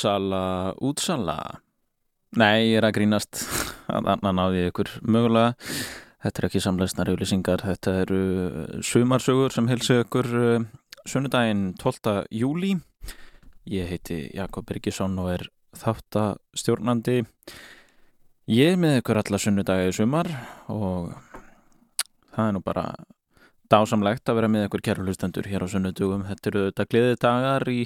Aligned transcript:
Útsala, 0.00 0.72
útsala? 0.80 1.60
Nei, 2.40 2.70
ég 2.70 2.78
er 2.78 2.86
að 2.88 2.94
grínast. 2.96 3.42
Þannig 3.92 4.32
náði 4.32 4.62
ég 4.62 4.70
ykkur 4.70 4.90
mögulega. 5.04 5.50
Þetta 6.24 6.40
er 6.40 6.46
ekki 6.46 6.62
samlegsnar 6.64 7.10
auðlýsingar 7.12 7.64
Þetta 7.66 7.92
eru 8.06 8.20
sumarsögur 8.80 9.52
sem 9.52 9.68
hilsi 9.68 9.98
ykkur 10.00 10.28
uh, 10.40 10.64
sunnudaginn 11.04 11.74
12. 11.82 12.14
júli 12.32 12.70
Ég 13.68 13.92
heiti 13.92 14.22
Jakob 14.38 14.64
Birgisson 14.70 15.20
og 15.20 15.28
er 15.34 15.44
þáttastjórnandi. 15.82 17.18
Ég 18.48 18.72
er 18.72 18.80
með 18.80 19.02
ykkur 19.02 19.20
alla 19.20 19.42
sunnudagi 19.44 19.92
sumar 19.98 20.32
og 20.72 21.12
það 22.32 22.46
er 22.46 22.56
nú 22.56 22.64
bara 22.64 22.86
dásamlegt 23.68 24.32
að 24.32 24.40
vera 24.40 24.52
með 24.56 24.70
ykkur 24.70 24.86
kæru 24.88 25.04
hlustendur 25.04 25.52
hér 25.52 25.68
á 25.68 25.72
sunnudugum. 25.76 26.24
Þetta 26.32 26.54
eru 26.54 26.66
þetta 26.70 26.88
gleðið 26.88 27.22
dagar 27.28 27.68
í 27.68 27.80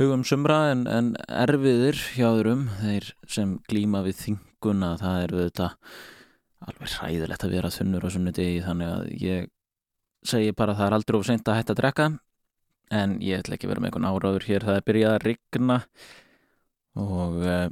hugum 0.00 0.24
sumra 0.26 0.72
en, 0.72 0.86
en 0.90 1.12
erfiðir 1.28 2.00
hjáðurum 2.16 2.66
þeir 2.80 3.12
sem 3.30 3.58
glíma 3.70 4.02
við 4.06 4.20
þinguna 4.24 4.94
það 5.00 5.22
eru 5.28 5.42
þetta 5.44 5.68
alveg 6.64 6.94
hræðilegt 6.96 7.44
að 7.44 7.54
vera 7.54 7.72
þunnur 7.74 8.06
á 8.06 8.14
sunnudegi 8.14 8.64
þannig 8.64 8.90
að 8.90 9.10
ég 9.22 9.50
segi 10.24 10.54
bara 10.56 10.74
að 10.74 10.80
það 10.80 10.88
er 10.88 10.96
aldrei 10.98 11.18
of 11.18 11.26
seint 11.28 11.48
að 11.48 11.58
hætta 11.60 11.74
að 11.74 11.80
drekka 11.82 12.08
en 12.94 13.16
ég 13.24 13.40
ætla 13.40 13.56
ekki 13.56 13.68
að 13.68 13.74
vera 13.74 13.84
með 13.84 13.90
einhvern 13.90 14.10
áráður 14.10 14.46
hér. 14.48 14.66
Það 14.66 14.78
er 14.78 14.86
byrjað 14.88 15.14
að 15.14 15.24
rigna 15.28 15.78
og 17.04 17.40
uh, 17.42 17.66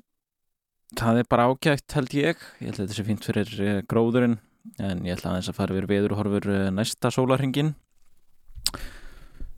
það 0.99 1.21
er 1.21 1.29
bara 1.31 1.47
ágægt 1.51 1.97
held 1.99 2.17
ég. 2.17 2.49
Ég 2.61 2.73
að 2.73 2.83
þetta 2.83 2.99
sé 2.99 3.07
fínt 3.07 3.29
fyrir 3.29 3.55
uh, 3.59 3.79
gróðurinn 3.89 4.39
en 4.79 5.07
ég 5.07 5.17
ætla 5.17 5.33
aðeins 5.33 5.51
að 5.51 5.59
fara 5.59 5.77
við 5.77 5.89
viður 5.91 6.17
og 6.17 6.23
horfur 6.23 6.51
uh, 6.53 6.67
næsta 6.75 7.11
sólarhingin 7.15 7.75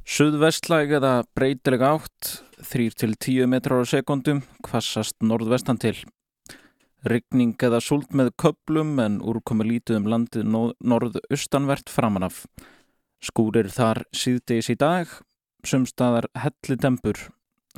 Suðvestlæg 0.05 0.91
eða 0.99 1.25
breytileg 1.33 1.81
átt 1.81 2.31
3-10 2.69 3.48
metrar 3.48 3.81
á 3.81 3.89
sekundum 3.89 4.42
hvassast 4.67 5.17
norðvestan 5.25 5.78
til. 5.81 5.97
Ryggning 7.09 7.56
eða 7.56 7.81
súld 7.81 8.12
með 8.12 8.34
köplum 8.41 8.98
en 9.01 9.17
úrkomi 9.25 9.65
lítið 9.65 10.03
um 10.03 10.09
landið 10.12 10.51
norðaustanvert 10.93 11.89
framanaf 11.93 12.45
Skúrir 13.25 13.70
þar 13.73 14.03
síðdeis 14.12 14.69
í 14.69 14.77
dag 14.77 15.09
sumstaðar 15.65 16.28
helli 16.37 16.77
dempur 16.77 17.23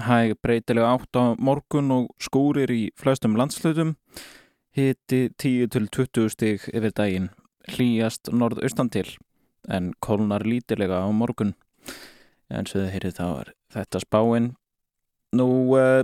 hæg 0.03 0.35
breytilega 0.43 0.97
átt 0.97 1.15
á 1.15 1.39
morgun 1.39 1.93
og 1.95 2.09
skúrir 2.19 2.73
í 2.75 2.89
flestum 2.99 3.37
landslutum 3.39 3.95
hiti 4.75 5.29
10-20 5.39 6.33
stig 6.35 6.67
yfir 6.75 6.91
daginn. 6.91 7.31
Hlýjast 7.71 8.33
norðaustan 8.35 8.91
til 8.91 9.07
en 9.71 9.93
kólnar 10.03 10.43
lítilega 10.43 11.05
á 11.07 11.09
morgun 11.15 11.55
en 12.51 12.69
svo 12.69 12.83
þið 12.83 12.93
heyrið 12.95 13.17
þá 13.19 13.27
er 13.29 13.53
þetta 13.75 14.03
spáinn 14.03 14.53
nú 15.37 15.49
uh, 15.77 16.03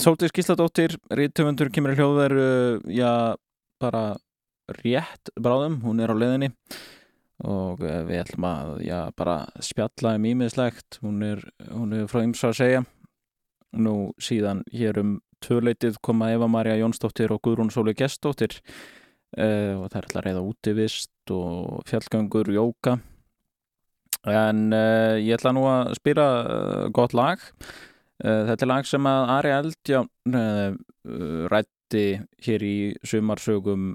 Sóltið 0.00 0.30
Skísladóttir 0.32 0.94
rítumundur 1.12 1.68
kemur 1.74 1.92
í 1.92 1.98
hljóðver 1.98 2.34
uh, 2.40 2.86
já, 2.88 3.36
bara 3.82 4.04
rétt 4.80 5.32
bráðum, 5.36 5.80
hún 5.84 6.00
er 6.00 6.12
á 6.12 6.16
leðinni 6.16 6.48
og 7.44 7.82
uh, 7.84 8.00
við 8.08 8.22
ætlum 8.22 8.46
að 8.48 8.70
já, 8.86 8.98
bara 9.18 9.42
spjalla 9.64 10.14
um 10.16 10.28
ímiðslegt 10.30 11.00
hún 11.04 11.20
er, 11.26 11.44
hún 11.68 11.92
er 11.96 12.08
frá 12.10 12.22
ymsa 12.24 12.52
að 12.52 12.58
segja. 12.62 12.86
Nú 13.70 14.10
síðan 14.18 14.64
hér 14.74 14.98
um 15.02 15.12
tvöleitið 15.44 16.00
koma 16.02 16.32
Eva 16.34 16.48
Maria 16.50 16.78
Jónsdóttir 16.80 17.30
og 17.30 17.42
Guðrún 17.44 17.70
Sóli 17.72 17.94
Gestóttir 17.98 18.56
uh, 19.36 19.76
og 19.82 19.90
það 19.90 20.00
er 20.00 20.08
alltaf 20.08 20.26
reyða 20.26 20.46
útivist 20.48 21.34
og 21.34 21.84
fjallgöngur, 21.90 22.50
jóka 22.56 22.98
en 24.28 24.66
uh, 24.76 25.16
ég 25.16 25.38
ætla 25.38 25.54
nú 25.56 25.64
að 25.70 25.94
spýra 26.00 26.28
uh, 26.42 26.84
gott 26.92 27.16
lag. 27.16 27.40
Þetta 28.20 28.66
er 28.66 28.68
lag 28.68 28.84
sem 28.84 29.06
að 29.08 29.30
Ari 29.32 29.50
Eldján 29.56 30.08
rætti 31.48 32.02
hér 32.44 32.64
í 32.68 32.74
sumarsögum 33.00 33.94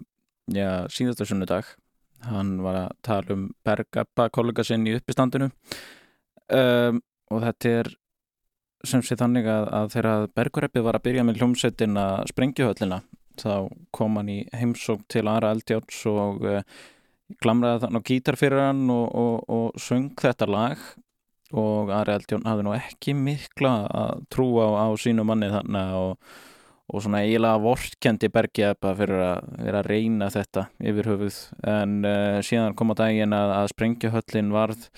já, 0.49 0.87
síðasta 0.89 1.27
sunnudag. 1.29 1.67
Hann 2.25 2.55
var 2.65 2.79
að 2.79 2.95
tala 3.05 3.35
um 3.35 3.43
Bergappa 3.61 4.31
kollega 4.33 4.65
sinn 4.65 4.87
í 4.89 4.95
uppistandinu. 4.97 5.51
Um, 6.49 7.03
og 7.33 7.41
þetta 7.41 7.75
er 7.81 7.91
sem 8.85 9.01
sé 9.05 9.17
þannig 9.17 9.47
að, 9.49 9.67
að 9.73 9.87
þegar 9.95 10.27
Bergureppi 10.37 10.83
var 10.85 10.97
að 10.97 11.05
byrja 11.07 11.23
með 11.25 11.39
hljómsettina 11.41 12.05
Sprengjuhöllina 12.29 12.99
þá 13.41 13.69
kom 13.95 14.19
hann 14.19 14.29
í 14.31 14.37
heimsók 14.55 15.01
til 15.11 15.25
Ara 15.27 15.51
Eldjáts 15.55 16.03
og 16.11 16.45
uh, 16.45 16.61
glamraði 17.41 17.83
þann 17.85 17.99
á 17.99 18.07
gítar 18.07 18.37
fyrir 18.39 18.61
hann 18.67 18.85
og, 18.93 19.05
og, 19.15 19.35
og 19.49 19.81
söng 19.81 20.13
þetta 20.19 20.47
lag. 20.49 20.81
Og 21.55 21.91
Ari 21.93 22.15
Eldjón 22.15 22.45
hafði 22.49 22.65
nú 22.65 22.73
ekki 22.75 23.13
mikla 23.15 23.73
að 23.87 24.25
trúa 24.33 24.65
á, 24.65 24.71
á 24.85 24.87
sínu 24.99 25.23
manni 25.27 25.51
þannig 25.53 25.93
og, 25.99 26.31
og 26.89 27.03
svona 27.05 27.21
eiginlega 27.23 27.61
vortkendi 27.63 28.31
Bergjepa 28.33 28.95
fyrir 28.97 29.21
að 29.27 29.51
vera 29.61 29.83
að 29.83 29.91
reyna 29.93 30.31
þetta 30.33 30.65
yfir 30.91 31.11
höfuð. 31.13 31.37
En 31.69 31.99
uh, 32.01 32.41
síðan 32.45 32.75
kom 32.77 32.91
á 32.91 32.99
daginn 33.05 33.37
að, 33.37 33.53
að 33.61 33.71
Sprengjuhöllin 33.75 34.51
varð 34.55 34.89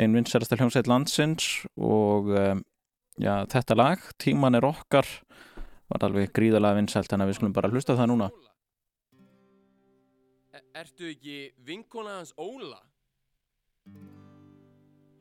einn 0.00 0.16
vinsarasta 0.16 0.56
hljómsveit 0.58 0.88
landsins 0.90 1.48
og 1.76 2.30
uh, 2.32 2.54
já, 3.20 3.34
þetta 3.50 3.76
lag, 3.76 4.04
Tíman 4.22 4.56
er 4.58 4.66
okkar 4.66 5.08
var 5.90 6.06
alveg 6.06 6.30
gríðalega 6.36 6.78
vinsælt 6.78 7.10
þannig 7.10 7.26
að 7.26 7.32
við 7.32 7.38
skulum 7.40 7.54
bara 7.56 7.70
hlusta 7.72 7.96
það 7.98 8.12
núna 8.12 8.30
Ertu 10.70 11.08
ekki 11.10 11.50
vinkona 11.66 12.20
hans 12.20 12.30
Óla? 12.38 12.78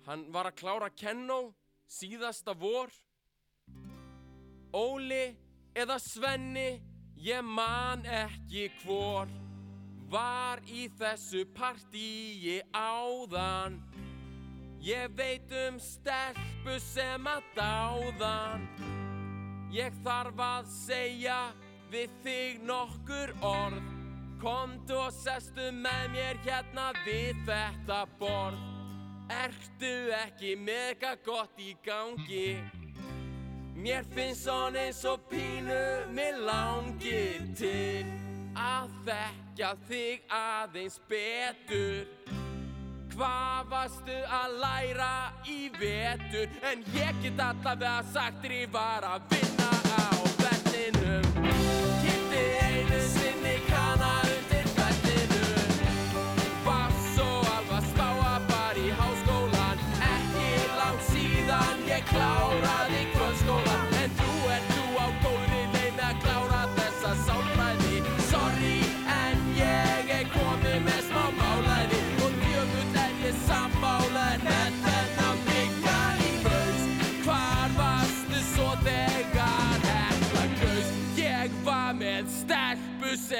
Hann 0.06 0.28
var 0.34 0.52
að 0.52 0.60
klára 0.62 0.90
kennó 0.94 1.40
síðasta 1.90 2.54
vor. 2.54 2.94
Óli 4.74 5.34
eða 5.74 5.98
Svenni, 5.98 6.78
ég 7.18 7.42
man 7.42 8.06
ekki 8.06 8.68
hvor. 8.84 9.30
Var 10.09 10.62
í 10.70 10.88
þessu 10.98 11.44
partíi 11.58 12.59
áðan. 12.74 13.82
Ég 14.86 15.09
veit 15.18 15.50
um 15.66 15.82
stelpu 15.82 16.78
sem 16.94 17.26
að 17.30 17.46
dáðan. 17.58 18.66
Ég 19.74 19.94
þarf 20.06 20.42
að 20.42 20.74
segja 20.86 21.40
við 21.90 22.14
þig 22.24 22.62
nokkur 22.70 23.34
orð 23.42 23.99
Komdu 24.40 24.96
og 24.96 25.12
sestu 25.12 25.66
með 25.76 26.04
mér 26.14 26.38
hérna 26.46 26.92
við 27.04 27.42
þetta 27.48 28.04
borð. 28.20 28.62
Ertu 29.30 29.92
ekki 30.16 30.54
mega 30.56 31.12
gott 31.26 31.60
í 31.60 31.74
gangi? 31.86 32.56
Mér 33.76 34.08
finnst 34.16 34.48
svona 34.48 34.88
eins 34.88 35.04
og 35.08 35.22
pínu 35.30 35.84
Mér 36.16 36.40
langir 36.48 37.46
til 37.60 38.08
Að 38.60 38.90
þekka 39.06 39.70
þig 39.88 40.34
aðeins 40.36 40.98
betur. 41.12 42.08
Hvað 43.14 43.70
varstu 43.72 44.18
að 44.40 44.58
læra 44.64 45.14
í 45.48 45.62
vetur? 45.76 46.48
En 46.64 46.84
ég 46.96 47.24
get 47.24 47.44
allavega 47.44 48.00
sagt 48.14 48.44
þér 48.44 48.58
ég 48.62 48.74
var 48.74 49.08
að 49.14 49.32
vinna 49.36 49.99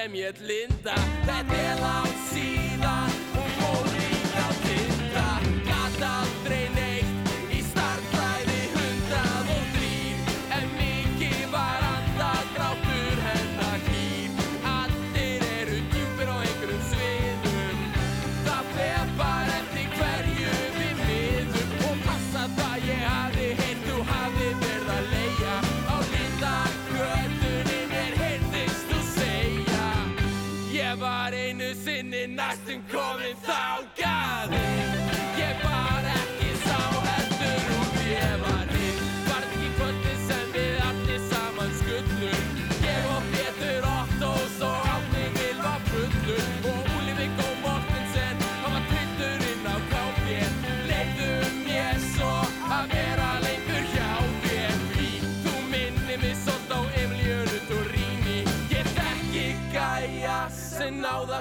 sem 0.10 0.18
ég 0.18 0.36
linda. 0.42 0.96
Þetta 1.26 1.56
er 1.56 1.82
langt 1.82 2.22
síðan 2.32 3.29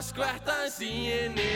skvettaðins 0.04 0.78
í 0.84 0.94
henni. 1.10 1.52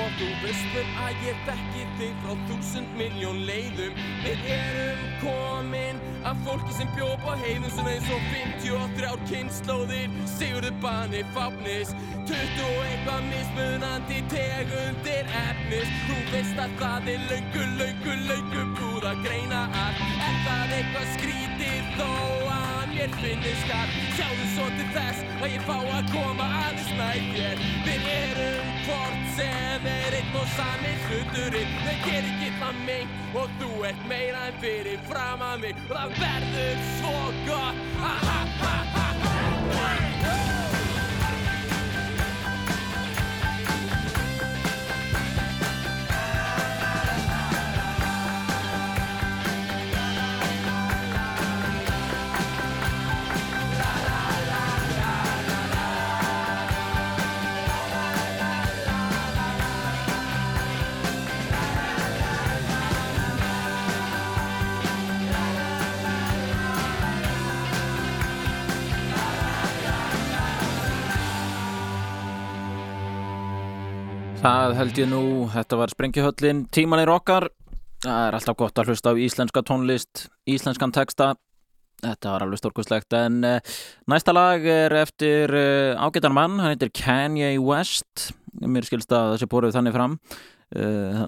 Og 0.00 0.12
þú 0.16 0.28
veistum 0.40 0.90
að 1.04 1.24
ég 1.26 1.40
þekki 1.46 1.86
þig 1.98 2.12
frá 2.22 2.34
þúsund 2.48 2.92
miljón 2.98 3.40
leiðum. 3.48 3.98
Við 4.24 4.44
erum 4.54 5.02
komin 5.20 5.98
af 6.26 6.38
fólki 6.46 6.76
sem 6.78 6.90
bjóð 6.96 7.26
á 7.26 7.34
heiðum 7.42 7.74
sem 7.74 7.90
eins 7.90 8.10
og 8.14 8.28
53 8.32 9.26
kynnslóðir. 9.32 10.14
Sigurður 10.36 10.78
bani 10.84 11.24
fápnis 11.34 11.92
20 12.30 12.62
og 12.68 12.84
eitthvað 12.86 13.26
mismunandi 13.32 14.22
tegundir 14.32 15.34
efnis. 15.44 15.98
Þú 16.06 16.22
veist 16.36 16.62
að 16.66 16.78
það 16.80 17.12
er 17.16 17.26
laungu, 17.32 17.66
laungu, 17.82 18.16
laungu 18.30 18.89
búð 19.00 19.08
að 19.08 19.22
greina 19.24 19.60
allt. 19.80 20.00
En 20.20 20.34
það 20.44 20.72
eitthvað 20.76 21.12
skrítið 21.14 21.86
þó 21.96 22.08
að 22.52 22.90
mér 22.92 23.14
finnir 23.20 23.56
skall 23.62 23.94
Sjáðu 24.16 24.48
svo 24.54 24.66
til 24.76 24.88
þess 24.96 25.22
að 25.40 25.54
ég 25.54 25.64
fá 25.68 25.76
að 25.78 26.10
koma 26.12 26.48
aðeins 26.60 26.92
nætt 26.98 27.30
þér. 27.36 27.64
Við 27.86 28.08
erum 28.16 28.70
hvort 28.84 29.24
sem 29.38 29.88
er 29.94 30.18
einn 30.20 30.38
og 30.42 30.48
sami 30.56 30.94
hluturinn. 31.06 31.74
Það 31.86 32.06
ger 32.06 32.30
ekki 32.34 32.52
það 32.60 32.84
mig 32.90 33.18
og 33.40 33.58
þú 33.62 33.72
ert 33.88 34.06
meira 34.12 34.46
en 34.50 34.62
fyrir 34.64 35.04
fram 35.08 35.46
að 35.48 35.66
mig. 35.66 35.84
Og 35.88 35.96
það 35.96 36.16
verður 36.20 36.88
svo 36.98 37.16
gott. 37.48 37.84
Ha 38.04 38.16
ha 38.26 38.40
ha 38.60 38.78
ha 38.98 39.10
Það 74.40 74.74
held 74.78 74.98
ég 75.02 75.08
nú, 75.10 75.22
þetta 75.52 75.76
var 75.76 75.90
Sprengihöllin, 75.92 76.62
tíman 76.72 77.02
er 77.02 77.10
okkar 77.12 77.50
Það 78.00 78.22
er 78.24 78.36
alltaf 78.38 78.56
gott 78.56 78.80
að 78.80 78.90
hlusta 78.90 79.12
á 79.12 79.20
íslenska 79.20 79.60
tónlist, 79.68 80.22
íslenskan 80.48 80.92
texta. 80.96 81.34
Þetta 82.00 82.30
var 82.32 82.44
alveg 82.46 82.62
stórkustlegt 82.62 83.12
en 83.12 83.42
uh, 83.44 83.74
næsta 84.08 84.32
lag 84.32 84.64
er 84.64 84.94
eftir 85.02 85.52
uh, 85.52 86.00
ágættan 86.00 86.32
mann, 86.32 86.56
hann 86.62 86.72
heitir 86.72 86.88
Kanye 86.96 87.58
West. 87.60 88.30
Mér 88.64 88.88
skilst 88.88 89.12
að 89.12 89.34
það 89.34 89.42
sé 89.42 89.50
bóruð 89.52 89.76
þannig 89.76 89.96
fram 89.98 90.16
uh, 90.80 91.20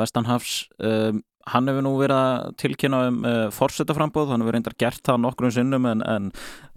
Vestanhafs. 0.00 0.58
Hann 1.46 1.70
hefur 1.70 1.86
nú 1.86 1.94
verið 2.00 2.18
að 2.18 2.54
tilkynna 2.58 3.04
um 3.06 3.18
forsetaframbóð, 3.54 4.32
hann 4.32 4.42
hefur 4.42 4.56
reyndar 4.58 4.74
gert 4.82 5.04
það 5.06 5.22
nokkrum 5.22 5.52
sinnum 5.54 5.86
en, 5.86 6.02
en 6.02 6.32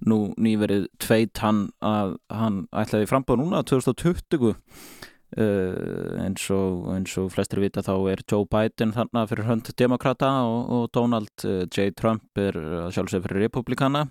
nú 0.06 0.28
nýverið 0.38 0.86
tveit 1.02 1.42
hann 1.42 1.72
að 1.82 2.20
hann 2.30 2.68
ætlaði 2.78 3.10
frambóð 3.10 3.42
núna 3.42 3.64
2020 3.66 4.54
Uh, 5.38 6.16
eins, 6.24 6.48
og, 6.50 6.88
eins 6.90 7.12
og 7.22 7.28
flestir 7.30 7.60
vita 7.62 7.84
þá 7.86 7.94
er 8.10 8.24
Joe 8.26 8.48
Biden 8.50 8.96
þarna 8.96 9.28
fyrir 9.30 9.46
hönd 9.46 9.68
demokrata 9.78 10.30
og, 10.42 10.72
og 10.74 10.88
Donald 10.98 11.44
uh, 11.46 11.68
J. 11.70 11.92
Trump 11.94 12.40
er 12.42 12.58
sjálfsög 12.90 13.28
fyrir 13.28 13.46
republikana 13.46 14.08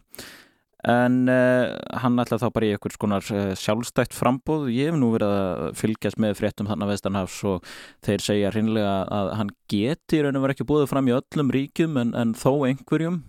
en 0.86 1.16
uh, 1.26 1.74
hann 1.98 2.22
ætla 2.22 2.38
þá 2.38 2.46
bara 2.54 2.68
í 2.68 2.70
einhvers 2.76 3.00
konar 3.02 3.26
sjálfstætt 3.58 4.14
frambóð 4.14 4.68
ég 4.70 4.92
hef 4.92 5.00
nú 5.00 5.10
verið 5.16 5.34
að 5.34 5.64
fylgjast 5.80 6.22
með 6.22 6.36
fréttum 6.38 6.70
þarna 6.70 6.90
vestanhafs 6.92 7.40
og 7.50 7.66
þeir 8.06 8.22
segja 8.22 8.52
hreinlega 8.54 8.94
að 9.18 9.32
hann 9.40 9.50
geti 9.74 10.22
raun 10.22 10.38
og 10.38 10.46
verið 10.46 10.54
ekki 10.54 10.68
búið 10.70 10.86
fram 10.92 11.10
í 11.10 11.16
öllum 11.18 11.50
ríkjum 11.58 11.98
en, 12.04 12.14
en 12.14 12.36
þó 12.38 12.52
einhverjum 12.70 13.24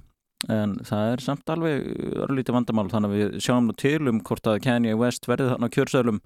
en 0.48 0.78
það 0.88 1.14
er 1.14 1.24
samt 1.24 1.52
alveg 1.52 1.90
örlítið 2.24 2.56
vandamál 2.56 2.88
þannig 2.92 3.10
að 3.10 3.18
við 3.18 3.42
sjáum 3.44 3.68
nú 3.68 3.76
til 3.76 4.08
um 4.08 4.22
hvort 4.24 4.48
að 4.48 4.62
Kanye 4.64 4.96
West 4.96 5.28
verði 5.28 5.50
þarna 5.52 5.68
á 5.68 5.76
kjörsölum 5.76 6.22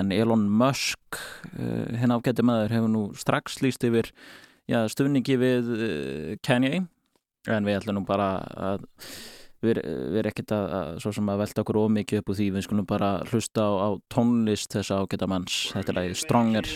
en 0.00 0.14
Elon 0.16 0.46
Musk 0.48 1.20
uh, 1.58 1.92
hinn 2.00 2.14
ágætti 2.14 2.46
maður 2.46 2.72
hefur 2.78 2.92
nú 2.94 3.04
strax 3.18 3.60
líst 3.60 3.84
yfir 3.84 4.08
já, 4.70 4.80
stuðningi 4.88 5.36
við 5.40 5.70
uh, 5.76 6.32
Kanye. 6.44 6.86
En 7.50 7.66
við 7.66 7.80
ætlum 7.80 7.98
nú 7.98 8.04
bara 8.06 8.36
að 8.54 8.84
við, 9.62 9.80
við 9.82 10.18
erum 10.20 10.30
ekkert 10.30 10.54
að, 10.54 10.74
að 10.78 11.20
að 11.34 11.40
velta 11.42 11.64
okkur 11.64 11.80
ómikið 11.82 12.22
upp 12.22 12.32
úr 12.32 12.38
því. 12.38 12.48
Við 12.56 12.66
skulum 12.68 12.88
bara 12.88 13.12
hlusta 13.32 13.66
á, 13.66 13.70
á 13.82 13.88
tónlist 14.12 14.72
þess 14.74 14.94
að 14.94 15.04
ágætta 15.06 15.30
manns. 15.30 15.58
Þetta 15.74 15.92
er 15.92 15.98
lagi 15.98 16.20
Stronger. 16.22 16.72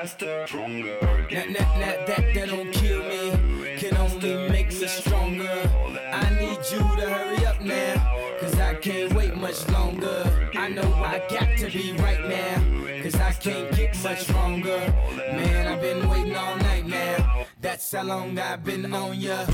Stronger. 0.00 0.98
That, 1.30 1.48
that, 1.56 2.06
that, 2.06 2.34
that, 2.34 2.48
don't 2.48 2.72
kill 2.72 3.02
me, 3.04 3.59
only 4.12 4.48
make 4.48 4.68
me 4.68 4.86
stronger. 4.86 5.70
I 6.12 6.30
need 6.38 6.58
you 6.70 6.78
to 6.78 7.08
hurry 7.08 7.46
up 7.46 7.60
now, 7.60 8.16
cause 8.40 8.58
I 8.58 8.74
can't 8.74 9.12
wait 9.14 9.36
much 9.36 9.68
longer. 9.68 10.50
I 10.54 10.68
know 10.68 10.92
I 10.94 11.18
got 11.28 11.58
to 11.58 11.70
be 11.70 11.92
right 11.98 12.20
now, 12.28 13.02
cause 13.02 13.14
I 13.16 13.32
can't 13.32 13.74
get 13.76 14.02
much 14.02 14.20
stronger. 14.20 14.78
Man, 15.16 15.66
I've 15.66 15.80
been 15.80 16.08
waiting 16.08 16.36
all 16.36 16.56
night 16.56 16.86
now, 16.86 17.46
that's 17.60 17.92
how 17.92 18.04
long 18.04 18.38
I've 18.38 18.64
been 18.64 18.92
on 18.92 19.20
ya. 19.20 19.46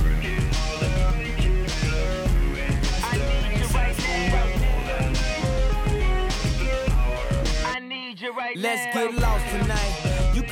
I 7.64 7.80
need 7.80 8.20
your 8.20 8.34
right 8.34 8.56
Let's 8.56 8.94
get 8.94 9.14
lost 9.14 9.44
tonight. 9.50 10.05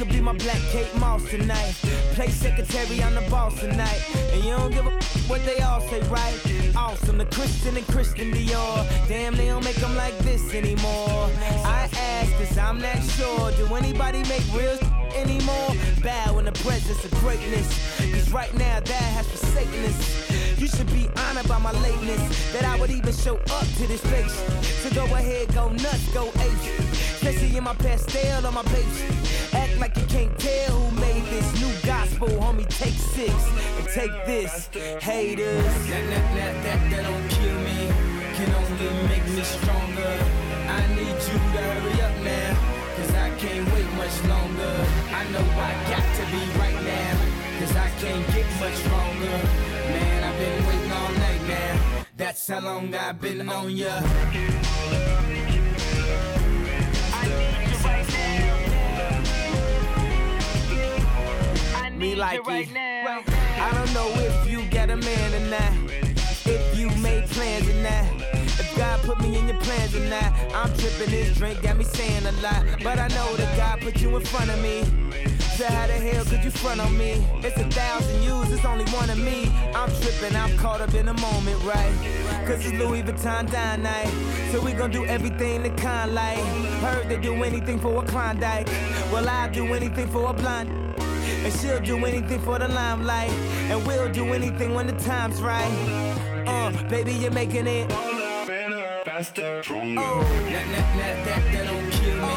Could 0.04 0.12
be 0.12 0.20
my 0.20 0.34
black 0.34 0.60
Kate 0.70 0.94
Moss 0.96 1.24
tonight. 1.30 1.72
Play 2.12 2.28
secretary 2.28 3.02
on 3.02 3.14
the 3.14 3.22
boss 3.30 3.58
tonight. 3.58 4.04
And 4.32 4.44
you 4.44 4.50
don't 4.50 4.70
give 4.70 4.84
a 4.84 4.90
what 5.28 5.42
they 5.46 5.60
all 5.60 5.80
say, 5.80 6.00
right? 6.10 6.38
Awesome, 6.76 7.16
the 7.16 7.24
Christian 7.24 7.74
and 7.78 7.86
Christian 7.86 8.30
Dior. 8.32 9.08
Damn, 9.08 9.34
they 9.34 9.46
don't 9.46 9.64
make 9.64 9.76
them 9.76 9.96
like 9.96 10.16
this 10.18 10.52
anymore. 10.52 11.30
I 11.64 11.88
ask, 11.96 12.32
cause 12.32 12.58
I'm 12.58 12.80
not 12.80 13.02
sure. 13.16 13.50
Do 13.52 13.74
anybody 13.74 14.22
make 14.24 14.44
real 14.52 14.78
anymore? 15.16 15.70
Bow 16.02 16.38
in 16.38 16.44
the 16.44 16.52
presence 16.52 17.02
of 17.02 17.10
greatness. 17.20 17.66
Cause 18.12 18.30
right 18.30 18.52
now, 18.52 18.80
that 18.80 19.08
has 19.16 19.26
forsaken 19.26 19.84
us. 19.84 20.60
You 20.60 20.66
should 20.66 20.92
be 20.92 21.08
honored 21.16 21.48
by 21.48 21.58
my 21.58 21.72
lateness. 21.80 22.52
That 22.52 22.64
I 22.64 22.78
would 22.78 22.90
even 22.90 23.14
show 23.14 23.36
up 23.36 23.66
to 23.78 23.86
this 23.86 24.02
place. 24.02 24.34
So 24.82 24.90
go 24.90 25.04
ahead, 25.04 25.54
go 25.54 25.70
nuts, 25.70 26.12
go 26.12 26.26
ape. 26.26 26.80
Especially 26.90 27.56
in 27.56 27.64
my 27.64 27.74
pastel 27.74 28.46
on 28.46 28.52
my 28.52 28.62
page. 28.64 29.24
Like 29.84 29.98
you 29.98 30.06
can't 30.06 30.38
tell 30.38 30.80
who 30.80 30.98
made 30.98 31.24
this 31.24 31.60
new 31.60 31.86
gospel, 31.86 32.28
homie. 32.40 32.66
Take 32.66 32.94
six 32.94 33.34
and 33.76 33.86
take 33.92 34.16
this, 34.24 34.70
haters. 35.02 35.62
That, 35.90 36.04
that, 36.08 36.26
that, 36.36 36.54
that, 36.64 36.80
that 36.90 37.02
don't 37.04 37.28
kill 37.28 37.58
me, 37.68 37.92
can 38.32 38.48
only 38.60 38.88
make 39.12 39.26
me 39.36 39.42
stronger. 39.42 40.14
I 40.72 40.80
need 40.96 41.18
you 41.28 41.36
to 41.36 41.60
hurry 41.68 42.00
up 42.00 42.16
now, 42.24 42.96
cause 42.96 43.12
I 43.14 43.28
can't 43.36 43.66
wait 43.74 43.90
much 44.00 44.16
longer. 44.24 44.74
I 45.20 45.22
know 45.32 45.46
I 45.68 45.72
got 45.92 46.06
to 46.16 46.24
be 46.32 46.42
right 46.58 46.80
now, 46.96 47.12
cause 47.60 47.76
I 47.76 47.90
can't 48.00 48.26
get 48.32 48.48
much 48.60 48.76
stronger. 48.86 49.36
Man, 49.92 50.24
I've 50.24 50.38
been 50.40 50.66
waiting 50.66 50.92
all 50.92 51.12
night 51.12 51.42
now. 51.46 52.04
That's 52.16 52.48
how 52.48 52.60
long 52.60 52.94
I've 52.94 53.20
been 53.20 53.46
on 53.46 53.70
ya. 53.70 54.00
Me 61.96 62.14
like 62.16 62.40
it. 62.40 62.46
Right 62.46 62.68
I 62.74 63.70
don't 63.72 63.94
know 63.94 64.10
if 64.16 64.50
you 64.50 64.64
got 64.70 64.90
a 64.90 64.96
man 64.96 65.34
or 65.34 65.50
not. 65.50 65.72
If 66.44 66.78
you 66.78 66.90
made 67.00 67.24
plans 67.30 67.68
or 67.68 67.74
not. 67.74 68.04
If 68.58 68.76
God 68.76 69.00
put 69.02 69.20
me 69.20 69.38
in 69.38 69.46
your 69.46 69.60
plans 69.60 69.94
or 69.94 70.00
not. 70.00 70.32
I'm 70.54 70.76
tripping 70.76 71.10
this 71.10 71.36
drink, 71.36 71.62
got 71.62 71.76
me 71.76 71.84
saying 71.84 72.26
a 72.26 72.32
lot. 72.42 72.64
But 72.82 72.98
I 72.98 73.08
know 73.08 73.36
that 73.36 73.56
God 73.56 73.80
put 73.80 74.00
you 74.00 74.16
in 74.16 74.24
front 74.24 74.50
of 74.50 74.60
me. 74.60 74.82
So 75.56 75.66
how 75.66 75.86
the 75.86 75.92
hell 75.92 76.24
could 76.24 76.42
you 76.42 76.50
front 76.50 76.80
on 76.80 76.98
me? 76.98 77.24
It's 77.44 77.56
a 77.56 77.64
thousand 77.70 78.22
yous, 78.24 78.50
it's 78.50 78.64
only 78.64 78.86
one 78.86 79.08
of 79.08 79.18
me. 79.18 79.52
I'm 79.72 79.88
tripping, 80.00 80.34
I'm 80.34 80.56
caught 80.58 80.80
up 80.80 80.94
in 80.94 81.06
the 81.06 81.14
moment, 81.14 81.62
right? 81.62 81.94
Cause 82.44 82.66
it's 82.66 82.76
Louis 82.76 83.04
Vuitton 83.04 83.48
dine 83.52 83.84
night. 83.84 84.12
So 84.50 84.60
we 84.60 84.72
gon' 84.72 84.90
do 84.90 85.06
everything 85.06 85.62
the 85.62 85.70
kind 85.70 86.12
like. 86.12 86.38
Heard 86.82 87.08
they 87.08 87.18
do 87.18 87.34
anything 87.44 87.78
for 87.78 88.02
a 88.02 88.06
Klondike. 88.06 88.66
Well, 89.12 89.28
I'll 89.28 89.48
do 89.48 89.72
anything 89.72 90.08
for 90.08 90.28
a 90.30 90.32
blind. 90.32 90.68
And 91.44 91.52
she'll 91.60 91.80
do 91.80 92.04
anything 92.06 92.40
for 92.40 92.58
the 92.58 92.68
limelight. 92.68 93.30
And 93.70 93.86
we'll 93.86 94.10
do 94.10 94.32
anything 94.32 94.72
when 94.72 94.86
the 94.86 94.94
time's 95.04 95.42
right. 95.42 96.44
Uh, 96.46 96.72
baby, 96.88 97.12
you're 97.12 97.30
making 97.30 97.66
it. 97.66 97.90
Faster, 99.04 99.62
stronger. 99.62 100.00
Oh, 100.02 100.22
that, 100.22 100.66
that, 100.72 100.96
that, 100.96 101.24
that, 101.26 101.52
that 101.52 101.66
don't 101.66 101.90
kill 101.92 102.16
me. 102.16 102.36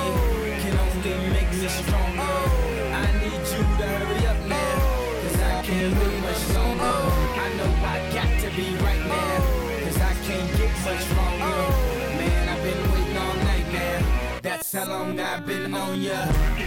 Can 0.61 0.77
only 0.77 1.29
make 1.31 1.49
me 1.51 1.67
stronger. 1.69 2.67
I 2.93 3.07
need 3.23 3.31
you 3.31 3.63
to 3.63 3.87
hurry 3.87 4.27
up 4.27 4.45
now. 4.45 4.97
Cause 5.23 5.37
can't 5.65 5.93
wait 5.97 6.19
much 6.21 6.43
longer. 6.53 6.83
I 6.83 7.47
know 7.57 7.71
I 7.87 7.97
got 8.13 8.31
to 8.41 8.49
be 8.57 8.75
right 8.83 9.03
now, 9.07 9.37
cause 9.83 10.01
I 10.01 10.13
can't 10.27 10.49
get 10.57 10.73
much 10.83 11.05
longer. 11.15 11.59
Man, 12.19 12.49
I've 12.49 12.63
been 12.63 12.91
waiting 12.91 13.17
all 13.17 13.35
night 13.35 13.67
now. 13.71 14.39
That's 14.41 14.71
how 14.73 14.85
long 14.85 15.19
I've 15.19 15.45
been 15.45 15.73
on 15.73 16.01
ya. 16.01 16.66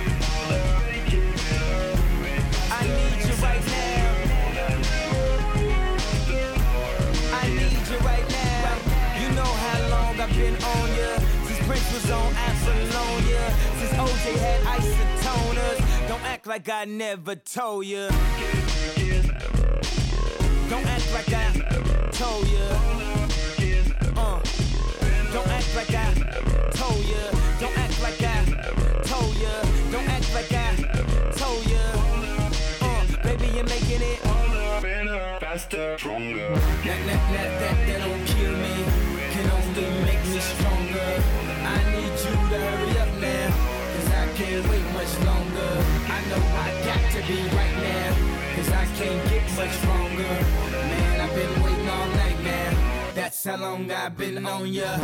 Was 12.02 12.11
on 12.11 12.33
Apollonia. 12.35 13.54
Since 13.78 13.92
OJ 13.92 14.38
had 14.38 14.61
isotoners. 14.80 16.09
Don't 16.09 16.23
act 16.23 16.47
like 16.47 16.69
I 16.69 16.85
never 16.85 17.37
told 17.37 17.85
ya. 17.85 18.09
Don't 20.69 20.87
act 20.87 21.12
like 21.12 21.33
I 21.33 21.52
told 22.12 22.47
ya. 22.49 22.66
Uh. 24.16 24.40
Don't 25.33 25.49
act 25.49 25.76
like 25.76 25.95
I 25.95 26.14
told 26.73 27.04
ya. 27.04 27.23
Don't 27.61 27.78
act 27.78 28.02
like 28.02 28.23
I 28.23 28.45
told 29.04 29.37
ya. 29.37 29.62
Don't 29.90 30.09
act 30.09 30.35
like 30.35 30.52
I 30.52 30.76
told 31.37 31.66
ya. 31.66 31.85
Uh, 32.83 33.23
baby, 33.23 33.47
you're 33.54 33.64
making 33.64 34.02
it 34.02 34.21
faster, 35.40 35.99
stronger. 35.99 36.49
that, 36.49 36.85
that, 36.85 37.33
that, 37.33 37.61
that, 37.61 37.87
that 37.87 37.99
don't 38.07 38.26
kill 38.26 38.52
me, 38.52 38.85
can 39.33 39.50
only 39.50 40.10
wait 44.59 44.87
much 44.92 45.14
longer. 45.25 45.73
I 46.16 46.21
know 46.30 46.42
I 46.64 46.69
got 46.88 47.02
to 47.14 47.21
be 47.28 47.38
right 47.54 47.76
now, 47.90 48.09
cause 48.57 48.71
I 48.71 48.85
can't 48.99 49.23
get 49.30 49.45
much 49.57 49.71
stronger. 49.80 50.33
Man, 50.90 51.21
I've 51.21 51.35
been 51.35 51.62
waiting 51.62 51.88
all 51.88 52.09
night 52.09 52.40
now, 52.42 53.12
that's 53.14 53.45
how 53.45 53.57
long 53.57 53.90
I've 53.90 54.16
been 54.16 54.45
on 54.45 54.66
ya. 54.66 54.99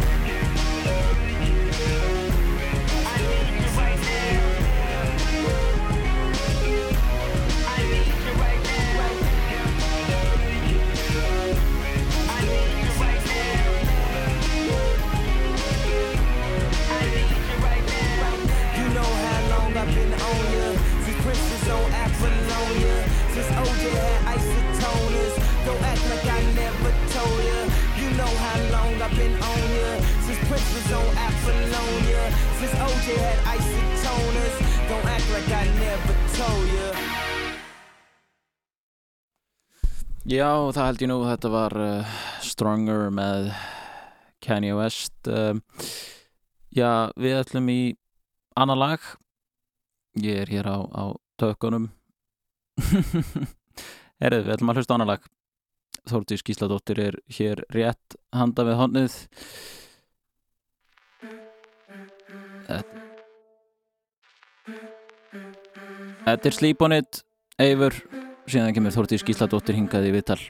I've 19.76 19.94
been 19.94 20.08
on 20.08 20.40
ya. 20.56 20.66
Since 21.04 21.20
Prince 21.20 21.44
was 21.52 21.68
on 21.68 21.84
Apollonia. 21.92 22.96
Since 23.36 23.50
OJ 23.60 23.82
had 23.92 24.20
isotoners. 24.32 25.34
Don't 25.68 25.82
act 25.84 26.00
like 26.08 26.26
I 26.32 26.40
never 26.56 26.90
told 27.12 27.40
ya. 27.44 27.60
You 28.00 28.08
know 28.16 28.32
how 28.40 28.56
long 28.72 28.96
I've 29.04 29.12
been 29.12 29.36
on 29.36 29.62
ya. 29.76 29.90
Since 30.24 30.40
Prince 30.48 30.68
was 30.72 30.88
on 30.96 31.08
Apollonia. 31.28 32.22
Since 32.56 32.74
OJ 32.88 33.06
had 33.20 33.38
isotoners. 33.52 34.56
Don't 34.88 35.08
act 35.12 35.28
like 35.36 35.50
I 35.52 35.64
never 35.84 36.14
told 36.32 36.66
ya. 36.72 36.88
Já, 40.24 40.48
það 40.72 40.86
held 40.88 41.04
ég 41.04 41.12
nú 41.12 41.20
þetta 41.22 41.52
var 41.52 41.76
uh, 41.76 42.16
Stronger 42.40 43.12
með 43.12 43.52
Kanye 44.40 44.72
West 44.74 45.28
uh, 45.28 45.52
Já, 46.74 47.12
við 47.14 47.36
ætlum 47.44 47.70
í 47.70 47.80
annar 48.56 48.80
lag 48.80 49.04
Ég 50.16 50.42
er 50.44 50.48
hér 50.48 50.68
á, 50.72 50.76
á 50.80 51.04
tökunum. 51.40 51.90
Herðu, 54.22 54.44
við 54.46 54.54
ætlum 54.54 54.72
að 54.72 54.80
hlusta 54.80 54.94
á 54.94 54.96
annar 54.96 55.10
lag. 55.10 55.26
Þórdís 56.06 56.44
Gísladóttir 56.46 57.00
er 57.02 57.16
hér 57.34 57.64
rétt 57.74 58.16
handa 58.34 58.62
við 58.66 58.78
honnið 58.78 59.16
Þetta 66.26 66.50
er 66.50 66.54
Sleep 66.54 66.82
on 66.82 66.94
it 66.94 67.22
Eivur 67.62 67.94
síðan 68.46 68.74
kemur 68.76 68.94
Þórdís 68.94 69.26
Gísladóttir 69.26 69.78
hingaði 69.78 70.14
viðtal 70.14 70.40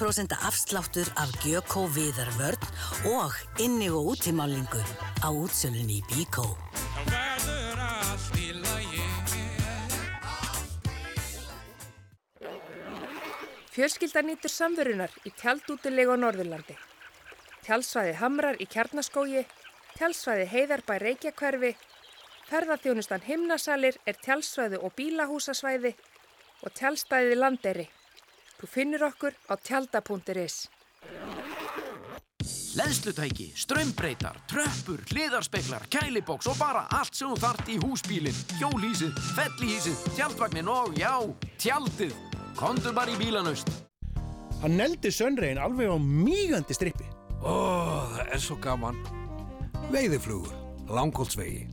20% 0.00 0.32
afsláttur 0.48 1.08
af 1.20 1.28
Gökó 1.44 1.82
viðarvörn 1.92 2.62
og 3.12 3.34
inni 3.60 3.90
og 3.92 4.14
útimálingu 4.14 4.80
á 5.20 5.28
útsölunni 5.28 6.00
í 6.00 6.04
Bíkó. 6.08 6.46
Fjölskyldan 13.76 14.30
nýtur 14.32 14.48
samverunar 14.48 15.12
í 15.28 15.34
tjaldútilegu 15.36 16.16
á 16.16 16.22
Norðurlandi. 16.24 16.80
Tjaldsvæði 17.68 18.16
Hamrar 18.24 18.56
í 18.56 18.70
Kjarnaskógi, 18.72 19.44
tjaldsvæði 20.00 20.48
Heiðarbæ 20.48 20.96
Reykjakverfi, 21.04 21.76
ferðarþjónustan 22.48 23.28
Himnasalir 23.28 24.00
er 24.08 24.16
tjaldsvæði 24.24 24.80
og 24.80 24.96
bílahúsasvæði 24.96 25.92
og 26.64 26.72
tjaldstæði 26.72 27.36
Landeyri. 27.36 27.90
Þú 28.60 28.68
finnur 28.68 29.06
okkur 29.08 29.32
á 29.48 29.56
tjalda.is. 29.56 30.66
Leðslutæki, 32.76 33.48
strömbreytar, 33.58 34.36
tröppur, 34.48 35.00
hliðarspeklar, 35.10 35.86
kælibóks 35.90 36.46
og 36.50 36.58
bara 36.60 36.84
allt 36.94 37.16
sem 37.16 37.32
þú 37.32 37.38
þart 37.40 37.70
í 37.72 37.78
húsbílinn, 37.82 38.42
hjólísið, 38.60 39.16
fellísið, 39.34 40.04
tjaldvagnin 40.18 40.70
og 40.70 40.94
já, 41.00 41.16
tjaldið. 41.58 42.14
Kondur 42.60 42.94
bara 42.94 43.10
í 43.10 43.18
bílanust. 43.18 43.72
Hann 44.60 44.76
neldi 44.76 45.10
sönregin 45.10 45.58
alveg 45.58 45.88
á 45.88 45.96
mígandi 45.96 46.76
strippi. 46.76 47.08
Ó, 47.40 47.56
það 48.12 48.32
er 48.36 48.44
svo 48.44 48.60
gaman. 48.60 49.02
Veiðiflugur, 49.90 50.52
langholtsvegi. 50.92 51.64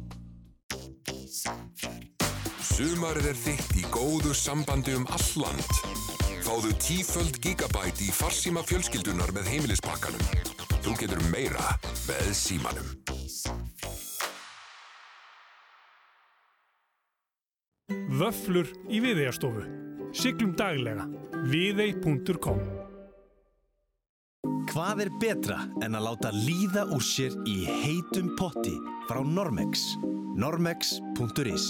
Sumarið 2.72 3.32
er 3.34 3.39
þitt 3.44 3.79
í 3.82 3.88
góðu 3.91 4.34
sambandi 4.38 4.96
um 4.96 5.08
all 5.12 5.32
land. 5.44 5.97
Fáðu 6.48 6.70
tíföld 6.80 7.42
gigabæt 7.44 8.00
í 8.00 8.06
farsíma 8.16 8.62
fjölskyldunar 8.63 9.34
með 9.36 9.50
heimilispakkanum. 9.51 10.22
Þú 10.80 10.94
getur 10.96 11.20
meira 11.27 11.74
með 12.08 12.30
símanum. 12.39 12.88
Vöflur 18.16 18.72
í 18.88 19.01
viðeigjastofu. 19.04 19.66
Siglum 20.16 20.54
daglega. 20.56 21.10
Viðeig.com 21.51 22.62
Hvað 24.72 25.04
er 25.04 25.12
betra 25.20 25.58
en 25.84 26.00
að 26.00 26.08
láta 26.08 26.32
líða 26.32 26.86
úr 26.96 27.04
sér 27.04 27.36
í 27.44 27.58
heitum 27.84 28.32
potti 28.39 28.77
frá 29.10 29.20
Normex? 29.20 29.84
Normex.is 30.39 31.68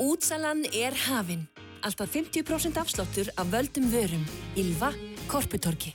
Útsalan 0.00 0.64
er 0.72 0.96
hafin. 1.04 1.44
Alltaf 1.86 2.10
50% 2.10 2.80
afsláttur 2.82 3.30
af 3.34 3.46
völdum 3.52 3.86
vörum. 3.90 4.26
Ylva, 4.58 4.90
Korputorki. 5.30 5.94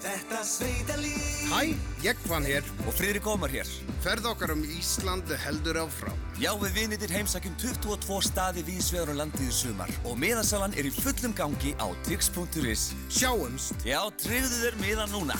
Þetta 0.00 0.38
sveita 0.48 0.94
líf 0.96 1.26
Hæ, 1.50 1.74
ég 2.06 2.20
vann 2.24 2.46
hér 2.48 2.64
og 2.86 2.94
Friðrik 2.96 3.26
Ómar 3.28 3.52
hér. 3.52 3.68
Ferð 4.00 4.30
okkar 4.30 4.54
um 4.54 4.62
Ísland 4.64 5.28
heldur 5.44 5.76
áfram. 5.82 6.16
Já, 6.40 6.50
við 6.62 6.78
vinitir 6.78 7.12
heimsækjum 7.14 7.56
22 7.60 8.20
staði 8.30 8.64
viðsvegar 8.64 9.12
um 9.12 9.20
landið 9.20 9.50
í 9.50 9.54
sumar 9.54 9.92
og 10.02 10.16
miðasalan 10.18 10.74
er 10.74 10.88
í 10.88 10.94
fullum 10.94 11.36
gangi 11.36 11.76
á 11.76 11.86
tix.is. 12.08 12.90
Sjáumst! 13.12 13.76
Já, 13.84 14.00
treyðu 14.24 14.64
þér 14.64 14.80
miðan 14.80 15.12
núna. 15.14 15.36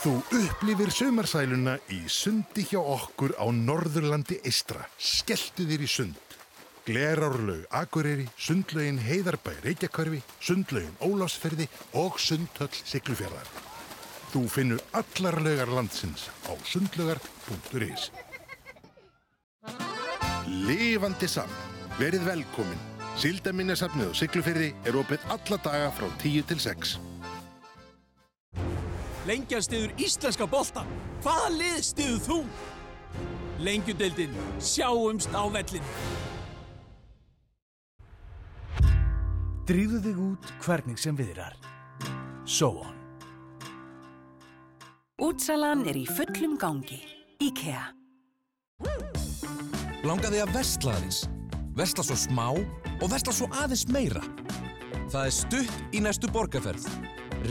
Þú 0.00 0.14
upplifir 0.32 0.88
sömarsæluna 0.96 1.74
í 1.92 1.98
sundi 2.08 2.62
hjá 2.64 2.78
okkur 2.80 3.34
á 3.36 3.44
Norðurlandi 3.52 4.38
Eistra. 4.48 4.86
Skelltu 4.96 5.66
þér 5.68 5.84
í 5.84 5.88
sund. 5.92 6.36
Glerárlaug 6.86 7.66
Akureyri, 7.76 8.24
sundlaugin 8.40 9.02
Heiðarbæ 9.04 9.58
Reykjakörfi, 9.66 10.22
sundlaugin 10.40 10.96
Ólásferði 11.04 11.68
og 12.00 12.16
sundhöll 12.16 12.72
Siglufjörðar. 12.80 13.52
Þú 14.32 14.46
finnur 14.48 14.80
allar 14.96 15.36
laugar 15.44 15.74
landsins 15.76 16.30
á 16.48 16.56
sundlaugar.is. 16.64 18.08
Lifandi 20.48 21.28
saman. 21.28 21.76
Verið 22.00 22.24
velkomin. 22.24 22.88
Sildaminnesafnið 23.20 24.16
á 24.16 24.18
Siglufjörði 24.24 24.72
er 24.88 24.96
opið 25.04 25.28
alla 25.28 25.60
daga 25.60 25.92
frá 25.92 26.08
10 26.24 26.48
til 26.54 26.68
6. 26.70 26.98
Lengjan 29.30 29.62
stiður 29.62 29.92
íslenska 30.02 30.46
boltan. 30.50 30.88
Hvaða 31.22 31.50
lið 31.54 31.82
stiður 31.86 32.22
þú? 32.24 32.38
Lengjudeldin. 33.62 34.32
Sjáumst 34.58 35.30
á 35.30 35.46
vellinu. 35.54 35.90
Dríðu 39.68 40.00
þig 40.02 40.18
út 40.24 40.48
hvernig 40.64 40.98
sem 40.98 41.14
viðrar. 41.14 41.54
So 42.42 42.72
on. 42.82 42.96
Útsalan 45.22 45.84
er 45.86 46.00
í 46.00 46.08
fullum 46.10 46.56
gangi. 46.58 46.98
IKEA. 47.38 47.84
Langaði 50.02 50.40
að 50.42 50.56
vestla 50.56 50.96
aðeins. 50.96 51.20
Vestla 51.78 52.02
svo 52.08 52.18
smá 52.18 52.48
og 52.56 53.06
vestla 53.12 53.36
svo 53.36 53.46
aðeins 53.62 53.86
meira. 53.94 54.24
Það 55.12 55.22
er 55.22 55.36
stutt 55.38 55.94
í 55.94 56.02
næstu 56.02 56.32
borgarferð. 56.34 56.88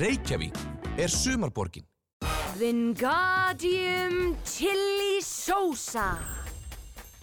Reykjavík 0.02 0.60
er 1.00 1.08
sumarborgin. 1.08 1.86
Vingadium 2.60 4.36
Chili 4.44 5.22
Sosa. 5.24 6.18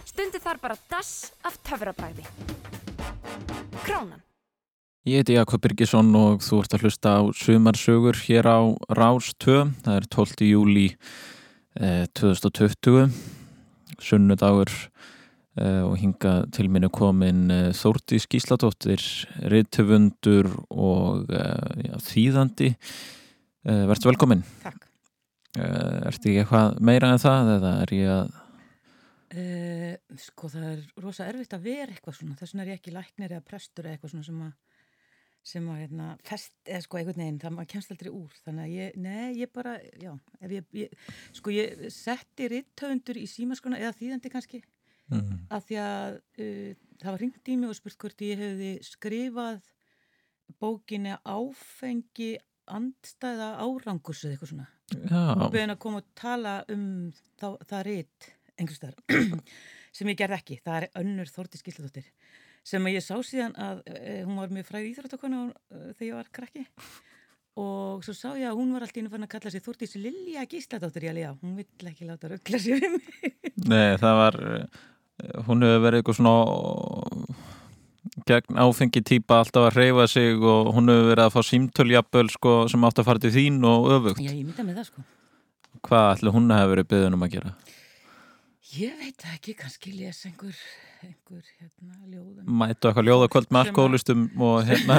Stundi 0.09 0.41
þar 0.41 0.61
bara 0.62 0.77
dass 0.89 1.35
af 1.45 1.59
töfrabræði. 1.67 2.25
Kránan. 3.85 4.23
Ég 5.07 5.21
heiti 5.21 5.37
Jakob 5.37 5.61
Birgisson 5.62 6.09
og 6.17 6.41
þú 6.43 6.62
ert 6.62 6.77
að 6.79 6.87
hlusta 6.87 7.12
á 7.21 7.23
sumarsögur 7.37 8.17
hér 8.25 8.49
á 8.49 8.61
Rás 8.97 9.29
2. 9.45 9.59
Það 9.85 9.99
er 10.01 10.09
12. 10.17 10.49
júli 10.49 10.87
eh, 11.77 12.07
2020, 12.17 13.12
sunnudagur 14.01 14.73
eh, 14.73 15.85
og 15.85 15.99
hinga 16.01 16.35
til 16.57 16.73
minni 16.73 16.89
komin 16.89 17.45
eh, 17.53 17.69
Þórti 17.77 18.23
Skísladóttir, 18.25 19.05
reytöfundur 19.45 20.49
og 20.73 21.29
já, 21.29 21.95
þýðandi. 22.09 22.73
Verðt 23.67 24.07
velkomin. 24.07 24.45
Takk. 24.63 24.85
Ertu 25.57 26.31
ekki 26.31 26.43
eitthvað 26.43 26.77
meira 26.85 27.09
en 27.11 27.23
það 27.23 27.53
eða 27.57 27.73
er 27.83 27.95
ég 27.97 28.13
að... 28.15 28.37
Sko 30.23 30.49
það 30.53 30.67
er 30.71 30.85
rosa 31.03 31.27
erfitt 31.27 31.57
að 31.57 31.67
vera 31.67 31.91
eitthvað 31.91 32.21
svona, 32.21 32.37
þess 32.39 32.55
vegna 32.55 32.63
er 32.65 32.71
ég 32.71 32.79
ekki 32.79 32.95
læknir 32.95 33.35
eða 33.35 33.47
prestur 33.49 33.89
eða 33.89 33.97
eitthvað 33.97 34.13
svona 34.15 34.29
sem 34.29 34.45
að 34.47 34.55
sem 35.47 35.67
að 35.71 35.83
hérna, 35.85 36.07
fest, 36.27 36.55
eða 36.67 36.83
sko 36.83 36.99
einhvern 36.99 37.23
veginn 37.23 37.37
það 37.43 37.53
maður 37.55 37.69
kemst 37.71 37.93
aldrei 37.95 38.09
úr 38.11 38.39
þannig 38.43 38.65
að 38.65 38.73
ég, 38.75 38.97
nei, 38.99 39.27
ég 39.39 39.53
bara, 39.55 39.77
já 40.03 40.11
ég, 40.51 40.65
ég, 40.75 40.97
sko 41.37 41.55
ég 41.55 41.85
setti 41.95 42.49
rittöfundur 42.51 43.21
í 43.21 43.29
símaskona 43.31 43.79
eða 43.79 43.95
þýðandi 44.01 44.33
kannski 44.33 44.61
mm. 45.13 45.47
að 45.55 45.69
því 45.69 45.79
að 45.85 46.19
uh, 46.19 46.73
það 47.03 47.13
var 47.13 47.23
ringt 47.23 47.53
í 47.53 47.57
mig 47.61 47.71
og 47.71 47.79
spurt 47.79 47.99
hvort 48.03 48.27
ég 48.27 48.43
hefði 48.43 48.73
skrifað 48.89 49.71
bókinni 50.63 51.15
áfengi 51.23 52.33
andstæða 52.67 53.53
árangurs 53.63 54.25
eða 54.25 54.37
eitthvað 54.37 54.53
svona. 54.53 54.69
Og 55.37 55.53
beðin 55.55 55.75
að 55.75 55.81
koma 55.83 56.03
og 56.03 56.11
tala 56.19 56.57
um 56.73 56.87
þá, 57.39 57.49
það 57.67 57.91
einhverstaðar 58.57 58.97
sem 59.97 60.11
ég 60.13 60.19
gerði 60.19 60.39
ekki, 60.41 60.61
það 60.65 60.79
er 60.79 60.89
önnur 61.03 61.33
Þórti 61.33 61.61
Skildadóttir 61.61 62.07
sem 62.67 62.89
ég 62.91 63.05
sá 63.05 63.15
síðan 63.23 63.55
að 63.63 63.83
e, 63.87 64.23
hún 64.27 64.41
var 64.41 64.55
mjög 64.55 64.71
fræð 64.71 64.89
íþróttakonu 64.91 65.43
e, 65.53 65.83
þegar 65.95 66.09
ég 66.09 66.17
var 66.17 66.31
krakki. 66.35 66.65
Og 67.57 68.03
svo 68.05 68.13
sá 68.17 68.27
ég 68.37 68.51
að 68.51 68.59
hún 68.59 68.75
var 68.75 68.85
alltaf 68.85 68.99
inn 69.01 69.07
að 69.09 69.15
fann 69.15 69.27
að 69.29 69.33
kalla 69.37 69.53
sig 69.55 69.65
Þórtísi 69.65 70.01
Lilja 70.03 70.43
Gísladóttir, 70.51 71.07
já, 71.15 71.31
hún 71.41 71.55
vill 71.61 71.91
ekki 71.93 72.09
láta 72.09 72.33
ruggla 72.33 72.61
sér 72.61 72.83
við 72.83 72.97
mig. 72.99 73.39
Nei, 73.71 73.95
það 74.03 74.19
var 74.21 74.41
hún 75.47 75.65
hefur 75.65 75.85
verið 75.87 76.03
eitthvað 76.03 76.19
svona 76.19 76.35
gegn 78.27 78.59
áfengi 78.62 79.03
týpa 79.07 79.41
alltaf 79.43 79.69
að 79.69 79.79
reyfa 79.81 80.09
sig 80.11 80.41
og 80.41 80.73
hún 80.77 80.91
hefur 80.93 81.11
verið 81.12 81.25
að 81.27 81.35
fá 81.37 81.51
símtöljaböl 81.51 82.27
sko, 82.35 82.57
sem 82.73 82.89
átt 82.89 83.03
að 83.03 83.09
fara 83.11 83.23
til 83.23 83.35
þín 83.37 83.62
og 83.69 83.91
öfugt 83.99 84.23
Já, 84.25 84.33
ég 84.33 84.45
mynda 84.45 84.67
með 84.67 84.83
það 84.83 84.91
sko 84.91 85.07
Hvað 85.87 86.12
ætli 86.17 86.33
hún 86.35 86.55
hefur 86.55 86.73
verið 86.75 86.89
byggðunum 86.93 87.27
að 87.27 87.35
gera? 87.37 87.57
Ég 88.77 88.97
veit 88.99 89.23
ekki, 89.31 89.55
kannski 89.57 89.93
lesa 89.95 90.27
einhver, 90.27 90.57
einhver 91.07 91.45
hérna, 91.61 91.95
ljóðum. 92.11 92.49
Mætu 92.61 92.89
eitthvað 92.91 93.07
ljóðakvöld 93.07 93.55
með 93.55 93.61
alkoholistum 93.62 94.25
og 94.43 94.57
hérna. 94.67 94.97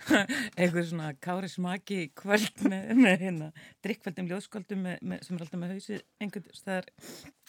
einhver 0.60 0.86
svona 0.86 1.10
kári 1.20 1.50
smaki 1.50 1.98
kvöld 2.16 2.64
með, 2.70 2.94
með 3.00 3.26
hérna, 3.26 3.50
drikkvöldum 3.84 4.30
ljóðskvöldum 4.30 4.88
sem 4.94 5.36
er 5.36 5.42
alltaf 5.42 5.58
með 5.58 5.74
hausið 5.74 6.00
einhvern 6.22 6.56
staðar 6.56 6.88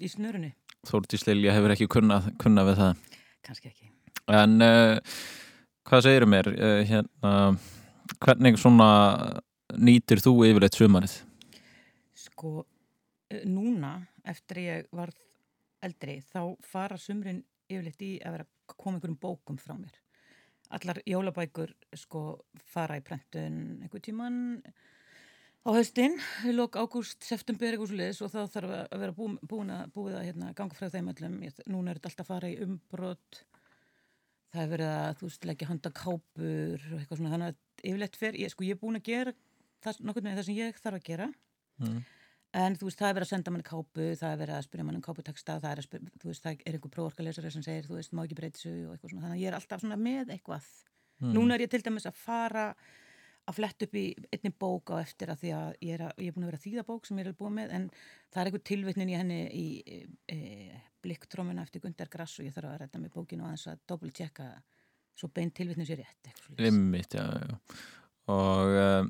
í 0.01 0.12
snörunni. 0.12 0.51
Þórtís 0.89 1.27
Lilja 1.29 1.55
hefur 1.55 1.77
ekki 1.77 1.91
kunnað, 1.93 2.34
kunnað 2.41 2.71
við 2.73 2.84
það. 2.84 3.10
Kannski 3.45 3.71
ekki. 3.71 3.91
En 4.32 4.58
uh, 4.63 5.17
hvað 5.88 6.06
segir 6.08 6.28
mér, 6.30 6.52
uh, 6.54 6.82
hérna, 6.88 7.34
hvernig 8.21 8.60
svona 8.62 8.89
nýtir 9.78 10.21
þú 10.24 10.36
yfirleitt 10.50 10.78
sumarið? 10.78 11.17
Sko, 12.17 12.65
núna 13.47 13.95
eftir 14.28 14.63
ég 14.65 14.88
varð 14.95 15.17
eldri 15.82 16.19
þá 16.30 16.56
fara 16.65 17.00
sumrin 17.02 17.41
yfirleitt 17.71 18.04
í 18.06 18.13
að 18.21 18.38
vera 18.38 18.50
koma 18.71 18.97
einhverjum 18.97 19.19
bókum 19.21 19.60
frá 19.60 19.74
mér 19.80 19.95
allar 20.71 21.02
jólabækur 21.08 21.74
sko 22.00 22.21
fara 22.71 23.00
í 23.00 23.04
prentun 23.06 23.58
einhver 23.84 24.04
tíman 24.04 24.38
á 25.62 25.69
haustin, 25.76 26.15
í 26.47 26.54
lok 26.56 26.78
ágúst, 26.80 27.21
september 27.21 27.76
og 27.78 27.91
þá 27.91 28.39
þarf 28.50 28.71
að 28.89 29.02
vera 29.04 29.13
bú, 29.13 29.28
búin 29.45 29.69
að 29.69 29.91
búið 29.93 30.15
að 30.17 30.26
hérna, 30.30 30.54
ganga 30.58 30.78
frá 30.78 30.89
þeim 30.89 31.12
öllum 31.12 31.36
Ég- 31.45 31.67
núna 31.67 31.91
er 31.91 32.00
þetta 32.00 32.10
alltaf 32.10 32.26
að 32.26 32.32
fara 32.34 32.50
í 32.50 32.58
umbrot 32.65 33.43
það 34.51 34.63
er 34.63 34.73
verið 34.75 34.91
að 34.95 35.13
þú 35.19 35.29
veist 35.29 35.47
leggja 35.49 35.69
handa 35.69 35.93
kápur 35.95 36.89
og 36.91 36.97
eitthvað 36.99 37.21
svona 37.21 37.33
þannig 37.35 37.53
að 37.53 37.87
yfirleitt 37.91 38.19
fer, 38.19 38.37
ég, 38.39 38.51
sko 38.53 38.67
ég 38.67 38.75
er 38.75 38.81
búin 38.81 38.99
að 38.99 39.07
gera 39.07 39.33
það, 39.81 40.01
nokkurn 40.05 40.27
veginn 40.27 40.39
það 40.41 40.47
sem 40.49 40.59
ég 40.59 40.81
þarf 40.81 40.99
að 40.99 41.07
gera 41.07 41.29
Mm. 41.81 42.01
En 42.51 42.75
þú 42.75 42.89
veist, 42.89 42.99
það 42.99 43.07
er 43.07 43.15
verið 43.15 43.25
að 43.27 43.31
senda 43.31 43.51
manni 43.53 43.65
kápu, 43.67 44.05
það 44.19 44.33
er 44.33 44.39
verið 44.41 44.55
að 44.57 44.65
spyrja 44.65 44.85
manni 44.87 44.99
um 44.99 45.03
káputeksta, 45.05 45.53
það 45.63 45.69
er, 45.69 45.79
að 45.79 45.85
spyrja, 45.85 46.09
þú 46.19 46.27
veist, 46.27 46.43
það 46.43 46.65
er 46.65 46.75
einhver 46.75 46.91
próforkalesari 46.95 47.51
sem 47.53 47.63
segir, 47.63 47.85
þú 47.87 47.95
veist, 47.95 48.15
má 48.17 48.21
ekki 48.25 48.37
breyta 48.39 48.59
þessu 48.59 48.73
og 48.73 48.95
eitthvað 48.95 49.13
svona, 49.13 49.23
þannig 49.23 49.37
að 49.37 49.43
ég 49.43 49.51
er 49.51 49.57
alltaf 49.57 49.83
svona 49.85 49.97
með 50.01 50.33
eitthvað. 50.35 50.67
Mm. 51.21 51.31
Núna 51.37 51.55
er 51.55 51.63
ég 51.63 51.71
til 51.71 51.81
dæmis 51.85 52.09
að 52.09 52.17
fara 52.19 52.65
að 53.51 53.57
fletta 53.59 53.87
upp 53.87 53.97
í 53.99 54.05
einni 54.33 54.51
bók 54.63 54.93
á 54.93 54.95
eftir 55.01 55.31
að 55.33 55.43
því 55.43 55.53
að 55.57 55.69
ég 55.87 55.93
er, 55.97 56.03
að, 56.07 56.13
ég 56.23 56.31
er 56.31 56.35
búin 56.35 56.47
að 56.47 56.51
vera 56.51 56.61
að 56.61 56.65
þýða 56.67 56.85
bók 56.89 57.07
sem 57.09 57.21
ég 57.21 57.29
er 57.31 57.37
búin 57.39 57.55
með, 57.59 57.75
en 57.77 57.87
það 58.31 58.41
er 58.41 58.51
einhver 58.51 58.65
tilvitnin 58.71 59.11
í 59.13 59.17
henni 59.19 59.39
í 59.51 59.65
e, 59.85 60.01
e, 60.31 60.81
blikktrómuna 61.05 61.65
eftir 61.67 61.83
Gundar 61.85 62.11
Grass 62.13 62.39
og 62.39 62.47
ég 62.47 62.55
þarf 62.55 62.73
að 62.73 62.83
rætta 62.83 63.01
með 63.01 63.15
bókinu 63.15 63.45
og 63.45 63.51
aðeins 63.51 63.69
að 63.71 63.81
dobbelt 63.91 64.17
tjekka 64.17 64.51
svo 65.17 65.31
beint 65.35 65.55
tilvitnin 65.57 65.87
sér 65.87 66.01
rétt. 66.01 66.31
Einmitt, 66.57 67.17
já, 67.17 67.25
já. 67.27 67.57
Og 68.31 68.77
um, 68.81 69.09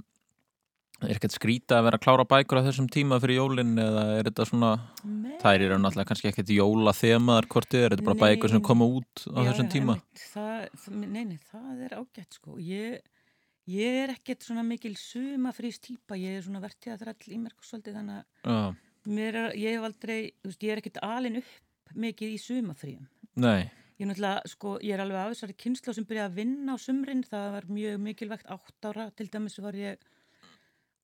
er 1.01 1.15
ekkert 1.15 1.36
skrýta 1.36 1.80
að 1.80 1.88
vera 1.88 1.99
að 1.99 2.04
klára 2.06 2.25
bækur 2.30 2.62
á 2.62 2.65
þessum 2.67 2.88
tíma 2.91 3.17
fyrir 3.21 3.39
jólinn 3.39 3.73
eða 3.82 4.04
er 4.19 4.27
þetta 4.30 4.45
svona, 4.49 4.71
Nei. 5.08 5.38
þær 5.41 5.65
eru 5.67 5.80
náttúrulega 5.82 6.10
kannski 6.12 6.30
ekkert 6.32 6.54
jóla 6.54 6.93
þemaðar 6.97 7.47
hvort 7.54 7.71
þið 7.73 7.86
er, 7.86 7.95
þetta 7.95 8.08
bara 8.10 8.17
Nei. 8.19 8.23
bækur 8.25 8.54
sem 8.54 8.63
koma 8.69 8.89
út 8.99 9.23
á 9.25 9.39
Já, 9.39 9.47
þessum 9.49 9.69
já, 9.69 9.71
tíma. 9.75 9.95
einmitt. 9.97 10.25
Það, 10.34 10.67
það, 10.84 10.99
nei, 11.01 11.23
nei, 11.32 11.39
það 11.51 11.84
er 11.88 11.95
ágætt 11.97 12.38
sko. 12.38 12.58
Ég, 12.62 12.99
ég 13.69 13.97
er 14.04 14.13
ekkert 14.15 14.43
svona 14.45 14.63
mikil 14.65 14.95
sumafrís 14.97 15.80
típa, 15.84 16.17
ég 16.17 16.39
er 16.39 16.45
svona 16.45 16.62
vertið 16.63 16.95
að 16.95 17.04
þræll 17.06 17.36
í 17.36 17.41
mér 17.43 17.54
svolítið 17.62 18.00
þannig 18.00 18.24
að 18.45 18.80
mér 19.06 19.36
er, 19.36 19.52
ég 19.58 19.78
hef 19.78 19.84
aldrei, 19.89 20.17
þú 20.41 20.50
veist, 20.52 20.63
ég 20.63 20.71
er 20.71 20.82
ekkert 20.82 21.04
alin 21.06 21.38
upp 21.41 21.93
mikið 21.95 22.34
í 22.34 22.41
sumafríum. 22.41 23.08
nei, 23.36 23.69
Ég 24.02 24.08
er 24.08 24.10
náttúrulega, 24.15 24.50
sko, 24.50 24.69
ég 24.82 24.95
er 24.95 25.02
alveg 25.04 25.17
af 25.21 25.34
þessari 25.36 25.54
kynslu 25.62 25.93
sem 25.93 26.06
byrjaði 26.10 26.32
að 26.32 26.38
vinna 26.39 26.74
á 26.74 26.78
sumrin, 26.82 27.19
það 27.21 27.52
var 27.54 27.67
mjög 27.69 28.00
mikilvægt 28.02 28.47
átt 28.50 28.88
ára, 28.89 29.12
til 29.13 29.28
dæmis 29.30 29.60
var 29.62 29.78
ég 29.78 30.00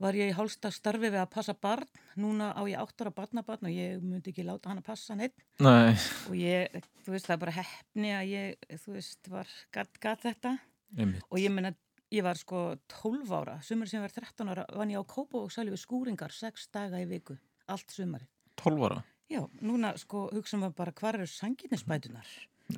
var 0.02 0.18
ég 0.18 0.32
í 0.32 0.34
hálsta 0.34 0.72
starfi 0.74 1.10
við 1.10 1.20
að 1.22 1.30
passa 1.30 1.54
barn, 1.54 1.86
núna 2.18 2.52
á 2.58 2.62
ég 2.66 2.82
átt 2.82 3.02
ára 3.02 3.14
barnabarn 3.14 3.70
og 3.70 3.74
ég 3.74 4.02
myndi 4.02 4.32
ekki 4.34 4.46
láta 4.46 4.72
hann 4.72 4.82
að 4.82 4.88
passa 4.90 5.14
neitt 5.18 5.38
nei, 5.62 5.94
og 6.26 6.34
ég, 6.38 6.74
þú 7.06 7.14
veist, 7.14 7.30
það 7.30 7.36
er 7.36 7.44
bara 7.46 7.56
hefni 7.60 8.12
að 8.18 8.32
ég, 8.34 8.68
þú 8.82 8.96
veist, 8.98 9.30
var 9.30 9.54
gat, 9.78 10.02
gat 10.02 10.26
þetta. 10.26 10.56
Einmitt. 10.98 11.26
og 11.30 11.38
ég 11.42 11.54
menna, 11.54 11.74
ég 12.14 12.24
var 12.24 12.40
sko 12.40 12.64
12 12.92 13.34
ára, 13.36 13.58
sumar 13.66 13.90
sem 13.90 14.00
ég 14.00 14.08
var 14.08 14.16
13 14.16 14.54
ára 14.54 14.66
vann 14.78 14.94
ég 14.94 15.02
á 15.02 15.06
Kópa 15.08 15.42
og 15.44 15.52
sæli 15.54 15.74
við 15.74 15.84
skúringar 15.84 16.34
6 16.36 16.70
daga 16.74 17.02
í 17.04 17.08
viku, 17.10 17.38
allt 17.68 17.92
sumari 17.92 18.30
12 18.56 18.90
ára, 18.90 19.04
Já, 19.28 19.42
núna 19.60 19.92
sko 20.00 20.30
hugsaum 20.32 20.64
við 20.64 20.78
bara 20.78 20.96
hvar 20.96 21.18
eru 21.20 21.28
sanginnisbætunar 21.28 22.28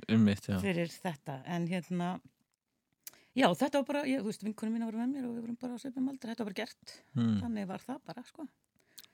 einmitt, 0.10 0.48
já. 0.50 0.58
fyrir 0.62 0.90
þetta, 0.90 1.42
en 1.46 1.68
hérna 1.70 2.16
já, 3.38 3.50
þetta 3.54 3.82
var 3.82 3.86
bara, 3.90 4.08
ég, 4.10 4.24
þú 4.24 4.32
veist, 4.32 4.46
vinkunum 4.46 4.76
mína 4.78 4.90
voru 4.90 5.02
með 5.02 5.14
mér 5.14 5.28
og 5.28 5.36
við 5.36 5.46
vorum 5.46 5.60
bara 5.62 5.78
á 5.78 5.82
sveipum 5.82 6.10
aldrei, 6.12 6.32
þetta 6.34 6.46
var 6.46 6.50
bara 6.50 6.60
gert. 6.64 6.96
Hmm. 7.18 7.38
þannig 7.44 7.70
var 7.70 7.86
það 7.86 8.02
bara, 8.10 8.26
sko. 8.28 8.48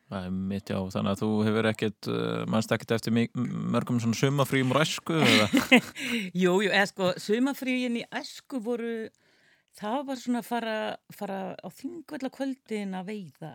Það 0.05 0.27
er 0.27 0.33
mitt, 0.51 0.69
já, 0.69 0.77
þannig 0.93 1.11
að 1.11 1.21
þú 1.23 1.29
hefur 1.47 1.67
ekkert, 1.71 2.09
uh, 2.13 2.41
mannst 2.53 2.73
ekkert 2.75 2.91
eftir 2.93 3.15
mörgum 3.15 4.01
svona 4.03 4.19
sumafrýjum 4.19 4.73
ræsku 4.77 5.15
eða? 5.17 5.47
Jú, 6.43 6.59
jú, 6.61 6.69
eða 6.69 6.89
sko, 6.91 7.09
sumafríin 7.23 7.97
í 8.03 8.05
æsku 8.13 8.61
voru, 8.63 8.91
það 9.79 10.01
var 10.09 10.19
svona 10.21 10.41
að 10.43 10.49
fara, 10.49 10.75
fara 11.15 11.39
á 11.59 11.67
þingvella 11.73 12.31
kvöldin 12.33 12.95
að 12.99 13.09
veiða. 13.11 13.53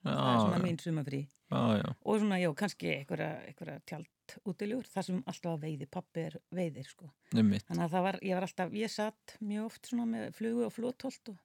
það 0.00 0.16
er 0.16 0.32
Já, 0.34 0.40
svona 0.40 0.58
já. 0.58 0.64
mín 0.64 0.80
sumafrí. 0.80 1.20
Já, 1.50 1.60
já. 1.80 1.88
Og 2.06 2.18
svona, 2.22 2.38
já, 2.40 2.48
kannski 2.56 2.90
einhverja, 2.94 3.78
tjald 3.90 4.34
útilegur, 4.46 4.86
það 4.86 5.06
sem 5.08 5.22
alltaf 5.26 5.56
veiði, 5.60 5.86
pappi 5.90 6.22
er 6.28 6.36
veiðir, 6.54 6.86
sko. 6.86 7.08
Einmitt. 7.34 7.64
Þannig 7.66 7.84
að 7.88 7.94
það 7.96 8.04
var, 8.06 8.18
ég 8.22 8.38
var 8.38 8.46
alltaf, 8.46 8.76
ég 8.78 8.92
satt 8.94 9.34
mjög 9.42 9.64
oft 9.66 9.90
svona 9.90 10.06
með 10.06 10.28
flugu 10.38 10.66
og 10.68 10.74
flótholt 10.76 11.32
og 11.32 11.40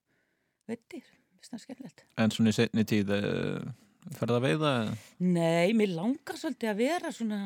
veitir, 0.69 1.07
það 1.49 1.63
skemmtilegt. 1.63 2.05
En 2.21 2.33
svona 2.35 2.53
í 2.53 2.57
setni 2.59 2.85
tíð, 2.85 3.15
uh, 3.17 3.73
ferða 4.19 4.38
að 4.38 4.45
veiða? 4.45 4.73
Nei, 5.25 5.73
mér 5.77 5.95
langar 5.97 6.38
svolítið 6.38 6.71
að 6.75 6.83
vera 6.83 7.11
svona 7.17 7.41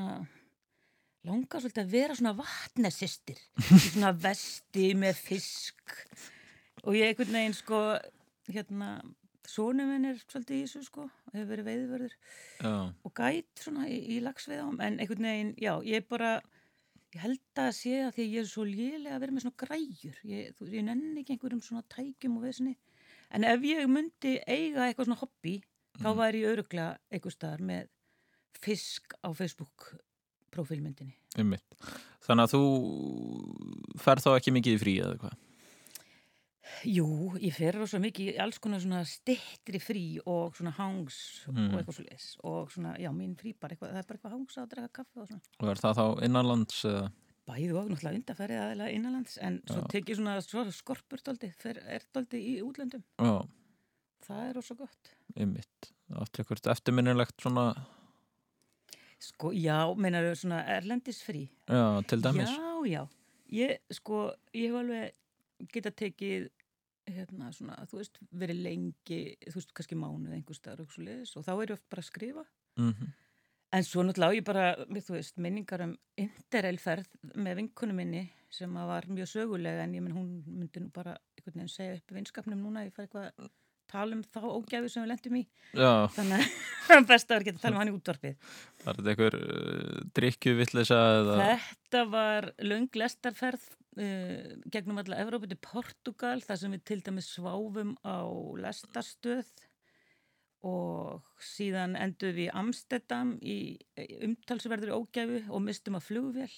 langar 1.28 1.64
svolítið 1.64 1.84
að 1.86 1.94
vera 1.96 2.16
svona 2.20 2.36
vatnesistir 2.38 3.40
svona 3.90 4.12
vesti 4.16 4.92
með 5.00 5.18
fisk 5.20 5.96
og 6.84 6.96
ég 6.98 7.10
einhvern 7.10 7.36
veginn 7.36 7.58
sko 7.58 7.80
hérna, 8.50 8.92
sónu 9.50 9.86
minn 9.88 10.08
er 10.10 10.22
svolítið 10.22 10.56
í 10.58 10.62
þessu 10.66 10.86
sko 10.88 11.08
hefur 11.34 11.50
verið 11.52 11.68
veiðvörður 11.70 12.16
og 13.06 13.14
gæt 13.18 13.64
svona 13.66 13.88
í, 13.90 14.00
í 14.16 14.22
lagsveiðám 14.26 14.80
en 14.86 15.00
einhvern 15.02 15.30
veginn, 15.30 15.54
já, 15.62 15.74
ég 15.86 16.08
bara 16.10 16.38
ég 17.16 17.24
held 17.24 17.62
að 17.62 17.72
sé 17.78 17.96
að 18.04 18.14
því 18.16 18.26
að 18.26 18.36
ég 18.36 18.44
er 18.44 18.50
svo 18.50 18.66
lélega 18.68 19.16
að 19.16 19.24
vera 19.24 19.34
með 19.34 19.46
svona 19.46 19.60
græjur. 19.64 20.18
Ég, 20.30 20.52
þú, 20.58 20.68
ég 20.76 20.86
nenni 20.86 21.24
ekki 21.24 21.36
einhverjum 21.36 21.64
svona 21.66 21.86
tækjum 21.90 22.38
og 22.38 22.46
veðsni 22.46 22.76
en 23.34 23.46
ef 23.46 23.66
ég 23.66 23.90
myndi 23.90 24.36
eiga 24.46 24.86
eitthvað 24.88 25.10
svona 25.10 25.22
hobby 25.22 25.56
þá 26.00 26.10
væri 26.18 26.44
ég 26.44 26.54
öruglega 26.54 26.98
einhver 27.10 27.34
staðar 27.34 27.66
með 27.66 27.90
fisk 28.60 29.16
á 29.26 29.30
Facebook 29.34 29.92
profilmyndinni. 30.54 31.16
Þannig 32.26 32.48
að 32.48 32.54
þú 32.56 32.64
ferð 34.02 34.26
þá 34.26 34.32
ekki 34.36 34.54
mikið 34.56 34.76
í 34.76 34.82
frí 34.82 34.96
eða 35.04 35.20
hvað? 35.22 35.38
Jú, 36.86 37.06
ég 37.42 37.54
fer 37.56 37.74
rosa 37.76 38.00
mikið 38.00 38.34
í 38.34 38.40
alls 38.40 38.60
konar 38.62 38.80
svona 38.84 39.02
stittri 39.08 39.80
frí 39.82 40.04
og 40.26 40.56
svona 40.56 40.72
hangs 40.78 41.18
Mm. 41.50 41.74
og 41.74 41.80
eitthvað 41.80 41.96
svo 41.98 42.06
leis 42.10 42.28
og 42.44 42.70
svona, 42.72 42.96
já, 43.00 43.10
mín 43.12 43.36
frí 43.36 43.54
bara 43.60 43.76
eitthvað, 43.76 43.92
það 43.92 43.98
er 44.04 44.08
bara 44.08 44.18
eitthvað 44.20 44.32
hangs 44.36 44.58
að 44.58 44.70
draka 44.70 44.90
kaffe 45.00 45.22
og 45.22 45.28
svona. 45.28 45.42
Og 45.60 45.70
er 45.70 45.76
það 45.82 45.96
þá 46.00 46.24
innanlands 46.24 46.86
eða? 46.86 47.12
Bæði 47.50 47.70
og 47.74 47.90
náttúrulega 47.90 48.20
undarfærið 48.20 48.60
aðeins 48.62 48.94
innanlands 48.96 49.38
en 49.42 49.62
svo 49.66 49.82
Já. 49.82 49.88
tekið 49.96 50.16
svona, 50.20 50.36
svona 50.46 50.72
skorpur 50.72 51.24
dóldi, 51.26 51.54
er 51.66 52.02
dóldi 52.14 52.42
í 52.46 52.62
útlöndum. 52.62 53.04
Já, 53.20 53.48
Það 54.30 54.50
er 54.50 54.54
rosa 54.54 54.76
gott. 54.76 55.16
einmitt. 55.36 55.92
Átti 56.14 56.44
eitthvað 56.44 56.72
eftirminnilegt 56.72 57.38
svona, 57.42 57.86
Sko, 59.20 59.50
já, 59.52 59.84
meinar 60.00 60.24
þau 60.30 60.36
svona 60.40 60.60
erlendis 60.78 61.22
frí? 61.26 61.50
já, 61.68 62.02
til 62.08 62.22
dæmis? 62.22 62.48
Já, 62.50 62.86
já. 62.88 63.08
Ég, 63.52 63.80
sko, 63.92 64.32
ég 64.54 64.70
hef 64.70 64.76
alveg 64.80 65.12
geta 65.74 65.92
tekið 65.92 66.50
hérna 67.16 67.52
svona, 67.56 67.76
þú 67.90 67.98
veist, 68.02 68.20
verið 68.32 68.62
lengi 68.66 69.20
þú 69.50 69.56
veist, 69.56 69.74
kannski 69.78 69.98
mánuð 70.00 70.36
einhver 70.38 70.58
staðar 70.58 70.84
og 70.86 70.92
og 71.38 71.46
þá 71.48 71.52
er 71.56 71.74
ég 71.74 71.76
bara 71.90 72.02
að 72.06 72.10
skrifa 72.12 72.46
Mhm. 72.80 73.08
en 73.74 73.84
svo 73.84 74.04
náttúrulega 74.04 74.36
ég 74.40 74.46
bara, 74.46 74.76
þú 74.86 75.14
veist, 75.18 75.38
minningar 75.38 75.82
um 75.86 75.98
interrailferð 76.18 77.08
með 77.36 77.56
vinkunum 77.62 77.96
minni 77.96 78.30
sem 78.50 78.74
var 78.74 79.06
mjög 79.06 79.28
sögulega 79.30 79.84
en 79.84 79.94
ég 79.94 80.02
menn 80.02 80.16
hún 80.18 80.44
myndi 80.48 80.80
nú 80.82 80.92
bara 80.92 81.18
einhvern 81.38 81.54
veginn 81.60 81.70
segja 81.70 81.98
upp 82.00 82.12
vinskapnum 82.12 82.62
núna, 82.62 82.86
ég 82.88 82.94
fær 82.94 83.06
eitthvað 83.08 83.32
að 83.38 83.50
tala 83.90 84.18
um 84.18 84.22
þá 84.24 84.42
ógæfi 84.46 84.92
sem 84.92 85.04
við 85.04 85.12
lendum 85.12 85.40
í. 85.40 85.44
Já. 85.74 85.92
þannig 86.16 86.46
að 86.96 87.08
best 87.12 87.30
að 87.30 87.34
vera 87.34 87.44
ekki 87.44 87.54
að 87.56 87.62
tala 87.64 87.74
um 87.76 87.82
hann 87.82 87.92
í 87.92 87.96
útvarpið. 87.96 88.54
Var 88.84 89.00
þetta 89.00 89.14
einhver 89.14 89.38
uh, 89.40 89.98
drikkjuvillisa? 90.20 91.02
Þetta 91.40 92.04
var 92.14 92.50
löng 92.66 93.00
lestarferð 93.02 93.66
uh, 93.70 94.54
gegnum 94.74 95.02
alla 95.04 95.20
Evrópu 95.24 95.50
til 95.50 95.60
Portugal 95.64 96.38
þar 96.46 96.62
sem 96.64 96.78
við 96.78 96.86
til 96.92 97.02
dæmis 97.06 97.32
sváfum 97.36 97.96
á 98.06 98.26
lestarstöð. 98.66 99.52
Og 100.70 101.22
síðan 101.40 101.94
endur 101.96 102.34
við 102.36 102.50
í 102.50 102.56
Amsterdam 102.60 103.38
í 103.40 103.60
umtalsverður 104.28 104.98
ógæfu 104.98 105.46
og 105.48 105.64
mistum 105.64 105.96
að 105.96 106.10
flugvél. 106.10 106.52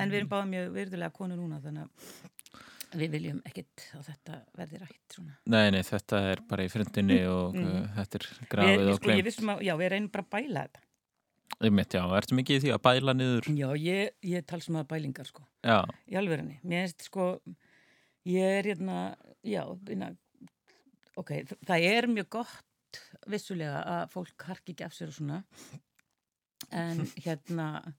En 0.00 0.12
við 0.12 0.22
erum 0.22 0.32
báða 0.32 0.50
mjög 0.50 0.74
virðulega 0.76 1.16
konu 1.16 1.38
núna 1.38 1.60
þannig 1.64 1.88
að 1.88 2.39
við 2.98 3.10
viljum 3.14 3.40
ekkit 3.46 3.84
að 3.98 4.06
þetta 4.10 4.36
verði 4.58 4.78
rætt 4.82 5.14
svona. 5.14 5.34
Nei, 5.46 5.70
nei, 5.70 5.82
þetta 5.86 6.20
er 6.32 6.40
bara 6.48 6.64
í 6.64 6.70
frindinni 6.72 7.18
og 7.30 7.54
Mm. 7.54 7.66
uh, 7.66 7.88
þetta 7.98 8.18
er 8.20 8.26
grafið 8.50 8.78
við, 8.80 8.88
og 8.92 8.96
sko, 9.00 9.10
ég 9.10 9.22
glemt. 9.24 9.50
að, 9.54 9.62
já, 9.66 9.74
við 9.76 9.90
reynum 9.92 10.10
bara 10.10 10.24
að 10.24 10.30
bæla 10.30 10.64
þetta. 10.66 10.80
Einmitt, 11.60 11.92
já, 11.92 12.02
ertu 12.16 12.34
mikið 12.38 12.56
í 12.56 12.60
því 12.64 12.70
að 12.74 12.82
bæla 12.86 13.14
niður? 13.14 13.48
Já, 13.58 13.68
ég, 13.76 14.10
ég 14.24 14.46
tals 14.46 14.68
með 14.68 14.86
bælingar 14.88 15.26
sko. 15.28 15.44
Já. 15.62 15.84
Í 16.08 16.16
alvörinni. 16.16 16.60
Mér 16.64 16.86
finnst 16.88 17.02
sko, 17.10 17.40
ég 18.24 18.58
er 18.60 18.64
hérna, 18.70 19.14
já, 19.44 19.62
inna, 19.90 20.16
ok, 21.16 21.30
þ- 21.50 21.58
það 21.66 21.86
er 21.90 22.06
mjög 22.08 22.28
gott 22.30 23.00
vissulega 23.28 23.84
að 23.84 24.10
fólk 24.10 24.42
harki 24.48 24.72
ekki 24.74 24.84
af 24.86 24.92
sér 24.96 25.08
og 25.12 25.14
svona. 25.18 25.42
En 26.72 27.04
hérna, 27.26 27.94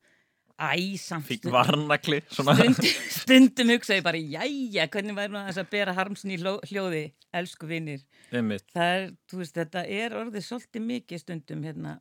æ, 0.61 0.97
samt. 1.01 1.27
Fík 1.27 1.47
varnakli. 1.51 2.21
Stund, 2.31 2.79
stundum 3.15 3.73
hugsa 3.73 3.97
ég 3.97 4.05
bara, 4.05 4.21
jæja, 4.21 4.87
hvernig 4.93 5.17
væri 5.17 5.33
nú 5.33 5.43
þess 5.47 5.61
að 5.63 5.71
bera 5.73 5.95
hló- 5.97 6.61
hljóði, 6.69 7.03
elsku 7.33 7.69
vinnir. 7.69 8.05
Það 8.31 8.95
er, 8.95 9.11
þetta 9.57 9.85
er 9.87 10.17
orðið 10.21 10.47
svolítið 10.47 10.87
mikið 10.87 11.23
stundum 11.25 11.63
hérna, 11.67 11.97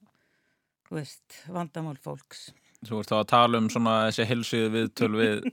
veist, 0.91 1.43
vandamál 1.49 1.97
fólks. 1.99 2.51
Þú 2.87 3.03
ert 3.03 3.11
þá 3.13 3.17
að 3.19 3.29
tala 3.35 3.59
um 3.61 3.69
svona 3.73 3.97
þessi 4.09 4.25
helsuðu 4.31 4.71
viðtöl 4.77 5.13
við 5.19 5.43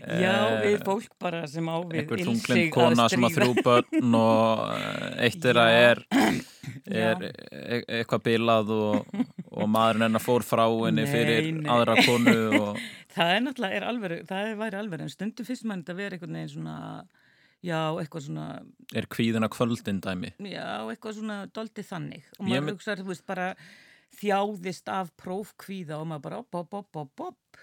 Já, 0.00 0.62
við 0.64 0.78
fólk 0.86 1.12
bara 1.20 1.42
sem 1.50 1.66
á 1.68 1.76
við 1.84 1.98
einhver 2.00 2.22
þunglind 2.24 2.62
að 2.64 2.70
kona 2.72 3.06
sem 3.12 3.26
að 3.26 3.34
þrjú 3.36 3.64
börn 3.66 4.16
og 4.16 4.62
eh, 4.72 5.26
eitt 5.26 5.48
er, 5.50 6.00
er 7.04 7.26
e 7.28 7.80
eitthvað 8.00 8.24
bilað 8.30 8.72
og, 8.72 9.20
og 9.62 9.70
maðurinn 9.72 10.06
hennar 10.08 10.22
fór 10.24 10.44
frá 10.46 10.64
henni 10.68 11.04
Nei, 11.04 11.10
fyrir 11.12 11.48
nei. 11.58 11.68
aðra 11.70 11.96
konu 12.06 12.36
og 12.62 12.80
Það 13.14 13.32
er 13.34 13.40
náttúrulega, 13.46 13.76
er 13.80 13.86
alveg, 13.90 14.14
það 14.30 14.50
væri 14.60 14.78
alveg, 14.80 15.00
en 15.06 15.10
stundum 15.12 15.46
fyrst 15.48 15.64
mann 15.66 15.80
þetta 15.82 15.96
vera 15.98 16.16
einhvern 16.18 16.36
veginn 16.38 16.52
svona, 16.52 16.74
já, 17.66 17.78
eitthvað 17.98 18.26
svona, 18.28 18.44
er 18.94 19.08
kvíðina 19.10 19.48
kvöldin 19.50 19.98
dæmi. 20.04 20.30
já, 20.46 20.66
eitthvað 20.92 21.16
svona 21.18 21.38
doldið 21.50 21.88
þannig. 21.90 22.28
Og 22.38 22.44
Ég 22.46 22.52
maður 22.52 22.66
mynd- 22.68 22.76
hugsaður, 22.78 23.02
þú 23.02 23.10
veist, 23.14 23.26
bara 23.26 23.48
þjáðist 24.20 24.88
af 24.94 25.10
prófkvíða 25.20 25.98
og 26.00 26.06
maður 26.10 26.24
bara, 26.28 26.38
op, 26.44 26.54
op, 26.62 26.78
op, 26.80 26.96
op, 27.02 27.26
op, 27.32 27.60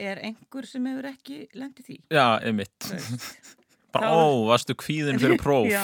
er 0.00 0.20
einhver 0.24 0.68
sem 0.68 0.84
hefur 0.88 1.08
ekki 1.10 1.40
lendið 1.58 1.88
því? 1.90 1.98
Já, 2.14 2.26
einmitt. 2.44 2.90
Bara, 3.90 4.06
ó, 4.14 4.46
varstu 4.46 4.76
kvíðin 4.78 5.16
fyrir 5.18 5.40
próf. 5.42 5.64
já, 5.66 5.80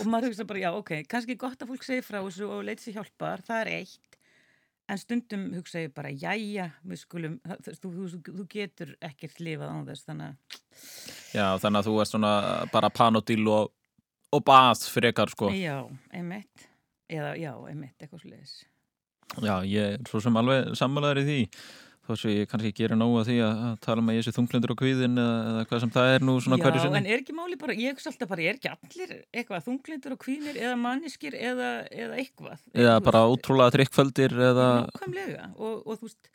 og 0.00 0.08
maður 0.10 0.32
hugsa 0.32 0.42
bara, 0.50 0.58
já, 0.64 0.70
ok, 0.74 0.88
kannski 1.06 1.36
gott 1.38 1.60
að 1.62 1.68
fólk 1.70 1.84
segi 1.86 2.02
frá 2.02 2.16
þessu 2.24 2.48
og 2.50 2.64
leiti 2.66 2.82
sér 2.88 2.96
hjálpar, 2.96 3.44
það 3.46 3.60
er 3.60 3.70
eitt. 3.76 4.03
En 4.84 5.00
stundum 5.00 5.46
hugsa 5.56 5.80
ég 5.80 5.94
bara, 5.96 6.10
jæja, 6.12 6.66
við 6.84 7.00
skulum, 7.00 7.38
þú, 7.64 7.72
þú, 7.80 8.08
þú, 8.26 8.44
getur 8.52 8.90
ekkert 9.04 9.40
lifað 9.40 9.70
án 9.72 9.86
þess, 9.88 10.04
þannig 10.10 10.26
að 10.26 10.60
Já, 11.34 11.46
þannig 11.62 11.78
að 11.78 11.88
þú 11.88 11.94
ert 12.02 12.10
svona 12.10 12.32
bara 12.74 12.90
panodil 12.92 13.40
og, 13.48 13.72
og 14.34 14.44
bað 14.44 14.84
frekar, 14.92 15.32
sko. 15.32 15.48
Já, 15.56 15.78
einmitt. 16.12 16.68
Eða, 17.08 17.32
já, 17.40 17.52
einmitt, 17.70 17.96
eitthvað 17.96 18.26
sliðis. 18.26 18.54
Já, 19.40 19.54
ég 19.66 19.96
er 19.96 20.04
svo 20.10 20.20
sem 20.20 20.36
alveg 20.36 20.74
sammálaður 20.78 21.22
í 21.22 21.26
því 21.30 21.40
þó 22.04 22.16
sem 22.20 22.34
ég 22.34 22.48
kannski 22.50 22.72
gerir 22.76 22.98
nógu 23.00 23.20
að 23.22 23.30
því 23.30 23.36
að, 23.46 23.62
tala 23.84 24.02
um 24.02 24.10
að 24.12 24.18
ég 24.18 24.26
sé 24.26 24.32
þunglindur 24.36 24.74
á 24.74 24.80
kvíðin 24.80 25.20
eða, 25.22 25.38
eða 25.50 25.64
hvað 25.70 25.82
sem 25.84 25.92
það 25.94 26.10
er 26.12 26.26
nú 26.28 26.34
svona 26.44 26.58
já, 26.58 26.64
hverju 26.66 26.82
sinni. 26.82 27.00
en 27.00 27.08
er 27.08 27.22
ekki 27.22 27.36
máli 27.36 27.58
bara, 27.60 27.76
ég 27.80 27.96
hugsa 27.96 28.10
alltaf 28.10 28.30
bara, 28.34 28.44
er 28.44 28.58
ekki 28.58 28.72
allir 28.72 29.14
eitthvað 29.32 29.66
þunglindur 29.68 30.16
og 30.16 30.20
kvínir 30.20 30.60
eða 30.60 30.76
manniskir 30.82 31.36
eða, 31.38 31.72
eða 31.88 32.20
eitthvað? 32.20 32.62
eða 32.76 32.94
bara 33.08 33.24
ótrúlega 33.30 33.76
þrykkföldir 33.78 34.36
eða, 34.50 34.68
Nákvæmlega, 34.90 35.48
og, 35.56 35.80
og 35.80 36.00
þú 36.02 36.10
veist, 36.10 36.30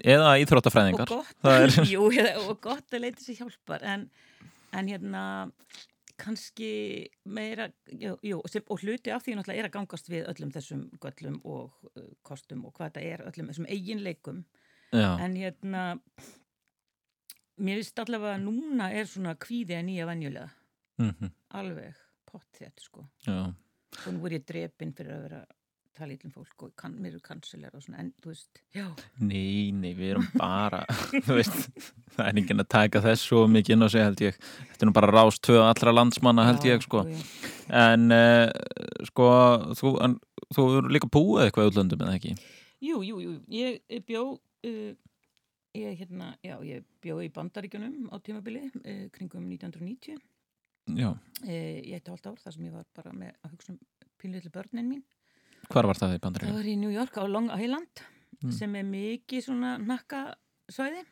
eða 0.00 0.32
og 0.32 0.46
íþróttafræðingar 0.46 1.12
gott, 1.12 1.36
Það 1.44 1.66
er, 1.66 1.76
jú, 1.94 2.08
eða, 2.16 2.34
og 2.46 2.60
gott 2.64 2.96
að 2.96 3.04
leita 3.04 3.24
sér 3.24 3.42
hjálpar, 3.42 3.84
en, 3.84 4.08
en 4.72 4.92
hérna, 4.94 5.26
kannski 6.22 6.72
meira, 7.28 7.68
jú, 7.92 8.16
jú 8.24 8.40
og 8.40 8.80
hluti 8.80 9.12
af 9.12 9.24
því 9.24 9.36
náttúrulega 9.36 9.60
er 9.60 9.68
að 9.68 9.76
gangast 9.76 10.08
við 10.08 10.26
öllum 10.30 10.52
þessum 10.54 10.82
göllum 11.02 11.38
og 11.44 11.72
uh, 11.92 12.10
kostum 12.24 12.64
og 12.68 12.76
hvað 12.76 12.92
þetta 12.92 13.06
er, 13.08 13.24
öllum 13.28 13.48
þessum 13.50 13.68
eiginleikum 13.68 14.42
Já. 14.92 15.16
en 15.24 15.36
hérna 15.40 15.82
mér 17.62 17.80
finnst 17.80 17.98
allavega 18.02 18.36
að 18.38 18.44
núna 18.46 18.90
er 18.92 19.08
svona 19.08 19.34
kvíði 19.40 19.78
að 19.78 19.86
nýja 19.88 20.06
venjulega. 20.10 20.50
Mhm. 21.02 21.30
alveg 21.58 21.94
pott 22.28 22.46
þetta 22.60 22.80
sko 22.84 23.06
nú 24.12 24.26
er 24.26 24.38
ég 24.38 24.44
drepin 24.46 24.92
fyrir 24.96 25.12
að 25.16 25.22
vera 25.26 25.40
tala 25.92 26.14
ítlum 26.14 26.32
fólk 26.32 26.62
og 26.64 26.70
kann, 26.76 26.94
mér 26.96 27.12
eru 27.12 27.20
kansilegar 27.20 27.74
og 27.76 27.82
svona 27.84 27.98
en 28.00 28.12
þú 28.22 28.30
veist, 28.30 28.60
já. 28.72 28.86
Nei, 29.20 29.72
nei, 29.76 29.90
við 29.92 30.14
erum 30.14 30.28
bara 30.40 30.78
veist, 31.28 31.68
það 32.14 32.22
er 32.30 32.38
enginn 32.40 32.62
að 32.64 32.68
taka 32.72 33.02
þess 33.04 33.26
svo 33.28 33.42
mikið 33.52 33.74
inn 33.76 33.84
á 33.84 33.88
sig 33.92 34.00
held 34.06 34.22
ég. 34.24 34.38
Þetta 34.70 34.86
er 34.86 34.88
nú 34.88 34.94
bara 34.96 35.10
rást 35.12 35.42
tvö 35.44 35.58
allra 35.60 35.92
landsmanna 35.92 36.46
held 36.48 36.64
Já, 36.64 36.72
ég 36.72 36.86
sko. 36.86 37.02
já. 37.04 37.20
en 37.82 38.08
uh, 38.08 38.48
sko 39.10 39.28
þú, 39.76 39.92
en, 40.08 40.16
þú 40.56 40.64
eru 40.78 40.94
líka 40.96 41.12
búið 41.12 41.44
eitthvað 41.50 41.68
í 41.68 41.72
útlöndum 41.74 42.06
eða 42.06 42.16
ekki? 42.16 42.34
Jú, 42.88 43.02
jú, 43.04 43.20
jú, 43.26 43.34
ég 43.52 44.06
bjó 44.08 44.24
uh, 44.68 44.92
ég 45.78 45.96
hérna, 46.02 46.34
já, 46.44 46.56
ég 46.66 46.84
bjó 47.02 47.18
í 47.24 47.30
bandaríkjunum 47.32 48.10
á 48.12 48.16
tímabili 48.20 48.66
uh, 48.68 49.08
kringum 49.14 49.46
1990 49.48 50.18
Já, 50.98 51.10
uh, 51.12 51.48
ég 51.48 51.92
eitt 51.96 52.08
og 52.10 52.16
allt 52.18 52.26
ár 52.32 52.40
þar 52.42 52.56
sem 52.56 52.66
ég 52.68 52.74
var 52.74 52.86
bara 52.96 53.12
með 53.14 53.36
að 53.46 53.52
hugsa 53.54 53.72
um 53.72 53.78
pínlítið 54.22 54.52
börnin 54.54 54.88
mín. 54.90 55.02
Hvar 55.70 55.86
var 55.86 55.98
það 55.98 56.12
í 56.14 56.18
Það 56.18 56.24
bandaríkjum? 56.26 56.56
var 56.58 56.68
í 56.72 56.76
New 56.78 56.90
York 56.94 57.16
á 57.18 57.24
Long 57.30 57.50
Island 57.58 58.04
Mm. 58.42 58.50
sem 58.50 58.72
er 58.74 58.82
mikið 58.88 59.42
svona 59.44 59.76
nakkasvæði 59.78 61.02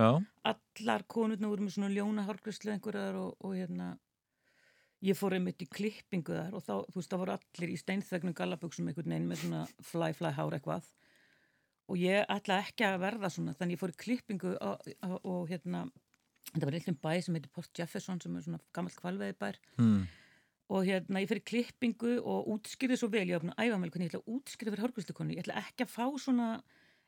Já, 0.00 0.08
allar 0.48 1.02
konurna 1.06 1.46
voru 1.52 1.62
með 1.62 1.74
svona 1.76 1.90
ljóna 1.92 2.24
hárgræslu 2.26 2.72
einhverjar 2.72 3.14
og, 3.20 3.36
og 3.46 3.52
hérna 3.54 3.92
ég 5.06 5.14
fór 5.14 5.36
einmitt 5.36 5.62
í 5.62 5.68
klippingu 5.70 6.34
þar 6.34 6.56
og 6.58 6.64
þá, 6.66 6.72
þú 6.90 6.96
veist, 6.98 7.12
það 7.12 7.22
voru 7.22 7.34
allir 7.36 7.70
í 7.70 7.78
steinþögnum 7.78 8.34
gallabuxum 8.40 8.88
einhvern 8.90 9.12
veginn 9.14 9.28
með 9.30 9.42
svona 9.44 9.60
fly 9.86 10.10
fly 10.18 10.32
hár 10.34 10.56
eitthvað 10.58 10.88
og 11.90 11.98
ég 11.98 12.24
ætla 12.30 12.60
ekki 12.62 12.86
að 12.86 13.00
verða 13.02 13.30
svona 13.34 13.54
þannig 13.58 13.76
ég 13.76 13.80
fór 13.82 13.92
í 13.94 13.98
klippingu 14.04 14.52
og, 14.62 15.48
hérna 15.50 15.84
þetta 16.54 16.66
var 16.68 16.76
eitthvað 16.78 17.00
bæ 17.04 17.12
sem 17.26 17.34
heitir 17.36 17.52
Port 17.54 17.70
Jefferson 17.78 18.20
sem 18.22 18.36
er 18.38 18.46
svona 18.46 18.60
gammalt 18.74 18.96
kvalveði 19.00 19.36
bær 19.42 19.58
Mm. 19.78 20.06
og 20.70 20.84
hérna 20.86 21.20
ég 21.24 21.28
fyrir 21.30 21.42
klippingu 21.50 22.12
og 22.22 22.46
útskýrði 22.54 22.96
svo 23.00 23.08
vel, 23.10 23.26
ég 23.28 23.42
búin 23.42 23.54
að 23.56 23.64
æfa 23.66 23.78
mig 23.82 23.90
hvernig 23.90 24.06
ég 24.06 24.12
ætla 24.14 24.22
að 24.22 24.30
útskýrði 24.36 24.70
fyrir 24.74 24.84
hárgræslukonu, 24.86 25.34
ég 25.34 25.42
ætla 25.44 25.58
ekki 25.64 25.82
að 25.86 25.90
fá 25.96 26.06
svona 26.22 26.48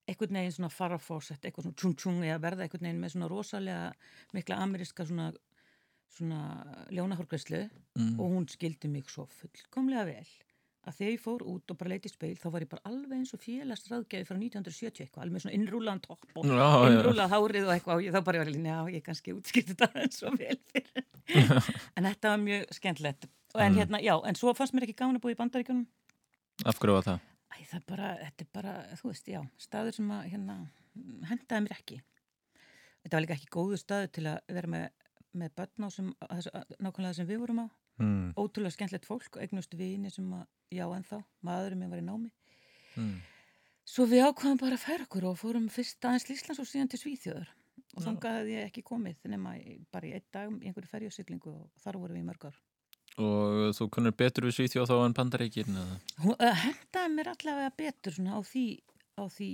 einhvern 0.08 0.34
veginn 0.34 0.52
svona 0.56 0.72
farafósett 0.74 1.44
eitthvað 1.46 1.68
svona 1.68 1.78
tjung 1.78 1.94
tjung 1.96 2.22
eða 2.26 2.40
verða 2.42 2.64
einhvern 2.66 2.86
veginn 2.88 3.00
með 3.04 3.12
svona 3.14 3.28
rosalega 3.30 3.92
mikla 4.34 4.56
ameríska 4.64 5.06
svona, 5.06 5.28
svona 6.10 6.40
ljónahárgræslu 6.90 7.68
Mm. 7.94 8.18
og 8.20 8.30
hún 8.32 8.46
skildi 8.48 8.88
mig 8.88 9.04
svo 9.10 9.26
fullkomlega 9.28 10.04
vel 10.06 10.26
að 10.82 10.96
þegar 10.98 11.12
ég 11.12 11.20
fór 11.22 11.42
út 11.46 11.70
og 11.72 11.78
bara 11.78 11.92
leiti 11.92 12.10
speil 12.10 12.34
þá 12.40 12.46
var 12.54 12.64
ég 12.64 12.70
bara 12.72 12.82
alveg 12.90 13.12
eins 13.18 13.32
og 13.36 13.42
félast 13.42 13.86
ráðgjafi 13.92 14.26
frá 14.28 14.36
1970 14.38 15.04
eitthvað, 15.04 15.22
alveg 15.26 15.42
svona 15.44 15.54
innrúlaðan 15.58 16.00
topp 16.02 16.24
og 16.40 16.46
Já, 16.48 16.56
já. 16.58 16.88
innrúlað 16.96 17.34
hárið 17.36 17.68
og 17.68 17.74
eitthvað 17.76 17.94
og 18.00 18.02
ég 18.06 18.16
þá 18.16 18.20
bara 18.26 18.42
var 18.42 18.50
ég, 18.50 18.64
já, 18.66 18.78
ég 18.96 19.04
kannski 19.06 19.34
útskipti 19.36 19.76
þetta 19.76 20.02
eins 20.02 20.22
og 20.26 20.38
vel 20.40 20.58
fyrir 20.72 21.04
en 21.96 22.08
þetta 22.10 22.32
var 22.34 22.42
mjög 22.48 22.66
skemmtilegt 22.78 23.28
en 23.28 23.32
Mm. 23.52 23.76
hérna, 23.76 23.98
já, 24.00 24.14
en 24.24 24.34
svo 24.34 24.54
fannst 24.56 24.72
mér 24.72 24.86
ekki 24.86 24.94
gaman 24.96 25.18
að 25.18 25.22
búa 25.26 25.34
í 25.34 25.36
bandaríkjunum 25.36 25.86
af 26.64 26.78
hverju 26.80 26.94
var 26.96 27.04
það? 27.04 27.18
Æ, 27.52 27.56
það 27.68 27.82
bara, 27.90 28.10
þetta 28.22 28.44
er 28.46 28.48
bara, 28.56 28.72
þú 28.96 29.10
veist, 29.10 29.26
já 29.28 29.40
staður 29.60 29.92
sem 29.98 30.08
að, 30.16 30.22
hérna, 30.32 30.56
hendaði 31.28 31.60
mér 31.66 31.74
ekki 31.76 31.98
þetta 33.02 33.12
var 33.18 33.24
líka 33.26 33.36
ekki 33.36 33.50
góðu 33.52 33.76
staður 33.76 34.08
til 34.16 34.24
að 34.32 34.38
vera 34.56 34.72
með, 34.72 34.88
með 35.36 35.52
Mm. 38.00 38.32
ótrúlega 38.40 38.72
skemmtilegt 38.72 39.04
fólk, 39.06 39.36
eignustu 39.36 39.76
vini 39.76 40.10
sem 40.10 40.24
að, 40.32 40.46
já, 40.72 40.86
ennþá, 40.96 41.18
maðurinn 41.44 41.78
minn 41.82 41.90
var 41.92 42.00
í 42.00 42.06
námi 42.06 42.30
Mm. 42.96 43.20
Svo 43.88 44.04
við 44.06 44.20
ákvaðum 44.28 44.58
bara 44.60 44.76
að 44.76 44.82
færa 44.84 45.04
okkur 45.06 45.24
og 45.30 45.38
fórum 45.40 45.68
fyrst 45.72 46.04
aðeins 46.04 46.26
til 46.26 46.34
Íslands 46.36 46.60
og 46.60 46.66
síðan 46.68 46.90
til 46.92 46.98
Svíþjóðar 47.00 47.48
og 47.96 48.02
Já. 48.02 48.04
þangað 48.06 48.36
hefði 48.38 48.52
ég 48.56 48.66
ekki 48.68 48.82
komið 48.84 49.16
nema 49.32 49.54
bara 49.90 50.06
í 50.06 50.12
einn 50.12 50.26
dag 50.32 50.50
í 50.52 50.66
einhverju 50.68 50.90
ferjusiglingu 50.90 51.52
og 51.54 51.70
þar 51.80 51.96
vorum 52.02 52.16
við 52.16 52.22
í 52.22 52.26
mörg 52.28 52.44
ár. 52.50 52.58
og 53.18 53.72
þú 53.76 53.88
kunnur 53.96 54.12
betur 54.16 54.44
við 54.44 54.54
Svíþjóð 54.58 54.88
þá 54.92 55.06
en 55.06 55.16
uh, 56.36 56.54
hendaði 56.64 57.14
mér 57.16 57.32
allavega 57.32 57.72
betur 57.76 58.12
svona 58.12 58.36
á 58.36 58.40
því, 58.44 58.66
á 59.20 59.24
því 59.28 59.50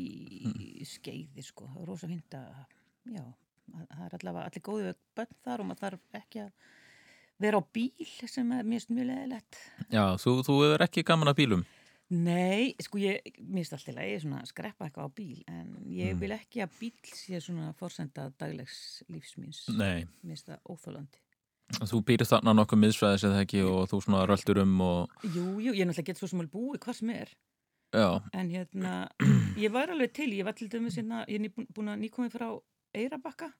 Mm. 0.48 0.84
skeiði 0.86 1.42
sko, 1.44 1.70
rosa 1.86 2.06
fint 2.10 2.30
að, 2.34 2.66
já, 3.06 3.22
að- 3.74 3.88
það 3.94 4.04
er 4.06 4.18
allavega 4.18 4.44
allir 4.50 4.62
góði 4.66 4.84
við 4.90 4.96
bönn 5.16 5.34
þar 5.44 5.60
og 5.60 5.66
maður 5.70 5.82
þarf 5.86 6.00
ekki 6.22 6.42
að 6.42 6.52
vera 7.40 7.58
á 7.60 7.62
bíl 7.72 7.92
sem 8.28 8.52
er 8.52 8.64
mjög 8.90 9.06
leðilegt. 9.10 9.58
Já, 9.92 10.04
þú, 10.20 10.38
þú 10.46 10.56
hefur 10.64 10.84
ekki 10.88 11.04
gaman 11.06 11.32
að 11.32 11.38
bílum 11.42 11.66
Nei, 12.08 12.72
sko 12.80 12.96
ég, 13.02 13.20
finnst 13.36 13.74
alltaf 13.76 13.98
að 14.00 14.06
ég 14.08 14.20
svona 14.22 14.38
skreppa 14.48 14.86
eitthvað 14.86 15.10
á 15.12 15.16
bíl 15.18 15.42
en 15.52 15.74
ég 15.92 16.14
Mm. 16.14 16.20
vil 16.22 16.30
ekki 16.38 16.62
að 16.64 16.70
bíl 16.80 16.92
sé 17.12 17.36
svona 17.44 17.74
forsenda 17.76 18.30
daglegs 18.40 19.02
finnst 20.24 20.48
það 20.48 20.62
óþólandi. 20.72 21.20
Þú 21.84 22.00
býrð 22.08 22.30
þarna 22.30 22.54
nokkuð 22.56 22.80
miðsvæðis 22.80 23.26
eða 23.28 23.42
ekki 23.44 23.60
og 23.68 23.90
þú 23.90 24.00
svona 24.06 24.22
röldur 24.24 24.62
um 24.62 24.80
og 24.80 25.10
Jú, 25.22 25.60
jú, 25.60 25.74
ég 25.76 25.84
náttúrulega 25.84 26.06
get 26.08 26.16
svo 26.16 26.28
sem 26.32 26.40
alveg 26.40 26.54
búið 26.56 26.78
hvað 26.80 26.96
sem 26.96 27.10
er. 27.10 27.28
já, 27.92 28.22
En 28.32 28.48
hérna, 28.56 28.94
ég 29.64 29.70
var 29.70 29.90
alveg 29.92 30.12
til, 30.16 30.32
ég 30.32 30.44
var 30.48 30.52
til 30.56 30.68
dæmis 30.72 30.96
hérna, 30.96 31.26
ég 31.28 31.44
er 31.44 31.52
búin 31.76 31.92
að 31.92 32.00
nýkomið 32.08 32.32
frá 32.32 32.48
Eirabakka, 32.96 33.52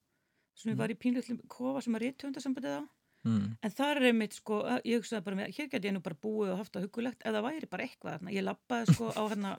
sem 0.57 0.73
ég 0.73 0.79
var 0.81 0.89
í 0.89 0.97
pínlutlum 0.97 1.43
kofa 1.49 1.83
sem 1.85 1.93
að 1.95 2.07
ríttöndasambandið 2.09 2.81
á. 2.81 2.83
Mm. 3.27 3.49
En 3.65 3.75
það 3.75 3.91
er 3.95 4.09
einmitt 4.11 4.37
sko, 4.39 4.61
ég 4.87 5.01
hugsaði 5.01 5.27
bara 5.27 5.41
með, 5.41 5.51
hér 5.57 5.71
geti 5.73 5.91
ég 5.91 5.97
nú 5.97 6.03
bara 6.05 6.19
búið 6.23 6.55
og 6.55 6.63
haft 6.63 6.77
það 6.77 6.87
hugulegt, 6.87 7.27
eða 7.29 7.45
væri 7.47 7.71
bara 7.71 7.87
eitthvað 7.89 8.17
þarna. 8.17 8.35
Ég 8.37 8.47
lappaði 8.47 8.95
sko 8.95 9.11
á 9.13 9.23
hérna, 9.25 9.53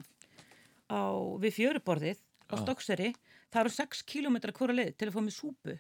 á, 0.90 1.02
við 1.44 1.56
fjöruborðið 1.60 2.24
á. 2.50 2.56
Stokkseri, 2.64 3.14
það 3.50 3.62
eru 3.66 3.76
6 3.78 4.04
kilometra 4.10 4.56
hvora 4.56 4.78
leið 4.78 4.96
til 4.98 5.10
að 5.10 5.16
fá 5.18 5.22
mig 5.26 5.36
súpu. 5.36 5.78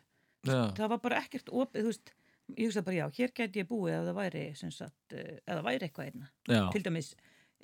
Já. 0.47 0.61
Það 0.77 0.93
var 0.93 1.03
bara 1.07 1.23
ekkert 1.23 1.51
opið, 1.51 1.81
þú 1.81 1.93
veist, 1.93 2.13
ég 2.55 2.69
hugsaði 2.69 2.87
bara 2.89 2.99
já, 3.01 3.07
hér 3.19 3.35
geti 3.41 3.63
ég 3.63 3.69
búið 3.69 3.97
það 3.97 4.21
væri, 4.21 4.45
sagt, 4.59 5.17
eða 5.17 5.65
væri 5.65 5.89
eitthvað 5.89 6.11
einna. 6.11 6.31
Já. 6.49 6.63
Til 6.73 6.85
dæmis 6.85 7.13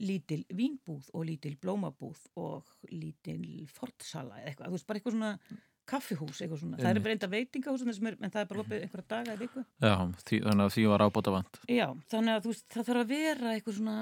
lítil 0.03 0.41
vínbúð 0.51 1.07
og 1.15 1.23
lítil 1.29 1.55
blómabúð 1.61 2.25
og 2.41 2.67
lítil 2.91 3.63
fortsala 3.71 4.41
eða 4.41 4.51
eitthvað, 4.51 4.67
þú 4.67 4.75
veist, 4.75 4.87
bara 4.89 4.99
eitthvað 4.99 5.15
svona 5.15 5.61
kaffihús, 5.89 6.41
eitthvað 6.41 6.61
svona. 6.63 6.79
Það 6.81 6.91
er 6.91 7.01
bara 7.05 7.15
enda 7.15 7.29
veitingahús, 7.31 7.83
en 7.85 8.31
það 8.33 8.41
er 8.41 8.49
bara 8.51 8.63
opið 8.63 8.85
einhverja 8.85 9.09
daga 9.13 9.35
í 9.35 9.41
viku. 9.43 9.65
já 9.81 9.93
því, 10.21 10.39
þannig 10.47 10.65
að 10.65 10.73
því 10.75 10.87
var 10.91 11.05
ábúta 11.05 11.35
vant 11.35 11.59
Já, 11.69 11.87
þannig 12.13 12.33
að 12.33 12.41
þú 12.45 12.53
veist, 12.53 12.65
það 12.73 12.89
þarf 12.89 13.03
að 13.03 13.13
vera 13.13 13.53
eitthvað 13.53 13.77
svona, 13.79 13.99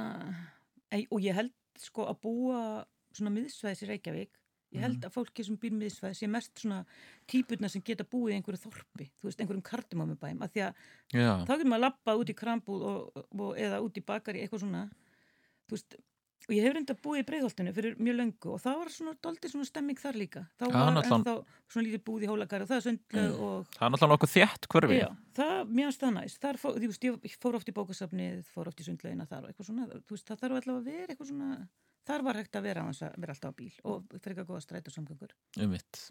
og 1.03 1.19
ég 1.27 1.39
held 1.41 1.53
sko 1.83 2.07
að 2.07 2.21
búa 2.23 2.61
svona 3.13 3.33
miðsvæðis 3.35 3.83
í 3.83 3.91
Reykjavík, 3.91 4.39
Ég 4.73 4.81
held 4.81 5.03
að 5.05 5.13
fólki 5.13 5.43
sem 5.45 5.57
býr 5.61 5.73
miðsvæði 5.77 6.17
sé 6.17 6.27
mest 6.31 6.61
svona 6.63 6.79
típurna 7.29 7.69
sem 7.69 7.83
geta 7.85 8.05
búið 8.09 8.33
í 8.33 8.37
einhverju 8.39 8.61
þorpi, 8.63 9.05
þú 9.21 9.27
veist, 9.27 9.41
einhverjum 9.43 9.65
kardimómubæm, 9.67 10.41
af 10.41 10.53
því 10.53 10.63
að 10.65 10.87
Já. 11.13 11.29
þá 11.45 11.51
getur 11.51 11.69
maður 11.69 11.77
að 11.77 11.83
lappa 11.85 12.15
út 12.17 12.31
í 12.33 12.35
krambúð 12.39 12.85
og, 12.89 13.21
og, 13.37 13.51
eða 13.61 13.81
út 13.85 13.99
í 13.99 14.05
bakari, 14.07 14.41
eitthvað 14.41 14.63
svona, 14.65 14.81
þú 15.67 15.77
veist, 15.77 15.97
og 16.43 16.51
ég 16.51 16.65
hef 16.65 16.73
reynda 16.75 16.95
búið 16.99 17.21
í 17.21 17.25
breiðholtinu 17.27 17.73
fyrir 17.75 17.93
mjög 18.03 18.17
löngu 18.19 18.49
og 18.51 18.61
það 18.63 18.79
var 18.81 18.89
svona 18.91 19.13
doldið 19.23 19.53
svona 19.53 19.67
stemming 19.69 20.01
þar 20.01 20.19
líka. 20.19 20.43
Þá 20.59 20.65
var 20.73 20.99
ennþá 20.99 21.35
svona 21.71 21.85
lítið 21.87 22.03
búið 22.09 22.25
í 22.25 22.29
hólagari 22.31 22.65
og 22.65 22.71
það 22.71 22.79
er 22.79 22.85
sundlega 22.87 23.31
og 23.37 23.69
Það 23.73 23.85
er 23.87 23.93
náttúrulega 23.93 24.13
nokkuð 24.13 24.33
þétt 24.33 24.69
hverfi. 24.73 24.99
Já, 24.99 25.07
það, 25.39 25.55
finnst 25.77 26.03
það 26.03 26.13
næst. 26.17 26.41
Þar 26.43 26.61
fór, 26.63 26.77
þú 26.83 26.91
veist, 26.91 27.07
ég 27.07 27.37
fór 27.45 27.59
oft 27.59 27.71
í 27.71 27.75
bókasafnið, 27.79 28.43
fór 28.51 28.71
oft 28.73 28.83
í 28.83 28.87
sundlegina 28.89 29.27
þar 29.29 29.47
og 29.47 29.53
eitthvað 29.53 29.69
svona, 29.69 29.87
veist, 30.11 30.27
það 30.27 30.43
þarf 30.43 30.59
allavega 30.59 30.79
að 30.79 30.89
vera 30.91 31.13
eitthvað 31.13 31.31
svona, 31.31 31.51
þar 32.09 32.25
var 32.27 32.41
hægt 32.41 32.59
að 32.59 32.67
vera 32.67 32.87
að 32.91 33.19
vera 33.23 33.37
alltaf 33.37 33.55
á 33.55 33.59
bíl 33.63 33.71
og 33.87 34.17
frekar 34.19 34.49
góða 34.49 34.63
stræt 34.65 34.89
og 34.91 34.97
samgöngur. 34.97 35.35
Um 35.63 35.71
mitt. 35.71 36.01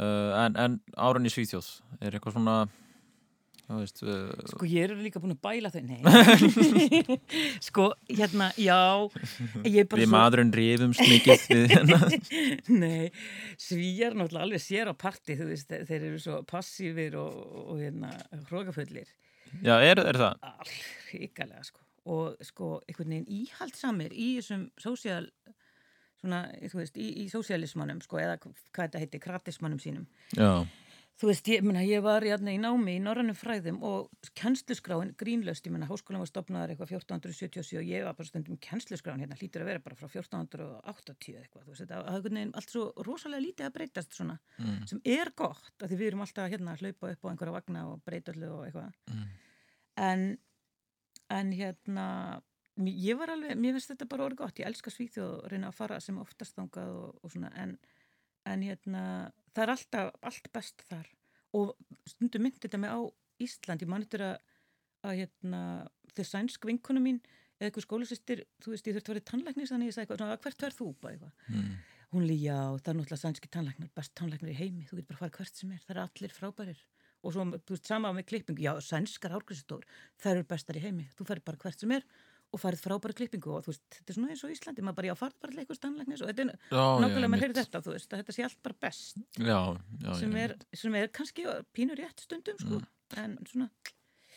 Uh, 0.00 0.32
en, 0.46 0.56
en 0.56 0.80
árun 0.96 1.28
í 1.28 1.32
Svíþjóð, 1.34 1.68
er 2.00 2.16
eitthvað 2.16 2.38
svona, 2.38 2.56
veist... 3.78 4.00
Uh, 4.02 4.30
Sko, 4.50 4.66
ég 4.66 4.88
er 4.88 4.94
líka 4.98 5.20
búin 5.22 5.34
að 5.36 5.42
bæla 5.44 5.70
þau, 5.70 5.82
nei. 5.86 6.00
sko, 7.68 7.86
hérna, 8.08 8.48
já, 8.58 8.78
Við 9.62 10.06
maðurinn 10.10 10.50
rifumst 10.54 11.02
mikið 11.04 11.44
við 11.52 11.66
hérna. 11.74 12.00
Nei, 12.82 13.10
svíjar 13.60 14.16
náttúrulega 14.18 14.48
alveg 14.48 14.64
sér 14.64 14.90
á 14.90 14.94
parti, 14.98 15.36
veist, 15.38 15.70
þeir 15.70 16.08
eru 16.10 16.18
svo 16.22 16.40
passífir 16.48 17.14
og, 17.20 17.38
og 17.66 17.84
hérna, 17.84 18.10
hrókafullir. 18.48 19.12
Já, 19.62 19.76
er, 19.78 20.02
er 20.02 20.18
það? 20.18 20.50
Ríkalega, 21.12 21.64
sko. 21.70 21.86
Og 22.10 22.44
sko, 22.46 22.74
einhvern 22.88 23.14
veginn 23.14 23.32
íhaldsamir 23.44 24.14
í 24.16 24.32
þessum 24.40 24.66
sósíal, 24.80 25.26
svona, 26.18 26.46
þú 26.64 26.82
veist, 26.82 26.98
í, 26.98 27.10
í 27.22 27.30
sósíalismannum, 27.30 28.02
sko, 28.02 28.18
eða 28.22 28.38
hvað 28.42 28.62
þetta 28.80 29.02
heiti, 29.04 29.22
kratismannum 29.22 29.82
sínum. 29.82 30.06
Já. 30.34 30.64
Þú 31.20 31.28
veist, 31.28 31.48
ég, 31.52 31.60
menna, 31.60 31.82
ég 31.84 32.00
var 32.00 32.24
hérna, 32.24 32.52
í 32.54 32.56
námi 32.56 32.94
í 32.96 33.00
norrannum 33.04 33.36
fræðum 33.36 33.82
og 33.84 34.06
kennsluskráin 34.40 35.10
grínlöst, 35.20 35.66
ég 35.68 35.74
menna, 35.74 35.84
háskólan 35.90 36.22
var 36.22 36.30
stopnaður 36.30 36.70
eitthvað 36.72 36.94
1477 36.96 37.76
og 37.76 37.90
ég 37.90 38.06
var 38.06 38.14
bara 38.16 38.28
stundum 38.30 38.56
kennsluskráin 38.64 39.20
hérna, 39.20 39.36
hlýtur 39.36 39.60
að 39.60 39.68
vera 39.68 39.82
bara 39.84 39.98
frá 39.98 40.06
1480 40.08 41.36
eitthvað, 41.42 41.66
þú 41.66 41.74
veist, 41.74 41.84
það 41.90 41.92
er 41.98 42.08
einhvern 42.14 42.38
veginn 42.40 42.54
allt 42.56 42.72
svo 42.72 42.86
rosalega 43.04 43.44
lítið 43.44 43.66
að 43.68 43.74
breytast 43.74 44.16
svona, 44.16 44.38
Mm. 44.56 44.86
sem 44.88 45.02
er 45.04 45.32
gott, 45.36 45.74
af 45.82 45.90
því 45.90 45.98
við 46.00 46.06
erum 46.08 46.24
alltaf 46.24 46.48
hérna 46.54 46.72
að 46.72 46.80
hlaupa 46.86 47.10
upp 47.12 47.20
á 47.20 47.30
einhverja 47.34 47.56
vagna 47.58 47.82
og 47.90 48.00
breyta 48.04 48.32
öllu 48.32 48.48
og 48.54 48.64
eitthvað. 48.64 48.94
Mm. 49.12 49.26
En, 49.96 50.38
en 51.36 51.52
hérna, 51.52 52.06
ég 52.80 53.18
var 53.20 53.28
alveg, 53.34 53.58
mér 53.60 53.76
finnst 53.76 53.92
þetta 53.92 54.08
bara 54.08 54.24
orðið 54.24 54.40
gott, 54.40 54.58
ég 54.64 54.72
elska 54.72 54.88
Svíþjóð 54.90 55.36
og 55.36 55.52
reyna 55.52 55.68
að 55.68 55.76
fara 55.82 56.00
sem 56.00 56.16
oftast 56.16 56.56
þangað 56.56 56.96
og, 56.96 57.20
og 57.20 57.30
svona, 57.36 57.52
en, 57.60 57.76
en 58.48 58.64
hérna, 58.64 59.04
það 59.54 59.64
er 59.64 59.72
alltaf, 59.74 60.12
allt 60.30 60.50
best 60.54 60.84
þar. 60.88 61.10
Og 61.58 61.72
stundum 62.08 62.46
myndi 62.46 62.62
þetta 62.62 62.80
mig 62.80 62.94
á 62.94 63.00
Ísland, 63.40 63.82
ég 63.82 63.90
man 63.90 64.04
eftir 64.04 64.24
að, 64.24 64.36
að 65.08 65.22
hérna, 65.22 65.60
þau 66.12 66.24
sænsk 66.28 66.66
vinkonu 66.68 67.02
mín 67.02 67.20
eða 67.60 67.68
eitthvað 67.68 67.86
skólasistir, 67.86 68.44
þú 68.62 68.74
veist, 68.74 68.86
ég 68.88 68.96
þurfti 68.96 69.10
að 69.10 69.16
vera 69.16 69.28
tannlæknis 69.30 69.72
þannig 69.72 69.90
ég 69.90 69.96
sagði 69.96 70.14
eitthvað, 70.16 70.36
hvert 70.44 70.64
verð 70.64 70.78
þú? 70.78 70.88
Eitthvað. 71.10 71.32
Mm. 71.48 71.74
hún 72.10 72.24
líka, 72.26 72.44
já, 72.46 72.58
það 72.80 72.92
er 72.92 72.96
náttúrulega 72.98 73.20
sænski 73.20 73.50
tannlæknar 73.54 73.90
best 73.96 74.14
tannlæknar 74.18 74.50
í 74.50 74.56
heimi, 74.58 74.86
þú 74.88 74.98
getur 74.98 75.10
bara 75.10 75.18
að 75.18 75.24
fara 75.24 75.36
hvert 75.36 75.60
sem 75.60 75.74
er 75.74 75.84
það 75.84 75.94
eru 75.94 76.04
allir 76.06 76.34
frábærir. 76.34 76.80
Og 77.20 77.34
svo, 77.34 77.44
þú 77.52 77.76
veist, 77.76 77.90
sama 77.90 78.12
með 78.16 78.26
klippingu, 78.32 78.64
já, 78.64 78.72
sænskar 78.82 79.36
árgrísistofur 79.36 79.84
það 80.18 80.32
eru 80.32 80.48
bestar 80.50 80.80
í 80.80 80.84
heimi, 80.86 81.06
þú 81.18 81.26
færir 81.28 81.44
bara 81.46 81.60
hvert 81.60 81.84
sem 81.84 81.92
er 81.94 82.06
og 82.50 82.58
farið 82.58 82.82
frábæra 82.82 83.14
klippingu 83.14 83.52
og 83.54 83.64
þú 83.64 83.72
veist, 83.72 83.84
þetta 83.94 84.12
er 84.12 84.16
svona 84.18 84.32
eins 84.34 84.42
og 84.46 84.54
Íslandi, 84.54 84.82
maður 84.82 84.98
bara, 84.98 85.10
já, 85.10 85.16
farið 85.20 85.36
bara 85.44 85.54
til 85.54 85.62
eitthvað 85.62 85.80
tannlæknis 85.84 86.24
og 86.24 86.30
þetta 86.32 86.44
er 86.44 86.50
nákvæmlega, 86.74 87.30
maður 87.30 87.44
heyrir 87.44 87.58
þetta, 87.60 87.82
þú 87.86 87.94
veist, 87.94 88.10
þetta 88.16 88.34
sé 88.34 88.46
allt 88.46 88.60
bara 88.66 88.78
best. 88.86 89.22
Já, 89.38 89.58
já, 90.02 90.10
sem, 90.18 90.36
er, 90.42 90.56
sem 90.82 90.98
er 90.98 91.12
kannski 91.14 91.46
pínur 91.76 92.00
rétt 92.00 92.26
stundum, 92.26 92.58
sko, 92.58 92.82
en 93.22 93.38
svona 93.46 93.70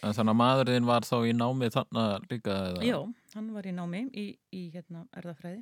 En 0.04 0.12
þannig 0.12 0.34
að 0.34 0.40
maðurinn 0.42 0.88
var 0.88 1.06
þá 1.08 1.16
í 1.24 1.36
námið 1.38 1.76
þannig 1.78 2.26
líka 2.28 2.56
eða? 2.74 2.82
Já, 2.84 2.98
hann 3.38 3.46
var 3.56 3.68
í 3.70 3.72
námi 3.72 4.02
í, 4.20 4.26
í 4.52 4.64
hérna 4.74 5.06
erðafræði 5.16 5.62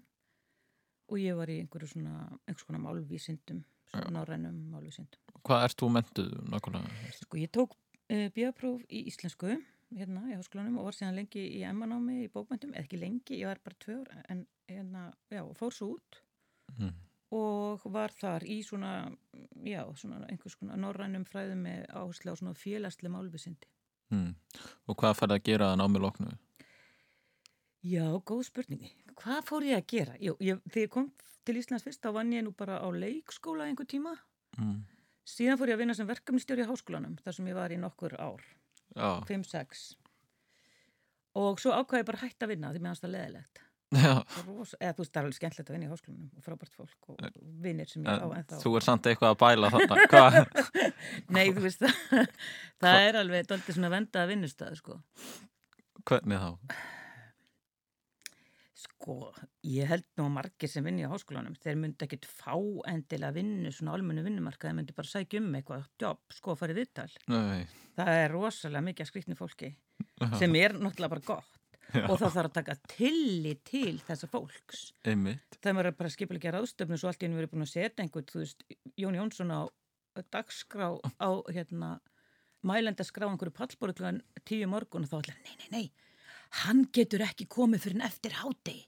og 1.12 1.20
ég 1.22 1.38
var 1.38 1.52
í 1.52 1.60
einhverju 1.62 1.92
svona, 1.92 2.24
einhvers 2.48 2.66
konar 2.66 2.82
málvísindum, 2.82 3.60
svona 3.92 4.14
nárænum 4.16 4.56
málvísindum. 4.72 5.22
Hvað 5.46 5.66
ert 5.68 5.78
þú 5.78 5.92
mentuð 5.94 6.32
nákvæmlega? 6.56 7.12
Sko 7.20 7.42
ég 7.42 7.54
tók 7.54 7.76
uh, 7.76 8.28
bíapróf 8.34 8.82
í 8.90 9.04
íslensku 9.12 9.60
hérna 9.98 10.24
í 10.32 10.36
háskólanum 10.38 10.80
og 10.80 10.90
var 10.90 10.98
síðan 10.98 11.18
lengi 11.20 11.44
í 11.60 11.62
emmanámi 11.68 12.24
í 12.26 12.32
bókmyndum, 12.32 12.74
eða 12.74 12.86
ekki 12.86 13.00
lengi, 13.02 13.40
ég 13.42 13.50
var 13.50 13.60
bara 13.64 13.80
tvö 13.84 13.98
ár, 14.02 14.12
en 14.32 14.46
hérna, 14.70 15.06
já, 15.32 15.44
fór 15.60 15.74
svo 15.76 15.96
út 15.98 16.22
Mm. 16.80 16.94
og 17.36 17.82
var 17.92 18.12
þar 18.16 18.46
í 18.48 18.62
svona, 18.64 19.12
já, 19.68 19.84
svona 19.96 20.22
einhvers 20.30 20.56
konar 20.56 20.78
nárænum 20.80 21.26
fræðum 21.28 21.66
með 21.66 21.86
áherslu 21.92 22.32
á 22.32 22.36
svona 22.40 22.54
félagslega 22.56 23.12
málvísindi. 23.12 23.68
Mm. 24.12 24.36
Og 24.88 24.96
hvað 24.96 25.18
færði 25.20 25.36
að 25.36 25.44
gera 25.44 25.68
að 25.74 25.82
námið 25.82 26.02
loknu? 26.06 26.32
Já, 27.84 28.06
góð 28.24 28.44
spurningi. 28.48 28.92
Hvað 29.18 29.44
fór 29.50 29.66
ég 29.68 29.80
að 29.82 29.88
gera? 29.92 30.16
Jú, 30.22 30.36
ég, 30.40 30.62
þegar 30.70 30.86
ég 30.86 30.94
kom 30.94 31.12
til 31.46 31.58
Íslands 31.58 31.84
fyrst, 31.84 32.02
þá 32.04 32.14
vann 32.14 32.34
ég 32.36 32.44
nú 32.46 32.52
bara 32.56 32.80
á 32.80 32.88
leikskóla 32.94 33.66
einhver 33.68 33.88
tíma. 33.90 34.16
Mm. 34.58 34.84
Síðan 35.26 35.58
fór 35.60 35.72
ég 35.72 35.78
að 35.78 35.84
vinna 35.84 35.96
sem 35.98 36.08
verkefnistjóri 36.10 36.64
í 36.64 36.70
háskólanum, 36.70 37.18
þar 37.24 37.34
sem 37.38 37.48
ég 37.52 37.58
var 37.58 37.74
í 37.74 37.80
nokkur 37.82 38.16
ár. 38.22 38.44
Já. 38.96 39.10
5-6. 39.30 39.84
Og 41.42 41.60
svo 41.64 41.72
ákvaði 41.78 42.02
ég 42.04 42.08
bara 42.10 42.22
hætta 42.26 42.48
að 42.48 42.52
vinna, 42.56 42.72
því 42.76 42.82
mér 42.84 42.92
fannst 42.92 43.06
það 43.06 43.14
leðilegt. 43.16 43.62
Já. 43.92 44.12
Rosa, 44.48 44.78
eða 44.80 44.94
þú 44.96 45.04
veist, 45.04 45.12
það 45.12 45.20
er 45.20 45.26
alveg 45.26 45.36
skemmtilegt 45.38 45.70
að 45.70 45.76
vinna 45.76 45.88
í 45.88 45.92
háskólanum 45.92 46.28
og 46.40 46.44
frábært 46.46 46.78
fólk 46.80 47.10
og 47.12 47.40
vinnir 47.66 47.90
sem 47.92 48.06
ég 48.08 48.22
á 48.24 48.24
En 48.24 48.36
ennþá. 48.38 48.60
þú 48.64 48.72
er 48.80 48.86
samt 48.88 49.10
eitthvað 49.12 49.34
að 49.34 49.40
bæla 49.42 49.72
þarna. 49.74 50.44
Nei, 51.36 51.44
þú 51.52 51.64
veist, 51.66 51.84
það, 51.84 52.30
það 52.86 53.00
er 53.10 53.20
alveg 53.20 53.50
doldið 53.52 53.76
svona 53.80 53.92
vendað 53.92 54.32
vinnustæð, 54.32 54.78
sko. 54.80 55.00
Hvernig 56.08 56.40
þá? 56.40 56.52
Sko, 58.82 59.16
ég 59.68 59.90
held 59.92 60.06
nú 60.18 60.26
að 60.26 60.34
margir 60.40 60.70
sem 60.72 60.86
vinni 60.86 61.06
á 61.06 61.12
háskólanum, 61.12 61.54
þeir 61.62 61.78
myndi 61.78 62.06
ekkit 62.08 62.26
fá 62.26 62.56
endilega 62.90 63.36
vinnu, 63.36 63.70
svona 63.76 63.94
almennu 63.94 64.24
vinnumarka, 64.26 64.70
þeir 64.70 64.78
myndi 64.80 64.96
bara 64.98 65.12
sækja 65.12 65.42
um 65.42 65.50
eitthvað 65.60 65.88
jobb, 66.02 66.22
sko, 66.34 66.56
í 66.58 66.78
viðtal. 66.78 67.10
Nei. 67.30 67.66
Það 68.00 68.14
er 68.24 68.34
rosalega 68.34 68.86
mikið 68.88 69.06
að 69.06 69.12
skrýtni 69.12 69.38
fólki, 69.38 69.74
sem 70.40 70.58
er 70.58 70.78
náttúrulega 70.80 71.14
bara 71.14 71.28
gott 71.28 71.60
Já. 71.92 72.06
og 72.08 72.18
þá 72.22 72.26
þarf 72.26 72.48
að 72.48 72.58
taka 72.58 72.78
tillit 72.96 73.64
til 73.68 73.96
þessa 74.08 74.30
fólks. 74.32 74.84
Einmitt. 75.06 75.58
Það 75.60 75.78
maður 75.78 75.92
er 75.92 75.98
bara 76.00 76.14
skipilegja 76.16 76.54
ráðstöfnu 76.56 76.98
svo 76.98 77.12
allt 77.12 77.22
í 77.22 77.28
henni 77.28 77.42
verið 77.42 77.54
búin 77.54 77.68
að 77.68 77.74
setja 77.74 78.06
einhvern, 78.06 78.30
þú 78.32 78.46
veist, 78.46 78.64
Jón 78.98 79.18
Jónsson 79.20 79.54
á 79.54 79.62
dagskrá 80.34 80.94
á, 81.22 81.30
hérna, 81.52 81.98
mælendaskrá 82.66 83.28
einhverju 83.30 83.54
pallbóru 83.58 83.94
tíu 84.48 84.72
morgun 84.72 85.06
og 85.06 85.12
þá 85.12 85.20
allir, 85.20 85.38
nei, 85.46 85.58
nei, 85.60 85.70
nei, 85.76 86.11
hann 86.64 86.86
getur 86.94 87.24
ekki 87.26 87.48
komið 87.52 87.86
fyrir 87.86 88.00
en 88.00 88.08
eftir 88.08 88.36
hádegi. 88.42 88.86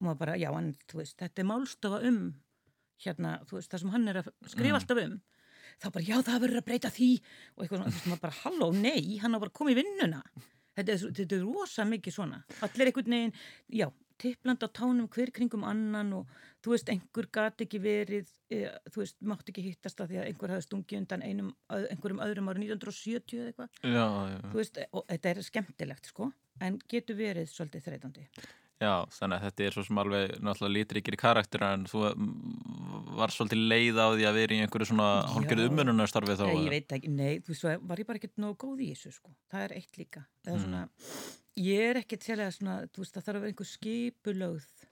Og 0.00 0.06
maður 0.08 0.20
bara, 0.24 0.36
já, 0.40 0.48
hann, 0.54 0.70
þú 0.90 1.00
veist, 1.02 1.16
þetta 1.20 1.42
er 1.42 1.48
málstofa 1.50 1.98
um, 2.08 2.20
hérna, 3.04 3.34
þú 3.48 3.58
veist, 3.58 3.70
það 3.72 3.82
sem 3.84 3.92
hann 3.94 4.08
er 4.08 4.20
að 4.22 4.30
skrifa 4.48 4.70
Mm. 4.70 4.78
alltaf 4.80 5.02
um. 5.04 5.18
Þá 5.80 5.86
bara, 5.94 6.04
já, 6.04 6.16
það 6.26 6.40
verður 6.44 6.60
að 6.60 6.66
breyta 6.70 6.90
því 6.92 7.10
og 7.20 7.62
eitthvað 7.64 7.76
svona, 7.78 7.90
þú 7.90 7.96
veist, 7.98 8.08
maður 8.10 8.24
bara, 8.24 8.38
halló, 8.44 8.70
nei, 8.74 9.18
hann 9.22 9.36
á 9.36 9.38
bara 9.40 9.70
í 9.70 9.76
vinnuna. 9.78 10.22
Þetta 10.76 10.92
er, 10.92 11.04
þetta 11.20 11.36
er 11.36 11.44
rosa 11.44 11.84
mikið 11.84 12.14
svona. 12.16 12.42
Allir 12.64 12.90
einhvern 12.90 13.14
veginn, 13.14 13.32
já, 13.68 13.86
tippland 14.20 14.62
á 14.62 14.68
tánum 14.68 15.08
hver 15.10 15.32
kringum 15.34 15.64
annan 15.66 16.12
og 16.20 16.30
þú 16.60 16.74
veist, 16.74 16.92
einhver 16.92 17.28
gat 17.32 17.64
ekki 17.64 17.80
verið, 17.82 18.30
e, 18.52 18.62
þú 18.92 19.02
veist, 19.02 19.18
mátt 19.24 19.48
ekki 19.48 19.64
hittast 19.64 20.00
að 20.04 20.12
því 20.12 20.20
að 20.20 20.30
einhver 20.30 20.54
hafði 20.54 20.66
stungið 20.68 21.00
undan 21.02 21.24
einum, 21.24 21.50
einhverjum 21.72 22.22
öðrum 22.26 22.52
árið 22.52 22.66
1970 22.68 23.40
eða 23.40 23.50
eitthvað. 23.52 23.84
Já, 23.96 24.06
já. 24.34 24.38
Þú 24.46 24.62
veist, 24.62 24.80
og 24.92 25.06
þetta 25.08 25.34
er 25.34 25.44
skemmtilegt, 25.48 26.10
sko, 26.12 26.32
en 26.60 26.80
getur 26.90 27.16
verið 27.20 27.48
svolítið 27.52 27.86
þreytandi. 27.88 28.26
Já, 28.80 29.04
þannig 29.12 29.36
að 29.36 29.42
þetta 29.44 29.64
er 29.66 29.74
svo 29.76 29.82
sem 29.84 29.98
alveg 30.00 30.30
náttúrulega 30.40 30.72
lítrikir 30.72 31.12
í 31.12 31.18
karakter 31.20 31.64
en 31.66 31.82
þú 31.84 32.00
mm, 32.14 33.10
var 33.18 33.32
svolítið 33.34 33.66
leið 33.68 33.98
á 34.00 34.06
því 34.08 34.24
að 34.24 34.38
vera 34.38 34.56
í 34.56 34.60
einhverju 34.64 34.88
svona 34.88 35.08
hálfgerðu 35.34 35.66
Já. 35.66 35.72
umönunarstarfi 35.74 36.36
þá. 36.38 36.44
Nei, 36.46 36.54
eða? 36.54 36.62
ég 36.64 36.72
veit 36.72 36.94
ekki, 36.96 37.10
nei, 37.12 37.34
þú 37.44 37.52
veist, 37.52 37.66
var 37.90 38.00
ég 38.00 38.08
bara 38.08 38.20
ekkert 38.22 38.40
nógu 38.40 38.56
góð 38.64 38.80
í 38.86 38.88
þessu, 38.94 39.12
sko. 39.18 39.34
Það 39.52 39.66
er 39.66 39.76
eitt 39.76 40.00
líka. 40.00 40.24
Eða 40.48 40.56
Mm. 40.64 40.96
Ég 41.60 41.90
er 41.90 42.00
ekkert 42.00 42.26
sérlega 42.26 42.54
svona, 42.54 42.76
þú 42.90 43.04
veist, 43.04 43.16
það 43.16 43.26
þarf 43.26 43.38
að 43.38 43.44
vera 43.44 43.52
einhver 43.52 43.70
skipulögð 43.70 44.86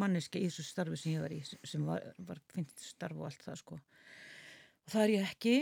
manneski 0.00 0.42
í 0.42 0.48
þessu 0.48 0.64
starfi 0.66 1.00
sem 1.00 1.14
ég 1.14 1.24
var 1.24 1.34
í, 1.34 1.40
sem 1.44 1.84
var, 1.88 2.08
var 2.28 2.40
finnst 2.52 2.84
starf 2.90 3.20
og 3.20 3.28
allt 3.28 3.44
það, 3.44 3.60
sko. 3.62 3.78
Og 4.86 4.92
það 4.92 5.04
er 5.04 5.14
ég 5.14 5.30
ekki, 5.30 5.54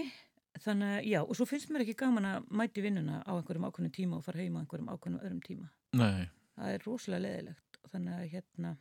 þannig 0.64 0.94
að, 0.94 1.11
já, 1.11 1.20
og 1.22 1.38
svo 1.38 1.48
finnst 1.50 1.70
mér 1.74 1.84
ekki 1.84 1.98
gaman 2.02 2.30
að 2.30 2.48
mæti 2.62 2.84
vinnuna 2.84 3.20
á 3.22 3.32
einhverjum 3.34 3.68
ákveðnum 3.68 3.94
tíma 3.94 4.18
og 4.18 4.26
fara 4.26 4.42
heima 4.42 4.61
á 4.61 4.62
einhverjum 4.64 4.90
ákveðnum 4.90 5.22
öðrum 5.22 5.44
tíma. 5.44 5.70
Nei. 6.00 6.26
Það 6.55 6.74
er 6.74 6.84
rosalega 6.88 7.24
leðilegt 7.24 7.80
og 7.82 7.94
þannig 7.94 8.18
að 8.18 8.28
hérna 8.34 8.74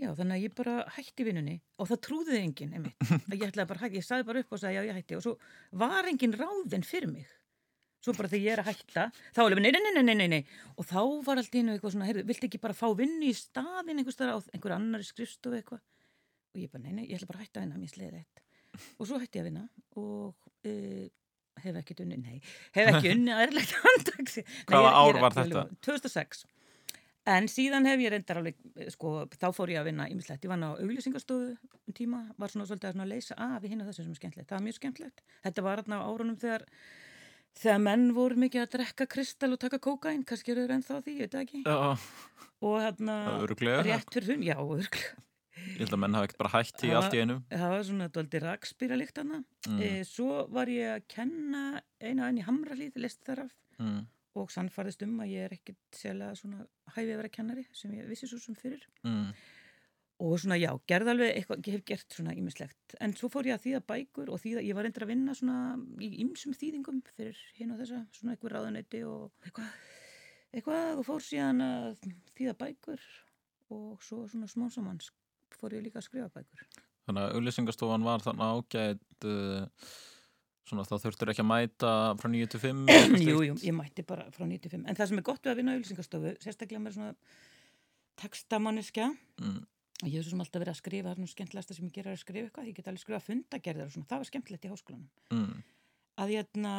já, 0.00 0.08
þannig 0.10 0.34
að 0.34 0.42
ég 0.42 0.56
bara 0.58 0.74
hætti 0.96 1.26
vinnunni 1.28 1.54
og 1.78 1.88
það 1.90 2.02
trúði 2.08 2.40
enginn, 2.40 2.74
einmitt 2.76 3.14
að 3.30 3.38
ég 3.38 3.46
ætlaði 3.48 3.70
bara 3.70 3.80
að 3.80 3.86
hætti, 3.86 4.00
ég 4.00 4.08
saði 4.08 4.28
bara 4.28 4.42
upp 4.44 4.54
og 4.54 4.62
sagði 4.62 4.78
já, 4.78 4.86
ég 4.88 4.98
hætti 4.98 5.18
og 5.18 5.24
svo 5.24 5.34
var 5.84 6.10
enginn 6.10 6.36
ráðinn 6.36 6.86
fyrir 6.86 7.12
mig 7.12 7.30
svo 8.04 8.14
bara 8.16 8.30
þegar 8.30 8.44
ég 8.44 8.54
er 8.54 8.62
að 8.62 8.70
hætta 8.70 9.06
þá 9.14 9.40
er 9.40 9.44
alveg, 9.46 9.64
nei, 9.64 9.72
nei, 9.74 9.82
nei, 9.96 10.04
nei, 10.04 10.16
nei, 10.20 10.28
nei. 10.36 10.54
Og 10.76 10.88
þá 10.88 11.00
var 11.26 11.40
allt 11.40 11.56
í 11.56 11.64
einu 11.64 11.74
eitthvað 11.74 11.96
svona, 11.96 12.08
heyrðu, 12.10 12.26
viltu 12.30 12.48
ekki 12.50 12.62
bara 12.62 12.76
fá 12.76 12.86
vinnu 12.98 13.28
í 13.30 13.34
staðin 13.38 14.00
einhver 14.00 14.16
staðar 14.16 14.38
á 14.38 14.52
einhver 14.52 14.76
annari 14.76 15.08
skrifstofu 15.08 15.58
eitthvað? 15.58 15.82
Og 16.54 16.62
ég 16.62 16.72
bara, 16.72 16.84
nei, 16.86 16.94
nei, 17.00 17.04
ég 17.08 17.18
ætla 17.18 17.30
bara 17.32 17.42
að 17.42 17.48
hætta 17.48 17.62
að 17.62 17.66
vinna, 17.66 17.82
mér 17.82 17.94
sleiði 17.94 18.22
þetta 18.22 18.44
og 18.98 19.06
svo 19.06 19.20
hætti 19.22 19.38
ég 19.38 19.44
að 19.44 19.50
vinna 19.50 19.68
og 20.02 20.48
uh, 20.66 21.04
hef 21.62 21.76
ekki 21.78 21.94
unni, 22.02 22.18
nei 22.18 22.40
hef 22.74 22.90
ekki 22.90 23.12
unni 23.14 23.34
ærlegt 23.34 23.76
handtaks. 23.84 24.40
Hvaða 24.66 24.90
ár 24.98 25.20
var 25.22 25.36
þetta? 25.38 25.68
2006 25.86 26.44
en 27.34 27.46
síðan 27.48 27.88
hef 27.88 28.02
ég 28.04 28.12
reyndar 28.12 28.40
alveg 28.40 28.58
eh, 28.76 28.90
sko, 28.92 29.14
þá 29.32 29.46
fór 29.56 29.72
ég 29.72 29.80
að 29.80 29.88
vinna 29.88 30.08
ímislegt, 30.12 30.44
ég 30.44 30.52
vann 30.52 30.66
á 30.66 30.76
auglýsingastofu 30.76 31.54
um 31.54 31.96
tíma, 31.96 32.20
var 32.40 32.52
svona 32.52 32.66
svolítið 32.68 33.00
að 33.00 33.12
leysa 33.14 33.38
af 33.40 33.64
í 33.64 33.70
hinn 33.72 33.80
og 33.80 33.88
þessu 33.88 34.04
sem 34.04 34.12
er 34.12 34.20
skemmtilegt, 34.20 34.50
það 34.50 34.58
var 34.58 34.66
mjög 34.66 34.78
skemmtilegt. 34.80 35.24
Þetta 35.46 35.64
var 35.64 35.82
árunum 35.88 36.36
þegar 36.40 36.66
þegar 37.58 37.80
menn 37.84 38.06
voru 38.16 38.36
mikið 38.44 38.64
að 38.64 38.72
drekka 38.76 39.06
kristal 39.10 39.52
og 39.54 39.60
taka 39.62 39.78
kókain, 39.78 40.24
kannski 40.26 40.52
eru 40.54 40.64
þeir 40.66 40.74
ennþá 40.78 41.00
því, 41.04 41.14
ég 41.14 41.20
veit 41.24 41.34
það 41.36 41.44
ekki 41.44 41.62
Já, 41.64 41.76
og 42.64 42.80
hérna 42.82 43.18
rétt 43.86 44.10
fyrir 44.16 44.34
hún, 44.34 44.42
já, 44.48 44.56
örglega 44.58 45.22
ég 45.64 45.78
held 45.80 45.94
að 45.96 46.00
menn 46.02 46.14
hafa 46.18 46.26
ekkert 46.28 46.40
bara 46.42 46.52
hætt 46.58 46.82
í 46.84 46.90
allt 46.98 47.14
í 47.14 47.20
einu. 47.22 47.36
það 47.50 47.70
var 47.74 47.84
svona 47.88 48.08
dóldi 48.12 48.40
rakspýra 48.42 48.98
líkt 49.00 49.16
hana 49.22 49.42
Mm. 49.64 49.78
e, 49.80 50.02
svo 50.04 50.42
var 50.52 50.66
ég 50.68 50.90
að 50.98 51.04
kenna 51.08 51.80
eina 52.02 52.26
enn 52.28 52.36
í 52.38 52.44
Hamralíð, 52.44 52.98
lest 53.00 53.22
þar 53.24 53.44
af 53.46 53.52
Mm. 53.80 54.02
og 54.36 54.50
sannfarðist 54.50 55.02
um 55.06 55.20
að 55.24 55.30
ég 55.32 55.44
er 55.46 55.54
ekkert 55.56 55.96
sérlega 55.96 56.34
svona 56.36 56.66
hæfi 56.92 57.14
að 57.14 57.16
vera 57.22 57.28
kennari 57.32 57.64
sem 57.72 57.90
ég 57.96 58.06
vissi 58.10 58.26
svo 58.28 58.38
sem 58.42 58.54
fyrir 58.54 58.82
Mm. 59.04 59.32
Og 60.22 60.36
svona 60.38 60.56
já, 60.60 60.70
gerði 60.86 61.10
alveg 61.10 61.32
eitthvað, 61.34 61.64
ég 61.66 61.74
hef 61.74 61.84
gert 61.90 62.14
svona 62.14 62.34
ímislegt 62.38 62.94
en 63.02 63.14
svo 63.18 63.28
fór 63.32 63.48
ég 63.48 63.56
að 63.58 63.64
þýða 63.64 63.80
bækur 63.88 64.30
og 64.30 64.40
þýða, 64.44 64.62
ég 64.62 64.76
var 64.78 64.86
reyndir 64.86 65.04
að 65.06 65.10
vinna 65.10 65.34
svona 65.34 65.56
í 65.98 66.10
ymsum 66.22 66.54
þýðingum 66.54 67.00
fyrir 67.16 67.40
hinn 67.58 67.74
og 67.74 67.80
þessa, 67.82 68.04
svona 68.14 68.36
eitthvað 68.36 68.54
ráðuneyti 68.54 69.02
og 69.08 69.32
eitthvað, 69.48 69.74
eitthvað 70.54 71.00
og 71.02 71.06
fór 71.08 71.24
síðan 71.26 71.64
að 71.66 72.08
þýða 72.38 72.56
bækur 72.62 73.04
og 73.74 74.02
svo 74.06 74.22
svona 74.30 74.46
smá 74.50 74.68
saman 74.70 75.02
fór 75.58 75.74
ég 75.74 75.82
líka 75.86 75.98
að 75.98 76.06
skrifa 76.08 76.30
bækur. 76.34 76.66
Þannig 77.08 77.24
að 77.26 77.34
auðlýsingastofan 77.38 78.06
var 78.06 78.22
þannig 78.24 78.54
ágætt 78.54 79.26
uh, 79.28 79.90
svona 80.64 80.86
þá 80.88 80.94
þurftur 81.02 81.30
ekki 81.34 81.42
að 81.44 81.50
mæta 81.50 81.90
frá 82.22 82.30
9 82.32 82.48
til 82.54 82.60
5 82.62 82.86
Jú, 83.26 83.42
jú, 83.50 83.56
ég 83.66 83.74
mætti 83.76 84.06
bara 84.06 84.30
frá 84.32 84.46
95 84.46 84.86
en 84.88 84.96
það 84.96 85.10
sem 85.10 85.20
er 85.20 85.26
gott 85.26 85.42
við 85.44 85.52
að 85.52 85.58
vinna 85.60 85.74
auðlýsingastofu 85.76 86.32
sérstaklega 86.40 86.80
með 86.86 86.96
svona 87.00 87.14
textamanneskja 88.22 89.10
Mm. 89.42 89.64
Ég 90.02 90.16
hef 90.16 90.24
svo 90.26 90.34
sem 90.34 90.42
alltaf 90.42 90.62
verið 90.62 90.74
að 90.74 90.80
skrifa 90.80 91.08
það 91.08 91.14
er 91.14 91.22
nú 91.22 91.30
skemmtilegasta 91.30 91.76
sem 91.76 91.86
ég 91.86 91.94
gera 91.94 92.10
er 92.10 92.18
að 92.18 92.24
skrifa 92.24 92.48
eitthvað. 92.48 92.68
Ég 92.68 92.78
get 92.78 92.90
alveg 92.90 93.04
skrifa 93.04 93.24
fundagerðir 93.28 93.86
og 93.86 93.94
svona, 93.94 94.10
það 94.10 94.22
var 94.22 94.30
skemmtilegt 94.30 94.66
í 94.66 94.72
háskólanum. 94.72 95.10
Mm. 95.30 95.62
að 96.22 96.32
ég 96.34 96.44
hérna 96.44 96.74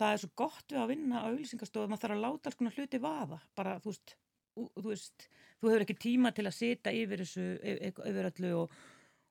það 0.00 0.14
er 0.14 0.22
svo 0.22 0.30
gott 0.38 0.72
við 0.72 0.80
að 0.80 0.90
vinna 0.94 1.20
á 1.20 1.28
auðlýsingastofu 1.28 1.90
maður 1.90 2.02
þarf 2.04 2.16
að 2.16 2.24
láta 2.24 2.50
alls 2.50 2.58
konar 2.60 2.78
hluti 2.78 3.02
vaða. 3.02 3.40
Bara, 3.58 3.76
þú 3.82 3.92
veist, 3.92 4.16
þú 4.56 4.86
veist 4.88 5.28
þú 5.60 5.70
hefur 5.70 5.84
ekki 5.84 5.98
tíma 6.00 6.32
til 6.36 6.46
að 6.48 6.56
sita 6.56 6.94
yfir 6.94 7.22
þessu 7.24 7.46
yfir 7.60 8.30
öllu 8.30 8.52
og, 8.62 8.74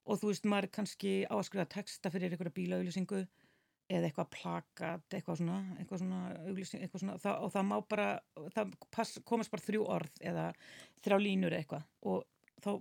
og 0.05 0.21
þú 0.21 0.31
veist, 0.31 0.49
maður 0.49 0.69
er 0.69 0.73
kannski 0.77 1.13
á 1.25 1.33
að 1.37 1.45
skrifa 1.49 1.69
texta 1.73 2.11
fyrir 2.13 2.35
einhverja 2.35 2.57
bílaauðlýsingu 2.59 3.23
eða 3.89 4.05
eitthvað 4.05 4.27
plakat, 4.35 5.05
eitthvað 5.17 5.39
svona, 5.39 5.59
eitthvað 5.81 6.03
svona, 6.03 6.19
auglýsing, 6.45 6.81
eitthvað 6.85 7.03
svona 7.03 7.15
það, 7.23 7.39
og 7.45 7.53
það 7.55 7.63
má 7.71 7.75
bara, 7.89 8.09
það 8.53 8.75
pass, 8.93 9.15
komast 9.25 9.53
bara 9.53 9.65
þrjú 9.65 9.87
orð 9.95 10.19
eða 10.29 10.43
þrjá 11.01 11.17
línur 11.23 11.55
eitthvað. 11.57 11.87
Og 12.05 12.27
þá, 12.63 12.71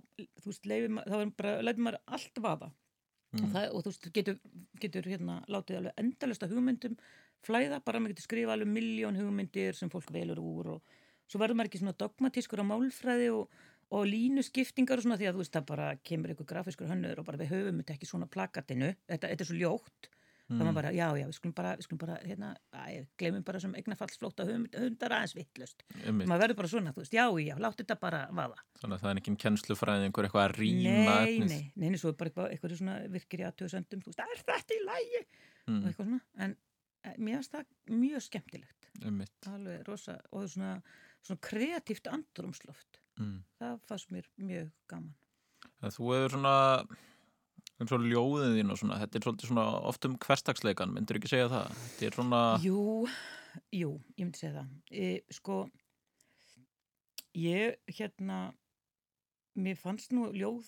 þú 0.41 0.51
veist, 0.51 0.69
leifir 0.69 0.93
þá 0.99 1.17
bara, 1.39 1.55
leifir 1.65 1.85
maður 1.85 1.99
allt 2.17 2.43
vaða. 2.43 2.71
Mm. 3.29 3.43
og, 3.43 3.49
það, 3.53 3.65
og 3.69 3.83
þú 3.85 3.91
veist, 3.91 4.05
getur, 4.13 4.37
getur 4.81 5.07
hérna, 5.11 5.35
látið 5.53 5.79
alveg 5.79 5.99
endalust 6.01 6.45
af 6.45 6.53
hugmyndum 6.53 6.95
flæða, 7.45 7.77
bara 7.85 8.01
maður 8.01 8.15
getur 8.15 8.25
skrifa 8.25 8.55
alveg 8.55 8.71
miljón 8.73 9.19
hugmyndir 9.19 9.77
sem 9.77 9.91
fólk 9.93 10.09
velur 10.13 10.41
úr 10.41 10.71
og 10.75 10.95
svo 11.29 11.41
verður 11.41 11.59
maður 11.59 11.69
ekki 11.69 11.81
svona 11.83 11.97
dogmatískur 12.01 12.63
á 12.65 12.71
málfræði 12.71 13.27
og, 13.35 13.59
og 13.93 14.07
línuskiptingar 14.09 14.97
og 14.97 15.05
svona 15.05 15.19
því 15.21 15.29
að 15.29 15.37
þú 15.37 15.43
veist, 15.43 15.53
það 15.55 15.67
bara 15.69 15.89
kemur 16.09 16.33
einhver 16.33 16.49
grafiskur 16.49 16.89
hönnur 16.89 17.21
og 17.21 17.27
bara 17.29 17.41
við 17.43 17.53
höfum 17.53 17.83
þetta 17.83 17.95
ekki 17.95 18.09
svona 18.09 18.29
plakatinu, 18.33 18.89
þetta, 19.05 19.29
þetta 19.29 19.45
er 19.45 19.51
svo 19.51 19.59
ljótt 19.61 20.09
Mm. 20.49 20.57
það 20.57 20.65
var 20.65 20.73
bara, 20.79 20.89
já, 20.97 21.07
já, 21.19 21.25
við 21.29 21.35
skulum 21.37 21.53
bara, 21.53 21.71
við 21.77 21.85
skulum 21.85 21.99
bara 22.01 22.13
hérna, 22.25 22.47
æ, 22.73 23.05
glemum 23.21 23.43
bara 23.45 23.59
sem 23.61 23.73
eignafallsflóta 23.77 24.45
hund, 24.49 24.71
hundar 24.73 25.13
aðeins 25.19 25.35
vittlust 25.37 25.83
maður 26.09 26.41
verður 26.41 26.57
bara 26.57 26.67
svona, 26.71 26.93
þú 26.95 27.03
veist, 27.03 27.13
já, 27.13 27.25
já, 27.45 27.53
láttu 27.61 27.83
þetta 27.83 27.97
bara 28.01 28.21
vaða. 28.33 28.57
Þannig 28.81 28.95
að 28.97 29.03
það 29.03 29.11
er 29.11 29.19
ekki 29.21 29.33
kennslufræðingur 29.43 30.25
eitthvað 30.25 30.45
að 30.47 30.55
rýma 30.57 31.17
nei, 31.21 31.37
nei, 31.45 31.89
nei, 31.93 31.99
svo 32.01 32.09
er 32.09 32.17
bara 32.17 32.31
eitthvað, 32.31 32.49
eitthvað 32.55 32.73
svona 32.79 32.95
virkir 33.13 33.43
í 33.43 33.45
aðtöðsöndum, 33.51 34.01
þú 34.01 34.09
veist, 34.09 34.23
er 34.25 34.43
þetta 34.49 34.73
í 34.79 34.81
lægi 34.89 35.21
Mm. 35.69 35.83
og 35.83 35.85
eitthvað 35.91 36.07
svona, 36.09 36.21
en 36.41 36.55
eh, 37.05 37.13
mér 37.19 37.35
finnst 37.37 37.51
það 37.53 37.65
mjög 37.93 38.23
skemmtilegt. 38.25 38.87
Alveg 39.53 39.83
rosa, 39.87 40.15
og 40.33 40.47
svona, 40.49 40.71
svona 41.21 41.39
kreatíft 41.45 42.09
andrumsloft 42.09 42.97
Mm. 43.19 43.43
það 43.61 43.79
fannst 43.85 44.09
mér 44.15 44.25
mjög 44.39 44.71
gaman. 44.89 45.13
En 45.83 45.89
þú 45.93 46.09
hefur 46.15 46.29
svona 46.39 46.55
eins 47.79 47.93
og 47.95 48.05
ljóðin 48.05 48.55
þín 48.57 48.73
og 48.73 48.79
svona 48.81 48.99
þetta 49.01 49.17
er 49.17 49.25
svolítið 49.25 49.51
svona 49.51 49.65
oft 49.89 50.07
um 50.07 50.17
hverstagsleikan 50.25 50.93
myndir 50.93 51.19
ekki 51.19 51.31
segja 51.31 51.51
það? 51.51 51.77
Þetta 51.83 52.07
er 52.09 52.17
svona 52.17 52.41
Jú, 52.63 52.81
jú, 53.75 53.93
ég 54.17 54.25
myndi 54.25 54.41
segja 54.41 54.55
það. 54.57 54.73
E, 54.91 55.07
sko, 55.37 55.59
ég, 57.39 57.79
hérna, 57.99 58.41
mér 59.59 59.79
fannst 59.79 60.13
nú 60.15 60.27
ljóð 60.35 60.67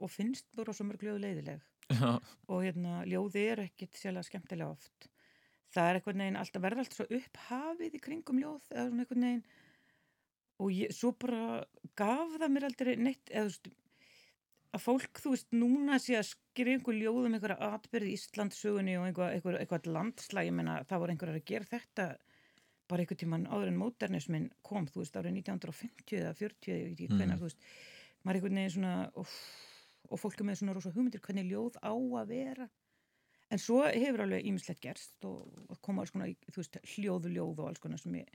og 0.00 0.10
finnst 0.10 0.48
bara 0.58 0.74
svo 0.74 0.88
mörg 0.88 1.04
ljóð 1.06 1.22
leiðileg. 1.22 1.64
Já. 1.90 2.18
Og 2.50 2.62
hérna, 2.64 3.00
ljóði 3.08 3.46
er 3.52 3.64
ekkit 3.66 3.98
sérlega 3.98 4.26
skemmtilega 4.28 4.74
oft. 4.74 5.10
Það 5.70 5.88
er 5.88 5.98
einhvern 5.98 6.22
veginn 6.24 6.38
alltaf 6.38 6.62
verða 6.62 6.82
alltaf 6.84 6.98
svo 6.98 7.06
upphafið 7.14 7.96
í 7.98 8.02
kringum 8.02 8.40
ljóð 8.42 8.72
eða 8.74 8.86
svona 8.88 9.04
einhvern 9.04 9.26
veginn 9.26 9.44
og 10.60 10.72
ég, 10.76 10.92
svo 10.92 11.12
bara 11.16 11.62
gaf 11.96 12.34
það 12.36 12.52
mér 12.52 12.66
aldrei 12.68 12.92
neitt 13.00 13.30
eða 13.30 13.46
þú 13.46 13.52
veist 13.52 13.70
að 14.76 14.82
fólk, 14.84 15.20
þú 15.22 15.32
veist, 15.34 15.48
núna 15.56 15.98
sé 15.98 16.14
að 16.18 16.28
skrifa 16.30 16.74
einhver 16.76 16.94
ljóð 16.98 17.24
um 17.26 17.36
einhverja 17.36 17.70
atbyrði 17.74 18.10
í 18.12 18.16
Íslandsugunni 18.18 18.96
og 19.00 19.06
einhver, 19.08 19.32
einhver, 19.34 19.56
eitthvað 19.58 19.88
landslag, 19.90 20.46
ég 20.46 20.54
meina, 20.54 20.76
það 20.86 21.02
voru 21.02 21.14
einhverjar 21.14 21.40
að 21.40 21.48
gera 21.50 21.70
þetta 21.72 22.06
bara 22.90 23.04
einhver 23.04 23.18
tíman 23.18 23.46
áður 23.50 23.70
en 23.70 23.80
módernismin 23.80 24.46
kom, 24.66 24.86
þú 24.90 25.02
veist, 25.02 25.16
árið 25.18 25.36
1950 25.42 26.20
eða 26.20 26.34
40, 26.38 26.70
ég 26.70 26.84
veit 26.86 26.94
ekki 26.94 27.08
Mhm. 27.10 27.18
hvenær, 27.20 27.38
þú 27.42 27.48
veist, 27.48 27.66
maður 28.24 28.30
er 28.30 28.40
einhvern 28.40 28.60
veginn 28.60 28.74
svona, 28.76 28.94
og, 29.14 29.26
og 30.10 30.18
fólk 30.22 30.40
er 30.40 30.46
með 30.50 30.58
svona 30.60 30.74
rosa 30.74 30.90
hugmyndir 30.94 31.20
hvernig 31.20 31.50
ljóð 31.50 31.78
á 31.82 31.92
að 31.94 32.26
vera. 32.28 32.68
En 33.50 33.58
svo 33.58 33.82
hefur 33.82 34.22
alveg 34.22 34.44
ímislegt 34.46 34.80
gerst 34.80 35.24
og, 35.26 35.50
og 35.68 35.80
koma 35.82 36.02
alls 36.02 36.10
konar, 36.14 36.30
þú 36.50 36.62
veist, 36.62 36.78
hljóðu 36.94 37.30
ljóð 37.34 37.58
og 37.58 37.68
alls 37.68 37.82
konar 37.82 37.98
sem 37.98 38.14
ég 38.14 38.28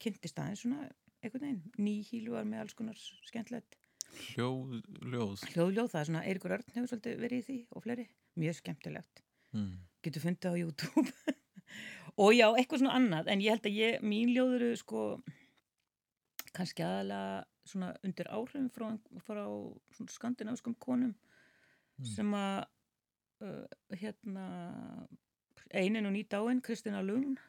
kynntist 0.00 0.36
aðeins 0.36 0.60
svona, 0.64 0.90
einhvern 1.22 1.40
veginn, 1.46 1.62
nýhílu 1.80 2.32
var 2.36 2.44
með 2.44 2.60
alls 2.66 2.74
konar 2.76 2.96
skemmtilegt 3.28 3.76
hljóð, 4.18 4.80
ljóð. 5.12 5.44
hljóðljóð, 5.52 5.90
það 5.92 6.00
er 6.00 6.08
svona 6.08 6.24
Eirikur 6.26 6.56
Örn 6.56 6.72
hefur 6.74 6.90
svolítið 6.90 7.22
verið 7.24 7.42
í 7.42 7.46
því 7.46 7.58
og 7.70 7.84
fleiri, 7.84 8.06
mjög 8.40 8.58
skemmtilegt. 8.60 9.22
Mm. 9.50 9.70
getur 10.04 10.24
fundið 10.24 10.54
á 10.54 10.60
YouTube. 10.60 11.12
Og 12.20 12.34
já, 12.34 12.46
eitthvað 12.50 12.82
svona 12.82 12.96
annað 12.98 13.30
en 13.32 13.42
ég 13.44 13.54
held 13.54 13.66
að 13.68 13.78
ég, 13.78 14.02
mín 14.02 14.32
ljóð 14.34 14.56
eru 14.58 14.70
sko 14.78 15.02
kannski 16.56 16.84
aðalega 16.84 17.44
svona 17.70 17.90
undir 18.06 18.30
áhrifum 18.34 18.68
frá, 18.74 18.86
frá 19.22 19.44
skandinávskum 20.10 20.74
konum 20.82 21.14
sem 22.06 22.34
að 22.34 22.64
uh, 23.44 23.64
hérna 24.00 24.46
einin 25.70 26.08
og 26.08 26.14
nýt 26.16 26.34
áinn, 26.34 26.62
Kristina 26.64 27.02
Lund 27.04 27.40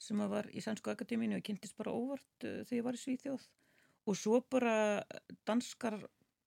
sem 0.00 0.20
að 0.22 0.32
var 0.32 0.48
í 0.54 0.62
Sænsku 0.64 0.92
Akademínu 0.92 1.36
og 1.36 1.44
kynntist 1.44 1.76
bara 1.76 1.92
óvart 1.92 2.46
uh, 2.46 2.62
þegar 2.64 2.78
ég 2.78 2.86
var 2.86 2.98
í 2.98 3.02
Svíþjóð 3.02 3.48
og 4.06 4.16
svo 4.16 4.40
bara 4.50 5.02
danskar 5.46 5.98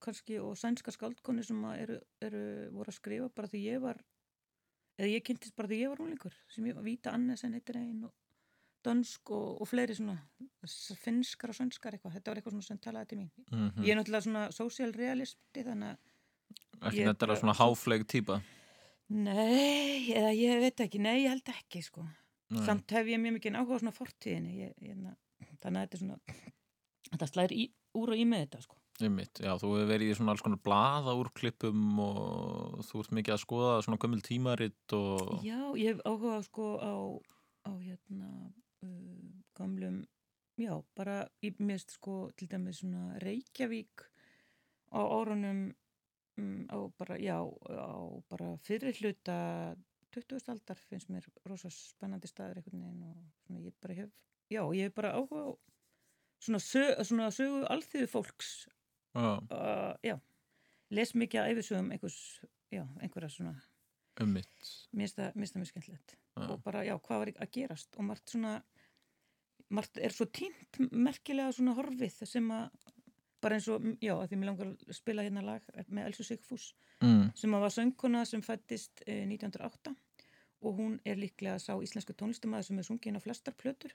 kannski 0.04 0.40
og 0.44 0.58
sænskar 0.60 0.92
skaldkonni 0.98 1.44
sem 1.48 1.62
eru, 1.78 2.00
eru 2.22 2.42
voru 2.76 2.92
að 2.92 2.98
skrifa 2.98 3.30
bara 3.36 3.48
því 3.48 3.62
ég 3.70 3.80
var 3.82 4.02
eða 5.00 5.12
ég 5.14 5.24
kynntist 5.24 5.56
bara 5.56 5.68
því 5.72 5.78
ég 5.84 5.90
var 5.94 6.02
úlingur 6.04 6.34
sem 6.52 6.66
ég 6.68 6.76
var 6.76 6.84
Víta 6.84 7.14
Annesen 7.14 7.54
heitir 7.56 7.78
einn 7.80 8.04
og 8.10 8.14
dansk 8.84 9.32
og, 9.32 9.62
og 9.64 9.68
fleiri 9.70 9.96
svona 9.96 10.18
finnskar 11.00 11.54
og 11.54 11.56
sænskar 11.56 11.96
eitthvað 11.96 12.18
þetta 12.18 12.32
var 12.34 12.42
eitthvað 12.42 12.66
sem 12.68 12.78
talaði 12.84 13.08
til 13.14 13.18
mín 13.22 13.30
Mhm. 13.52 13.84
ég 13.86 13.92
er 13.94 14.02
náttúrulega 14.02 14.26
svona 14.28 14.52
social 14.52 14.92
realisti 14.94 15.64
þannig 15.64 15.94
að 15.94 16.90
Ekki 16.90 17.06
þetta 17.08 17.30
er 17.32 17.40
svona 17.40 17.54
háfleg 17.56 18.04
típa. 18.12 18.42
Nei, 19.10 20.10
eða 20.12 20.32
ég 20.36 20.60
veit 20.60 20.82
ekki, 20.84 21.00
nei, 21.00 21.24
ég 21.24 21.30
held 21.30 21.50
ekki, 21.54 21.82
sko. 21.86 22.04
Nei. 22.50 22.66
Samt 22.66 22.92
hef 22.92 23.08
ég 23.08 23.20
mjög 23.22 23.38
mikið 23.38 23.56
áhuga 23.60 23.78
á 23.78 23.82
svona 23.82 23.94
fortíðinni, 23.96 24.54
ég, 24.58 24.74
ég, 24.82 24.98
þannig 25.62 25.80
að 25.80 25.86
þetta 25.86 25.98
er 25.98 26.02
svona, 26.02 26.18
þetta 27.14 27.30
slæðir 27.30 27.56
í, 27.56 27.68
úr 28.00 28.14
og 28.14 28.22
í 28.22 28.26
með 28.28 28.46
þetta, 28.46 28.64
sko. 28.66 28.80
Einmitt, 29.02 29.40
já, 29.42 29.56
þú 29.58 29.72
hefur 29.74 29.88
verið 29.90 30.12
í 30.12 30.16
svona 30.18 30.34
alls 30.36 30.44
konar 30.46 30.60
blaða 30.62 31.16
úrklippum 31.18 32.02
og 32.04 32.82
þú 32.86 33.00
ert 33.02 33.14
mikið 33.18 33.34
að 33.34 33.42
skoða 33.42 33.78
svona 33.86 34.00
gömul 34.04 34.22
tímaritt 34.22 34.94
og 34.94 35.32
Já, 35.42 35.62
ég 35.82 35.96
hef 35.96 36.04
áhuga 36.06 36.42
sko 36.46 36.68
á, 36.78 36.94
á 37.66 37.72
hérna, 37.82 38.30
uh, 38.86 39.32
gamlum, 39.58 40.04
já, 40.62 40.76
bara, 40.94 41.24
ég 41.42 41.58
mist 41.58 41.96
sko 41.98 42.28
til 42.38 42.52
dæmis 42.52 42.84
svona 42.84 43.18
Reykjavík 43.24 44.06
á 44.94 45.02
árunum, 45.02 45.66
um, 46.38 46.62
á 46.70 46.78
bara, 46.94 47.18
já, 47.18 47.42
á 47.42 47.98
bara 48.30 48.54
fyrir 48.62 48.94
hluta 49.02 49.74
20. 50.14 50.54
aldar 50.54 50.78
finnst 50.78 51.10
mér 51.10 51.26
rosa 51.50 51.74
spennandi 51.74 52.30
staður 52.30 52.62
einhvern 52.62 52.86
veginn 52.86 53.06
og 53.10 53.22
svona 53.42 53.66
ég 53.66 53.74
bara 53.82 53.98
hef, 54.04 54.14
já, 54.54 54.62
ég 54.70 54.86
hef 54.86 54.94
bara 55.02 55.18
áhuga 55.18 55.50
á 55.50 55.73
svona, 56.44 56.60
sög, 56.64 57.04
svona 57.08 57.30
sögu 57.34 57.64
alþýðu 57.74 58.10
fólks. 58.12 58.52
Já. 59.14 59.28
uh, 59.54 59.94
já, 60.04 60.16
les 60.94 61.14
mikið 61.18 61.42
að 61.44 61.52
æfisögum 61.54 61.92
einhvers, 61.94 62.20
já, 62.74 62.84
einhverja 63.02 63.30
svona. 63.30 63.56
Það 64.18 64.30
mér 64.30 64.48
finnst 64.94 65.18
það 65.18 65.38
mjög 65.42 65.70
skemmtilegt. 65.72 66.16
Og 66.44 66.56
bara, 66.66 66.82
já, 66.86 66.94
hvað 67.02 67.22
var 67.24 67.32
að 67.46 67.52
gerast? 67.54 67.96
Og 67.98 68.08
margt 68.10 68.34
svona 68.34 68.56
margt 69.74 69.98
er 69.98 70.14
svo 70.14 70.28
tínt 70.30 70.78
merkilega 70.92 71.54
svona 71.56 71.74
horfið 71.78 72.20
sem 72.30 72.50
að 72.54 72.70
bara 73.44 73.58
eins 73.58 73.68
og, 73.74 73.84
já, 74.04 74.14
að 74.16 74.28
því 74.32 74.38
mér 74.40 74.50
langar 74.52 74.70
að 74.72 74.94
spila 74.96 75.26
hérna 75.26 75.44
lag 75.44 75.66
með 75.90 76.10
Elsu 76.12 76.26
Sigfús 76.28 76.72
Mm. 77.04 77.34
sem 77.36 77.52
að 77.52 77.64
var 77.66 77.72
söngkona 77.74 78.20
sem 78.24 78.42
fættist 78.46 79.02
eh, 79.12 79.26
1908 79.28 79.92
og 80.64 80.78
hún 80.78 80.94
er 81.04 81.18
líklega 81.20 81.58
sá 81.60 81.74
íslensku 81.84 82.14
tónlistamæður 82.16 82.68
sem 82.70 82.78
er 82.80 82.86
sungin 82.88 83.18
á 83.20 83.22
flestar 83.26 83.56
plötur. 83.60 83.92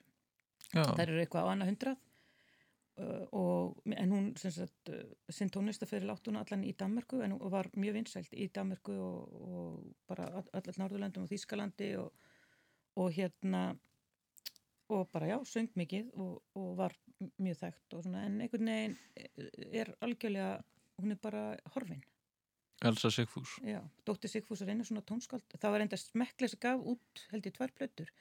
Já. 0.74 0.82
þær 0.84 1.07
eru 1.14 1.22
eitthvað 1.22 1.46
á 1.49 1.51
annað 1.55 1.70
hundrað 1.70 2.03
og, 3.32 3.76
en 3.94 4.12
hún 4.14 4.28
sagt, 4.40 4.90
uh, 4.90 5.03
sinn 5.30 5.51
tónlistaferil 5.55 6.11
átt 6.11 6.26
hún 6.30 6.40
allan 6.40 6.64
í 6.66 6.72
Danmarku 6.78 7.20
en 7.22 7.36
hún 7.36 7.51
var 7.53 7.68
mjög 7.76 7.99
vinsælt 8.01 8.32
í 8.34 8.49
Danmarku 8.55 8.96
og, 8.96 9.36
og 9.49 9.84
bara 10.11 10.26
all- 10.40 10.51
allar 10.53 10.80
Norðurlöndum 10.82 11.26
og 11.26 11.30
Þýskalandi 11.32 11.92
og, 12.01 12.12
og 12.99 13.12
hérna 13.14 13.62
og 14.88 15.09
bara 15.12 15.26
já, 15.28 15.36
söng 15.44 15.68
mikið 15.76 16.11
og, 16.16 16.42
og 16.57 16.76
var 16.78 16.94
mjög 17.38 17.59
þekkt 17.61 17.94
og 17.99 18.05
svona, 18.07 18.22
en 18.24 18.38
einhvern 18.40 18.70
veginn 18.72 18.94
er 19.82 19.90
algjörlega, 20.01 20.62
hún 21.03 21.12
er 21.12 21.20
bara 21.22 21.42
horfin 21.74 22.01
Elsa 22.86 23.11
Sigfús. 23.11 23.57
Já, 23.66 23.80
Dóttir 24.07 24.30
Sigfús 24.30 24.61
er 24.62 24.68
einu 24.70 24.84
svona 24.86 25.03
tónskáld. 25.03 25.42
Það 25.59 25.72
var 25.74 25.82
enda 25.82 25.99
smekklega 25.99 26.53
sem 26.53 26.61
gaf 26.62 26.84
út, 26.86 27.22
held 27.32 27.49
ég, 27.49 27.55
tvær 27.57 27.72
plötur 27.74 28.12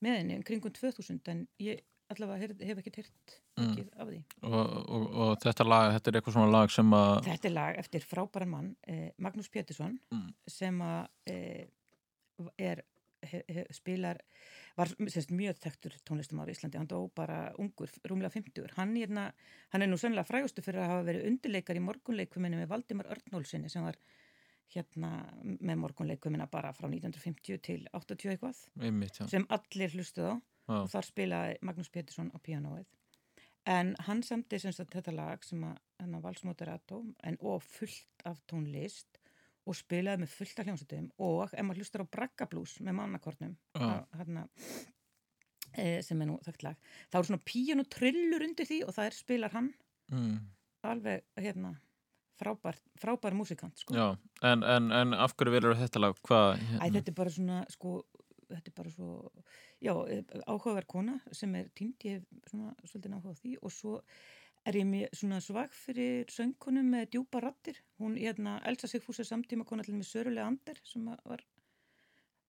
með 0.00 0.14
henni, 0.16 0.38
um 0.38 0.44
kringum 0.48 0.72
2000, 0.72 1.20
en 1.28 1.42
ég 1.60 1.82
allavega 2.12 2.38
hef, 2.42 2.56
hef 2.68 2.78
ekki 2.82 2.92
heyrt 3.00 3.36
Mm. 3.56 3.70
mikið 3.70 3.86
af 3.96 4.08
því. 4.10 4.16
Og, 4.42 4.72
og, 4.92 5.04
og 5.24 5.30
þetta 5.40 5.64
lag, 5.64 5.92
þetta 5.94 6.10
er 6.10 6.16
eitthvað 6.18 6.34
svona 6.36 6.52
lag 6.52 6.70
sem 6.74 6.90
að 6.92 7.12
Þetta 7.24 7.48
er 7.48 7.54
lag 7.56 7.78
eftir 7.80 8.02
frábæran 8.04 8.50
mann, 8.52 8.66
eh, 8.86 9.10
Magnús 9.18 9.48
Pétursson, 9.48 9.98
Mm. 10.12 10.34
sem 10.46 10.78
að 10.84 11.08
eh, 11.32 11.66
er, 12.58 12.82
he, 13.22 13.40
he, 13.48 13.64
spilar, 13.72 14.20
var 14.76 14.86
semst, 15.08 15.30
mjög 15.32 15.56
þekktur 15.64 15.96
tónlistamár 16.04 16.48
í 16.48 16.52
Íslandi, 16.52 16.76
hann 16.76 16.86
dó 16.90 16.98
bara 17.16 17.52
ungur, 17.58 17.88
rúmlega 18.04 18.30
50. 18.36 18.68
Hann, 18.76 18.92
hérna, 18.94 19.30
hann 19.72 19.82
er 19.82 19.88
nú 19.88 19.96
sennilega 19.96 20.28
frægustu 20.28 20.60
fyrir 20.62 20.82
að 20.84 20.90
hafa 20.92 21.06
verið 21.08 21.26
undirleikar 21.30 21.76
í 21.80 21.84
morgunleikuminu 21.86 22.60
með 22.60 22.68
Valdimar 22.74 23.08
Örnólfsinni 23.16 23.70
sem 23.72 23.82
var 23.82 23.96
hérna 24.74 25.14
með 25.62 25.78
morgunleikumina 25.80 26.46
bara 26.50 26.72
frá 26.76 26.88
1950 26.90 27.58
til 27.62 27.88
80 27.94 28.34
eitthvað 28.34 28.60
Einmitt, 28.82 29.16
já. 29.20 29.26
sem 29.30 29.46
allir 29.48 29.94
hlustuð 29.96 30.28
á 30.28 30.34
Já. 30.66 30.78
og 30.82 30.90
þar 30.92 31.08
spilaði 31.08 31.58
Magnús 31.66 31.92
Pétursson 31.94 32.32
á 32.34 32.38
pianoið 32.42 32.88
en 33.70 33.94
hann 34.06 34.22
samti 34.26 34.58
sem 34.62 34.74
sagt 34.74 34.94
þetta 34.94 35.14
lag 35.14 35.44
sem 35.46 35.62
að 35.66 35.78
hann 36.02 36.18
að 36.18 36.26
Valsmoderato 36.26 37.00
en 37.26 37.38
og 37.40 37.62
fullt 37.64 38.26
af 38.28 38.42
tónlist 38.50 39.20
og 39.66 39.78
spilaði 39.78 40.22
með 40.22 40.34
fullt 40.34 40.60
af 40.60 40.68
hljómsveitum 40.68 41.08
og 41.26 41.46
ef 41.48 41.64
maður 41.66 41.82
hlustar 41.82 42.04
á 42.06 42.12
Braggablús 42.16 42.76
með 42.82 42.98
mannakornum 43.00 43.56
Já. 43.78 44.04
hérna 44.18 44.46
e, 45.74 46.02
sem 46.06 46.20
er 46.22 46.30
nú 46.30 46.36
þekkt 46.46 46.68
lag 46.68 46.92
þá 47.10 47.18
er 47.18 47.30
svona 47.30 47.46
píjan 47.46 47.82
og 47.82 47.90
trillur 47.90 48.46
undir 48.46 48.68
því 48.68 48.84
og 48.86 48.94
það 48.98 49.10
er 49.10 49.18
spilar 49.18 49.56
hann 49.56 49.72
mm. 50.12 50.36
alveg 50.86 51.26
hérna 51.40 51.76
frábær, 52.40 52.78
frábær 53.00 53.36
músikant 53.36 53.80
sko. 53.80 53.96
Já, 53.96 54.06
en, 54.44 54.62
en, 54.62 54.90
en 54.92 55.16
af 55.16 55.34
hverju 55.36 55.54
verður 55.54 55.78
þetta 55.80 56.02
lag? 56.02 56.20
Hvað? 56.26 56.62
Æ, 56.80 56.84
þetta 56.98 57.12
er 57.12 57.16
bara 57.16 57.32
svona, 57.32 57.60
sko, 57.72 57.94
þetta 58.50 58.72
er 58.72 58.76
bara 58.76 58.92
svo, 58.92 59.10
já, 59.82 59.92
áhugaverð 60.46 60.88
kona 60.90 61.18
sem 61.32 61.54
er 61.58 61.70
týnd, 61.76 61.96
ég 62.04 62.20
hef 62.20 62.50
svona 62.52 62.74
svolítið 62.84 63.16
áhuga 63.16 63.34
á 63.36 63.40
því 63.40 63.54
og 63.60 63.74
svo 63.74 63.96
er 64.66 64.78
ég 64.80 64.86
mjög 64.88 65.18
svona 65.20 65.40
svag 65.44 65.74
fyrir 65.74 66.30
söngkonum 66.32 66.88
með 66.90 67.10
djúpa 67.14 67.40
rattir. 67.44 67.78
Hún, 68.00 68.16
hérna, 68.18 68.56
Elsa 68.66 68.88
Sigfús 68.90 69.20
er 69.22 69.28
samtíma 69.28 69.66
kona 69.68 69.84
til 69.86 69.94
með 69.94 70.08
Sörulega 70.10 70.48
Ander 70.50 70.80
sem 70.84 71.04
var 71.06 71.44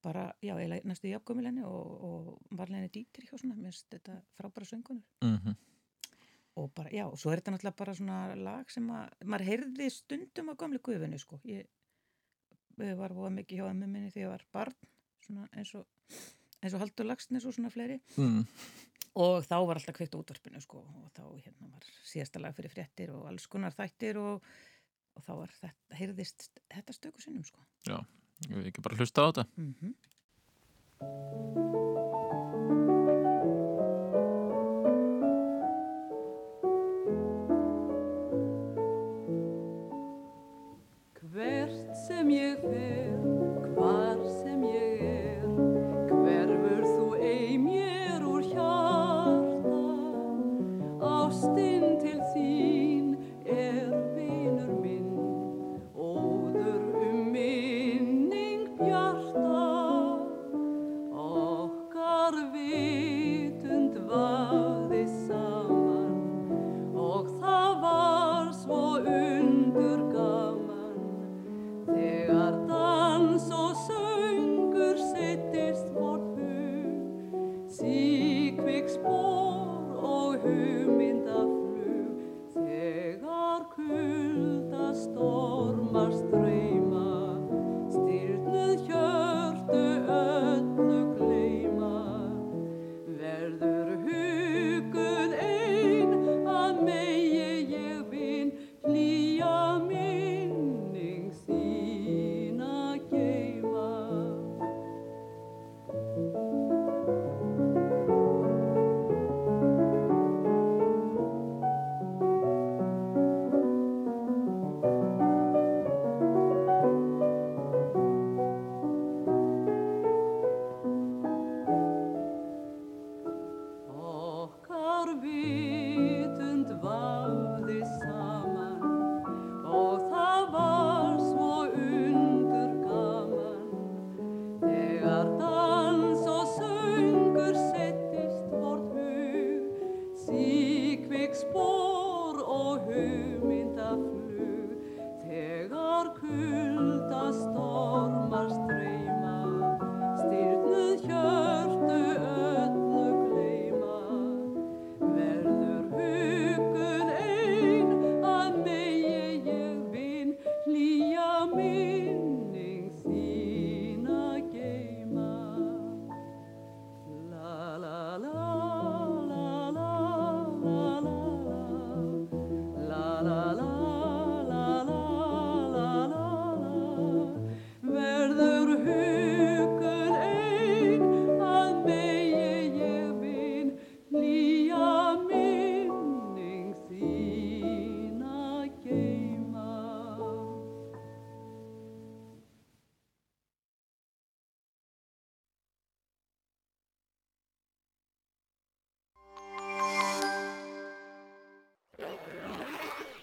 bara, 0.07 0.27
já, 0.41 0.55
eiginlega 0.55 0.87
næstu 0.87 1.09
jafngömmil 1.11 1.49
henni 1.49 1.65
og, 1.67 2.03
og 2.07 2.57
var 2.57 2.71
henni 2.71 2.89
dýtir 2.93 3.27
hjá 3.27 3.37
svona, 3.37 3.57
finnst 3.57 3.89
þetta 3.91 4.19
frábæra 4.37 4.69
söngkonur. 4.69 5.05
Mhm. 5.25 5.57
Og 6.57 6.71
bara, 6.73 6.89
já, 6.89 7.05
og 7.05 7.19
svo 7.21 7.29
er 7.29 7.41
þetta 7.41 7.53
náttúrulega 7.53 7.77
bara 7.77 7.93
svona 7.97 8.19
lag 8.39 8.71
sem 8.73 8.87
að, 8.89 9.11
maður 9.25 9.49
heyrði 9.51 9.89
stundum 9.93 10.49
á 10.49 10.53
gamle 10.57 10.79
guðvinni, 10.81 11.19
sko. 11.21 11.37
Ég, 11.45 11.67
ég 12.81 12.97
var 12.97 13.13
voða 13.13 13.35
mikið 13.35 13.61
hjá 13.61 13.69
emmi 13.69 13.89
minni 13.91 14.09
þegar 14.13 14.23
ég 14.23 14.33
var 14.33 14.45
barn, 14.57 14.89
svona 15.27 15.45
eins 15.53 15.75
og, 15.77 15.85
eins 16.61 16.75
og 16.75 16.83
Haldur 16.83 17.07
Lagsnes 17.07 17.45
og 17.47 17.55
svona 17.55 17.71
fleiri. 17.73 17.99
Mm. 18.17 18.43
Og 19.17 19.45
þá 19.45 19.55
var 19.65 19.79
alltaf 19.79 19.95
kveikt 19.97 20.17
útvarpinu, 20.17 20.61
sko, 20.61 20.83
og 20.83 21.07
þá 21.17 21.23
hérna 21.41 21.71
var 21.71 21.87
síðasta 22.05 22.41
lag 22.41 22.53
fyrir 22.57 22.73
fréttir 22.73 23.13
og 23.15 23.25
alls 23.31 23.47
konar 23.49 23.73
þættir 23.73 24.19
og, 24.21 24.45
og 25.17 25.25
þá 25.25 25.31
var 25.39 25.55
þetta, 25.57 25.97
heyrðist 25.97 26.49
þetta 26.69 26.97
stöku 26.97 27.23
sinnum, 27.23 27.45
sko. 27.47 27.65
Já, 27.89 27.97
ég 28.45 28.53
vil 28.59 28.67
ekki 28.69 28.85
bara 28.85 28.99
hlusta 28.99 29.25
á 29.25 29.27
þetta. 29.31 29.49
Mm 29.57 29.95
Hvert 30.97 32.46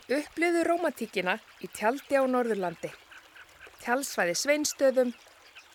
Upplöðu 0.04 0.66
rómatíkina 0.68 1.38
í 1.64 1.68
tjaldi 1.72 2.18
á 2.20 2.28
Norðurlandi. 2.28 2.90
Tjaldsvæði 3.80 4.34
Sveinstöðum, 4.36 5.14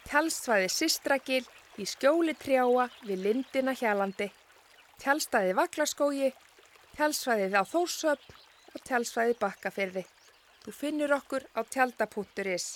tjaldsvæði 0.05 0.67
Sistragil 0.69 1.41
í 1.81 1.87
skjóli 1.89 2.35
trjáa 2.37 2.85
við 3.07 3.23
Lindina 3.25 3.73
Hjalandi, 3.73 4.27
tjaldstæði 5.01 5.55
Vaklaskógi, 5.57 6.29
tjaldsvæðið 6.93 7.57
á 7.57 7.63
Þórsöfn 7.73 8.37
og 8.75 8.85
tjaldsvæði 8.85 9.37
Bakkafyrði. 9.41 10.05
Þú 10.61 10.77
finnur 10.77 11.15
okkur 11.17 11.49
á 11.57 11.65
tjalda.is. 11.65 12.67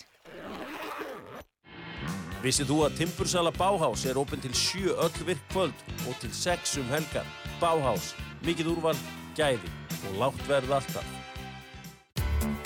Vissið 2.41 2.71
þú 2.73 2.77
að 2.87 2.95
Timbursala 2.97 3.51
Báhás 3.53 4.07
er 4.09 4.17
opinn 4.17 4.41
til 4.41 4.55
7 4.57 4.97
öll 5.05 5.27
virk 5.29 5.45
kvöld 5.53 5.85
og 6.09 6.17
til 6.17 6.33
6 6.33 6.79
um 6.81 6.89
helgar. 6.89 7.29
Báhás, 7.61 8.15
mikið 8.41 8.73
úrval, 8.73 8.97
gæði 9.37 9.69
og 10.09 10.17
lágt 10.17 10.49
verð 10.49 10.81
alltaf. 10.81 11.22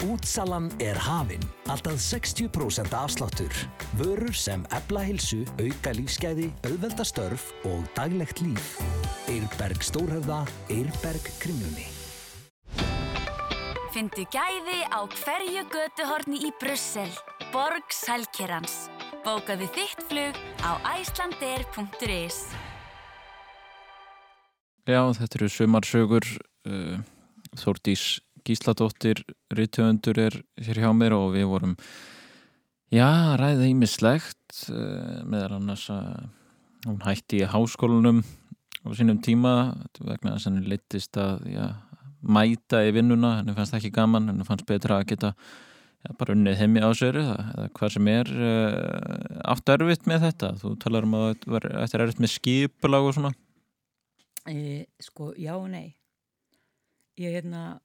Útsalan 0.07 0.69
er 0.79 0.95
hafin. 0.95 1.41
Alltaf 1.67 1.97
60% 1.99 2.93
afsláttur. 2.95 3.51
Vörur 3.99 4.31
sem 4.31 4.63
ebla 4.71 5.01
hilsu, 5.03 5.41
auka 5.59 5.91
lífsgæði, 5.97 6.47
auðvelda 6.63 7.03
störf 7.07 7.49
og 7.67 7.83
daglegt 7.97 8.39
líf. 8.39 8.77
Eirberg 9.27 9.83
Stórhöfða, 9.83 10.45
Eirberg 10.71 11.27
Kringlunni. 11.41 11.89
Fyndu 13.91 14.23
gæði 14.31 14.79
á 14.87 15.03
hverju 15.11 15.65
götuhorni 15.73 16.39
í 16.45 16.53
Brussel. 16.61 17.11
Borg 17.51 17.91
Sælkerans. 17.91 18.85
Bókaðu 19.25 19.67
þitt 19.75 20.05
flug 20.07 20.39
á 20.63 20.71
icelandair.is 21.01 22.39
Já, 24.87 25.01
þetta 25.17 25.35
eru 25.41 25.49
sumarsögur 25.51 26.29
uh, 26.69 26.95
Þórdís 27.59 28.21
Gísladóttir 28.47 29.23
Rittöfundur 29.53 30.19
er 30.23 30.39
hér 30.63 30.81
hjá 30.83 30.91
mér 30.95 31.17
og 31.17 31.33
við 31.35 31.49
vorum 31.51 31.75
já, 32.93 33.35
ræðið 33.39 33.71
ímislegt 33.73 34.61
uh, 34.71 35.23
meðal 35.27 35.57
annars 35.59 35.87
að 35.91 36.07
hún 36.87 37.01
hætti 37.03 37.41
í 37.41 37.49
háskólanum 37.51 38.23
á 38.87 38.87
sínum 38.95 39.19
tíma 39.23 39.53
vegna 39.99 40.37
þess 40.37 40.47
að 40.47 40.51
henni 40.53 40.71
litist 40.71 41.19
að 41.19 41.47
já, 41.51 41.65
mæta 42.23 42.83
í 42.87 42.93
vinnuna, 42.95 43.39
henni 43.41 43.55
fannst 43.57 43.75
ekki 43.75 43.91
gaman 43.95 44.31
henni 44.31 44.47
fannst 44.47 44.67
betra 44.69 45.01
að 45.01 45.09
geta 45.11 45.33
já, 46.05 46.13
bara 46.19 46.35
unnið 46.35 46.61
heimi 46.61 46.83
á 46.83 46.89
sér 46.97 47.19
eða, 47.21 47.67
hvað 47.75 47.93
sem 47.97 48.11
er 48.13 48.31
uh, 48.31 49.41
átt 49.53 49.73
erfitt 49.75 50.07
með 50.09 50.29
þetta. 50.29 50.53
Þú 50.61 50.73
talar 50.83 51.07
um 51.07 51.17
að 51.19 51.27
þetta 51.43 51.97
er 51.97 52.05
erfitt 52.05 52.23
með 52.23 52.33
skipulag 52.35 53.09
og 53.09 53.17
svona. 53.17 53.33
E, 54.47 54.85
sko, 55.03 55.33
já 55.35 55.55
og 55.57 55.67
nei. 55.71 55.97
Ég, 57.17 57.33
hérna, 57.33 57.79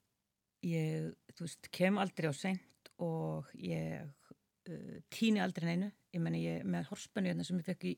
ég, 0.67 1.13
þú 1.37 1.47
veist, 1.47 1.69
kem 1.75 2.01
aldrei 2.01 2.31
á 2.31 2.35
seint 2.37 2.91
og 3.03 3.49
ég 3.59 4.03
uh, 4.03 4.99
týni 5.13 5.43
aldrei 5.43 5.73
neinu. 5.73 5.91
Ég 6.13 6.23
menna, 6.23 6.41
ég 6.41 6.67
með 6.69 6.91
horspennu 6.91 7.33
hérna 7.33 7.47
sem 7.47 7.59
ég 7.61 7.67
fekk 7.67 7.89
í 7.89 7.95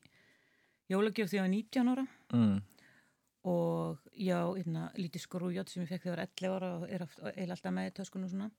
jólagjöf 0.91 1.31
þegar 1.31 1.41
ég 1.41 1.45
var 1.45 1.53
19 1.53 1.91
ára 1.93 2.05
mm. 2.37 2.57
og 3.51 4.05
já, 4.13 4.39
hérna, 4.55 4.85
lítið 4.99 5.25
skrújátt 5.25 5.73
sem 5.73 5.83
ég 5.83 5.91
fekk 5.91 6.05
þegar 6.05 6.13
ég 6.13 6.17
var 6.17 6.25
11 6.29 6.55
ára 6.55 6.71
og 6.77 6.87
er 6.87 7.07
eða 7.43 7.57
alltaf 7.57 7.75
með 7.75 7.91
töskunum 7.99 8.31
svona 8.31 8.51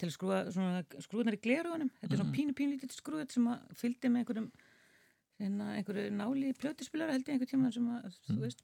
til 0.00 0.08
að 0.08 0.14
skrúa, 0.16 0.38
svona, 0.50 0.82
skrúðnar 1.04 1.36
í 1.36 1.42
glerugunum. 1.44 1.90
Þetta 2.00 2.14
er 2.14 2.20
svona 2.22 2.30
Mm. 2.32 2.36
pínu, 2.38 2.54
pínu 2.58 2.76
lítið 2.76 2.96
skrújátt 2.96 3.34
sem 3.34 3.46
að 3.46 3.74
fylgdi 3.78 4.10
með 4.10 4.22
einhverjum 4.22 4.50
hérna, 5.42 5.66
einhverju 5.76 6.10
náli 6.16 6.52
plötuspilara 6.58 7.14
held 7.14 7.28
ég 7.28 7.36
einhver 7.36 7.50
tíma 7.50 7.72
sem 7.74 7.88
að, 7.92 8.20
þú 8.30 8.38
veist 8.46 8.62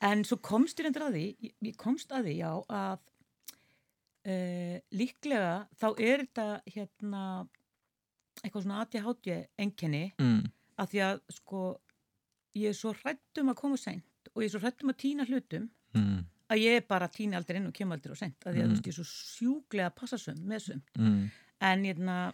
En 0.00 0.22
svo 0.24 0.38
komst 0.40 0.78
ég 0.80 0.86
reyndir 0.86 1.04
að 1.04 1.16
því, 1.16 1.50
ég 1.66 1.74
komst 1.80 2.12
að 2.16 2.30
því, 2.30 2.34
já, 2.40 2.50
að 2.72 3.09
uh, 4.26 4.76
líklega 4.92 5.68
þá 5.80 5.86
er 5.98 6.24
þetta 6.26 6.62
hérna 6.74 7.48
eitthvað 8.44 8.62
svona 8.64 8.80
ADHD 8.84 9.48
enkenni 9.58 10.12
Mm. 10.18 10.44
að 10.78 10.90
því 10.92 11.00
að 11.06 11.20
sko 11.30 11.62
ég 12.56 12.68
er 12.68 12.74
svo 12.74 12.92
hrættum 12.94 13.50
að 13.52 13.56
koma 13.60 13.76
seint 13.76 14.04
og 14.34 14.42
ég 14.42 14.48
er 14.48 14.54
svo 14.54 14.60
hrættum 14.64 14.90
að 14.92 14.96
týna 15.04 15.26
hlutum 15.28 15.70
Mm. 15.94 16.24
að 16.50 16.58
ég 16.62 16.76
er 16.76 16.86
bara 16.88 17.08
týni 17.08 17.34
aldrei 17.36 17.56
inn 17.58 17.66
og 17.66 17.74
kem 17.74 17.90
aldrei 17.92 18.10
og 18.12 18.16
seint 18.18 18.38
að 18.44 18.54
því 18.54 18.60
að 18.62 18.66
Mm. 18.66 18.70
veist 18.70 18.86
ég 18.86 18.88
er 18.88 19.02
svo 19.02 19.04
sjúglega 19.04 19.90
passasum 19.94 20.38
með 20.46 20.60
sumt 20.60 20.90
Mm. 20.98 21.30
en 21.60 21.84
hérna 21.84 22.32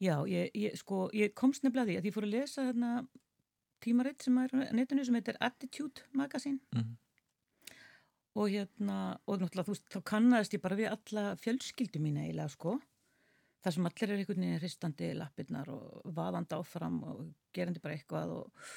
já, 0.00 0.16
ég, 0.28 0.50
ég 0.54 0.76
sko, 0.76 1.10
ég 1.14 1.34
komst 1.34 1.62
nefnilega 1.64 1.86
að 1.86 1.88
því 1.88 1.98
að 2.00 2.04
ég 2.04 2.14
fór 2.14 2.24
að 2.26 2.30
lesa 2.30 2.62
hérna 2.62 3.08
tímaritt 3.80 4.22
sem 4.22 4.38
er 4.38 4.48
netinu 4.72 5.04
sem 5.04 5.14
heitir 5.14 5.36
Attitude 5.40 6.02
Magazine 6.12 6.60
Mhm. 6.74 6.96
Og 8.36 8.52
hérna 8.52 8.98
og 9.24 9.40
náttúrulega 9.40 9.66
þú 9.66 9.74
veist, 9.74 9.88
þá 9.92 10.00
kannaðist 10.12 10.56
ég 10.56 10.62
bara 10.64 10.78
við 10.78 10.92
alla 10.92 11.24
fjölskyldu 11.40 12.02
mína 12.02 12.26
eiginlega 12.26 12.52
sko. 12.52 12.76
Þar 13.64 13.74
sem 13.74 13.88
allir 13.88 14.12
er 14.12 14.20
einhvern 14.20 14.44
veginn 14.44 14.60
hristandi 14.60 15.08
lappirnar 15.16 15.72
og 15.72 16.12
vaðandi 16.14 16.54
áfram 16.58 17.00
og 17.08 17.24
gerandi 17.56 17.82
bara 17.82 17.96
eitthvað 17.96 18.34
og 18.36 18.68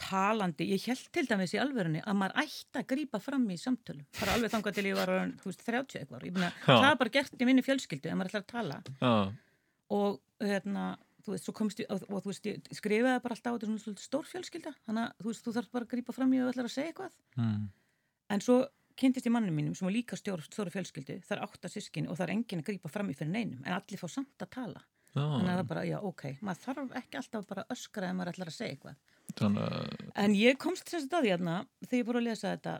talandi, 0.00 0.66
ég 0.74 0.84
held 0.90 1.06
til 1.14 1.24
dæmis 1.28 1.54
í 1.54 1.60
alverðinni 1.62 2.02
að 2.02 2.18
maður 2.18 2.40
ætti 2.42 2.80
að 2.80 2.86
grípa 2.90 3.20
fram 3.22 3.44
í 3.54 3.56
samtölum, 3.60 4.06
bara 4.18 4.34
alveg 4.34 4.50
þangað 4.50 4.78
til 4.78 4.86
ég 4.88 4.98
var 4.98 5.12
þú 5.38 5.50
veist, 5.50 5.64
30 5.68 6.00
eitthvað, 6.00 6.26
ég 6.26 6.34
meina, 6.34 6.50
það 6.64 6.86
er 6.88 7.00
bara 7.02 7.14
gert 7.14 7.34
í 7.38 7.48
minni 7.48 7.64
fjölskyldu 7.64 8.10
ef 8.10 8.18
maður 8.18 8.32
ætlar 8.32 8.44
að 8.44 8.50
tala. 8.50 8.78
Já. 8.98 9.12
og 9.94 10.18
hérna, 10.42 10.86
þú 11.24 11.34
veist, 11.36 11.46
svo 11.46 11.54
komst 11.56 11.82
ég 11.84 11.94
og, 11.94 12.02
og 12.10 12.24
þú 12.24 12.32
veist, 12.32 12.48
ég 12.50 12.78
skrifaði 12.80 13.22
bara 13.22 13.38
alltaf 13.38 13.54
á 13.54 13.56
þetta 13.56 13.78
svona 13.84 14.02
stór 14.02 14.30
fjölskylda, 14.32 14.74
þannig 14.88 15.06
að 15.06 15.22
þú 15.22 15.30
veist, 15.30 15.46
þú 15.46 15.56
þarf 15.58 15.74
bara 15.78 15.86
að 15.86 15.94
grípa 15.94 16.16
fram 16.16 16.34
í 16.34 16.42
og 16.42 16.50
ætlar 16.50 16.70
að 16.70 16.74
segja 16.74 16.90
eitthvað. 16.90 17.18
Mm. 17.38 17.68
en 18.34 18.42
svo 18.42 18.58
kynntist 19.00 19.26
ég 19.28 19.32
mannum 19.34 19.54
mínum 19.56 19.74
sem 19.76 19.86
var 19.88 19.94
líka 19.94 20.16
stjór, 20.18 20.42
stóru 20.46 20.70
fjölskyldu, 20.74 21.20
það 21.26 21.36
er 21.36 21.44
átta 21.46 21.70
sískin 21.72 22.08
og 22.08 22.18
það 22.18 22.26
er 22.28 22.34
enginn 22.36 22.62
að 22.62 22.68
grípa 22.70 22.90
fram 22.92 23.10
í 23.10 23.16
fyrir 23.18 23.32
neinum 23.34 23.64
en 23.66 23.76
allir 23.76 24.00
fá 24.00 24.08
samt 24.10 24.44
að 24.44 24.50
tala 24.54 24.82
Já. 25.14 25.22
þannig 25.22 25.50
að 25.52 25.58
það 25.60 25.68
bara, 25.70 25.84
já, 25.86 25.98
ok, 26.02 26.22
maður 26.42 26.62
þarf 26.64 26.94
ekki 27.00 27.18
alltaf 27.20 27.44
bara 27.50 27.64
öskra 27.70 28.08
ef 28.10 28.16
maður 28.18 28.32
ætlar 28.32 28.50
að 28.50 28.56
segja 28.58 28.74
eitthvað 28.76 28.96
Þannig 29.38 30.10
En 30.20 30.34
ég 30.36 30.58
komst 30.60 30.88
þess 30.90 31.04
að 31.04 31.06
staði 31.08 31.30
hérna 31.32 31.54
þegar 31.86 31.98
ég 32.00 32.08
búið 32.08 32.18
að 32.20 32.26
lesa 32.28 32.50
þetta 32.54 32.74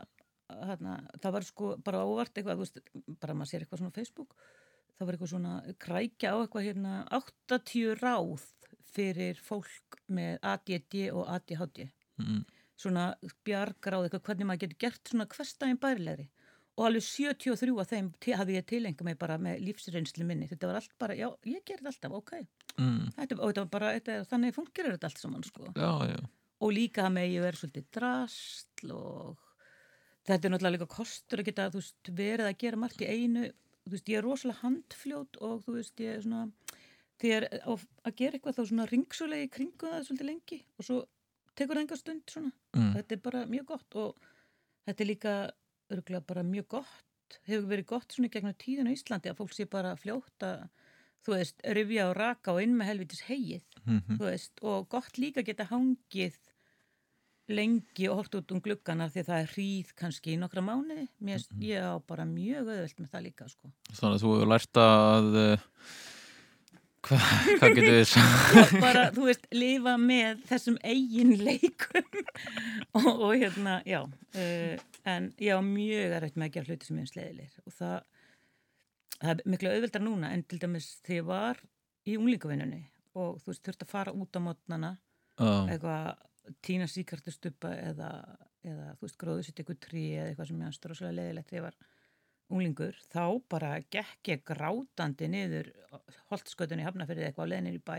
hérna, 0.69 0.97
það 1.23 1.33
var 1.35 1.45
sko 1.47 1.69
bara 1.83 2.03
óvart 2.05 2.37
eitthvað, 2.37 2.59
veist, 2.61 2.81
bara 3.23 3.33
maður 3.33 3.49
sér 3.51 3.63
eitthvað 3.65 3.81
svona 3.81 3.91
á 3.95 3.97
Facebook 3.97 4.35
það 4.95 5.07
var 5.07 5.15
eitthvað 5.17 5.31
svona 5.31 5.53
krækja 5.85 6.31
á 6.31 6.37
eitthvað 6.43 6.67
hérna 6.69 6.91
80 7.17 7.95
ráð 8.03 8.45
fyrir 8.95 9.39
fólk 9.43 9.97
með 10.07 10.37
ADD 10.53 10.99
og 11.11 11.25
ADHD 11.35 11.87
Mm. 12.15 12.45
Svona 12.79 13.05
bjargráð 13.47 14.07
eitthvað 14.07 14.25
hvernig 14.29 14.49
maður 14.49 14.63
getur 14.65 14.81
gert 14.85 15.11
svona 15.11 15.27
hverstæðin 15.31 15.81
bærilegri. 15.81 16.27
Og 16.75 16.89
alveg 16.89 17.05
73 17.07 17.71
af 17.79 17.91
þeim 17.91 18.07
hafði 18.35 18.55
ég 18.57 18.65
tilenga 18.67 19.05
mig 19.07 19.15
bara 19.19 19.37
með 19.39 19.61
lífsreynslu 19.63 20.25
minni. 20.27 20.49
Þetta 20.49 20.67
var 20.67 20.79
allt 20.81 20.95
bara, 20.99 21.15
já, 21.15 21.29
ég 21.47 21.63
gerði 21.67 21.91
alltaf, 21.91 22.17
ok. 22.19 22.33
Mm. 22.75 23.13
þetta, 23.15 23.37
og 23.39 23.51
þetta 23.51 23.63
var 23.63 23.69
bara, 23.71 23.91
þetta, 23.95 24.17
þannig 24.31 24.55
fungerir 24.57 24.95
þetta 24.97 25.09
allt 25.09 25.21
saman 25.21 25.47
sko. 25.47 25.69
Já, 25.71 25.91
já. 26.11 26.19
og 26.59 26.73
líka 26.75 27.07
með 27.13 27.29
ég 27.37 27.45
verið 27.45 27.61
svolítið 27.61 27.85
drastl 27.95 28.91
og 28.91 29.45
þetta 30.27 30.41
er 30.41 30.53
náttúrulega 30.55 30.75
líka 30.75 30.89
kostur 30.97 31.43
að 31.43 31.49
geta 31.51 31.69
þú 31.71 31.83
veist, 31.83 32.11
verið 32.19 32.49
að 32.49 32.59
gera 32.65 32.81
margt 32.83 33.05
í 33.05 33.07
einu. 33.07 33.47
Þú 33.85 33.95
veist, 33.95 34.11
ég 34.11 34.19
er 34.19 34.27
rosalega 34.27 34.63
handfljót 34.65 35.39
og 35.45 35.63
þú 35.63 35.77
veist, 35.77 36.03
ég 36.03 36.17
er 36.17 36.25
svona 36.25 36.43
þegar 37.21 37.47
að 37.55 38.15
gera 38.19 38.35
eitthvað 38.35 38.57
þá 38.57 38.63
svona 38.67 38.87
ringsulegi 38.89 39.51
kringu 39.53 39.91
það 39.93 40.07
svolítið 40.09 40.29
lengi. 40.33 40.59
Og 40.75 40.87
svo 40.89 41.01
tekur 41.55 41.77
enga 41.81 41.97
stund 41.97 42.23
svona 42.31 42.51
Mm. 42.75 42.93
þetta 42.97 43.11
er 43.15 43.21
bara 43.23 43.45
mjög 43.47 43.65
gott 43.65 43.95
og 43.95 44.15
þetta 44.87 45.01
er 45.01 45.07
líka 45.07 45.35
örgulega 45.91 46.25
bara 46.27 46.43
mjög 46.43 46.67
gott 46.67 47.37
hefur 47.47 47.67
verið 47.69 47.85
gott 47.85 48.11
svona 48.11 48.27
í 48.27 48.33
gegnum 48.33 48.53
tíðin 48.59 48.89
á 48.89 48.95
Íslandi 48.95 49.29
að 49.31 49.37
fólk 49.39 49.53
sé 49.55 49.65
bara 49.69 49.95
fljótt 49.95 50.43
að 50.45 50.67
þú 51.25 51.33
veist, 51.39 51.61
rifja 51.73 52.09
og 52.09 52.17
raka 52.17 52.53
og 52.53 52.61
inn 52.61 52.75
með 52.77 52.85
helvitis 52.91 53.21
hegið 53.29 53.63
Mhm. 53.85 54.17
þú 54.19 54.23
veist, 54.29 54.51
og 54.61 54.89
gott 54.89 55.17
líka 55.17 55.43
geta 55.43 55.65
hangið 55.65 56.35
lengi 57.47 58.07
og 58.09 58.15
hort 58.23 58.35
út 58.39 58.51
um 58.51 58.61
gluggana 58.61 59.05
því 59.09 59.21
að 59.21 59.27
það 59.29 59.41
er 59.43 59.51
hríð 59.53 59.89
kannski 59.95 60.33
í 60.33 60.37
nokkra 60.41 60.63
mánuði 60.65 61.07
mér, 61.21 61.43
mm 61.53 61.61
ég 61.61 61.81
á 61.85 61.93
bara 62.05 62.25
mjög 62.25 62.65
auðvelt 62.67 62.97
með 62.99 63.09
það 63.11 63.23
líka 63.27 63.49
sko. 63.49 63.71
Þannig 63.93 64.15
að 64.17 64.23
þú 64.23 64.31
hefur 64.33 64.49
lært 64.49 64.79
að 64.81 65.27
uh, 67.13 67.29
hvað, 67.59 67.75
getur 67.77 67.95
við 67.97 68.07
sagt? 68.11 68.53
Já, 68.55 68.81
bara, 68.81 69.05
þú 69.15 69.27
veist, 69.29 69.47
lifa 69.55 69.95
með 70.01 70.41
þessum 70.49 70.79
eigin 70.83 71.33
leikum 71.41 72.19
og, 72.99 73.09
og 73.13 73.31
hérna, 73.35 73.77
já 73.87 74.01
uh, 74.01 74.83
en 75.05 75.29
ég 75.41 75.55
á 75.57 75.61
mjög 75.65 76.17
erfitt 76.19 76.39
með 76.39 76.49
að 76.49 76.57
gera 76.57 76.71
hluti 76.71 76.89
sem 76.89 76.99
er 77.01 77.09
sleðilegir 77.11 77.63
og 77.65 77.77
það, 77.77 77.97
það 79.19 79.31
er 79.35 79.43
miklu 79.53 79.73
auðveldar 79.73 80.05
núna 80.05 80.33
en 80.35 80.45
til 80.49 80.61
dæmis 80.61 80.91
þegar 81.05 81.19
ég 81.19 81.29
var 81.29 81.63
í 82.05 82.17
unglingavinnunni 82.19 82.83
og 83.15 83.41
þú 83.43 83.51
veist, 83.51 83.65
þurft 83.65 83.85
að 83.85 83.91
fara 83.91 84.15
út 84.15 84.37
á 84.37 84.39
mótnana 84.43 84.95
Já. 85.35 85.51
eitthvað 85.71 86.55
tína 86.65 86.87
síkartustuppa 86.89 87.71
eða, 87.79 88.09
eða 88.65 88.93
þú 88.97 89.07
veist, 89.07 89.19
gróðu 89.21 89.45
sitt 89.45 89.61
eitthvað 89.61 89.81
trí 89.87 90.05
eða 90.13 90.31
eitthvað 90.31 90.49
sem 90.51 90.61
ég 90.61 90.71
anstur 90.71 90.93
og 90.93 90.99
svolítið 90.99 91.19
leðilegt 91.19 91.51
þegar 91.51 91.61
ég 91.61 91.67
var 91.69 91.77
unglingur, 92.51 92.95
þá 93.11 93.23
bara 93.49 93.71
gekk 93.93 94.29
ég 94.33 94.43
grátandi 94.45 95.27
niður 95.31 95.71
holtskötunni 96.31 96.85
hafnafyrði 96.85 97.27
eitthvað 97.29 97.49
á 97.49 97.51
leðinni 97.53 97.75
í 97.79 97.83
bæ 97.83 97.97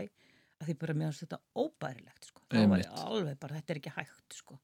að 0.57 0.69
því 0.71 0.75
bara 0.81 0.93
mér 0.97 1.11
finnst 1.11 1.25
þetta 1.25 1.39
óbærilegt 1.61 2.29
sko. 2.31 2.41
þá 2.49 2.63
var 2.71 2.81
ég 2.81 2.93
alveg 3.03 3.39
bara, 3.39 3.59
þetta 3.59 3.73
er 3.73 3.79
ekki 3.81 3.95
hægt 3.97 4.37
sko. 4.39 4.59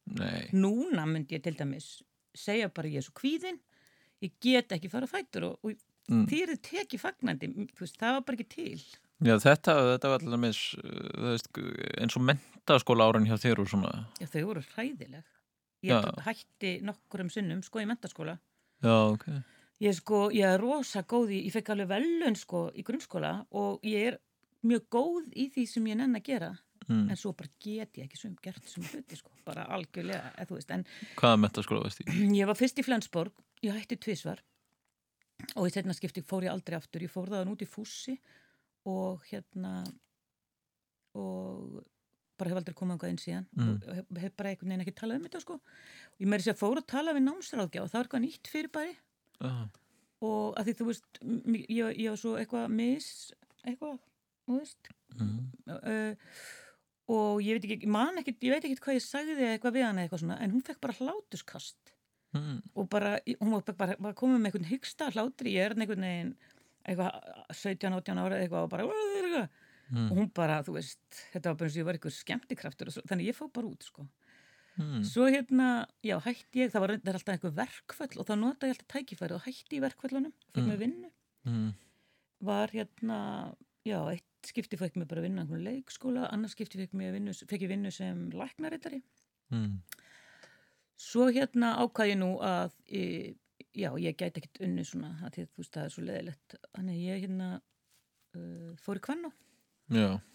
Núna 0.56 1.06
myndi 1.06 1.38
ég 1.38 1.44
til 1.46 1.54
dæmis 1.60 1.90
segja 2.34 2.70
bara 2.74 2.90
ég 2.90 3.04
er 3.04 3.06
svo 3.06 3.14
kvíðin 3.20 3.60
ég 4.24 4.32
get 4.42 4.72
ekki 4.74 4.90
fara 4.90 5.06
á 5.06 5.14
fætur 5.14 5.52
og, 5.52 5.60
og 5.64 5.76
Mm. 6.12 6.26
því 6.28 6.38
er 6.44 6.50
þið 6.52 6.62
tekið 6.68 7.00
fagnandi, 7.00 7.48
veist, 7.80 7.96
það 7.96 8.16
var 8.18 8.24
bara 8.28 8.36
ekki 8.36 8.48
til 8.52 8.82
Já, 9.24 9.38
þetta, 9.40 9.74
þetta 9.94 10.10
var 10.12 10.18
alltaf 10.20 10.42
mis, 10.44 10.58
veist, 11.24 11.48
eins 12.04 12.18
og 12.20 12.26
mentaskóla 12.28 13.06
árin 13.08 13.24
hjá 13.30 13.38
þér. 13.40 13.62
Já, 14.20 14.28
þau 14.28 14.42
voru 14.50 14.64
hræðileg. 14.74 15.24
Já. 15.80 16.02
Ég 16.04 16.20
hætti 16.26 16.74
nokkurum 16.84 17.30
sinnum, 17.32 17.62
sko, 17.64 17.80
í 17.80 17.88
mentaskóla. 17.88 18.36
Já, 18.84 18.92
ok. 19.14 19.30
Ég 19.84 19.96
sko, 19.98 20.28
ég 20.32 20.48
er 20.48 20.62
rosa 20.62 21.02
góð 21.10 21.34
í, 21.36 21.40
ég 21.48 21.56
fekk 21.56 21.74
alveg 21.74 21.90
velun, 21.92 22.38
sko, 22.40 22.68
í 22.78 22.86
grunnskóla 22.88 23.34
og 23.60 23.84
ég 23.88 24.14
er 24.14 24.20
mjög 24.64 24.86
góð 24.96 25.26
í 25.36 25.50
því 25.52 25.66
sem 25.68 25.90
ég 25.92 26.00
nenn 26.00 26.16
að 26.20 26.24
gera. 26.30 26.52
Mm. 26.88 27.06
En 27.12 27.20
svo 27.20 27.32
bara 27.36 27.52
get 27.64 28.00
ég 28.00 28.08
ekki 28.08 28.20
sem 28.20 28.34
gert 28.44 28.64
sem 28.68 28.84
hluti, 28.84 29.18
sko, 29.20 29.32
bara 29.48 29.64
algjörlega, 29.76 30.34
eða 30.36 30.50
þú 30.50 30.58
veist, 30.58 30.72
en 30.76 30.86
Hvaða 31.20 31.40
mentaskóla 31.44 31.84
veist 31.86 32.02
ég? 32.04 32.12
ég 32.42 32.50
var 32.50 32.60
fyrst 32.60 32.80
í 32.80 32.86
Flensborg, 32.88 33.44
ég 33.64 33.76
hætti 33.76 34.00
tvisvar 34.04 34.42
og 35.56 35.68
í 35.68 35.72
setna 35.74 35.96
skipti 35.96 36.24
fór 36.24 36.48
ég 36.48 36.54
aldrei 36.54 36.78
aftur, 36.80 37.04
ég 37.04 37.12
fór 37.12 37.32
það 37.32 37.52
út 37.54 37.64
í 37.64 37.68
fússi 37.68 38.18
og 38.88 39.24
hérna 39.32 39.82
og 41.16 41.84
bara 42.40 42.52
hef 42.52 42.60
aldrei 42.60 42.76
komað 42.76 43.08
inn 43.10 43.20
síðan 43.22 43.46
Mm. 43.54 43.80
og 43.88 43.96
hef, 43.96 44.06
hef 44.24 44.36
bara 44.36 44.50
einhvern 44.50 44.72
veginn 44.72 44.84
ekki 44.86 44.96
talað 44.98 45.20
um 45.20 45.26
þetta 45.28 45.42
sko 45.44 45.54
og 45.60 46.20
ég 46.24 46.28
meiri 46.28 46.44
sér 46.46 46.56
að 46.56 46.62
fór 46.64 46.82
að 46.82 46.88
tala 46.90 47.14
við 47.14 47.26
námsráðgjá 47.28 47.84
og 47.84 47.92
það 47.92 48.00
var 48.00 48.08
eitthvað 48.08 48.24
nýtt 48.26 48.50
fyrir 48.52 48.72
bæri 48.74 48.96
Já. 49.42 49.70
og 50.24 50.56
að 50.60 50.68
því 50.70 50.74
þú 50.80 50.86
veist 50.90 51.22
ég, 51.24 51.98
ég 52.00 52.10
var 52.14 52.20
svo 52.22 52.36
eitthvað 52.40 52.70
mis 52.70 53.08
eitthvað, 53.66 53.98
þú 54.48 54.60
veist 54.60 54.92
Mm. 55.14 55.52
uh, 55.70 56.16
og 57.14 57.42
ég 57.46 57.54
veit 57.60 57.66
ekki, 57.68 57.84
ég 57.86 57.92
man 57.94 58.18
ekkit 58.18 58.40
ég 58.42 58.50
veit 58.56 58.64
ekkit 58.66 58.80
hvað 58.82 58.96
ég 58.98 59.04
sagði 59.06 59.44
eitthvað 59.52 59.76
við 59.76 59.84
hana 59.86 60.02
eitthvað 60.08 60.24
svona 60.24 60.38
en 60.42 60.52
hún 60.56 60.64
fekk 60.66 60.80
bara 60.82 60.96
hlátuskast 60.98 61.92
Mm. 62.34 62.64
og 62.76 62.88
bara, 62.90 63.20
hún 63.40 63.52
var 63.54 63.62
bara, 63.78 63.96
bara 64.02 64.14
komið 64.18 64.40
með 64.42 64.48
einhvern 64.50 64.66
hyggsta 64.72 65.12
hlátri, 65.14 65.52
ég 65.54 65.68
er 65.70 65.76
einhvern 65.78 66.02
veginn 66.02 66.32
eitthvað 66.82 67.12
17-18 67.54 68.18
ára 68.24 68.40
eitthvað 68.42 68.64
og 68.64 68.70
bara. 68.72 69.50
Mm. 69.94 70.08
og 70.10 70.18
hún 70.18 70.32
bara, 70.34 70.64
þú 70.66 70.74
veist, 70.80 71.00
þetta 71.36 71.52
var 71.52 71.56
bara 71.60 71.68
eins 71.70 71.76
og 71.78 71.82
ég 71.84 71.86
var 71.86 71.94
eitthvað 72.00 72.16
skemmtikraftur 72.18 72.90
þannig 73.06 73.28
ég 73.30 73.38
fór 73.38 73.52
bara 73.54 73.68
út 73.70 73.84
sko. 73.86 74.08
Mm. 74.78 75.04
svo 75.06 75.28
hérna, 75.30 75.86
já, 76.04 76.16
hætti 76.26 76.64
ég 76.64 76.72
það 76.74 76.82
var 76.82 76.92
alltaf 76.98 77.28
eitthvað 77.36 77.58
verkföll 77.60 78.20
og 78.20 78.26
þá 78.26 78.34
nota 78.40 78.66
ég 78.68 78.74
alltaf 78.74 78.88
tækifæri 78.96 79.36
og 79.36 79.44
hætti 79.46 79.78
í 79.78 79.82
verkföllunum 79.84 80.32
fyrir 80.54 80.64
Mm. 80.64 80.70
mig 80.70 80.80
vinnu 80.80 81.10
Mm. 81.46 81.74
var 82.42 82.68
hérna, 82.74 83.56
já, 83.86 84.00
eitt 84.12 84.24
skipti 84.46 84.78
fekk 84.78 84.96
mér 84.98 85.08
bara 85.08 85.22
að 85.22 85.28
vinna 85.30 85.42
á 85.42 85.44
einhvern 85.46 85.64
leikskóla, 85.64 86.26
annars 86.34 86.52
skipti 86.56 86.78
fekk, 86.82 86.92
vinnu, 86.94 87.32
fekk 87.34 87.62
ég 87.62 87.70
vinnu 87.70 87.92
sem 87.92 88.30
læknarittari 88.32 89.02
Mm. 89.52 89.78
Svo 90.98 91.28
hérna 91.32 91.76
ákvað 91.78 92.10
ég 92.14 92.18
nú 92.18 92.40
að 92.42 92.72
e, 92.88 93.36
já, 93.76 93.92
ég 94.00 94.16
gæti 94.18 94.40
ekkert 94.42 94.62
unni 94.66 94.84
svona 94.86 95.20
að 95.22 95.46
þú 95.46 95.58
veist 95.58 95.74
það 95.74 95.84
er 95.86 95.90
svo 95.90 96.04
leðilegt 96.04 96.56
þannig 96.74 96.98
ég 97.04 97.22
hérna 97.28 97.62
uh, 98.36 98.74
fór 98.82 98.98
í 98.98 99.04
kvannu 99.06 99.32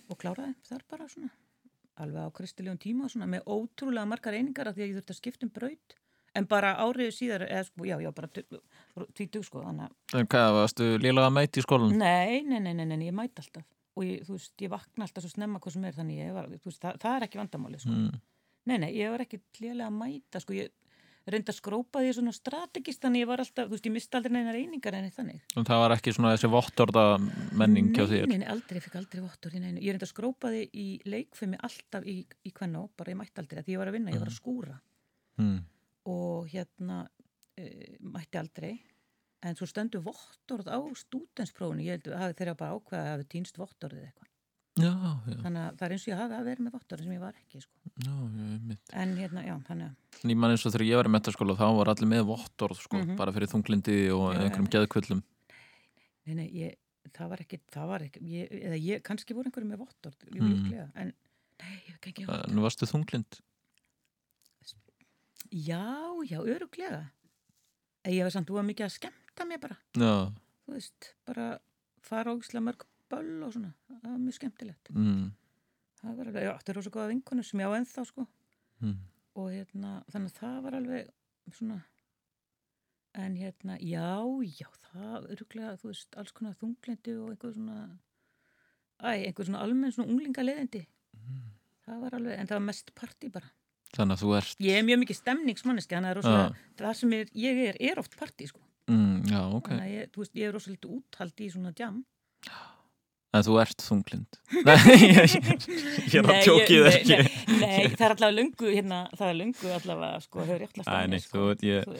og 0.08 0.18
kláraði 0.18 0.54
þar 0.68 0.82
bara 0.90 1.08
svona 1.08 1.30
alveg 2.02 2.28
á 2.28 2.36
kristilegum 2.38 2.78
tíma 2.82 3.08
svona 3.10 3.28
með 3.30 3.48
ótrúlega 3.48 4.08
margar 4.08 4.36
einingar 4.36 4.70
af 4.70 4.76
því 4.76 4.84
að 4.84 4.88
ég 4.88 4.98
þurfti 4.98 5.14
að 5.14 5.20
skipta 5.20 5.48
um 5.48 5.54
braut 5.54 5.96
en 6.38 6.46
bara 6.48 6.74
árið 6.82 7.10
síðar 7.16 7.46
eða 7.48 7.64
sko, 7.66 7.86
já, 7.88 7.96
já, 8.02 8.10
bara 8.14 8.30
tvítug 9.16 9.46
sko 9.46 9.64
þannig 9.64 9.88
að 9.88 10.20
En 10.20 10.30
hvað, 10.30 10.52
varstu 10.58 10.88
lélega 11.02 11.32
mæti 11.34 11.62
í 11.62 11.66
skólan? 11.66 11.96
Nei, 11.98 12.42
nei, 12.46 12.60
nei, 12.60 12.74
nei, 12.76 12.86
nei, 12.90 13.08
ég 13.08 13.16
mæti 13.16 13.42
alltaf 13.42 13.66
og 13.98 14.06
ég, 14.06 14.24
þú 14.26 14.36
veist, 14.36 14.54
ég 14.62 14.72
vakna 14.72 15.06
alltaf 15.06 15.24
svo 15.24 15.32
snemma 15.32 15.60
hvað 15.62 15.74
sem 15.74 15.86
er 15.88 15.96
þannig 15.96 16.20
ég 16.20 16.34
var, 16.36 16.50
veist, 16.52 16.82
það, 16.82 17.00
það 17.02 17.16
er 17.16 17.26
ekki 17.26 17.40
vandamáli 17.40 17.80
sko. 17.82 17.94
Mm. 17.94 18.20
Nei, 18.68 18.76
nei, 18.84 18.90
ég 18.98 19.14
var 19.14 19.24
ekki 19.24 19.40
lélega 19.62 19.88
að 19.88 19.96
mæta 19.96 20.42
sko, 20.44 20.54
ég 20.54 20.70
reynda 21.34 21.52
að 21.52 21.58
skrópa 21.58 22.00
því 22.02 22.12
svona 22.16 22.32
strategist 22.36 23.02
þannig 23.04 23.22
ég 23.24 23.28
var 23.30 23.42
alltaf, 23.42 23.68
þú 23.68 23.74
veist, 23.76 23.86
ég 23.88 23.94
misti 23.94 24.18
aldrei 24.18 24.34
neinar 24.36 24.58
einingar 24.58 24.96
enni 24.98 25.12
þannig. 25.14 25.40
En 25.56 25.66
það 25.68 25.82
var 25.82 25.94
ekki 25.96 26.14
svona 26.16 26.32
þessi 26.34 26.50
vottorda 26.52 27.04
menning 27.60 27.90
hjá 27.96 28.04
þér? 28.10 28.26
Nei, 28.30 28.38
nei, 28.42 28.48
aldrei, 28.52 28.78
ég 28.80 28.86
fikk 28.86 28.98
aldrei 29.00 29.22
vottur 29.24 29.56
í 29.56 29.62
neinu. 29.62 29.82
Ég 29.84 29.94
reynda 29.94 30.08
að 30.08 30.12
skrópa 30.14 30.52
því 30.54 30.62
í 30.72 30.86
leikfimi 31.08 31.60
alltaf 31.68 32.06
í, 32.08 32.16
í 32.48 32.52
kvennó, 32.56 32.86
bara 32.96 33.12
ég 33.14 33.20
mætti 33.20 33.42
aldrei, 33.42 33.62
því 33.66 33.76
ég 33.76 33.82
var 33.82 33.92
að 33.92 33.98
vinna, 33.98 34.14
ég 34.14 34.22
var 34.24 34.32
að 34.32 34.38
skúra 34.40 34.78
Mm. 35.38 35.60
og 36.10 36.48
hérna 36.50 37.04
uh, 37.06 37.96
mætti 38.00 38.38
aldrei 38.40 38.72
en 39.46 39.54
svo 39.54 39.68
stöndu 39.70 40.00
vottorð 40.02 40.66
á 40.66 40.78
stúdensprófunu, 40.98 41.84
ég 41.86 42.00
held 42.00 42.08
að 42.10 42.34
þeirra 42.40 42.56
bara 42.58 42.74
ákveða 42.74 43.02
að 43.04 43.12
hafi 43.12 43.28
týnst 43.36 43.60
vottorðið 43.60 44.08
eitthvað. 44.08 44.32
Já, 44.78 44.90
já. 45.26 45.36
Þannig 45.42 45.62
að 45.64 45.76
það 45.78 45.84
er 45.88 45.92
eins 45.94 46.02
og 46.06 46.10
ég 46.12 46.18
hafi 46.20 46.34
að 46.38 46.44
vera 46.48 46.64
með 46.64 46.74
vottorðið 46.76 47.04
sem 47.08 47.14
ég 47.16 47.22
var 47.24 47.38
ekki, 47.40 47.60
sko. 47.64 47.74
En 49.02 49.14
hérna, 49.18 49.42
já, 49.46 49.54
þannig 49.68 49.88
að 49.88 50.30
ég 50.32 50.36
man 50.38 50.50
eins 50.54 50.66
og 50.68 50.72
þegar 50.74 50.86
ég 50.88 50.96
var 51.00 51.08
í 51.08 51.12
metaskóla 51.16 51.56
þá 51.58 51.64
var 51.78 51.90
allir 51.92 52.10
með 52.12 52.26
vottorð 52.28 52.78
sko, 52.84 52.96
Mhm. 53.02 53.16
bara 53.16 53.32
fyrir 53.32 53.50
þunglindi 53.50 53.96
og 54.14 54.34
Já, 54.34 54.38
einhverjum 54.44 54.68
já. 54.68 54.74
geðkvöllum. 54.76 55.22
Nei, 56.26 56.34
nei, 56.34 56.48
ég, 56.52 56.76
það 57.12 57.28
var 57.28 57.38
ekki, 57.42 57.58
það 57.72 57.86
var 57.88 58.00
ekki, 58.06 58.20
ég, 58.22 58.50
eða 58.52 58.78
ég, 58.84 59.02
kannski 59.02 59.34
voru 59.34 59.48
einhverju 59.50 59.68
með 59.72 59.78
vottorð, 59.82 60.18
jú, 60.30 60.42
Mm. 60.42 60.54
líklega, 60.54 60.90
en 60.94 61.12
nei, 61.60 61.74
ég 61.88 61.92
hef 61.96 62.06
ekki 62.12 62.26
vottorð. 62.26 62.50
En 62.52 62.60
varstu 62.62 62.86
þunglind? 62.86 63.40
Já, 65.50 66.12
já, 66.28 66.38
öruglega. 66.44 67.10
Ég 68.04 68.22
var 68.22 68.30
samt, 68.30 68.46
þú 68.48 68.54
var 68.58 68.64
mikið 68.68 68.84
að 68.86 68.94
skemmta 68.98 69.44
mér 69.48 69.60
bara, 69.60 69.76
Já. 69.96 70.32
þú 70.66 70.74
veist, 70.74 71.14
bara 71.26 71.58
fara 72.02 72.32
ógislega 72.34 72.62
mörg 72.64 72.84
böll 73.10 73.42
og 73.46 73.52
svona, 73.54 73.72
það 73.90 74.08
var 74.10 74.18
mjög 74.24 74.36
skemmtilegt. 74.38 74.90
Mm. 74.94 75.28
Það 75.98 76.16
var 76.18 76.30
alveg, 76.30 76.42
já, 76.46 76.52
þetta 76.60 76.72
er 76.74 76.78
rosa 76.78 76.90
góða 76.94 77.10
vinkunum 77.12 77.46
sem 77.48 77.60
ég 77.64 77.70
á 77.70 77.78
ennþá, 77.80 78.04
sko, 78.06 78.26
Mm. 78.78 78.98
og 79.34 79.48
hérna, 79.50 79.92
þannig 80.12 80.30
að 80.30 80.36
það 80.38 80.58
var 80.62 80.74
alveg 80.78 81.08
svona, 81.56 81.78
en 83.18 83.34
hérna, 83.34 83.78
já, 83.82 84.04
já, 84.60 84.68
það 84.92 85.26
öruglega, 85.34 85.72
þú 85.80 85.88
veist, 85.90 86.14
alls 86.20 86.32
konar 86.36 86.54
þunglindi 86.60 87.16
og 87.18 87.32
einhver 87.32 87.54
svona, 87.56 87.78
æ, 89.02 89.10
einhver 89.26 89.48
svona 89.48 89.62
almenn 89.64 89.92
svona 89.96 90.12
unglingaleiðindi. 90.14 90.84
Það 91.88 92.00
var 92.04 92.14
alveg, 92.18 92.38
en 92.38 92.46
það 92.46 92.58
var 92.60 92.66
mest 92.68 92.94
partí 92.94 93.30
bara. 93.32 93.50
Þannig 93.96 94.18
að 94.18 94.22
þú 94.22 94.32
ert... 94.36 94.58
Ég 94.60 94.76
er 94.78 94.84
mjög 94.84 94.98
mikið 95.02 95.16
stemningsmanniski, 95.22 95.94
þannig 95.96 96.10
að 96.12 96.16
rosalega, 96.20 96.56
það 96.76 96.96
sem 97.00 97.12
er, 97.18 97.30
ég 97.42 97.60
er, 97.66 97.78
er 97.90 97.98
oft 98.02 98.14
partí, 98.20 98.46
sko. 98.50 98.60
Mm, 98.86 99.22
já, 99.32 99.40
ok. 99.56 99.70
Þannig 99.72 99.86
að 99.86 99.94
ég, 99.96 100.10
þú 100.14 100.22
veist, 100.22 100.34
ég 100.38 100.46
er 100.50 100.52
rosalega 100.54 100.90
úthald 100.98 101.40
í 101.40 101.48
svona 101.50 101.72
jam. 101.78 102.02
En 103.36 103.42
þú 103.44 103.58
ert 103.60 103.82
þunglind. 103.84 104.38
Nei, 104.64 104.76
ég, 105.04 105.18
er 106.16 106.24
að 106.24 106.30
Nei, 106.30 106.44
tjókið 106.46 106.86
nei, 106.86 106.92
ekki. 106.94 107.16
Nei, 107.18 107.58
nei, 107.60 107.90
það 107.92 108.04
er 108.06 108.14
allavega 108.14 108.36
lungu, 108.38 108.70
hérna, 108.72 109.00
það 109.18 109.28
er 109.32 109.36
lungu 109.36 109.72
allavega, 109.76 110.20
sko, 110.24 110.46
Æ, 110.48 110.94
nei, 111.12 111.20
sko, 111.20 111.42
ég, 111.60 111.90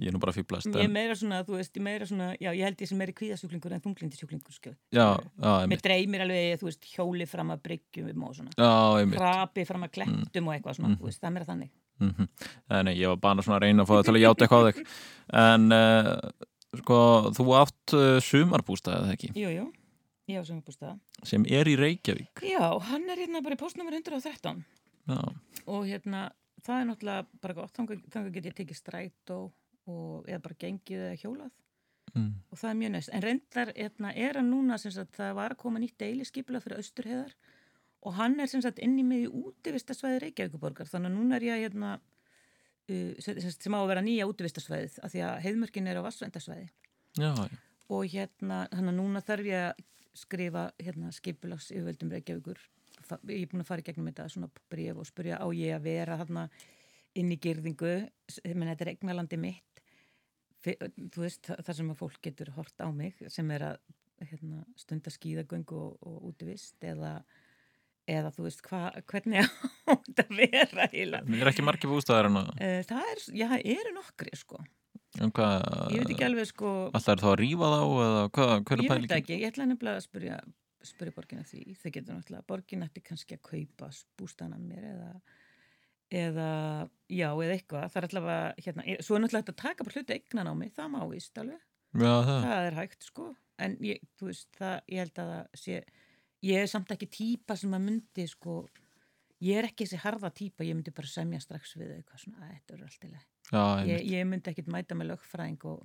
ég 0.00 0.08
er 0.08 0.16
nú 0.16 0.22
bara 0.22 0.32
fýblast. 0.32 0.70
Ég 0.72 0.86
er 0.88 0.94
meira 0.94 1.16
svona, 1.20 1.42
þú 1.44 1.58
veist, 1.58 1.74
ég 1.76 1.84
meira 1.84 2.08
svona, 2.08 2.30
já, 2.40 2.48
ég 2.56 2.64
held 2.64 2.80
ég 2.80 2.88
sem 2.88 3.00
meiri 3.02 3.12
kvíðasjúklingur 3.18 3.76
en 3.76 3.84
þunglindisjúklingur, 3.84 4.56
sko. 4.56 4.72
Já, 4.96 5.04
já, 5.20 5.52
Mér 5.68 5.84
dreymir 5.84 6.24
alveg, 6.24 6.56
þú 6.62 6.70
veist, 6.70 6.88
hjóli 6.94 7.28
fram 7.28 7.52
að 7.52 7.62
bryggjum 7.68 8.24
og 8.24 8.38
svona. 8.40 8.56
Hrapi 9.20 9.66
fram 9.68 9.84
að 9.84 9.92
klettum 9.98 10.48
og 10.48 10.56
eitthvað 10.56 10.80
svona, 10.80 10.94
Mhm. 10.94 11.00
þú 11.02 11.10
veist, 11.10 11.20
það 11.20 11.28
er 11.28 11.36
meira 11.36 11.50
þannig. 11.52 11.70
Mm 12.00 12.14
-hmm. 12.16 12.84
Nei, 12.84 12.94
ég 12.96 13.08
var 13.08 13.16
bara 13.16 13.42
svona 13.42 13.58
að 13.58 13.62
reyna 13.68 13.82
að 13.84 13.88
fá 13.88 13.94
það 14.00 14.04
til 14.04 14.14
að 14.14 14.24
játa 14.24 14.46
eitthvað 14.46 14.64
á 14.64 14.68
þig. 14.72 14.86
En, 15.32 15.72
uh, 15.72 16.30
sko, 16.80 16.96
þú 17.36 17.44
átt 17.60 17.92
uh, 17.92 18.20
sumarbústað, 18.24 19.12
eða 20.28 20.42
ekki? 20.42 20.50
Jú, 20.50 20.56
jú, 20.56 20.62
ég 20.70 20.90
á 20.90 21.24
sem 21.26 21.44
er 21.48 21.68
í 21.68 21.76
Reykjavík. 21.76 22.42
Já, 22.42 22.80
hann 22.90 23.08
er 23.10 23.16
hérna 23.18 23.42
bara 23.42 23.54
í 23.54 23.58
postnummer 23.60 23.92
113 23.92 24.64
Já. 25.08 25.20
og 25.66 25.86
hérna, 25.86 26.30
það 26.62 26.80
er 26.80 26.86
náttúrulega 26.90 27.26
bara 27.40 27.54
gott, 27.54 27.72
þannig, 27.74 28.32
get 28.34 28.44
ég 28.50 28.54
tekið 28.54 28.76
stræt 28.76 29.30
og, 29.30 29.52
og 29.86 30.28
eða 30.28 30.42
bara 30.42 30.54
gengið 30.58 31.06
eða 31.08 31.16
hjólað 31.24 31.50
Mm. 32.10 32.32
og 32.50 32.58
það 32.58 32.70
er 32.70 32.74
mjög 32.74 32.90
næst. 32.90 33.10
En 33.14 33.22
reyndar 33.22 33.68
hérna, 33.76 34.10
er 34.18 34.34
hann 34.34 34.50
núna, 34.50 34.78
sem 34.82 34.90
sagt, 34.90 35.12
það 35.14 35.34
var 35.34 35.52
að 35.54 35.56
koma 35.62 35.78
nýtt 35.78 35.94
deiliskipula 36.02 36.58
fyrir 36.60 36.80
Austurheðar 36.80 37.34
og 38.02 38.14
hann 38.16 38.40
er 38.40 38.46
sem 38.50 38.62
sagt 38.64 38.80
inn 38.82 38.96
í 38.98 39.04
miði 39.06 39.28
útivistasvæði 39.30 40.18
Reykjavíkuborgar, 40.24 40.88
þannig 40.90 41.06
að 41.06 41.14
núna 41.14 41.36
er 41.36 41.46
ég 41.46 41.62
hérna, 41.68 42.00
uh, 42.90 43.12
sem, 43.22 43.38
sem 43.38 43.76
á 43.76 43.78
að 43.78 43.86
vera 43.92 44.02
nýja 44.02 44.26
útivistasvæðið, 44.26 44.98
af 45.06 45.12
því 45.14 45.22
að 45.22 45.38
heiðmörkin 45.44 45.86
er 45.86 46.00
á 46.02 46.06
Vassvendasvæði 46.08 46.66
Já, 47.20 47.30
já. 47.30 47.46
og 47.94 48.02
hérna, 48.10 48.68
þannig 48.74 48.90
að 48.90 48.98
núna 48.98 49.22
þarf 49.30 49.46
ég 49.46 49.68
að 49.68 49.84
skrifa 50.18 50.68
hérna 50.82 51.12
skipulags 51.14 51.70
yfirvöldum 51.74 52.10
Reykjavíkur 52.14 52.58
ég 53.30 53.42
er 53.44 53.48
búin 53.50 53.62
að 53.64 53.68
fara 53.70 53.80
í 53.82 53.86
gegnum 53.86 54.08
þetta 54.10 54.26
svona 54.30 54.50
bref 54.70 54.98
og 55.00 55.06
spurja 55.08 55.38
á 55.40 55.46
ég 55.56 55.72
að 55.76 55.86
vera 55.86 56.18
hérna 56.20 56.48
inn 57.18 57.30
í 57.32 57.38
girðingu? 57.42 57.94
Menn 58.54 58.68
þetta 58.70 58.84
er 58.84 58.90
eignalandi 58.92 59.38
mitt. 59.40 59.80
Þú 60.62 61.22
veist, 61.24 61.40
þa- 61.48 61.56
þar 61.64 61.78
sem 61.78 61.90
að 61.94 61.98
fólk 62.02 62.18
getur 62.22 62.50
hort 62.54 62.76
á 62.84 62.86
mig 62.92 63.16
sem 63.32 63.48
er 63.50 63.64
að 63.70 63.78
hérna, 64.28 64.64
stunda 64.76 65.10
skíðagöngu 65.10 65.78
og, 65.80 65.94
og 66.04 66.26
útivist 66.28 66.76
eða, 66.84 67.14
eða 68.06 68.30
þú 68.36 68.44
veist 68.44 68.60
hva, 68.68 68.82
hvernig 69.08 69.48
á 69.88 69.92
þetta 69.96 70.26
að 70.28 70.34
vera 70.42 70.88
heila 70.92 71.22
Er 71.40 71.50
ekki 71.54 71.64
margir 71.64 71.88
bústaðar 71.90 72.28
en 72.28 72.36
að... 72.42 72.50
það 72.90 73.08
er, 73.14 73.22
já, 73.40 73.46
það 73.54 73.64
eru 73.78 73.94
nokkri 73.96 74.36
sko 74.36 74.60
En 75.20 75.32
hvað... 75.36 75.64
Ég 75.92 76.02
veit 76.04 76.12
ekki 76.14 76.26
alveg, 76.26 76.48
sko- 76.48 76.72
Alltaf 76.96 77.12
er 77.12 77.22
þá 77.22 77.28
að 77.32 77.38
rífa 77.42 77.68
þá 77.74 77.80
eða 78.06 78.22
hvað, 78.36 78.52
hver 78.70 78.78
er 78.78 78.84
Ég 78.86 78.94
veit 79.04 79.14
ekki, 79.18 79.36
ég 79.42 79.50
ætla 79.52 79.66
nefnilega 79.68 80.00
að 80.00 80.06
spyrja, 80.06 80.38
spyrja 80.90 81.16
borgina 81.16 81.44
því, 81.50 81.62
þau 81.82 81.90
getur 81.96 82.16
náttúrulega, 82.16 82.46
borgin 82.48 82.86
ætti 82.86 83.02
kannski 83.04 83.36
að 83.36 83.42
kaupa 83.50 83.90
bústana 84.20 84.60
mér 84.62 84.86
eða, 84.94 85.10
eða, 86.22 86.48
já, 87.12 87.28
eða 87.30 87.56
eitthvað, 87.58 87.86
það 87.92 88.00
er 88.02 88.08
allavega, 88.08 88.66
hérna, 88.66 88.86
e- 88.88 89.00
svo 89.04 89.18
er 89.18 89.24
náttúrulega 89.26 89.54
að 89.54 89.60
taka 89.60 89.86
bara 89.88 89.98
hluti 89.98 90.16
eignan 90.16 90.50
á 90.50 90.54
mig, 90.56 90.72
það 90.78 90.92
má 90.94 91.00
víst 91.12 91.42
alveg, 91.44 91.60
Já, 91.90 92.14
það. 92.30 92.48
er 92.64 92.78
hægt 92.78 93.08
sko. 93.10 93.32
En 93.60 93.74
ég, 93.84 93.98
þú 94.16 94.30
veist, 94.30 94.48
það, 94.56 94.76
ég 94.88 95.02
held 95.04 95.18
að 95.20 95.30
það 95.34 95.60
sé 95.60 95.80
ég 96.48 96.62
er 96.64 96.70
samt 96.70 96.92
ekki 96.94 97.08
típa 97.12 97.56
sem 97.58 97.74
að 97.76 97.82
myndi 97.84 98.24
sko 98.30 98.62
ég 99.40 99.56
er 99.60 99.68
ekki 99.70 99.86
þessi 99.86 100.00
harða 100.04 100.30
típa, 100.36 100.64
ég 100.66 100.76
myndi 100.76 100.92
bara 100.94 101.08
semja 101.10 101.40
strax 101.40 101.76
við 101.80 101.94
eitthvað 101.96 102.24
svona, 102.24 102.44
að 102.44 102.52
þetta 102.56 102.74
er 102.76 102.82
allt 102.88 103.04
í 103.06 103.12
leið 103.14 103.26
Já, 103.50 103.62
ég, 103.88 104.04
ég 104.14 104.26
myndi 104.30 104.50
ekkit 104.52 104.68
mæta 104.70 104.94
með 104.98 105.08
lögfræðing 105.14 105.64
og, 105.70 105.80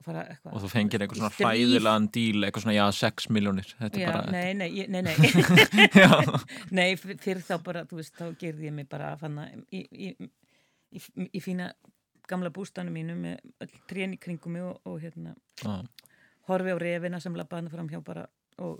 og 0.00 0.04
fara 0.06 0.24
eitthvað 0.30 0.54
Og 0.58 0.64
þú 0.64 0.70
fengir 0.74 1.02
eitthvað 1.04 1.20
svona 1.22 1.32
hræðilegan 1.38 2.08
díl, 2.14 2.44
eitthvað 2.46 2.66
svona, 2.66 2.76
já, 2.76 2.84
6 3.00 3.30
miljónir. 3.34 3.72
Nei, 4.30 4.52
nei, 4.54 4.68
ég- 4.78 4.90
nei, 4.92 5.00
nei. 5.02 5.16
Nei, 6.78 6.88
fyr- 7.00 7.18
fyrir 7.20 7.42
þá 7.46 7.56
bara, 7.66 7.82
þú 7.88 7.98
veist, 8.00 8.14
þá 8.20 8.30
gerði 8.40 8.68
ég 8.70 8.76
mig 8.76 8.88
bara 8.92 9.14
að 9.14 9.24
fanna 9.24 9.48
í, 9.74 9.80
í, 9.90 10.12
í, 10.94 11.02
í 11.34 11.42
fína 11.42 11.70
gamla 12.30 12.52
bústanu 12.54 12.92
mínu 12.94 13.16
með 13.18 13.40
öll 13.64 13.72
trén 13.90 14.14
í 14.14 14.20
kringum 14.22 14.54
mig 14.54 14.62
og, 14.62 14.76
og 14.86 15.00
hérna 15.02 15.32
Já. 15.64 15.80
horfi 16.46 16.74
á 16.74 16.78
refina 16.78 17.18
sem 17.22 17.34
labbaðna 17.34 17.72
fram 17.72 17.88
hjá 17.90 17.98
bara 18.06 18.28
og, 18.62 18.78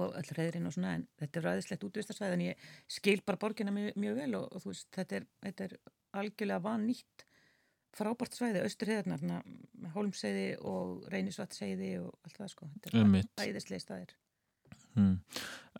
og 0.00 0.14
öll 0.18 0.30
reyðrin 0.38 0.68
og 0.68 0.74
svona 0.76 0.94
en 0.98 1.04
þetta 1.20 1.40
er 1.40 1.46
ræðislegt 1.48 1.84
útvistarsvæð 1.88 2.36
en 2.36 2.46
ég 2.46 2.64
skil 2.90 3.20
bara 3.26 3.40
borgina 3.42 3.74
mjög, 3.74 3.92
mjög 4.00 4.16
vel 4.22 4.38
og, 4.40 4.48
og 4.48 4.64
þú 4.64 4.72
veist, 4.72 4.88
þetta 4.96 5.18
er, 5.20 5.28
þetta 5.48 5.68
er 5.68 5.76
algjörlega 6.22 6.64
van 6.64 6.86
nýtt 6.88 7.26
frábært 7.92 8.36
svæði, 8.38 8.62
austurheðarnar 8.64 9.42
hólmseiði 9.92 10.46
og 10.64 11.04
reynisvatnseiði 11.12 11.94
og 12.00 12.12
allt 12.24 12.38
það 12.40 12.52
sko, 12.54 12.68
þetta 12.76 12.92
er 12.92 13.00
Einmitt. 13.02 13.32
bara 13.36 13.52
æðislega 13.52 13.84
staðir 13.84 14.14
Hmm. 14.92 15.22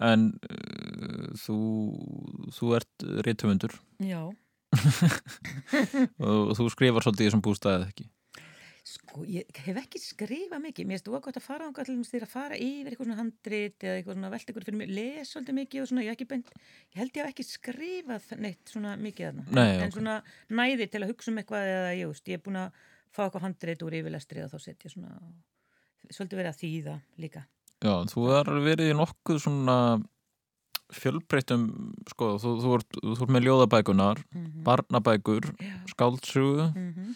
En 0.00 0.30
uh, 0.48 1.32
þú, 1.36 1.56
þú 2.56 2.70
ert 2.78 3.04
rithöfundur 3.26 3.74
Já. 4.00 4.22
og 6.32 6.54
þú 6.56 6.68
skrifar 6.72 7.04
svolítið 7.04 7.26
í 7.26 7.28
þessum 7.28 7.44
bústæðið 7.44 7.84
ekki? 7.90 8.06
Sko, 8.82 9.22
ég 9.30 9.46
hef 9.62 9.76
ekki 9.78 10.00
skrifað 10.02 10.58
mikið, 10.64 10.86
mér 10.90 10.98
finnst 10.98 11.06
þú 11.06 11.12
að 11.14 11.26
að 11.38 11.44
fara 11.44 11.66
ánga 11.68 11.84
til 11.86 11.94
þess 12.02 12.24
að 12.26 12.32
fara 12.32 12.56
yfir 12.58 12.88
eitthvað 12.90 13.06
svona 13.06 13.18
handrit 13.20 13.84
eða 13.86 13.98
eitthvað 14.00 14.16
svona 14.16 14.30
velt 14.32 14.48
eitthvað 14.48 14.64
fyrir 14.66 14.78
mig, 14.80 14.88
les 14.90 15.30
svolítið 15.30 15.56
mikið 15.60 15.82
og 15.84 15.90
svona, 15.92 16.02
ég, 16.08 16.24
beint, 16.32 16.48
ég 16.90 16.98
held 16.98 17.12
ég 17.14 17.22
hef 17.22 17.30
ekki 17.30 17.46
skrifað 17.46 18.26
neitt 18.42 18.72
svona 18.74 18.96
mikið 18.98 19.28
þarna, 19.28 19.44
Nei, 19.54 19.76
en 19.76 19.84
ok. 19.86 19.94
svona 19.94 20.16
næði 20.50 20.88
til 20.90 21.02
að 21.04 21.12
hugsa 21.12 21.30
um 21.30 21.38
eitthvað 21.38 21.68
eða 21.76 21.92
ég 21.94 22.10
veist, 22.10 22.26
ég 22.32 22.40
er 22.40 22.42
búin 22.48 22.58
að 22.58 22.80
fá 23.14 23.20
eitthvað 23.28 23.46
handrit 23.46 23.84
úr 23.86 23.96
yfirlestri 24.00 24.42
og 24.42 24.50
þá 24.50 24.58
setja 24.66 24.90
svona, 24.96 25.14
svolítið 26.10 26.40
verið 26.42 26.50
að 26.50 26.60
þýða 26.64 26.96
líka. 27.22 27.44
Já, 27.86 27.94
þú 28.10 28.26
har 28.32 28.50
verið 28.66 28.90
í 28.90 28.98
nokkuð 28.98 29.40
svona 29.46 29.78
fjölbreyttum, 30.92 31.68
sko, 32.10 32.32
þú, 32.42 32.56
þú, 32.66 32.74
ert, 32.80 32.98
þú 32.98 33.14
ert 33.22 33.32
með 33.38 33.46
ljóðabækunar, 33.46 34.24
Mhm. 34.34 34.62
barnabækur, 34.66 35.46
skáldsögu, 35.94 36.66
Mhm. 36.74 37.14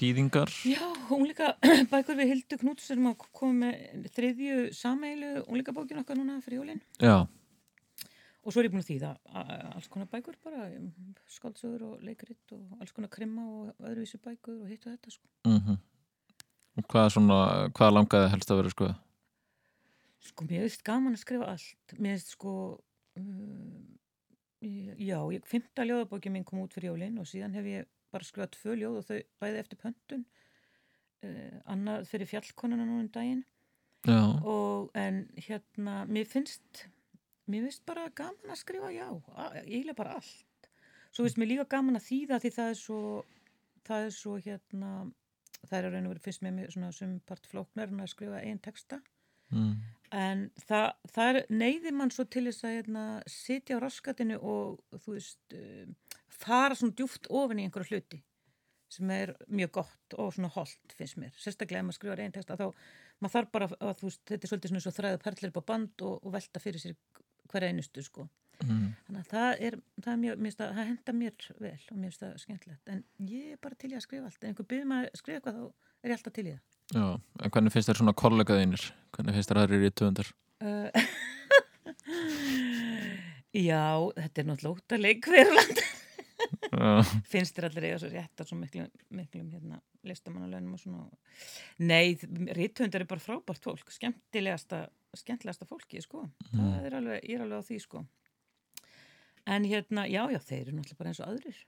Þýðingar. 0.00 0.54
Já, 0.66 0.84
ungleika 1.12 1.52
bækur 1.92 2.18
við 2.18 2.32
Hildu 2.34 2.60
Knúts 2.62 2.88
sem 2.90 3.10
að 3.10 3.26
koma 3.36 3.72
með 3.72 4.08
þriðju 4.16 4.62
sameilu 4.76 5.34
ungleika 5.44 5.76
bókin 5.76 6.00
okkar 6.02 6.18
núna 6.18 6.40
fyrir 6.44 6.62
jólinn. 6.62 6.82
Já, 6.98 7.28
Og 8.40 8.54
svo 8.54 8.62
er 8.62 8.70
ég 8.70 8.72
búin 8.72 8.80
að 8.80 8.88
þýða 8.88 9.10
alls 9.74 9.88
konar 9.92 10.08
bækur 10.08 10.36
bara, 10.40 10.64
um, 10.78 11.12
skáldsögur 11.28 11.82
og 11.90 12.04
leikrit 12.06 12.54
og 12.56 12.80
alls 12.80 12.94
konar 12.96 13.10
krimma 13.12 13.44
og 13.44 13.84
öðruvísi 13.84 14.20
bækur 14.24 14.62
og 14.62 14.70
hitt 14.70 14.86
og 14.86 14.94
þetta 14.94 15.16
sko. 15.16 15.28
mm 15.44 15.78
og 16.78 16.84
hvað 16.86 17.08
svona, 17.12 17.36
hvað 17.76 17.90
langaði 17.92 18.28
helst 18.32 18.50
að 18.50 18.58
vera, 18.60 18.70
sko? 18.72 18.86
Sko, 20.24 20.44
mér 20.46 20.62
finnst 20.62 20.84
gaman 20.86 21.16
að 21.16 21.20
skrifa 21.20 21.48
allt. 21.50 21.94
Mér 21.98 22.14
finnst 22.14 22.30
sko, 22.36 22.52
um, 23.18 23.98
já, 24.96 25.18
ég, 25.34 25.44
fymta 25.50 25.84
ljóðabókin 25.84 26.32
mín 26.32 26.46
kom 26.46 26.62
út 26.62 26.72
fyrir 26.72 26.92
jólinn 26.92 27.18
og 27.20 27.28
síðan 27.28 27.58
hef 27.58 27.68
ég 27.68 27.90
bara 28.12 28.26
skrifað 28.26 28.54
tvö 28.56 28.76
ljóð 28.80 28.98
og 29.00 29.08
þau 29.08 29.18
bæði 29.42 29.62
eftir 29.62 29.80
pöntun. 29.80 30.26
Uh, 31.20 31.56
annað 31.70 32.06
fyrir 32.10 32.30
fjallkonuna 32.30 32.86
nú 32.88 33.00
um 33.02 33.10
daginn. 33.12 33.44
Og, 34.08 34.90
en 34.96 35.26
hérna, 35.36 36.04
mér 36.08 36.28
finnst, 36.28 36.86
mér 37.50 37.66
finnst 37.66 37.84
bara 37.88 38.08
gaman 38.16 38.52
að 38.54 38.62
skrifa 38.62 38.88
já, 38.94 39.08
eiginlega 39.66 39.98
bara 39.98 40.16
allt. 40.16 40.70
Svo 41.10 41.26
finnst 41.26 41.40
mér 41.40 41.50
líka 41.52 41.66
gaman 41.74 41.98
að 41.98 42.06
þýða 42.06 42.40
því 42.40 42.52
það 42.56 42.70
er 42.72 42.78
svo, 42.80 43.00
það 43.84 44.06
er 44.06 44.14
svo 44.16 44.36
hérna, 44.40 44.92
það 45.66 45.76
er 45.78 45.88
að 45.88 45.96
raun 45.96 46.08
og 46.08 46.14
verið 46.14 46.28
fyrst 46.28 46.44
með 46.46 46.56
mér 46.56 46.72
svona 46.72 46.92
sumpart 46.96 47.50
flóknar 47.50 47.92
en 47.92 48.04
að 48.06 48.12
skrifa 48.14 48.40
einn 48.40 48.62
texta. 48.64 49.00
Mm. 49.52 49.74
En 50.10 50.48
það, 50.66 50.88
það 51.12 51.28
er 51.30 51.44
neyði 51.54 51.92
mann 51.94 52.10
svo 52.10 52.24
til 52.26 52.46
þess 52.48 52.66
að 52.66 52.76
hérna, 52.78 53.04
sitja 53.30 53.78
á 53.78 53.82
raskatinu 53.84 54.40
og 54.42 54.80
þú 55.04 55.14
veist, 55.14 55.42
um, 55.54 55.94
fara 56.34 56.74
svona 56.74 56.96
djúft 56.98 57.30
ofin 57.30 57.62
í 57.62 57.68
einhverju 57.68 57.94
hluti 57.94 58.22
sem 58.90 59.10
er 59.14 59.36
mjög 59.46 59.70
gott 59.78 60.16
og 60.18 60.32
svona 60.34 60.50
holdt 60.50 60.94
finnst 60.98 61.18
mér. 61.20 61.34
Sérstaklega 61.38 61.78
ef 61.78 61.86
maður 61.86 61.98
skrifar 62.00 62.22
einn 62.24 62.34
texta 62.34 62.56
þá 62.58 62.66
maður 63.22 63.34
þarf 63.36 63.52
bara 63.54 63.68
að 63.76 63.92
þú 64.00 64.08
veist, 64.08 64.22
þetta 64.26 64.46
er 64.46 64.50
svolítið 64.50 64.72
svona 64.72 64.84
svo 64.84 64.92
þræðu 64.96 65.20
perlir 65.24 65.52
upp 65.52 65.60
á 65.62 65.68
band 65.70 66.04
og, 66.08 66.16
og 66.18 66.34
velta 66.34 66.62
fyrir 66.62 66.82
sér 66.82 66.96
hver 67.50 67.66
einustu 67.68 68.02
sko. 68.02 68.26
Mm. 68.60 68.90
Þannig 69.06 69.20
að 69.20 69.30
það 69.30 69.62
er, 69.68 69.76
það 70.02 70.12
er 70.12 70.20
mjög, 70.24 70.42
það, 70.56 70.74
það 70.78 70.90
henda 70.90 71.14
mér 71.20 71.46
vel 71.62 71.76
og 71.78 71.94
mér 71.94 72.10
finnst 72.10 72.24
það 72.24 72.34
skemmtilegt. 72.42 72.90
En 72.92 73.04
ég 73.30 73.54
er 73.54 73.62
bara 73.62 73.78
til 73.80 73.92
í 73.92 73.96
að 73.96 74.04
skrifa 74.04 74.28
allt. 74.28 74.42
En 74.42 74.50
einhver 74.50 74.68
byrðum 74.72 74.96
að 74.98 75.06
skrifa 75.20 75.38
eitthvað 75.38 75.60
þá 75.60 75.64
er 76.02 76.12
ég 76.12 76.18
alltaf 76.18 76.36
til 76.36 76.46
það. 76.50 76.60
Já, 76.90 77.06
en 77.16 77.52
hvernig 77.54 77.74
finnst 77.74 77.90
þér 77.90 78.00
svona 78.00 78.16
kollegaðinir? 78.18 78.88
Hvernig 79.14 79.36
finnst 79.36 79.52
þér 79.52 79.62
aðrir 79.62 79.86
í 79.86 79.92
töfundar? 79.94 80.30
Uh, 80.60 80.90
Já, 83.50 84.10
þetta 84.14 84.42
er 84.42 84.46
náttúrulega 84.46 84.76
út 84.76 84.94
að 84.94 85.02
leikverðland. 85.04 85.80
Já. 86.70 86.90
Finnst 87.30 87.56
þér 87.56 87.66
allir 87.68 87.86
eiga 87.88 87.98
svo 88.00 88.10
rétt 88.12 88.42
á 88.42 88.44
svo 88.46 88.58
miklum, 88.58 88.86
miklum 89.14 89.48
hérna, 89.50 89.80
listamannalaunum 90.06 90.76
og 90.76 90.82
svona. 90.82 91.02
Nei, 91.82 92.14
rítvöndar 92.56 93.04
er 93.04 93.10
bara 93.10 93.22
frábært 93.22 93.66
fólk, 93.66 93.90
skemmtilegasta, 93.94 94.84
skemmtilegasta 95.18 95.66
fólki, 95.68 96.02
sko. 96.04 96.28
Mm. 96.52 96.62
Það 96.62 96.86
er 96.86 96.96
alveg, 97.00 97.26
ég 97.26 97.36
er 97.36 97.44
alveg 97.46 97.66
á 97.66 97.68
því, 97.68 97.80
sko. 97.82 98.04
En 99.50 99.66
hérna, 99.66 100.06
já, 100.06 100.22
já, 100.30 100.40
þeir 100.46 100.62
eru 100.62 100.78
náttúrulega 100.78 101.02
bara 101.02 101.12
eins 101.12 101.22
og 101.22 101.28
aðrir. 101.32 101.60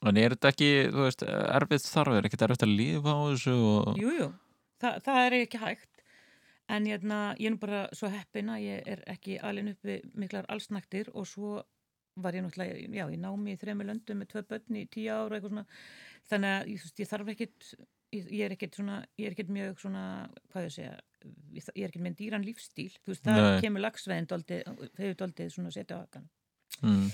En 0.00 0.20
er 0.20 0.36
þetta 0.36 0.52
ekki, 0.52 0.70
þú 0.92 1.02
veist, 1.06 1.26
erfitt 1.28 1.88
þarf, 1.88 2.16
er 2.16 2.28
ekkert 2.28 2.46
erfitt 2.46 2.68
að 2.68 2.76
lifa 2.76 3.16
á 3.16 3.20
þessu 3.32 3.56
og... 3.56 3.90
Jú, 4.00 4.12
jú, 4.16 4.28
Þa, 4.80 4.94
það 5.04 5.26
er 5.26 5.36
ekki 5.40 5.60
hægt. 5.60 6.04
En 6.70 6.86
hérna, 6.86 7.18
ég 7.40 7.50
er 7.50 7.54
nú 7.56 7.60
bara 7.60 7.82
svo 7.96 8.08
heppin 8.12 8.50
að 8.52 8.64
ég 8.68 8.88
er 8.92 9.02
ekki 9.10 9.40
alveg 9.42 9.72
upp 9.74 9.88
við 9.88 10.10
miklar 10.22 10.46
allsnæktir 10.54 11.10
og 11.18 11.26
svo 11.26 11.58
var 12.20 12.36
ég 12.36 12.44
náttúrulega, 12.44 12.76
já, 12.94 13.06
ég 13.10 13.20
námi 13.20 13.54
í 13.54 13.58
þremi 13.58 13.86
löndum 13.86 14.20
með 14.20 14.32
tvö 14.32 14.42
börn 14.50 14.78
í 14.78 14.84
tíu 14.92 15.10
ára 15.14 15.38
eitthvað 15.38 15.54
svona. 15.54 15.64
Þannig 16.30 16.56
að 16.56 16.70
ég, 16.72 16.86
ég 17.00 17.10
þarf 17.10 17.30
ekkit, 17.34 17.68
ég, 18.14 18.32
er 18.44 18.54
ekkit 18.54 18.78
svona, 18.78 18.96
ég 19.18 19.28
er 19.28 19.36
ekkit 19.36 19.52
mjög 19.56 19.82
svona, 19.82 20.04
hvað 20.52 20.66
ég 20.66 20.74
segja, 20.76 20.96
ég, 21.56 21.70
er 21.74 21.88
ekkit 21.88 22.04
með 22.06 22.18
dýran 22.20 22.46
lífstíl. 22.46 22.90
Þú 22.98 23.14
veist, 23.14 23.24
það 23.26 23.46
Nei. 23.46 23.60
kemur 23.64 23.84
lagsveðin 23.86 24.30
doldið, 24.30 24.74
hefur 24.98 25.20
doldið 25.24 25.54
svona 25.54 25.74
setja 25.74 25.98
á 25.98 26.02
hakan. 26.02 26.28
Mm. 26.80 27.08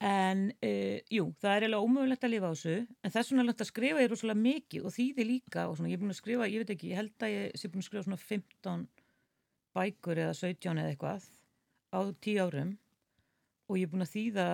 En 0.00 0.46
uh, 0.64 0.98
jú, 1.12 1.26
það 1.42 1.50
er 1.52 1.64
eiginlega 1.66 1.84
ómögulegt 1.84 2.22
að 2.24 2.32
lifa 2.32 2.48
á 2.48 2.52
þessu 2.56 2.76
en 2.80 3.12
þess 3.12 3.30
vegna 3.30 3.42
er 3.42 3.48
langt 3.50 3.64
að 3.64 3.68
skrifa 3.68 4.00
ég 4.00 4.08
rosalega 4.08 4.40
mikið 4.40 4.86
og 4.88 4.94
þýði 4.94 5.26
líka 5.28 5.64
og 5.68 5.74
svona, 5.76 5.90
ég 5.90 5.98
er 5.98 6.00
búin 6.00 6.14
að 6.14 6.20
skrifa, 6.22 6.48
ég 6.48 6.62
veit 6.62 6.72
ekki, 6.72 6.92
ég 6.94 7.00
held 7.02 7.26
að 7.26 7.34
ég 7.34 7.58
sé 7.60 7.68
búin 7.68 7.84
að 7.84 7.88
skrifa 7.90 8.06
svona 8.06 8.20
15 8.22 8.86
bækur 9.76 10.22
eða 10.24 10.38
17 10.38 10.80
eða 10.80 10.94
eitthvað 10.94 11.26
á 11.92 12.00
10 12.24 12.40
árum 12.46 12.72
og 13.68 13.76
ég 13.76 13.84
er 13.84 13.92
búin 13.92 14.06
að 14.06 14.14
þýða 14.14 14.46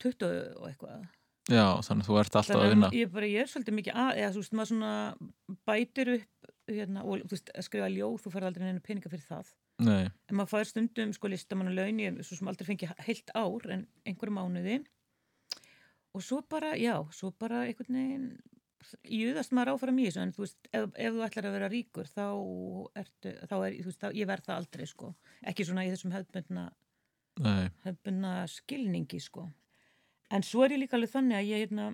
20 0.00 0.32
og 0.32 0.70
eitthvað 0.70 1.04
Já, 1.52 1.66
þannig 1.84 2.06
að 2.06 2.08
þú 2.08 2.14
ert 2.22 2.36
alltaf 2.40 2.56
að 2.56 2.70
vinna. 2.72 2.88
ég, 2.96 3.10
bara, 3.12 3.28
ég 3.28 3.44
er 3.44 3.50
svolítið 3.52 3.76
mikið 3.76 3.98
að, 4.00 4.10
eða 4.16 4.32
þú 4.32 4.40
veist, 4.40 4.54
maður 4.56 4.70
svona 4.70 4.92
bætir 5.68 6.10
upp 6.14 6.48
hérna, 6.72 7.02
og 7.04 7.24
þú 7.26 7.36
veist, 7.36 7.50
að 7.52 7.66
skrifa 7.66 7.88
ljóð, 7.92 8.14
þú 8.22 8.32
fær 8.32 8.46
aldrei 8.48 8.64
neina 8.64 8.84
peninga 8.84 9.12
fyrir 9.12 9.26
það 9.28 9.50
Nei. 9.82 10.06
en 10.30 10.38
maður 10.38 10.52
fær 10.52 10.68
stundum 10.68 11.12
sko 11.16 11.28
listamann 11.32 11.72
og 11.72 11.74
laun 11.74 11.98
ég 11.98 12.18
svo 12.22 12.36
sem 12.38 12.50
aldrei 12.50 12.68
fengi 12.68 12.88
heilt 13.08 13.32
ár 13.34 13.64
en 13.74 13.86
einhverju 14.06 14.34
mánuði. 14.36 14.76
Og 16.14 16.22
svo 16.22 16.44
bara, 16.46 16.76
já, 16.78 16.94
svo 17.10 17.32
bara 17.34 17.64
einhvern 17.66 17.98
veginn 17.98 18.28
júðast 19.08 19.54
maður 19.56 19.74
áfram 19.74 19.98
í 19.98 20.06
þessu. 20.06 20.22
En 20.22 20.32
þú 20.36 20.44
veist, 20.44 20.70
ef, 20.70 20.86
ef 20.94 21.16
þú 21.16 21.24
ætlar 21.26 21.48
að 21.48 21.56
vera 21.56 21.72
ríkur 21.72 22.10
þá 22.10 22.24
ertu, 23.02 23.34
þá 23.50 23.56
er, 23.56 23.76
þú 23.80 23.90
veist, 23.90 24.00
þá, 24.04 24.08
ég 24.20 24.30
verð 24.30 24.48
það 24.48 24.60
aldrei 24.60 24.86
sko, 24.90 25.10
ekki 25.50 25.66
svona 25.66 25.86
í 25.86 25.92
þessum 25.94 26.14
hefðbundna 26.14 26.64
Nei. 27.42 27.66
hefðbundna 27.88 28.34
skilningi 28.52 29.20
sko. 29.24 29.48
En 30.34 30.46
svo 30.46 30.64
er 30.64 30.76
ég 30.76 30.84
líka 30.84 30.98
alveg 30.98 31.12
þannig 31.12 31.40
að 31.40 31.50
ég 31.50 31.64
hérna, 31.64 31.90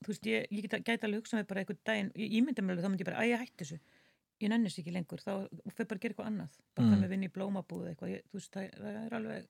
þú 0.00 0.10
veist, 0.10 0.26
ég, 0.26 0.48
ég 0.50 0.66
geta, 0.66 0.82
gæti 0.82 1.06
alveg 1.06 1.22
hugsað 1.22 1.42
mig 1.42 1.50
bara 1.52 1.62
einhvern 1.62 1.82
daginn, 1.86 2.12
ég, 2.18 2.34
ég 2.38 2.46
myndi 2.46 2.64
mér 2.64 2.74
alveg 2.74 2.86
þá 2.86 2.92
myndi 2.92 3.06
ég 3.06 3.10
bara, 3.12 3.22
að 3.22 3.30
ég 3.30 3.44
hætti 3.44 3.62
þessu 3.62 3.78
ég 4.42 4.50
nennis 4.52 4.78
ekki 4.80 4.92
lengur, 4.94 5.20
þá 5.22 5.32
fyrir 5.72 5.88
bara 5.88 5.98
að 5.98 6.02
gera 6.04 6.14
eitthvað 6.14 6.30
annað 6.32 6.56
bara 6.76 6.86
Mm. 6.86 6.94
mm. 6.94 7.02
með 7.04 7.12
vinni 7.14 7.28
í 7.30 7.34
blómabúð 7.36 7.84
eitthvað, 7.92 8.10
ég, 8.16 8.24
þú 8.32 8.40
veist, 8.40 8.52
það, 8.56 8.72
það 8.80 8.98
er 9.06 9.14
alveg 9.20 9.46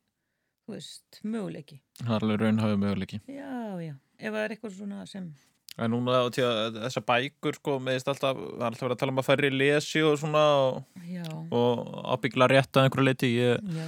þú 0.67 0.75
veist, 0.77 1.21
möguleiki 1.25 1.79
Það 2.03 2.13
er 2.17 2.27
alveg 2.27 2.43
raunhafið 2.45 2.83
möguleiki. 2.85 3.21
já, 3.27 3.55
já, 3.87 3.95
ef 4.19 4.29
það 4.37 4.45
er 4.45 4.55
eitthvað 4.57 4.77
svona 4.77 5.07
sem 5.11 5.33
En 5.81 5.89
núna 5.89 6.19
á 6.21 6.29
tí 6.29 6.43
að 6.45 6.75
þessar 6.83 7.05
bækur, 7.09 7.55
sko, 7.57 7.79
meðist 7.81 8.09
alltaf, 8.13 8.37
það 8.37 8.59
er 8.61 8.67
alltaf 8.67 8.83
verið 8.85 8.93
að 8.93 8.99
tala 9.01 9.13
um 9.15 9.21
að 9.23 9.25
færri 9.31 9.51
lesi 9.55 10.03
og 10.05 10.19
svona 10.21 10.43
og, 10.61 10.83
Já. 11.09 11.23
og 11.49 11.79
ábyggla 12.13 12.49
rétt 12.53 12.77
að 12.77 12.85
einhverju 12.91 13.07
leiti. 13.07 13.31
Ég, 13.39 13.63
já. 13.73 13.87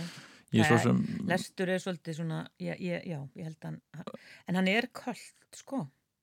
ég 0.57 0.65
svo 0.71 0.79
sem... 0.81 1.03
lestur 1.29 1.69
er 1.75 1.83
svolítið 1.85 2.17
svona 2.23 2.39
ég, 2.65 2.81
ég, 2.81 3.05
já, 3.05 3.19
ég 3.37 3.45
held 3.51 3.69
hann 3.69 3.77
en 4.49 4.57
hann 4.63 4.71
er 4.73 4.89
kallt, 4.97 5.37
sko 5.61 5.83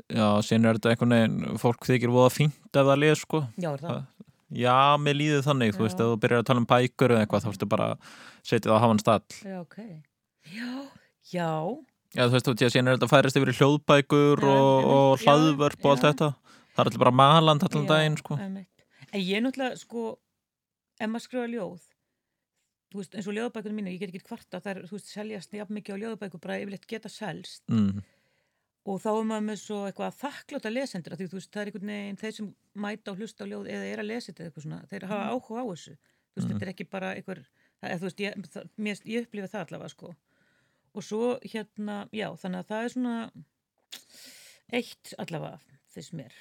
Já, 0.09 0.41
síðan 0.41 0.65
er 0.71 0.79
þetta 0.79 0.95
einhvern 0.95 1.13
veginn, 1.13 1.59
fólk 1.61 1.85
þykir 1.85 2.09
voða 2.17 2.31
fínt 2.33 2.73
ef 2.81 2.87
það 2.89 2.97
les, 3.03 3.21
sko. 3.21 3.43
Já, 3.61 3.69
er 3.75 3.83
það? 3.85 3.99
Já, 4.51 4.97
mér 4.99 5.15
líður 5.15 5.45
þannig, 5.45 5.75
þú 5.77 5.85
veist, 5.85 6.01
ef 6.01 6.09
þú 6.09 6.17
byrjar 6.23 6.41
að 6.41 6.47
tala 6.49 6.61
um 6.61 6.67
bækur 6.67 7.13
eða 7.15 7.23
eitthvað, 7.23 7.45
þá 7.45 7.51
ertu 7.53 7.67
bara 7.71 7.85
að 7.91 8.09
það 8.49 8.67
á 8.67 8.77
hafann 8.83 8.99
stall. 8.99 9.37
Já, 9.47 9.57
ok. 9.61 9.77
Já, 10.51 10.71
já. 11.31 11.51
Já, 12.11 12.25
þú 12.25 12.33
veist, 12.35 12.47
þú 12.47 12.51
veist, 12.51 12.63
ég 12.65 12.73
séna 12.73 12.95
þetta 12.97 13.07
færist 13.07 13.39
yfir 13.39 13.53
í 13.53 13.55
hljóðbækur 13.61 14.43
og, 14.51 14.89
og 14.95 15.23
hlaðvörp 15.23 15.85
og 15.85 15.93
allt 15.93 16.03
þetta. 16.09 16.29
Það 16.71 16.83
er 16.83 16.89
alltaf 16.89 17.03
bara 17.05 17.15
maland 17.15 17.63
allan 17.67 17.87
daginn, 17.87 18.17
sko. 18.19 18.35
einmitt. 18.35 18.85
En 19.11 19.23
ég 19.23 19.43
náttúrulega, 19.45 19.79
sko, 19.79 20.03
ef 20.99 21.11
maður 21.11 21.25
skrifa 21.29 21.47
ljóð, 21.51 21.85
þú 22.91 22.99
veist, 22.99 23.15
eins 23.15 23.29
og 23.31 23.37
ljóðbækunum 23.37 23.79
mínu, 23.79 23.93
ég 23.95 24.03
get 24.03 24.11
ekki 24.11 24.27
kvarta, 24.27 24.59
það 24.59 24.71
er, 24.73 24.81
þú 24.89 24.97
veist, 24.97 25.11
seljast 25.15 25.55
jafn 25.55 25.77
mikið 25.79 25.95
á 25.95 26.01
ljóðbækur, 26.03 26.43
bara 26.43 26.59
yfirleitt 26.59 26.87
geta 26.91 27.11
selst. 27.11 27.63
Mm. 27.71 28.03
Og 28.89 28.97
þá 29.01 29.07
er 29.13 29.25
maður 29.29 29.43
með 29.45 29.57
svo 29.61 29.79
eitthvað 29.85 30.15
þakkláta 30.17 30.69
lesendur, 30.73 31.13
af 31.13 31.19
því 31.19 31.27
þú 31.29 31.37
veist, 31.37 31.51
það 31.53 31.61
er 31.61 31.69
einhvern 31.69 31.91
veginn, 31.91 32.17
þeir 32.17 32.31
sem 32.33 32.47
mæta 32.81 33.11
og 33.11 33.17
hlusta 33.21 33.45
á 33.45 33.49
ljóð 33.51 33.67
eða 33.69 33.89
er 33.93 33.99
að 34.01 34.07
lesa 34.09 34.31
þetta 34.31 34.43
eitthvað 34.47 34.63
svona, 34.65 34.79
þeir 34.89 35.03
hafa 35.05 35.21
Mm. 35.21 35.31
áhuga 35.35 35.61
á 35.61 35.65
þessu. 35.71 35.93
Þú 36.01 36.35
veist, 36.35 36.47
Mhm. 36.47 36.53
þetta 36.57 36.65
er 36.65 36.73
ekki 36.73 36.89
bara 36.89 37.15
einhver, 37.15 37.45
þú 37.83 37.99
veist, 38.01 38.19
ég, 38.19 38.33
mér, 38.79 39.01
ég 39.05 39.21
upplifa 39.27 39.47
það 39.53 39.65
allavega, 39.67 39.89
sko. 39.89 40.15
Og 40.95 41.03
svo, 41.03 41.39
hérna, 41.45 42.09
já, 42.11 42.27
þannig 42.41 42.59
að 42.59 42.67
það 42.67 42.83
er 42.85 42.89
svona 42.89 43.31
eitt 44.73 45.13
allavega, 45.19 45.59
þess 45.93 46.13
mér. 46.17 46.31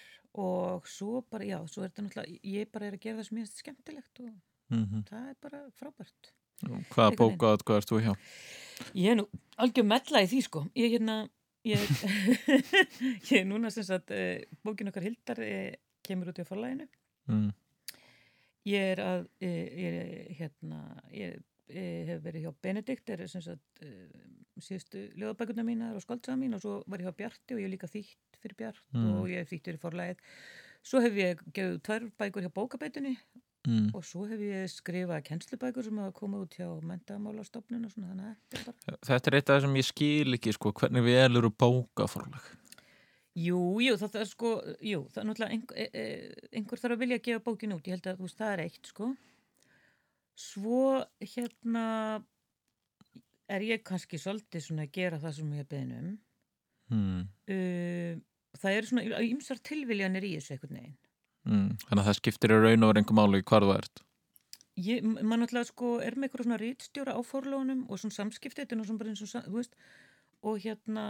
Og 0.40 0.86
svo 0.88 1.24
bara, 1.30 1.44
já, 1.44 1.58
svo 1.68 1.82
er 1.84 1.90
þetta 1.90 2.04
náttúrulega, 2.06 2.40
ég 2.44 2.70
bara 2.72 2.86
er 2.86 2.92
að 2.96 3.00
gera 3.00 3.18
það 3.18 3.26
sem 3.28 3.38
ég 3.38 3.46
finnst 3.48 3.62
skemmtilegt 3.64 4.20
og 4.20 4.32
Mhm. 4.70 5.04
það 5.10 5.28
er 5.30 5.36
bara 5.42 5.60
frábært. 5.76 6.30
Hvaða 6.62 6.76
Einhvern 6.78 7.16
veginn. 7.16 7.38
bóka 7.38 7.56
hvað 7.64 7.76
ert 7.76 7.88
þú 7.90 8.00
hjá? 8.04 8.16
Ég 8.94 9.10
er 9.10 9.16
nú 9.16 9.28
algjör 9.58 9.84
mella 9.86 10.18
í 10.22 10.26
því 10.28 10.42
sko. 10.42 10.70
Ég 10.76 10.84
er 10.94 10.98
hérna, 10.98 11.28
ég, 11.68 11.82
ég 13.30 13.36
er 13.40 13.46
núna 13.48 13.70
sem 13.74 13.84
sagt, 13.86 14.12
uh, 14.14 14.38
bókin 14.64 14.88
okkar 14.92 15.06
Hildar 15.06 15.42
uh, 15.44 15.72
kemur 16.06 16.32
út 16.32 16.40
í 16.40 16.46
forlæginu. 16.48 16.86
Mm. 17.30 17.50
Ég 18.68 18.92
er 18.94 19.02
að, 19.04 19.26
uh, 19.42 19.66
ég 19.80 19.98
er 20.00 20.32
hérna, 20.40 20.80
ég, 21.14 21.36
ég 21.72 22.08
hef 22.14 22.22
verið 22.24 22.46
hjá 22.48 22.54
Benedikt, 22.64 23.12
er 23.14 23.26
sem 23.30 23.44
sagt 23.44 23.84
síðustu 24.60 25.06
ljóðabækurna 25.16 25.62
mínar 25.64 25.94
og 25.96 26.02
skaldsaða 26.04 26.36
mín 26.36 26.52
og 26.56 26.60
svo 26.60 26.72
var 26.90 27.00
ég 27.00 27.06
hjá 27.08 27.16
Bjarti 27.16 27.54
og 27.54 27.60
ég 27.62 27.68
hef 27.68 27.72
líka 27.72 27.88
þýtt 27.88 28.40
fyrir 28.42 28.56
Bjart 28.58 28.82
Mm. 28.92 29.12
og 29.20 29.30
ég 29.30 29.40
hef 29.40 29.48
þýtt 29.52 29.68
fyrir 29.70 29.80
forlægið. 29.80 30.24
Svo 30.84 31.00
hef 31.04 31.16
ég 31.16 31.40
gefið 31.56 31.78
tvær 31.86 32.04
bækur 32.20 32.44
hjá 32.44 32.52
bókabætunni 32.56 33.14
Mm. 33.68 33.90
og 33.92 34.04
svo 34.08 34.22
hef 34.24 34.40
ég 34.40 34.70
skrifað 34.72 35.26
kennslubækur 35.26 35.84
sem 35.84 35.98
hafa 36.00 36.14
komið 36.16 36.44
út 36.46 36.54
hjá 36.56 36.68
mentamálastofnun 36.88 37.84
og 37.84 37.90
svona 37.92 38.14
þannig 38.14 38.30
að 38.30 38.38
þetta 38.54 38.72
er 38.72 38.78
bara 38.86 39.00
Þetta 39.10 39.30
er 39.30 39.36
eitt 39.36 39.50
af 39.50 39.52
það 39.52 39.64
sem 39.66 39.76
ég 39.76 39.88
skil 39.90 40.36
ekki, 40.38 40.54
sko, 40.56 40.72
hvernig 40.80 41.04
við 41.04 41.18
elur 41.26 41.48
bókaforlag. 41.52 42.46
Jú, 43.36 43.60
jú, 43.84 43.98
það, 44.00 44.16
er 44.22 44.30
sko, 44.30 44.54
jú, 44.80 45.02
það 45.12 45.20
er 45.22 45.28
náttúrulega 45.28 45.56
einhver, 45.58 45.76
e, 45.76 45.84
e, 45.92 46.48
einhver 46.56 46.80
þarf 46.80 46.96
að 46.96 47.04
vilja 47.04 47.18
að 47.20 47.26
gefa 47.28 47.44
bókin 47.50 47.76
út, 47.76 47.84
ég 47.84 47.98
held 47.98 48.08
að 48.08 48.24
veist, 48.24 48.38
það 48.40 48.54
er 48.54 48.62
eitt, 48.64 48.90
sko. 48.94 49.10
Svo, 50.40 50.80
hérna, 51.34 51.84
er 53.50 53.66
ég 53.68 53.84
kannski 53.86 54.18
svolítið 54.20 54.64
svona 54.64 54.88
að 54.88 54.96
gera 54.96 55.20
það 55.20 55.36
sem 55.36 55.52
ég 55.54 55.66
er 55.66 55.70
beðin 55.70 55.94
um. 56.00 56.10
Mm. 56.90 57.22
Uh, 57.52 58.56
það 58.58 58.80
eru 58.80 58.90
svona 58.90 59.22
ymsar 59.28 59.62
tilviljanir 59.68 60.26
í 60.26 60.34
þessu 60.38 60.56
einhvern 60.56 60.80
veginn. 60.80 60.98
Mm. 61.48 61.72
Þannig 61.88 62.02
að 62.02 62.08
það 62.10 62.18
skiptir 62.20 62.52
í 62.54 62.60
raun 62.60 62.84
og 62.86 62.96
einhver 63.00 63.16
máli 63.16 63.42
hvar 63.48 63.64
þú 63.64 63.74
ert. 63.78 64.02
Ég, 64.80 65.02
m- 65.04 65.18
maður 65.24 65.42
náttúrulega 65.44 65.68
sko 65.70 65.90
er 66.04 66.14
með 66.16 66.28
eitthvað 66.28 66.46
svona 66.46 66.60
rítstjóra 66.60 67.16
á 67.16 67.20
forlónum 67.26 67.82
og 67.90 67.98
svona 68.00 68.16
samskipti, 68.16 68.62
þetta 68.62 68.76
er 68.76 68.84
svona 68.88 69.00
bara 69.02 69.10
eins 69.12 69.22
og, 69.24 69.44
þú 69.48 69.56
veist, 69.58 69.74
og 70.46 70.58
hérna, 70.62 71.04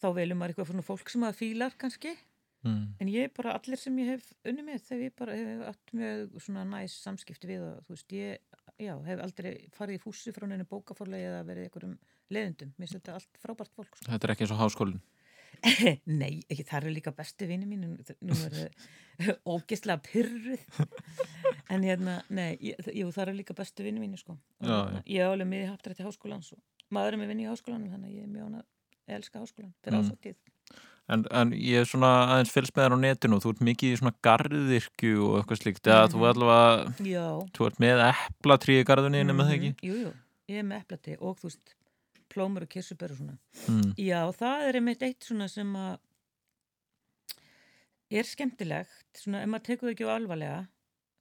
þá 0.00 0.06
velum 0.14 0.38
maður 0.42 0.54
eitthvað 0.54 0.70
svona 0.72 0.86
fólk 0.86 1.10
sem 1.10 1.26
að 1.26 1.38
fílar 1.40 1.74
kannski. 1.80 2.12
Mm. 2.64 2.84
En 3.02 3.08
ég 3.12 3.32
bara, 3.36 3.54
allir 3.58 3.76
sem 3.78 3.96
ég 4.00 4.06
hef 4.14 4.28
unni 4.48 4.62
með 4.64 4.84
þegar 4.88 5.02
ég 5.04 5.16
bara 5.18 5.34
hef 5.36 5.64
átt 5.68 5.90
með 6.00 6.22
svona 6.40 6.62
næs 6.64 6.94
samskipti 7.04 7.50
við 7.50 7.64
og 7.66 7.82
þú 7.84 7.96
veist, 7.96 8.14
ég 8.16 8.60
já, 8.80 8.94
hef 9.04 9.20
aldrei 9.26 9.50
farið 9.76 9.98
í 9.98 10.02
fússi 10.02 10.32
frá 10.32 10.46
neinu 10.48 10.64
bókaforlegi 10.70 11.26
eða 11.28 11.42
verið 11.44 11.66
einhverjum 11.68 11.98
leðundum 12.32 12.70
mér 12.78 12.88
finnst 12.88 12.96
þetta 13.02 13.18
allt 13.18 13.42
frábært 13.42 13.74
fólk 13.76 13.98
sko. 13.98 14.06
Þetta 14.08 14.26
er 14.26 14.32
ekki 14.32 14.46
eins 14.46 14.54
og 14.56 14.62
háskólinn. 14.64 15.02
Nei, 16.22 16.42
ekki, 16.50 16.64
það 16.68 16.78
eru 16.82 16.92
líka 16.96 17.12
bestu 17.16 17.46
vinni 17.48 17.66
mín 17.66 17.84
nú 17.86 18.34
er 18.34 18.54
það 18.54 19.34
ógislega 19.54 20.00
pyrruð 20.02 20.64
en 21.72 21.84
hérna, 21.86 22.16
nei, 22.34 22.56
jú, 22.60 23.10
það 23.14 23.22
eru 23.28 23.36
líka 23.38 23.54
bestu 23.56 23.84
vinni 23.86 24.00
mín 24.02 24.16
sko. 24.18 24.36
Og 24.60 24.66
Já, 24.68 24.74
hérna, 24.74 25.02
ég 25.06 25.20
er 25.24 25.30
alveg 25.32 25.48
miði 25.52 25.68
haftur 25.70 25.94
til 25.94 26.06
háskólans 26.08 26.52
og 26.56 26.60
maður 26.94 27.14
er 27.16 27.22
með 27.22 27.30
vinni 27.34 27.46
í 27.46 27.50
háskólanum 27.52 27.92
þannig 27.94 28.10
að 28.10 28.16
ég 28.18 28.26
er 28.26 28.32
mjög 28.34 28.48
ánað 28.50 28.64
að 28.64 29.14
elska 29.20 29.44
háskólan 29.44 29.72
fyrir 29.84 29.98
Mm. 30.00 30.10
ásóttíð 30.10 30.36
En, 31.12 31.20
en 31.36 31.50
ég 31.52 31.82
er 31.82 31.84
svona 31.84 32.10
aðeins 32.32 32.48
fylgst 32.54 32.72
með 32.72 32.86
þér 32.86 32.94
á 32.96 32.98
netinu 33.04 33.36
og 33.36 33.42
þú 33.44 33.50
ert 33.52 33.58
mikið 33.68 33.90
í 33.92 33.96
svona 34.00 34.14
garðirkju 34.24 35.18
og 35.26 35.34
eitthvað 35.42 35.58
slíkt 35.60 35.88
eða 35.92 36.06
þú 36.08 36.16
Mhm. 36.22 36.28
allavega 36.30 37.08
Já. 37.12 37.26
þú 37.58 37.66
ert 37.68 37.80
með 37.84 38.00
eplatrí 38.08 38.76
í 38.80 38.84
garðinu 38.88 39.20
mm 39.20 39.36
með 39.36 39.44
það 39.50 39.56
ekki? 39.58 39.72
Jú, 39.84 39.94
jú, 40.00 40.12
ég 40.48 40.58
er 40.62 40.64
með 40.64 40.80
eplati 40.80 41.16
og 41.20 41.36
þú 41.36 41.50
veist, 41.50 41.74
plómur 42.34 42.66
og 42.66 42.70
kirsubör 42.74 43.14
og 43.14 43.20
svona. 43.20 43.38
Mm. 43.68 43.94
Já, 44.02 44.20
það 44.36 44.66
er 44.68 44.78
einmitt 44.80 45.02
eitt 45.06 45.24
svona 45.28 45.48
sem 45.50 45.72
að 45.78 45.98
er 48.14 48.28
skemmtilegt, 48.28 49.08
svona 49.18 49.42
ef 49.42 49.50
maður 49.50 49.66
tekur 49.70 49.88
það 49.88 49.94
ekki 49.96 50.06
á 50.06 50.12
alvarlega, 50.14 50.60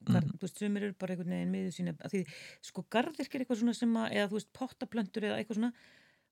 gar, 0.05 0.22
Mhm. 0.24 0.32
þú 0.38 0.41
veist, 0.43 0.57
sumir 0.59 0.84
eru 0.84 0.93
bara 0.99 1.14
einhvern 1.16 1.32
veginn 1.34 1.51
miður 1.53 1.74
sína, 1.78 1.93
því 2.11 2.26
sko 2.61 2.84
garðirk 2.91 3.34
er 3.36 3.39
eitthvað 3.45 3.59
svona 3.61 3.76
sem 3.76 3.93
að, 3.93 4.11
eða 4.11 4.28
þú 4.30 4.38
veist, 4.38 4.53
pottaplöntur 4.53 5.24
eða 5.24 5.38
eitthvað 5.39 5.55
svona, 5.59 5.74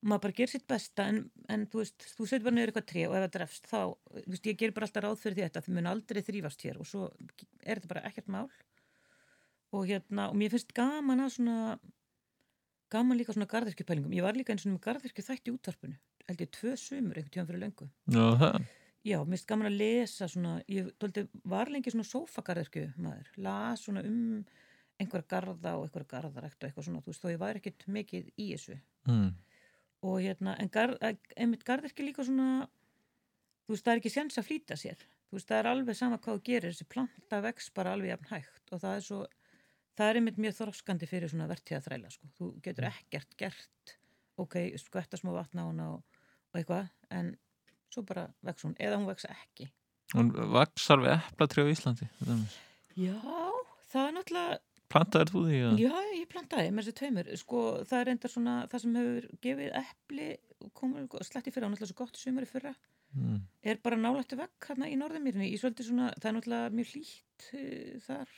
maður 0.04 0.22
bara 0.22 0.34
gerir 0.34 0.50
sitt 0.50 0.68
besta 0.68 1.06
en, 1.08 1.32
en 1.48 1.66
þú 1.68 1.80
veist, 1.82 1.98
þú 2.18 2.28
setur 2.28 2.44
bara 2.44 2.56
niður 2.56 2.72
eitthvað 2.74 2.90
tré 2.92 3.08
og 3.08 3.16
ef 3.16 3.24
það 3.24 3.34
drefst 3.38 3.66
þá, 3.72 3.80
þú 4.26 4.28
veist, 4.34 4.46
ég 4.52 4.58
ger 4.58 4.72
bara 4.72 4.86
alltaf 4.88 5.04
ráð 5.04 5.20
fyrir 5.22 5.36
því 5.38 5.46
þetta, 5.48 5.62
þau 5.66 5.74
mun 5.78 5.90
aldrei 5.94 6.22
þrýfast 6.22 6.62
hér 6.68 6.80
og 6.82 6.86
svo 6.90 7.04
er 7.64 7.76
þetta 7.80 7.88
bara 7.88 8.02
ekkert 8.10 8.28
mál 8.28 8.50
og 9.72 9.88
hérna, 9.88 10.30
og 10.30 10.36
mér 10.36 10.52
finnst 10.52 10.74
gaman 10.76 11.20
að 11.24 11.32
svona 11.38 11.80
gaman 12.92 13.20
líka 13.20 13.36
svona 13.36 13.50
garðirkjupælingum 13.52 14.16
ég 14.16 14.26
var 14.26 14.38
líka 14.38 14.54
eins 14.54 14.66
og 14.68 14.74
með 14.76 14.84
garðirkju 14.88 15.26
þætti 15.28 15.52
í 15.52 15.56
útvarpinu 15.56 15.98
held 16.28 16.44
ég 16.46 16.52
tvö 16.56 16.76
sumur 16.80 17.20
einhvern 17.20 17.34
tíðan 17.34 17.50
fyrir 17.50 17.64
löngu. 17.66 17.88
Já, 19.02 19.18
mér 19.26 19.34
finnst 19.34 19.48
gaman 19.50 19.70
að 19.72 19.80
lesa 19.80 20.28
svona, 20.30 20.58
ég 20.70 20.92
tóldi, 21.02 21.24
var 21.50 21.72
lengi 21.74 21.90
svona 21.90 22.06
sófagarðirkju 22.06 22.92
maður, 23.02 23.32
las 23.42 23.86
svona 23.88 24.04
um 24.06 24.44
einhverja 25.02 25.26
garða 25.32 25.78
og 25.80 25.88
einhverja 25.88 26.10
garðarækt 26.12 26.60
og 26.60 26.68
eitthvað 26.68 26.86
svona, 26.86 27.02
þú 27.02 27.10
veist, 27.10 27.24
þó 27.24 27.32
ég 27.32 27.40
var 27.42 27.58
ekkert 27.58 27.88
mikið 27.90 28.28
í 28.36 28.52
þessu. 28.52 28.78
Mm. 29.10 29.32
og 30.06 30.20
hérna, 30.22 30.54
en 30.62 30.70
gar, 30.74 30.94
einmitt 31.34 31.66
garðirkju 31.66 32.06
líka 32.06 32.26
svona 32.26 32.68
þú 33.66 33.74
veist, 33.74 33.86
það 33.86 33.94
er 33.94 34.02
ekki 34.02 34.14
sens 34.14 34.38
að 34.38 34.48
flýta 34.48 34.78
sér. 34.78 35.02
Þú 35.30 35.38
veist, 35.38 35.50
það 35.50 35.60
er 35.60 35.70
alveg 35.72 35.98
sama 35.98 36.20
hvað 36.22 36.38
þú 36.38 36.44
gerir 36.50 36.74
þessi 36.74 36.88
planta 36.92 37.42
vex 37.46 37.72
bara 37.74 37.96
alveg 37.96 38.12
jafn 38.12 38.32
hægt 38.36 38.74
og 38.76 38.84
það 38.84 38.96
er 38.98 39.06
svo 39.06 39.20
það 40.02 40.10
er 40.12 40.20
einmitt 40.22 40.40
mjög 40.42 40.58
þroskandi 40.58 41.08
fyrir 41.10 41.32
svona 41.32 41.48
vertíðaþræla 41.52 42.10
sko. 42.14 42.30
þú 42.40 42.50
getur 42.66 42.88
ekkert 42.90 43.38
gert 43.40 43.96
ok, 44.42 44.58
skvetta 44.82 45.20
smá 45.22 45.32
vatna 45.36 45.68
á 45.68 45.70
hana 45.70 45.88
og, 45.94 46.20
og 46.52 46.60
eitthvað, 46.62 46.90
en 47.14 47.36
svo 47.92 48.04
bara 48.08 48.26
vex 48.48 48.66
hún, 48.66 48.74
eða 48.82 48.98
hún 49.00 49.08
vex 49.12 49.28
ekki 49.30 49.70
Hún 50.12 50.34
vaksar 50.52 51.00
við 51.00 51.14
eplatrí 51.16 51.64
á 51.64 51.72
Íslandi. 51.72 52.06
já, 53.00 53.16
það 53.94 54.08
er 54.10 54.16
náttúrulega 54.18 54.60
Plantaðir 54.92 55.30
þú 55.32 55.42
því? 55.48 55.60
eða? 55.62 55.76
já, 55.80 56.00
ég 56.20 56.26
plantaði 56.34 56.72
með 56.76 56.84
þessi 56.84 56.96
tveimur 57.00 57.30
sko, 57.40 57.60
það 57.88 58.02
er 58.02 58.10
enda 58.12 58.32
svona, 58.34 58.56
það 58.68 58.82
sem 58.84 58.98
hefur 59.00 59.28
gefið 59.46 59.70
epli, 59.80 60.26
komur 60.76 61.24
sletti 61.24 61.54
fyrir 61.56 61.68
á 61.68 61.72
náttúrulega 61.72 61.92
svo 61.94 62.00
gott 62.04 62.20
sumari 62.20 62.50
fyrra 62.50 62.74
Mm. 63.12 63.42
er 63.68 63.76
bara 63.84 63.98
nálættu 64.00 64.38
vekk 64.40 64.70
hérna 64.70 64.88
í 64.88 64.94
norðumýrinni 64.96 65.50
í 65.52 65.58
svolítið 65.60 65.84
svona, 65.90 66.06
það 66.16 66.28
er 66.30 66.36
náttúrulega 66.38 66.76
mjög 66.78 66.92
hlýtt 66.94 67.48
uh, 67.60 67.98
þar 68.06 68.30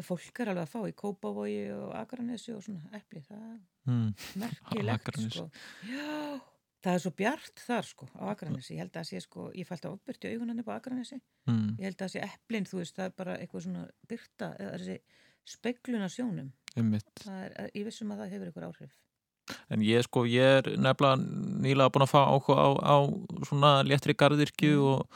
fólk 0.00 0.40
er 0.40 0.48
alveg 0.48 0.64
að 0.64 0.72
fá 0.72 0.80
í 0.88 0.94
Kópavogi 0.96 1.58
og 1.76 1.92
Akranesi 1.94 2.54
og 2.56 2.62
svona 2.64 2.80
epli, 2.96 3.20
það 3.20 3.42
er 3.52 3.60
Mm. 3.84 4.14
merkilegt 4.38 5.16
sko. 5.32 5.50
já, 5.84 6.40
það 6.82 6.94
er 6.94 6.98
svo 7.02 7.10
bjart 7.10 7.56
þar 7.66 7.82
sko 7.84 8.06
á 8.16 8.24
Akranesi, 8.32 8.74
ég 8.74 8.78
held 8.78 8.92
að 8.92 9.00
það 9.02 9.08
sé 9.10 9.20
sko 9.20 9.50
ég 9.54 9.66
fælt 9.66 9.84
að 9.84 9.98
opbyrti 9.98 10.32
augunan 10.32 10.60
upp 10.60 10.68
á 10.68 10.78
Akranesi 10.80 11.20
Mm. 11.48 11.76
ég 11.78 11.84
held 11.84 11.96
að 11.96 12.06
það 12.06 12.12
sé 12.14 12.22
eplin, 12.22 12.64
þú 12.64 12.78
veist, 12.78 12.96
það 12.96 13.04
er 13.04 13.10
bara 13.16 13.36
eitthvað 13.36 13.62
svona 13.66 13.88
byrta, 14.08 14.56
eða 14.58 14.78
þessi 14.78 14.98
speglun 15.44 16.06
á 16.06 16.08
sjónum 16.08 16.52
er, 17.28 17.70
ég 17.74 17.84
vissum 17.84 18.12
að 18.12 18.18
það 18.22 18.30
hefur 18.30 18.46
eitthvað 18.52 18.68
áhrif 18.72 18.90
En 19.68 19.80
ég 19.80 20.02
sko, 20.04 20.22
ég 20.24 20.62
er 20.62 20.62
nefnilega 20.78 21.18
nýlega 21.60 21.90
búin 21.90 22.06
að 22.06 22.12
fá 22.14 22.22
áhuga 22.30 22.54
á, 22.54 22.68
á 22.78 22.96
svona 23.44 23.82
léttri 23.84 24.14
garðirkju 24.14 24.78
Mm. 24.78 24.86
og 24.94 25.08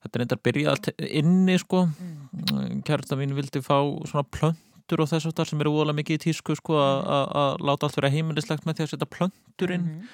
þetta 0.00 0.16
er 0.18 0.24
endar 0.24 0.40
byrjað 0.46 0.90
inni 1.08 1.58
sko. 1.60 1.84
Mm. 1.86 2.80
Kærasta 2.86 3.18
mín 3.20 3.34
vildi 3.36 3.60
fá 3.64 3.76
svona 4.08 4.24
plöntur 4.24 5.04
og 5.04 5.10
þess 5.10 5.28
aftar 5.28 5.46
sem 5.46 5.60
eru 5.60 5.76
ólega 5.76 5.98
mikið 6.00 6.18
í 6.18 6.24
tísku 6.28 6.56
sko 6.56 6.74
Mm. 6.74 7.06
að 7.16 7.36
að 7.42 7.60
láta 7.68 7.86
allt 7.86 7.96
vera 8.00 8.10
heimilislegt 8.10 8.64
með 8.66 8.74
því 8.80 8.86
að 8.86 8.92
setja 8.94 9.10
plöntur 9.14 9.74
inn. 9.74 9.86
Mhm. 9.86 10.08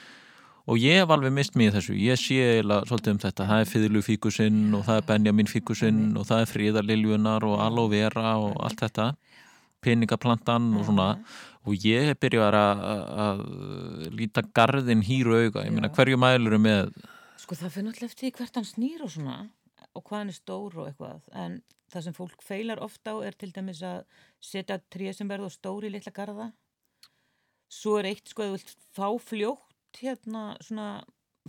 Og 0.67 0.79
ég 0.83 0.99
hef 0.99 1.09
alveg 1.09 1.31
mist 1.33 1.55
mér 1.55 1.71
þessu. 1.71 1.95
Ég 1.95 2.19
sé 2.19 2.35
eiginlega 2.43 2.89
svolítið 2.89 3.13
um 3.13 3.19
þetta. 3.23 3.47
Það 3.47 3.61
er 3.61 3.71
Fyðlu 3.71 4.01
fíkusinn 4.03 4.75
og 4.75 4.85
það 4.85 4.97
er 4.97 5.05
Benjamin 5.07 5.47
fíkusinn 5.47 6.17
og 6.19 6.27
það 6.27 6.41
er 6.41 6.51
Fríðarliljunar 6.51 7.45
og 7.47 7.61
Aloe 7.63 7.89
Vera 7.89 8.33
og 8.37 8.57
allt 8.59 8.81
þetta. 8.83 9.15
Peningaplantan 9.81 10.75
og 10.77 10.87
svona. 10.89 11.19
Og 11.67 11.75
ég 11.87 12.09
hef 12.11 12.19
byrjað 12.19 12.57
að, 12.59 13.45
líta 14.11 14.43
garðin 14.55 15.05
hýru 15.07 15.47
auga. 15.47 15.63
Ég 15.63 15.71
meina 15.71 15.89
hverju 15.89 16.19
mæluru 16.19 16.59
með 16.59 16.91
Sko 17.39 17.55
það 17.55 17.71
fyrir 17.71 17.87
náttúrulega 17.87 18.11
eftir 18.11 18.33
hvert 18.35 18.59
hann 18.59 18.67
snýr 18.67 19.03
og 19.07 19.11
svona 19.13 19.37
og 19.97 20.05
hvað 20.05 20.19
hann 20.23 20.33
er 20.33 20.39
stór 20.39 20.77
og 20.79 20.87
eitthvað 20.91 21.27
en 21.45 21.59
það 21.93 22.03
sem 22.07 22.15
fólk 22.17 22.43
feilar 22.43 22.81
ofta 22.83 23.15
á 23.15 23.17
er 23.27 23.37
til 23.39 23.51
dæmis 23.55 23.83
að 23.87 24.05
setja 24.43 24.79
tré 24.93 25.13
sem 25.15 25.29
verður 25.31 25.53
stóri 25.55 25.91
litla 25.93 26.13
garða 26.13 26.51
svo 27.73 27.97
er 28.01 28.09
eitt 28.13 28.29
sko 28.31 28.45
að 28.45 28.53
þú 28.53 28.57
vilt 28.59 28.75
fá 28.97 29.09
fljótt 29.31 30.01
hérna 30.03 30.43
svona 30.63 30.89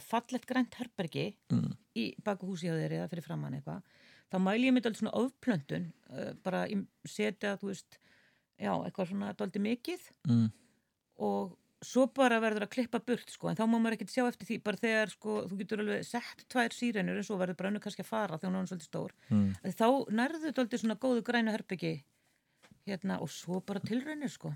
fallett 0.02 0.46
grænt 0.50 0.76
herbergi 0.78 1.34
Mm. 1.52 1.72
í 1.98 2.14
baku 2.24 2.46
húsi 2.52 2.70
á 2.70 2.78
þeirri 2.78 3.00
eða 3.02 3.10
fyrir 3.10 3.26
framann 3.26 3.54
eitthvað 3.58 3.82
þá 4.32 4.38
mæli 4.44 4.68
ég 4.70 4.74
mitt 4.76 4.86
alveg 4.86 5.00
svona 5.02 5.18
ofplöntun 5.18 5.86
uh, 6.12 6.34
bara 6.44 6.66
í- 6.68 6.86
setja 7.08 7.56
þú 7.58 7.72
veist 7.72 7.98
já, 8.60 8.72
eitthvað 8.86 9.10
svona 9.12 9.34
doldi 9.38 9.60
mikið 9.60 10.10
Mm. 10.28 10.52
og 11.20 11.58
svo 11.86 12.08
bara 12.10 12.40
verður 12.42 12.66
að 12.66 12.72
klippa 12.74 13.00
burt 13.06 13.30
sko, 13.30 13.50
en 13.52 13.58
þá 13.58 13.64
má 13.70 13.78
maður 13.78 13.98
ekkert 13.98 14.14
sjá 14.14 14.24
eftir 14.26 14.48
því 14.50 14.58
bara 14.66 14.82
þegar 14.82 15.12
sko, 15.14 15.36
þú 15.50 15.58
getur 15.60 15.84
alveg 15.84 16.06
sett 16.08 16.46
tvær 16.50 16.74
sírenur 16.74 17.20
en 17.20 17.28
svo 17.28 17.38
verður 17.38 17.58
bara 17.60 17.70
önnur 17.72 17.84
kannski 17.84 18.02
að 18.06 18.10
fara 18.10 18.40
þegar 18.40 18.54
hún 18.56 18.64
er 18.64 18.72
svolítið 18.72 18.90
stór 18.90 19.14
Mm. 19.30 19.50
Þá 19.78 19.88
nærðu 20.18 20.40
þetta 20.46 20.64
aldrei 20.64 20.80
svona 20.82 20.96
góðu 21.04 21.24
grænu 21.28 21.52
herbyggi 21.54 21.94
hérna 22.88 23.20
og 23.22 23.30
svo 23.30 23.60
bara 23.60 23.80
tilraunir 23.84 24.32
sko 24.32 24.54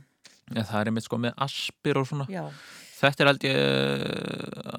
Já, 0.56 0.64
það 0.70 0.80
er 0.82 0.92
einmitt 0.92 1.08
sko 1.08 1.18
með 1.18 1.34
aspir 1.48 1.98
og 2.02 2.08
svona 2.12 2.28
Já. 2.32 2.46
Þetta 3.02 3.24
er 3.24 3.28
held 3.32 3.44
ég 3.50 3.56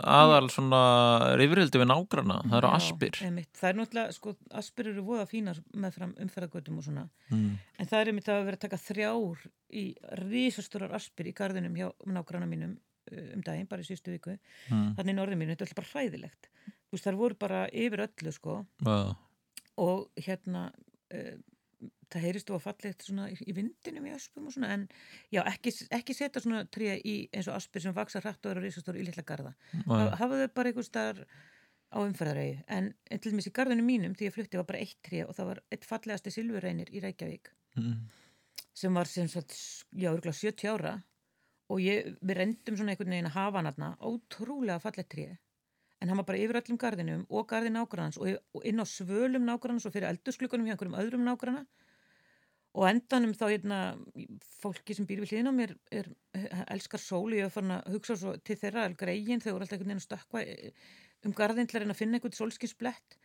aðal 0.07 0.47
svona 0.55 0.81
rifrildi 1.41 1.81
við 1.81 1.89
nágrana, 1.91 2.37
það 2.47 2.59
eru 2.61 2.69
aspir 2.77 3.17
einmitt. 3.27 3.51
það 3.59 3.69
er 3.73 3.79
náttúrulega, 3.81 4.15
sko, 4.15 4.35
aspir 4.61 4.91
eru 4.93 5.03
voða 5.07 5.25
fínar 5.27 5.59
með 5.75 5.97
fram 5.97 6.13
umferðagötum 6.23 6.79
og 6.79 6.87
svona 6.87 7.09
Mm. 7.33 7.59
en 7.81 7.87
það 7.91 7.99
er 8.01 8.11
einmitt 8.13 8.29
að 8.29 8.45
vera 8.45 8.57
að 8.57 8.65
taka 8.67 8.77
þrjár 8.79 9.43
í 9.73 9.85
risastórar 10.23 10.95
aspir 10.95 11.27
í 11.27 11.35
garðinum 11.35 11.75
hjá 11.75 11.91
nágrana 12.07 12.47
mínum 12.47 12.77
uh, 13.11 13.35
um 13.35 13.43
daginn, 13.43 13.67
bara 13.67 13.83
í 13.83 13.89
síðustu 13.91 14.13
viku 14.15 14.39
Mm. 14.71 14.95
þannig 14.97 15.11
í 15.15 15.19
norðin 15.19 15.39
mínu, 15.43 15.57
þetta 15.57 15.65
er 15.65 15.73
alltaf 15.73 15.81
bara 15.83 15.93
hræðilegt 15.93 16.49
veist, 16.93 17.05
þar 17.09 17.17
voru 17.19 17.35
bara 17.39 17.67
yfir 17.73 18.07
öllu 18.07 18.33
sko 18.33 18.67
Já. 18.87 19.17
og 19.79 20.09
hérna 20.21 20.69
uh, 21.15 21.35
það 22.13 22.25
heyrist 22.27 22.49
þú 22.51 22.57
að 22.59 22.65
fallegt 22.67 23.07
svona 23.07 23.29
í, 23.33 23.53
vindinum 23.57 24.07
í 24.07 24.13
öspum 24.17 24.47
og 24.49 24.55
svona 24.55 24.73
en 24.77 24.85
já, 25.33 25.41
ekki, 25.49 25.73
ekki 25.97 26.15
setja 26.17 26.43
svona 26.45 26.65
tré 26.71 26.99
í 27.01 27.15
eins 27.33 27.49
og 27.49 27.57
aspir 27.57 27.85
sem 27.85 27.95
vaksa 27.97 28.21
hratt 28.23 28.45
og 28.47 28.53
eru 28.55 28.65
risastór 28.67 28.99
í 29.01 29.07
litla 29.07 29.25
garða. 29.27 29.55
Nei. 29.73 29.85
Ha- 29.89 30.17
hafa 30.21 30.43
þau 30.43 30.53
bara 30.55 30.73
einhver 30.73 30.87
starf 30.87 31.23
á 31.93 31.99
umferðarauðu 32.01 32.65
en, 32.73 32.91
til 33.21 33.33
dæmis 33.33 33.49
í 33.51 33.55
garðinu 33.57 33.85
mínum 33.85 34.15
því 34.17 34.29
ég 34.29 34.35
flutti 34.37 34.61
var 34.61 34.69
bara 34.69 34.81
eitt 34.85 34.99
tré 35.05 35.25
og 35.27 35.35
það 35.37 35.51
var 35.51 35.63
eitt 35.75 35.85
fallegasti 35.89 36.33
silfurreynir 36.33 36.93
í 36.93 37.03
Reykjavík. 37.05 37.53
Mm. 37.77 38.09
sem 38.77 38.95
var 38.95 39.09
sem 39.09 39.29
sagt, 39.29 39.53
já, 39.93 40.09
örgulega 40.13 40.37
70 40.37 40.69
ára 40.73 40.93
og 41.73 41.81
ég, 41.81 42.15
við 42.21 42.37
rendum 42.37 42.77
svona 42.77 42.93
einhvern 42.93 43.13
veginn 43.15 43.29
að 43.31 43.37
hafa 43.37 43.59
hann 43.61 43.69
aðna, 43.71 43.89
ótrúlega 44.01 44.81
fallegt 44.81 45.11
tré 45.13 45.27
en 46.03 46.11
hann 46.11 46.19
var 46.19 46.27
bara 46.29 46.41
yfir 46.43 46.59
öllum 46.59 46.81
garðinum 46.83 47.23
og 47.31 47.47
garðin 47.51 47.77
nágrannans 47.79 48.19
og, 48.19 48.35
og 48.57 48.67
inn 48.67 48.83
á 48.83 48.87
svölum 48.89 49.47
nágrannans 49.47 49.87
og 49.87 49.95
fyrir 49.95 50.11
eldursklugunum 50.11 50.67
hjá 50.67 50.75
einhverjum 50.75 50.99
öðrum 50.99 51.27
nágranna. 51.29 51.63
Og 52.73 52.87
endanum 52.89 53.35
þá 53.37 53.45
hérna 53.51 53.79
fólki 54.63 54.97
sem 54.97 55.07
býr 55.09 55.21
við 55.23 55.35
hliðina 55.35 55.53
á 55.53 55.59
mér 55.59 55.75
er, 55.93 56.09
elskar 56.73 57.03
sól, 57.03 57.35
ég 57.37 57.45
hef 57.45 57.59
farin 57.59 57.75
að 57.77 57.91
hugsa 57.93 58.17
svo 58.17 58.33
til 58.41 58.57
þeirra 58.57 58.87
greiðin, 58.97 59.43
þau 59.45 59.53
voru 59.53 59.67
alltaf 59.67 59.77
einhvern 59.77 59.93
veginn 59.93 60.01
að 60.01 60.07
stökkva 60.07 60.45
um 61.29 61.35
garðin 61.37 61.69
til 61.69 61.83
að 61.83 61.93
að 61.93 62.01
finna 62.01 62.19
einhvern 62.19 62.39
sólskinsblett. 62.39 63.19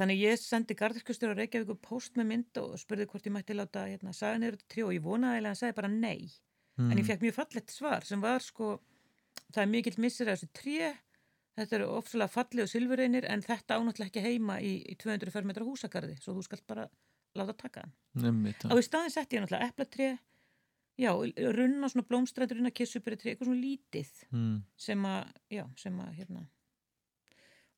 Þannig 0.00 0.22
ég 0.24 0.40
sendi 0.40 0.74
garðirkustjóra 0.74 1.36
Reykjavík 1.36 1.70
upp 1.74 1.82
post 1.84 2.16
með 2.16 2.28
mynd 2.32 2.60
og 2.62 2.76
spurði 2.80 3.06
hvort 3.10 3.26
ég 3.28 3.34
mætti 3.34 3.56
láta 3.56 3.84
hérna, 3.84 4.14
saga 4.16 4.40
niður 4.40 4.56
þetta 4.56 4.72
trjó 4.74 4.86
og 4.88 4.94
ég 4.96 5.04
vonaði 5.04 5.42
að 5.42 5.48
hann 5.50 5.60
sagði 5.60 5.76
bara 5.76 5.92
nei. 5.92 6.30
En 6.80 6.96
Mm. 6.96 6.98
ég 6.98 7.06
fekk 7.06 7.20
mjög 7.20 7.34
fallett 7.36 7.70
svar 7.70 8.04
sem 8.08 8.20
var 8.22 8.40
sko, 8.40 8.80
það 9.52 9.62
er 9.62 9.66
mikill 9.68 9.98
missir 10.00 10.28
af 10.30 10.38
þessu 10.38 10.48
tré, 10.56 10.96
þetta 11.60 11.76
eru 11.78 11.88
ofsalega 11.98 12.32
fallið 12.34 12.64
og 12.66 12.70
silfureinir 12.72 13.26
en 13.30 13.44
þetta 13.46 13.76
ánáttúrulega 13.78 14.10
ekki 14.10 14.24
heima 14.24 14.58
í, 14.64 14.72
í 14.90 14.96
200 15.00 15.32
fermetra 15.34 15.66
húsagarði 15.68 16.16
svo 16.20 16.34
þú 16.38 16.44
skalt 16.48 16.66
bara 16.70 16.88
láta 17.38 17.54
taka 17.54 17.84
hann. 17.86 18.40
Á 18.66 18.74
í 18.74 18.82
staðin 18.86 19.12
setti 19.14 19.36
ég 19.38 19.44
náttúrulega 19.44 19.70
eplatré, 19.70 20.08
já, 20.98 21.10
runna 21.54 21.88
svona 21.92 22.06
blómstræður, 22.10 22.58
runna 22.58 22.72
kissuperi 22.74 23.16
tré, 23.20 23.34
eitthvað 23.34 23.52
svona 23.52 23.62
lítið 23.62 24.10
Mm. 24.30 24.56
sem 24.76 25.04
að, 25.06 25.30
já, 25.50 25.64
sem 25.78 26.00
að 26.02 26.16
hérna 26.18 26.46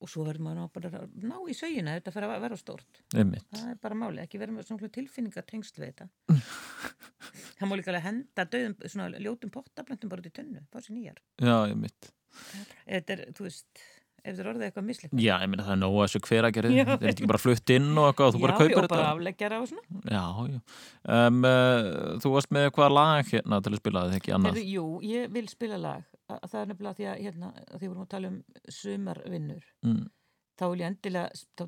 og 0.02 0.10
svo 0.10 0.24
verður 0.26 0.42
maður 0.48 0.70
bara 0.74 0.90
að 1.04 1.12
ná 1.22 1.36
í 1.46 1.54
sögina 1.54 1.92
þetta 1.94 2.12
fyrir 2.14 2.32
að 2.34 2.40
vera 2.42 2.56
stórt 2.58 3.02
Einmitt. 3.14 3.44
það 3.52 3.68
er 3.70 3.78
bara 3.84 3.98
máli, 4.00 4.22
ekki 4.24 4.40
verður 4.42 4.56
með 4.56 4.66
svona 4.66 4.90
tilfinninga 4.96 5.44
tengsl 5.46 5.78
við 5.78 5.92
þetta 5.92 6.08
það 7.60 7.70
má 7.70 7.76
líka 7.78 8.00
henda 8.02 8.46
döðum, 8.50 8.74
svona 8.90 9.22
ljótum 9.22 9.52
pottablöntum 9.54 10.10
bara 10.10 10.24
út 10.24 10.30
í 10.32 10.34
tunnu, 10.34 10.64
fá 10.72 10.80
sér 10.82 10.96
nýjar 10.96 11.22
Já, 11.38 11.54
ég 11.70 11.78
mitt 11.78 12.10
þetta 12.86 13.14
er, 13.16 13.22
þú 13.36 13.46
veist, 13.46 13.82
ef 14.22 14.28
þetta 14.28 14.42
er 14.42 14.48
orðið 14.52 14.66
eitthvað 14.68 14.86
misleikt 14.86 15.14
Já, 15.18 15.32
ég 15.42 15.50
meina 15.50 15.66
það 15.66 15.74
er 15.74 15.80
nóg 15.82 15.96
að 15.96 16.04
þessu 16.06 16.22
hver 16.28 16.48
að 16.48 16.54
gera 16.56 16.70
Já. 16.72 16.82
Er 16.82 16.90
þetta 16.92 17.10
ekki 17.12 17.28
bara 17.32 17.40
flutt 17.42 17.72
inn 17.74 17.88
og 17.92 18.08
eitthvað 18.08 18.28
og 18.28 18.36
þú 18.36 18.42
bara 18.44 18.54
Já, 18.54 18.58
kaupir 18.60 18.76
og 18.76 18.84
þetta? 18.84 18.94
bara 18.94 19.10
afleggjara 19.12 19.60
og 19.62 19.68
svona. 19.70 20.00
Já, 20.06 20.24
já. 20.52 20.60
Um, 21.16 21.40
uh, 21.48 22.18
Þú 22.22 22.34
varst 22.36 22.54
með 22.54 22.68
eitthvað 22.68 22.94
lag 22.96 23.32
hérna 23.32 23.60
til 23.62 23.72
að 23.72 23.80
spila 23.82 24.04
það 24.06 24.18
ekki 24.20 24.34
Heyrðu, 24.36 24.66
Jú, 24.72 24.86
ég 25.08 25.32
vil 25.36 25.46
spila 25.50 25.80
lag. 25.82 26.06
Það 26.32 26.58
er 26.62 26.70
nefnilega 26.70 26.98
því 26.98 27.08
að 27.10 27.24
hérna, 27.26 27.50
því 27.72 27.88
vorum 27.88 28.04
að 28.04 28.12
tala 28.14 28.30
um 28.30 28.38
sumarvinnur. 28.72 29.66
Mm. 29.84 30.04
þá 30.60 30.64
vil 30.70 30.80
ég 30.80 30.92
endilega 30.92 31.66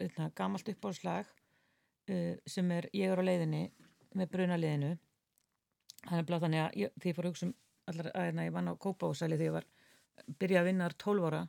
hérna, 0.00 0.28
gamalt 0.34 0.68
uppáðslag 0.72 1.30
uh, 2.10 2.34
sem 2.46 2.74
er 2.74 2.90
ég 2.96 3.12
er 3.12 3.22
á 3.22 3.24
leiðinni 3.24 3.64
með 4.18 4.34
er 6.10 6.18
nefnilega 6.18 6.42
þannig 6.46 6.62
að 6.62 6.78
ég, 6.80 6.94
fór 7.14 7.26
að 7.26 7.32
hugsa 7.32 7.46
um 7.48 7.54
allar 7.90 8.08
að 8.12 8.26
hérna, 8.26 8.46
ég 8.46 8.54
vann 8.54 8.70
á 8.70 8.74
Kópavósæli 8.82 9.38
því 9.38 9.48
ég 9.48 9.56
var 9.56 9.66
byrjað 10.40 10.62
að 10.62 10.68
vinna 10.70 10.88
þar 10.88 10.98
12 11.04 11.28
ára. 11.30 11.42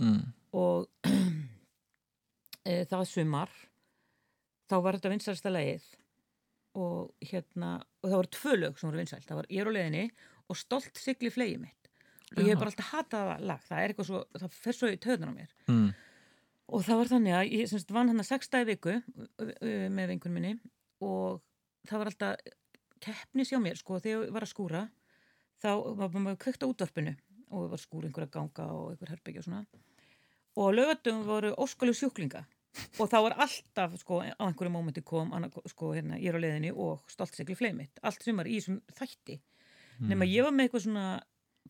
Mm. 0.00 0.20
og 0.54 0.86
e, 1.02 2.84
það 2.88 2.96
var 2.96 3.08
sumar. 3.10 3.56
Þá 4.70 4.76
var 4.84 4.98
þetta 4.98 5.12
vinsælsta 5.14 5.52
leið 5.52 5.88
og 6.78 7.26
hérna 7.26 7.72
og 7.80 8.06
það 8.06 8.16
voru 8.20 8.32
tvö 8.36 8.56
lög 8.60 8.76
sem 8.78 8.86
voru 8.86 9.00
vinsælt 9.00 9.26
það 9.26 9.40
var 9.40 9.48
ég 9.50 9.64
er 9.64 9.70
á 9.70 9.74
leiðinni 9.74 10.04
og 10.46 10.58
stolt 10.58 11.00
sigli 11.00 11.32
flegi 11.34 11.58
mitt. 11.58 11.90
Og 12.36 12.44
ég 12.44 12.52
hef 12.52 12.60
bara 12.60 12.70
alltaf 12.70 12.92
hatað 12.92 13.26
það 13.32 13.44
lag. 13.50 13.62
Það 13.66 13.80
er 13.80 13.92
eitthvað 13.92 14.06
svo, 14.06 14.20
það 14.38 14.54
fer 14.54 14.76
svo 14.78 14.90
í 14.90 15.00
töðunar 15.02 15.32
á 15.34 15.38
mér. 15.40 15.54
Mm. 15.66 15.90
og 16.70 16.84
það 16.86 17.00
var 17.00 17.10
þannig 17.10 17.34
að 17.34 17.52
ég 17.56 17.70
semst 17.70 17.90
vann 17.90 18.12
hann 18.12 18.22
að 18.22 18.28
sex 18.30 18.50
dagi 18.52 18.68
viku 18.70 18.96
með 19.90 20.12
vinkunum 20.14 20.38
minni. 20.38 20.52
Og 21.02 21.40
það 21.88 22.02
var 22.02 22.10
alltaf 22.12 22.56
keppnis 23.00 23.50
hjá 23.50 23.58
mér 23.62 23.78
sko 23.80 23.98
þegar 23.98 24.26
ég 24.28 24.34
var 24.34 24.44
að 24.44 24.52
skúra 24.52 24.82
þá 25.60 25.70
var 25.98 26.14
maður 26.16 26.40
kveikt 26.44 26.64
á 26.64 26.70
útvarpinu 26.70 27.14
og 27.50 27.70
var 27.72 27.80
skúra 27.82 28.08
einhverja 28.08 28.30
ganga 28.34 28.66
og 28.74 28.92
einhver 28.92 29.12
herbyggja 29.14 29.42
og 29.42 29.46
svona. 29.46 29.60
Og 30.60 30.72
lögatum 30.74 31.22
voru 31.26 31.52
óskalu 31.62 31.94
sjúklinga. 31.96 32.44
Og 33.02 33.10
það 33.10 33.24
var 33.26 33.36
alltaf 33.44 33.96
sko 33.98 34.20
á 34.22 34.44
einhverju 34.46 34.72
mómenti 34.72 35.02
kom 35.06 35.32
sko 35.66 35.92
hérna 35.96 36.18
ég 36.20 36.30
er 36.30 36.38
á 36.38 36.44
leiðinni 36.44 36.70
og 36.70 37.02
stoltsekli 37.10 37.56
fleimitt 37.58 37.98
allt 38.02 38.22
sem 38.22 38.36
var 38.36 38.46
í 38.46 38.58
þessum 38.58 38.80
þætti. 38.98 39.40
Nema 40.00 40.28
ég 40.28 40.46
var 40.46 40.54
með 40.54 40.68
eitthvað 40.68 40.86
svona 40.86 41.06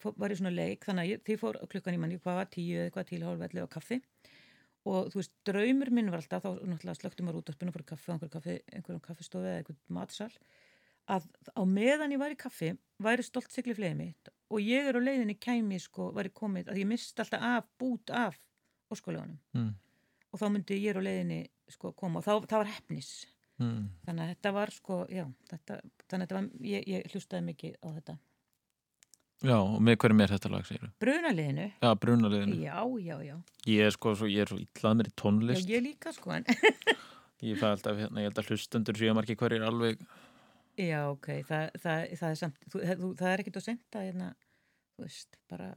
var 0.01 0.33
í 0.33 0.37
svona 0.39 0.53
leik 0.55 0.85
þannig 0.87 1.03
að 1.03 1.11
ég, 1.11 1.23
því 1.27 1.37
fór 1.41 1.59
klukkan 1.73 1.97
í 1.97 2.01
manni 2.01 2.21
hvað 2.21 2.39
var 2.41 2.51
tíu 2.53 2.77
eða 2.77 2.89
eitthvað 2.89 3.09
til 3.09 3.23
hálf 3.25 3.47
elli 3.49 3.65
og 3.65 3.73
kaffi. 3.73 4.01
Og 4.89 5.11
þú 5.13 5.19
veist, 5.19 5.33
draumur 5.45 5.91
minn 5.93 6.09
var 6.13 6.23
alltaf 6.23 6.45
þá 6.45 6.51
náttúrulega 6.65 7.01
slöktum 7.01 7.27
maður 7.29 7.43
út 7.43 7.51
og 7.53 7.57
spinna 7.57 7.75
fyrir 7.75 7.89
kaffi 7.91 8.09
á 8.09 8.13
einhverjum 8.15 8.33
kaffi, 8.37 8.55
einhverjum 8.73 9.03
kaffistofi 9.05 9.51
eða 9.51 9.59
einhverjum 9.61 9.97
matsal 9.99 10.31
að 11.11 11.27
á 11.57 11.63
meðan 11.67 12.15
ég 12.15 12.21
var 12.23 12.35
í 12.35 12.39
kaffi 12.39 12.75
væri 13.03 13.25
stolt 13.27 13.51
sigli 13.53 13.77
fleið 13.77 13.97
mitt 13.99 14.31
og 14.51 14.61
ég 14.61 14.89
er 14.91 14.99
á 14.99 15.01
leiðinni 15.01 15.37
kæmi 15.39 15.79
sko, 15.81 16.11
væri 16.17 16.31
komið 16.35 16.71
að 16.73 16.81
ég 16.83 16.87
misti 16.91 17.23
alltaf 17.23 17.43
af, 17.43 17.65
bút 17.79 18.11
af 18.11 18.39
óskolegunum 18.93 19.39
Mm. 19.55 19.75
og 20.33 20.41
þá 20.41 20.47
myndi 20.51 20.81
ég 20.83 20.91
er 20.95 20.99
á 20.99 21.07
leiðinni 21.07 21.47
sko 21.71 21.93
koma. 21.93 22.19
Og 22.19 22.25
þá, 22.25 22.47
það 22.49 22.59
var 22.65 22.67
hefnis 22.75 23.27
Mm. 23.61 23.91
þannig 24.07 24.23
að 24.25 24.29
þetta 24.35 24.53
var 24.57 24.71
sko, 24.73 25.07
já 25.13 25.25
þetta, 25.51 25.81
þannig 26.09 26.23
að 26.25 26.29
þetta 26.29 26.35
var, 26.35 26.51
ég, 26.65 26.85
ég 26.89 27.11
hlustaði 27.13 27.45
mikið 27.45 27.75
á 27.85 27.89
þetta. 27.99 28.19
Já, 29.41 29.57
og 29.57 29.79
með 29.81 29.97
hverjum 30.03 30.21
er 30.21 30.33
þetta 30.35 30.51
lag, 30.53 30.65
segir 30.69 30.83
þú? 30.85 30.89
brunaliðinu. 31.01 31.67
Já, 31.81 31.91
brunaliðinu. 31.97 32.57
Já, 32.61 32.81
já, 33.01 33.17
já, 33.25 33.37
Ég 33.67 33.87
er 33.87 33.91
sko, 33.95 34.15
svo, 34.17 34.27
ég 34.29 34.43
er 34.45 34.51
svo 34.53 34.59
illað 34.61 34.97
mér 34.99 35.09
í 35.09 35.13
já 35.13 35.21
tónlist 35.23 35.69
ég 35.71 35.83
líka 35.85 36.13
sko 36.13 36.33
en 36.37 36.45
Ég 37.41 37.57
fæ 37.57 37.71
alltaf, 37.73 37.97
hérna, 37.97 38.21
ég 38.21 38.29
held 38.29 38.37
að 38.43 38.51
hlustendur 38.51 38.99
séu 39.01 39.15
margir 39.17 39.37
hverjir 39.41 39.63
alveg 39.65 40.03
Já, 40.79 41.01
ok, 41.11 41.33
það, 41.49 41.67
það, 41.83 42.05
það 42.21 42.31
er 42.31 42.39
samt, 42.39 42.63
þú, 42.71 42.85
það 43.19 43.33
er 43.33 43.43
ekkit 43.43 43.59
að 43.59 43.67
senda 43.67 44.05
hérna, 44.05 44.31
þú 44.95 45.07
veist, 45.07 45.39
bara 45.51 45.69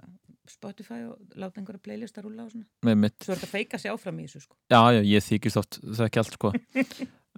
Spotify 0.52 1.02
og 1.08 1.40
láta 1.40 1.62
einhverja 1.62 1.84
playlist 1.84 2.18
að 2.20 2.28
rúla 2.28 2.46
og 2.46 2.54
svona. 2.54 2.68
með 2.86 2.98
mitt 3.02 3.26
Svo 3.26 3.34
er 3.34 3.42
þetta 3.42 3.50
að 3.50 3.58
feika 3.58 3.80
sig 3.82 3.94
áfram 3.94 4.22
í 4.22 4.28
þessu, 4.28 4.46
sko. 4.46 4.58
Já, 4.72 4.80
já, 4.96 5.02
ég 5.08 5.28
þykist 5.28 5.60
oft, 5.62 5.80
það 5.84 6.08
ekki 6.08 6.24
allt, 6.24 6.40
sko 6.40 6.54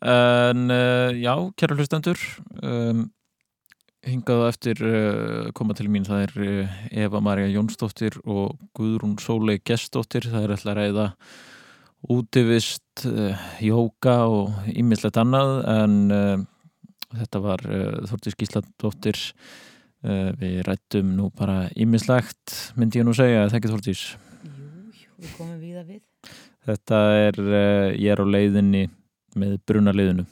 En, 0.04 0.66
uh, 0.68 1.12
já, 1.16 1.34
kæra 1.56 1.78
hlustendur 1.78 2.20
um, 2.60 3.06
Hingað 4.06 4.42
á 4.44 4.46
eftir 4.52 4.82
uh, 4.84 5.52
koma 5.56 5.74
til 5.78 5.88
mín 5.90 6.06
það 6.06 6.26
er 6.26 6.34
uh, 6.44 6.74
Eva 7.06 7.22
Maria 7.24 7.48
Jónsdóttir 7.54 8.18
og 8.28 8.58
Guðrún 8.76 9.16
Sólei 9.24 9.62
Gestóttir 9.64 10.28
það 10.28 10.44
er 10.50 10.56
alltaf 10.58 10.76
ræða 10.78 11.08
útivist, 12.12 13.02
jóka 13.66 14.18
og 14.30 14.68
ýmislegt 14.70 15.18
annað 15.18 15.56
en 15.72 15.96
Þetta 17.20 17.42
var 17.44 17.64
eh, 17.70 17.86
uh, 17.86 18.08
Þortís 18.10 18.38
Gíslandóttir 18.40 19.20
uh, 19.20 20.10
eh, 20.10 20.32
Við 20.42 20.58
rættum 20.68 21.14
nú 21.18 21.30
bara 21.36 21.66
ymmislegt, 21.76 22.74
myndi 22.80 23.02
ég 23.02 23.08
nú 23.08 23.16
segja 23.18 23.48
Þekki 23.54 23.74
Þortís 23.74 24.04
Jú, 24.46 24.68
jú, 25.02 25.10
við 25.22 25.38
komum 25.38 25.58
við 25.62 25.80
að 25.82 25.96
við. 25.96 26.04
Þetta 26.66 27.02
er 27.22 27.42
uh, 27.46 27.90
Ég 27.94 28.12
er 28.16 28.24
á 28.24 28.26
leiðinni 28.26 28.86
með 29.36 29.58
bruna 29.68 29.96
leiðinu 29.96 30.30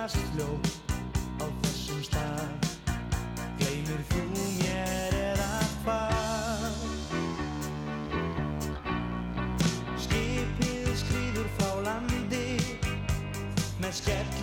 finnast 0.00 0.32
ljóð 0.32 0.64
á 1.44 1.46
þessum 1.60 2.00
stað. 2.00 2.68
Gleimir 3.60 4.00
þú 4.08 4.22
mér 4.32 5.16
eða 5.18 5.48
hvað? 5.82 6.78
Skipið 10.00 10.88
skrýður 11.02 11.52
frá 11.58 11.70
landi 11.84 12.46
með 13.82 13.92
skepp 14.00 14.39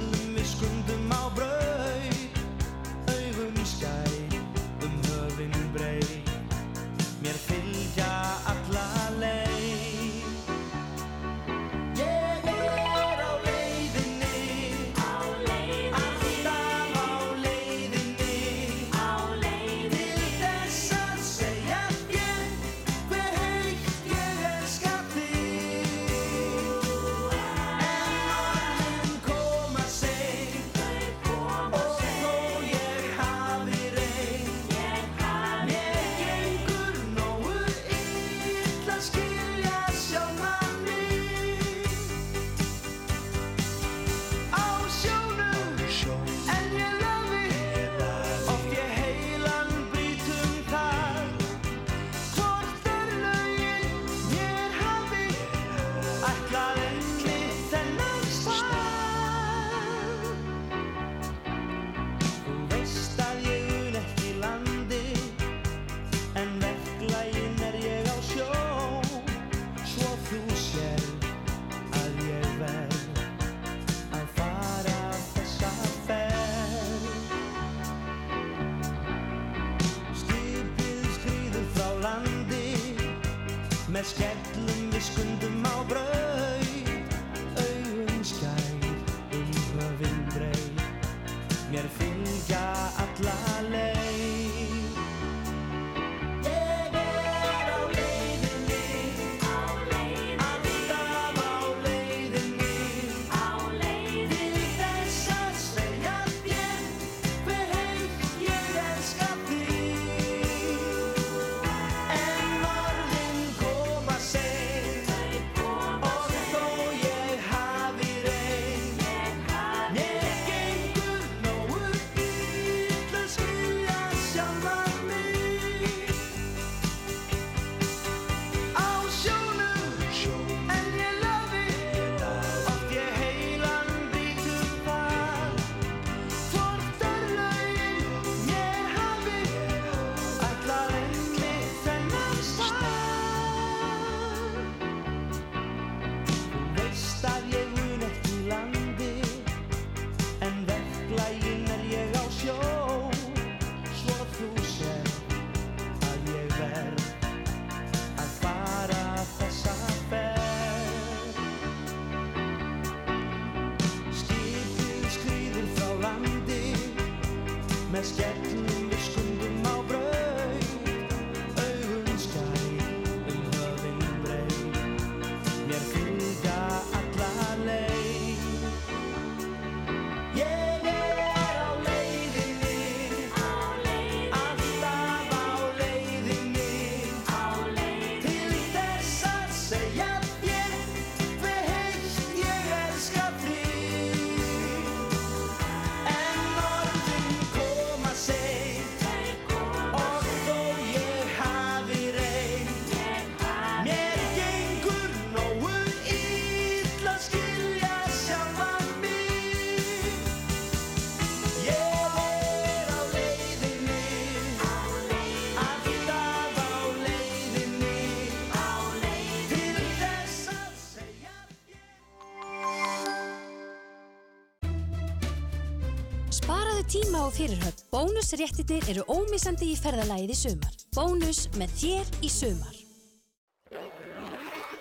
tíma 226.87 227.25
og 227.27 227.33
fyrirhöfn. 227.35 227.83
Bónusréttinir 227.91 228.85
eru 228.91 229.03
ómissandi 229.11 229.71
í 229.73 229.77
ferðalæði 229.79 230.35
sumar. 230.37 230.75
Bónus 230.95 231.47
með 231.59 231.73
þér 231.81 232.11
í 232.23 232.29
sumar. 232.31 232.75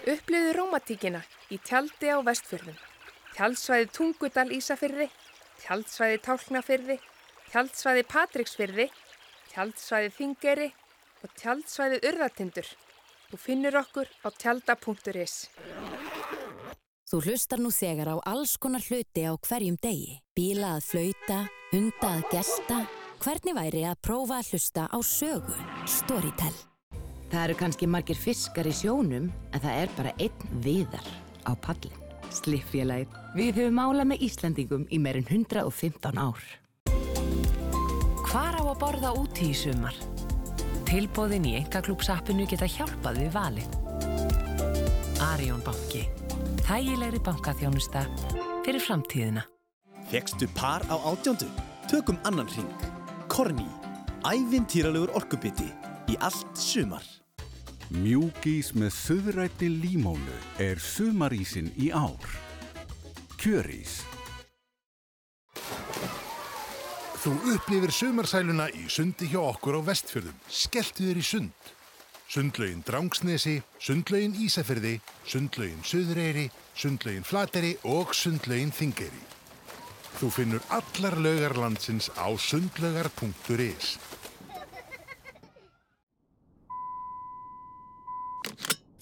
Upplöðu 0.07 0.53
Rómatíkina 0.55 1.23
í 1.51 1.59
tjaldi 1.67 2.13
á 2.15 2.23
vestfjörðum. 2.23 2.77
Tjaldsvæði 3.35 3.89
Tungudal 3.93 4.49
Ísafyrði, 4.55 5.09
tjaldsvæði 5.65 6.21
Tálknafyrði, 6.25 6.97
tjaldsvæði 7.51 8.05
Patricksfyrði, 8.09 8.87
tjaldsvæði 9.51 10.13
Þingeri 10.17 10.71
og 11.27 11.35
tjaldsvæði 11.43 12.01
Urðartindur. 12.07 12.71
Þú 13.33 13.43
finnur 13.43 13.81
okkur 13.83 14.09
á 14.23 14.29
tjalda.is. 14.31 15.37
Þú 17.07 17.21
hlustar 17.27 17.61
nú 17.63 17.75
þegar 17.75 18.15
á 18.15 18.17
alls 18.31 18.57
konar 18.59 18.83
hluti 18.87 19.27
á 19.27 19.35
hverjum 19.35 19.77
degi. 19.83 20.21
Bíla 20.35 20.77
að 20.79 20.87
flauta, 20.89 21.39
Undað 21.75 22.21
gæsta, 22.31 22.85
hvernig 23.19 23.55
væri 23.57 23.81
að 23.91 23.97
prófa 24.07 24.37
að 24.39 24.53
hlusta 24.53 24.85
á 24.87 24.99
sögu 25.03 25.55
Storytel? 25.91 26.53
Það 27.27 27.41
eru 27.41 27.57
kannski 27.59 27.89
margir 27.91 28.19
fiskar 28.21 28.69
í 28.71 28.75
sjónum 28.77 29.27
en 29.51 29.63
það 29.65 29.81
er 29.81 29.91
bara 29.97 30.13
einn 30.23 30.61
viðar 30.63 31.09
á 31.43 31.59
padlin. 31.59 31.97
Sliffélagið, 32.31 33.17
við 33.35 33.59
höfum 33.59 33.81
álað 33.83 34.11
með 34.13 34.23
Íslandingum 34.29 34.85
í 34.95 35.01
meirinn 35.03 35.27
115 35.27 36.23
ár. 36.23 36.47
Hvar 38.31 38.55
á 38.55 38.63
að 38.63 38.79
borða 38.85 39.13
úti 39.19 39.51
í 39.51 39.59
sumar? 39.59 39.99
Tilbóðin 40.87 41.51
í 41.51 41.57
engaklúpsappinu 41.65 42.47
geta 42.47 42.71
hjálpað 42.71 43.21
við 43.25 43.35
valið. 43.35 43.77
Arjón 45.33 45.67
banki. 45.67 46.07
Þægilegri 46.63 47.27
bankafjónusta 47.27 48.07
fyrir 48.63 48.83
framtíðina. 48.87 49.49
Fekstu 50.07 50.47
par 50.55 50.87
á 50.87 50.95
átjándu? 51.03 51.49
Tökum 51.91 52.19
annan 52.23 52.47
ring. 52.55 52.71
Korni. 53.27 53.67
Ævintýralegur 54.23 55.11
orkubiti 55.19 55.67
í 56.07 56.15
allt 56.23 56.55
sumar. 56.55 57.03
Mjúkís 57.91 58.71
með 58.79 58.95
söðrætti 58.95 59.67
límónu 59.67 60.39
er 60.63 60.79
sumarísin 60.79 61.73
í 61.75 61.91
ár. 61.91 62.23
Kjörís. 63.35 64.05
Þú 67.23 67.35
upplifir 67.57 67.91
sumarsæluna 67.91 68.71
í 68.79 68.87
sundi 68.87 69.27
hjá 69.27 69.43
okkur 69.43 69.83
á 69.83 69.91
vestfjörðum. 69.91 70.39
Skelltu 70.47 71.11
þér 71.11 71.19
í 71.19 71.31
sund. 71.35 71.73
Sundlaugin 72.31 72.87
Drangsnesi, 72.87 73.59
sundlaugin 73.83 74.39
Ísafjörði, 74.39 75.01
sundlaugin 75.27 75.83
Suðreyri, 75.83 76.51
sundlaugin 76.79 77.27
Flateri 77.27 77.75
og 77.83 78.15
sundlaugin 78.15 78.75
Þingeyri. 78.75 79.36
Þú 80.17 80.31
finnur 80.33 80.63
allar 80.73 81.19
laugar 81.21 81.57
landsins 81.61 82.09
á 82.17 82.33
sundlaugar.is. 82.41 83.97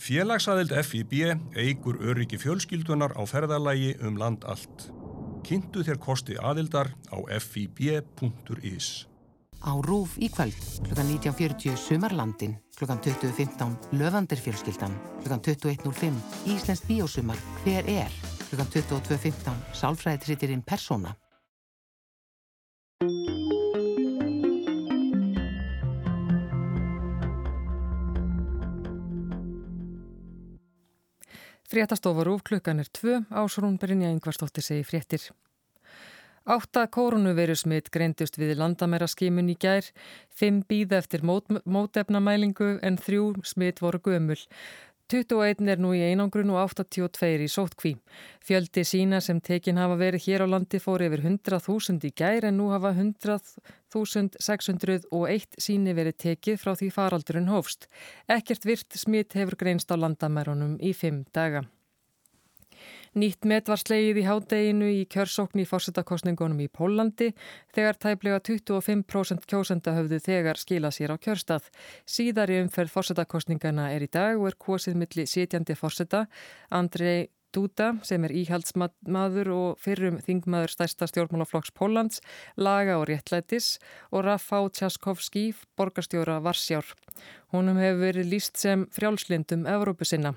Félagsaðild 0.05 0.74
FIB 0.85 1.15
eigur 1.57 1.97
öryggi 2.03 2.36
fjölskyldunar 2.43 3.15
á 3.16 3.23
ferðalagi 3.24 3.95
um 4.05 4.19
land 4.20 4.43
allt. 4.45 4.91
Kynntu 5.47 5.85
þér 5.86 6.01
kosti 6.03 6.36
aðildar 6.36 6.91
á 7.09 7.16
fib.is. 7.41 9.07
Á 9.65 9.73
Rúf 9.81 10.19
í 10.20 10.28
kvöld, 10.28 10.59
klukkan 10.85 11.09
19.40 11.09 11.78
Sumarlandin, 11.81 12.59
klukkan 12.77 13.01
20.15 13.01 13.97
Löfandir 13.97 14.43
fjölskyldan, 14.45 14.93
klukkan 15.23 15.41
21.05 15.41 16.20
Íslensk 16.53 16.85
bíósumar, 16.91 17.41
hver 17.65 17.89
er, 17.89 18.12
klukkan 18.55 18.82
22.15 19.02 19.51
Sálfræðitrittirinn 19.72 20.62
Persóna. 20.62 21.14
Fréttastofa 31.66 32.22
Rúf 32.22 32.44
klukkan 32.47 32.78
er 32.78 32.86
tvö, 32.93 33.24
Ásrún 33.31 33.78
Brynja 33.78 34.12
Yngvarsdóttir 34.14 34.62
segi 34.62 34.85
fréttir. 34.86 35.26
Átta 36.44 36.86
koronavirusmitt 36.86 37.89
greindust 37.90 38.36
við 38.39 38.55
landamæra 38.60 39.09
skimun 39.09 39.48
í 39.51 39.56
gær, 39.59 39.86
fimm 40.31 40.62
býða 40.68 41.01
eftir 41.01 41.24
mót, 41.26 41.48
mótefnamælingu 41.64 42.76
en 42.85 43.01
þrjú 43.01 43.32
smitt 43.43 43.81
voru 43.82 43.98
gömul. 44.05 44.39
21 45.12 45.68
er 45.68 45.76
nú 45.85 45.93
í 45.93 46.01
einangrun 46.01 46.48
og 46.55 46.72
82 46.72 47.44
í 47.44 47.48
sótkví. 47.52 47.93
Fjöldi 48.40 48.81
sína 48.89 49.20
sem 49.20 49.36
tekin 49.44 49.76
hafa 49.76 50.01
verið 50.01 50.24
hér 50.24 50.48
á 50.48 50.56
landi 50.56 50.81
fór 50.81 51.05
yfir 51.05 51.20
100.000 51.20 52.09
í 52.09 52.16
gær 52.16 52.48
en 52.48 52.56
nú 52.56 52.72
hafa 52.72 52.97
100.601 52.97 55.60
síni 55.60 55.93
verið 55.93 56.16
tekið 56.24 56.56
frá 56.62 56.72
því 56.72 56.89
faraldurinn 56.97 57.52
hófst. 57.52 57.93
Ekkert 58.32 58.64
virt 58.64 58.89
smitt 58.97 59.36
hefur 59.36 59.60
greinst 59.60 59.93
á 59.93 60.01
landamærunum 60.01 60.81
í 60.81 60.97
fimm 60.97 61.28
daga. 61.36 61.68
Nýtt 63.15 63.47
met 63.47 63.69
var 63.70 63.78
slegið 63.78 64.19
í 64.19 64.23
hádeginu 64.27 64.86
í 64.91 65.03
kjörsókn 65.07 65.61
í 65.62 65.66
fórsetakostningunum 65.70 66.65
í 66.65 66.66
Pólandi 66.66 67.28
þegar 67.77 68.01
tæplega 68.03 68.41
25% 68.43 69.47
kjósenda 69.47 69.95
höfðu 69.95 70.19
þegar 70.24 70.59
skila 70.59 70.91
sér 70.91 71.15
á 71.15 71.16
kjörstað. 71.23 71.69
Síðari 72.11 72.59
umferð 72.65 72.91
fórsetakostningana 72.91 73.93
er 73.95 74.03
í 74.03 74.11
dag 74.11 74.35
og 74.41 74.49
er 74.51 74.59
kosið 74.59 74.99
milli 74.99 75.28
sitjandi 75.31 75.77
fórseta 75.78 76.24
Andrei 76.74 77.28
Duda 77.55 77.93
sem 78.03 78.27
er 78.27 78.35
íhaldsmaður 78.35 79.53
og 79.55 79.78
fyrrum 79.78 80.19
þingmaður 80.27 80.74
stærsta 80.74 81.07
stjórnmálaflokks 81.07 81.70
Póllands, 81.78 82.19
laga 82.59 82.99
og 82.99 83.07
réttlætis 83.12 83.77
og 84.11 84.27
Rafał 84.27 84.73
Tjaskovski, 84.74 85.53
borgarstjóra 85.78 86.41
Varsjár. 86.43 86.91
Húnum 87.55 87.78
hefur 87.78 88.09
verið 88.09 88.32
líst 88.35 88.59
sem 88.59 88.89
frjálslindum 88.91 89.69
Evrópusinna. 89.70 90.35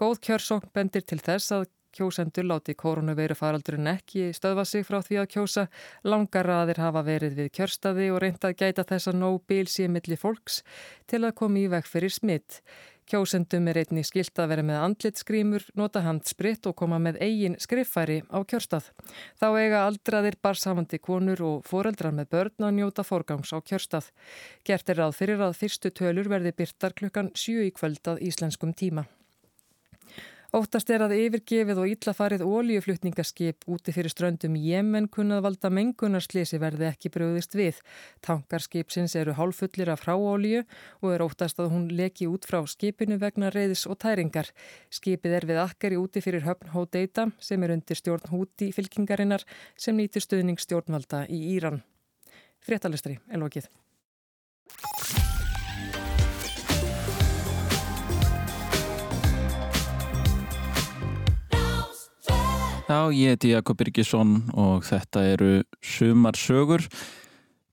Góð 0.00 0.18
kjörsókn 0.26 0.72
bendir 0.74 1.06
til 1.06 1.22
þess 1.22 1.54
að 1.54 1.68
kjósendur 1.98 2.46
láti 2.48 2.76
koronaveiru 2.78 3.36
faraldurinn 3.38 3.90
ekki 3.92 4.28
stöðva 4.36 4.64
sig 4.68 4.86
frá 4.86 5.00
því 5.02 5.22
að 5.22 5.30
kjósa. 5.34 5.66
Langar 6.06 6.46
raðir 6.48 6.82
hafa 6.84 7.02
verið 7.06 7.40
við 7.42 7.50
kjörstaði 7.58 8.12
og 8.14 8.22
reynda 8.24 8.52
að 8.52 8.60
gæta 8.62 8.86
þess 8.88 9.10
að 9.10 9.18
nóg 9.24 9.42
bíl 9.50 9.66
sé 9.66 9.88
milli 9.90 10.18
fólks 10.18 10.62
til 11.10 11.24
að 11.24 11.34
koma 11.42 11.60
í 11.64 11.66
veg 11.72 11.90
fyrir 11.90 12.14
smitt. 12.14 12.62
Kjósendum 13.08 13.70
er 13.70 13.78
einnig 13.80 14.04
skilt 14.04 14.36
að 14.36 14.50
vera 14.50 14.62
með 14.68 14.82
andlitskrímur, 14.84 15.64
nota 15.80 16.02
handspritt 16.04 16.66
og 16.68 16.76
koma 16.76 16.98
með 17.00 17.16
eigin 17.24 17.56
skriffæri 17.56 18.18
á 18.28 18.44
kjörstað. 18.44 18.90
Þá 19.40 19.46
eiga 19.56 19.84
aldraðir 19.86 20.36
barsamandi 20.44 21.00
konur 21.00 21.40
og 21.48 21.64
foreldrar 21.64 22.12
með 22.12 22.28
börn 22.36 22.68
að 22.68 22.74
njóta 22.82 23.06
forgangs 23.08 23.54
á 23.56 23.64
kjörstað. 23.64 24.12
Gert 24.60 24.92
er 24.92 25.06
að 25.06 25.16
fyrir 25.22 25.40
að 25.40 25.56
fyrstu 25.56 25.88
tölur 25.88 26.28
verði 26.28 26.52
byrtar 26.60 26.96
klukkan 27.00 27.32
7 27.32 27.70
í 27.70 27.72
kvöld 27.72 28.12
að 28.12 28.20
íslenskum 28.28 28.76
tíma. 28.76 29.08
Óttast 30.48 30.88
er 30.88 31.02
að 31.04 31.12
yfirgefið 31.12 31.78
og 31.82 31.90
íllafarið 31.92 32.40
ólíuflutningaskip 32.48 33.66
úti 33.68 33.92
fyrir 33.92 34.08
ströndum 34.08 34.54
Jemen 34.56 35.04
kunnað 35.12 35.42
valda 35.44 35.68
mengunarslisi 35.68 36.56
verði 36.62 36.86
ekki 36.88 37.10
bröðist 37.12 37.52
við. 37.52 37.82
Tankarskipsins 38.24 39.12
eru 39.20 39.34
hálfullir 39.36 39.90
af 39.92 40.06
fráólíu 40.06 40.62
og 41.02 41.12
er 41.12 41.24
óttast 41.26 41.60
að 41.60 41.68
hún 41.74 41.84
leki 41.92 42.30
út 42.32 42.48
frá 42.48 42.62
skipinu 42.64 43.18
vegna 43.20 43.50
reyðis 43.52 43.84
og 43.92 43.98
tæringar. 44.00 44.48
Skipið 44.88 45.36
er 45.36 45.48
við 45.50 45.60
akkari 45.66 46.00
úti 46.00 46.22
fyrir 46.24 46.46
höfn 46.48 46.72
Hódeita 46.72 47.26
sem 47.44 47.66
er 47.68 47.74
undir 47.76 48.00
stjórn 48.00 48.32
húti 48.32 48.70
fylkingarinnar 48.72 49.44
sem 49.76 50.00
nýtur 50.00 50.24
stuðning 50.24 50.56
stjórnvalda 50.64 51.26
í 51.28 51.42
Íran. 51.58 51.82
Fréttalistri 52.64 53.18
er 53.28 53.44
Já, 62.88 63.12
ég 63.12 63.34
heiti 63.34 63.50
Jakob 63.52 63.76
Birgisson 63.76 64.46
og 64.56 64.86
þetta 64.88 65.20
eru 65.34 65.48
sumarsögur. 65.84 66.86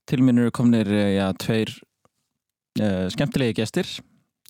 Til 0.04 0.20
minn 0.20 0.42
eru 0.42 0.52
komnir 0.52 0.90
ja, 0.92 1.30
tveir 1.40 1.72
uh, 1.72 3.08
skemmtilegi 3.14 3.56
gestir. 3.56 3.88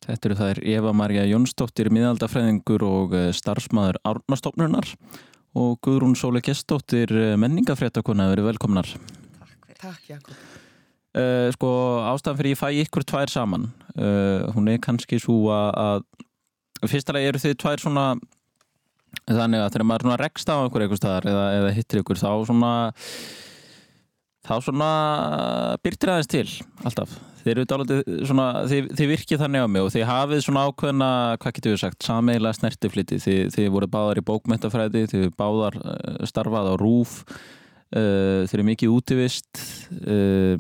Þetta 0.03 0.29
eru 0.29 0.39
þær 0.41 0.61
Eva 0.67 0.91
Maria 0.91 1.23
Jónsdóttir, 1.31 1.93
miðaldafræðingur 1.95 2.83
og 2.83 3.15
uh, 3.15 3.29
starfsmæður 3.31 4.01
Árnastofnunar 4.11 4.91
og 5.57 5.79
Guðrún 5.87 6.19
Sóle 6.19 6.43
Gestóttir, 6.43 7.15
menningafréttakona, 7.39 8.27
verið 8.35 8.51
velkomnar. 8.51 8.91
Takk, 9.39 9.73
Takk 9.79 10.15
Jakob. 10.17 10.47
Uh, 11.15 11.47
sko, 11.55 11.71
ástæðan 12.11 12.43
fyrir 12.43 12.57
ég 12.57 12.65
fæ 12.65 12.73
ykkur 12.83 13.07
tvær 13.07 13.31
saman. 13.31 13.71
Hún 13.95 14.67
er 14.75 14.83
kannski 14.83 15.23
svo 15.23 15.45
að, 15.55 16.03
að 16.83 16.91
fyrstulega 16.91 17.31
eru 17.31 17.47
þið 17.47 17.63
tvær 17.63 17.87
svona 17.87 18.11
þannig 19.25 19.63
að 19.63 19.73
þegar 19.75 19.89
maður 19.91 20.23
rekst 20.23 20.51
á 20.51 20.57
einhver 20.61 20.85
eitthvað 20.85 21.01
staðar 21.01 21.29
eða, 21.31 21.47
eða 21.61 21.73
hittir 21.77 22.03
ykkur 22.03 22.21
þá 22.21 22.31
svona 22.49 22.73
þá 24.47 24.55
svona 24.63 24.91
byrtir 25.83 26.13
aðeins 26.13 26.31
til 26.31 26.45
alltaf 26.87 27.17
þið, 27.47 28.89
þið, 28.99 29.09
virkið 29.11 29.43
þannig 29.43 29.67
á 29.67 29.69
mig 29.71 29.87
og 29.87 29.93
þið 29.95 30.07
hafið 30.11 30.45
svona 30.47 30.65
ákveðna 30.67 31.11
hvað 31.43 31.57
getur 31.59 31.75
við 31.75 31.83
sagt, 31.83 32.07
sameila 32.07 32.53
snertifliti 32.55 33.21
þið, 33.23 33.43
þið 33.55 33.69
voru 33.75 33.91
báðar 33.91 34.23
í 34.23 34.27
bókmentafræði 34.27 35.05
þið 35.13 35.27
báðar 35.39 35.79
starfað 36.27 36.71
á 36.71 36.75
rúf 36.83 37.19
uh, 37.27 38.47
þið 38.47 38.57
eru 38.59 38.69
mikið 38.71 38.95
útivist 38.99 39.63
uh, 40.07 40.59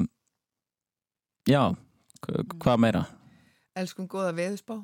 já 1.46 1.62
hvað 2.26 2.82
meira? 2.82 3.06
Elskum 3.76 4.06
góða 4.10 4.34
veðusbá 4.34 4.80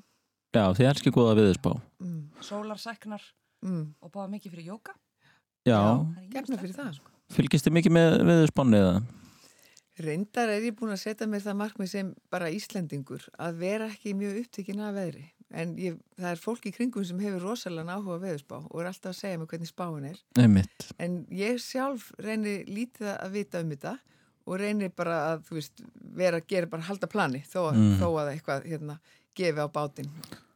Já, 0.53 0.67
þið 0.77 0.89
elskir 0.91 1.15
góða 1.17 1.37
viðspá. 1.39 1.71
mm. 2.03 2.25
Sólarsæknar 2.45 3.23
mm. 3.63 3.83
og 4.03 4.13
báða 4.15 4.29
mikið 4.37 4.55
fyrir 4.57 4.71
jóka. 4.75 4.95
Já. 5.67 5.79
Gefna 6.33 6.59
fyrir 6.61 6.75
það 6.77 6.95
sko. 6.99 7.11
Fylgist 7.33 7.67
þið 7.69 7.77
mikið 7.79 7.95
með 7.97 8.17
viðspánu 8.29 8.79
eða? 8.81 9.03
Reyndar 10.03 10.49
er 10.49 10.65
ég 10.65 10.75
búin 10.79 10.95
að 10.95 11.03
setja 11.03 11.27
mér 11.29 11.43
það 11.45 11.59
markmið 11.61 11.91
sem 11.93 12.11
bara 12.33 12.49
Íslendingur 12.51 13.27
að 13.39 13.59
vera 13.61 13.89
ekki 13.93 14.15
mjög 14.17 14.39
upptekinn 14.43 14.81
af 14.81 14.95
veðri. 14.97 15.27
En 15.53 15.75
ég, 15.77 15.99
það 16.17 16.31
er 16.31 16.41
fólk 16.41 16.65
í 16.65 16.73
kringum 16.73 17.05
sem 17.05 17.19
hefur 17.21 17.45
rosalega 17.45 17.99
áhuga 17.99 18.17
á 18.17 18.23
veðurspá 18.25 18.57
og 18.63 18.79
er 18.81 18.89
alltaf 18.89 19.11
að 19.13 19.19
segja 19.19 19.41
mig 19.43 19.51
hvernig 19.53 19.69
spáin 19.69 20.07
er. 20.09 20.23
Einmitt. 20.41 20.87
En 20.97 21.19
ég 21.37 21.61
sjálf 21.61 22.09
reynir 22.25 22.65
lítið 22.73 23.11
að 23.19 23.37
vita 23.37 23.61
um 23.61 23.75
þetta 23.75 23.99
og 24.49 24.59
reynir 24.59 24.95
bara 24.97 25.19
að, 25.35 25.45
veist, 25.53 25.85
vera 26.17 26.41
að 26.41 26.49
gera 26.51 26.71
bara 26.73 26.89
halda 26.89 27.07
plani 27.13 27.43
þó 27.45 27.61
að, 27.69 27.77
Mhm. 27.77 27.99
þó 28.01 28.09
að 28.23 28.33
eitthvað 28.33 28.65
hérna 28.73 28.97
gefi 29.39 29.65
á 29.65 29.69
bátinn 29.73 30.11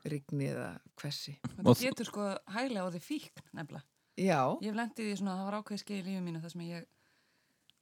rigni 0.07 0.51
eða 0.53 0.70
hversi. 1.01 1.36
Það 1.57 1.82
getur 1.82 2.09
sko 2.09 2.28
hæglega 2.55 2.86
á 2.86 2.93
því 2.94 3.03
fíkn 3.05 3.47
nefnilega. 3.57 3.85
Já. 4.16 4.40
Ég 4.62 4.70
hef 4.70 4.78
lendið 4.78 5.11
í 5.11 5.16
svona, 5.19 5.36
það 5.36 5.48
var 5.48 5.59
ákveðið 5.61 5.82
skeið 5.82 5.98
í 5.98 6.05
lífið 6.07 6.23
mínu 6.24 6.43
þar 6.43 6.53
sem 6.55 6.62
ég 6.66 6.86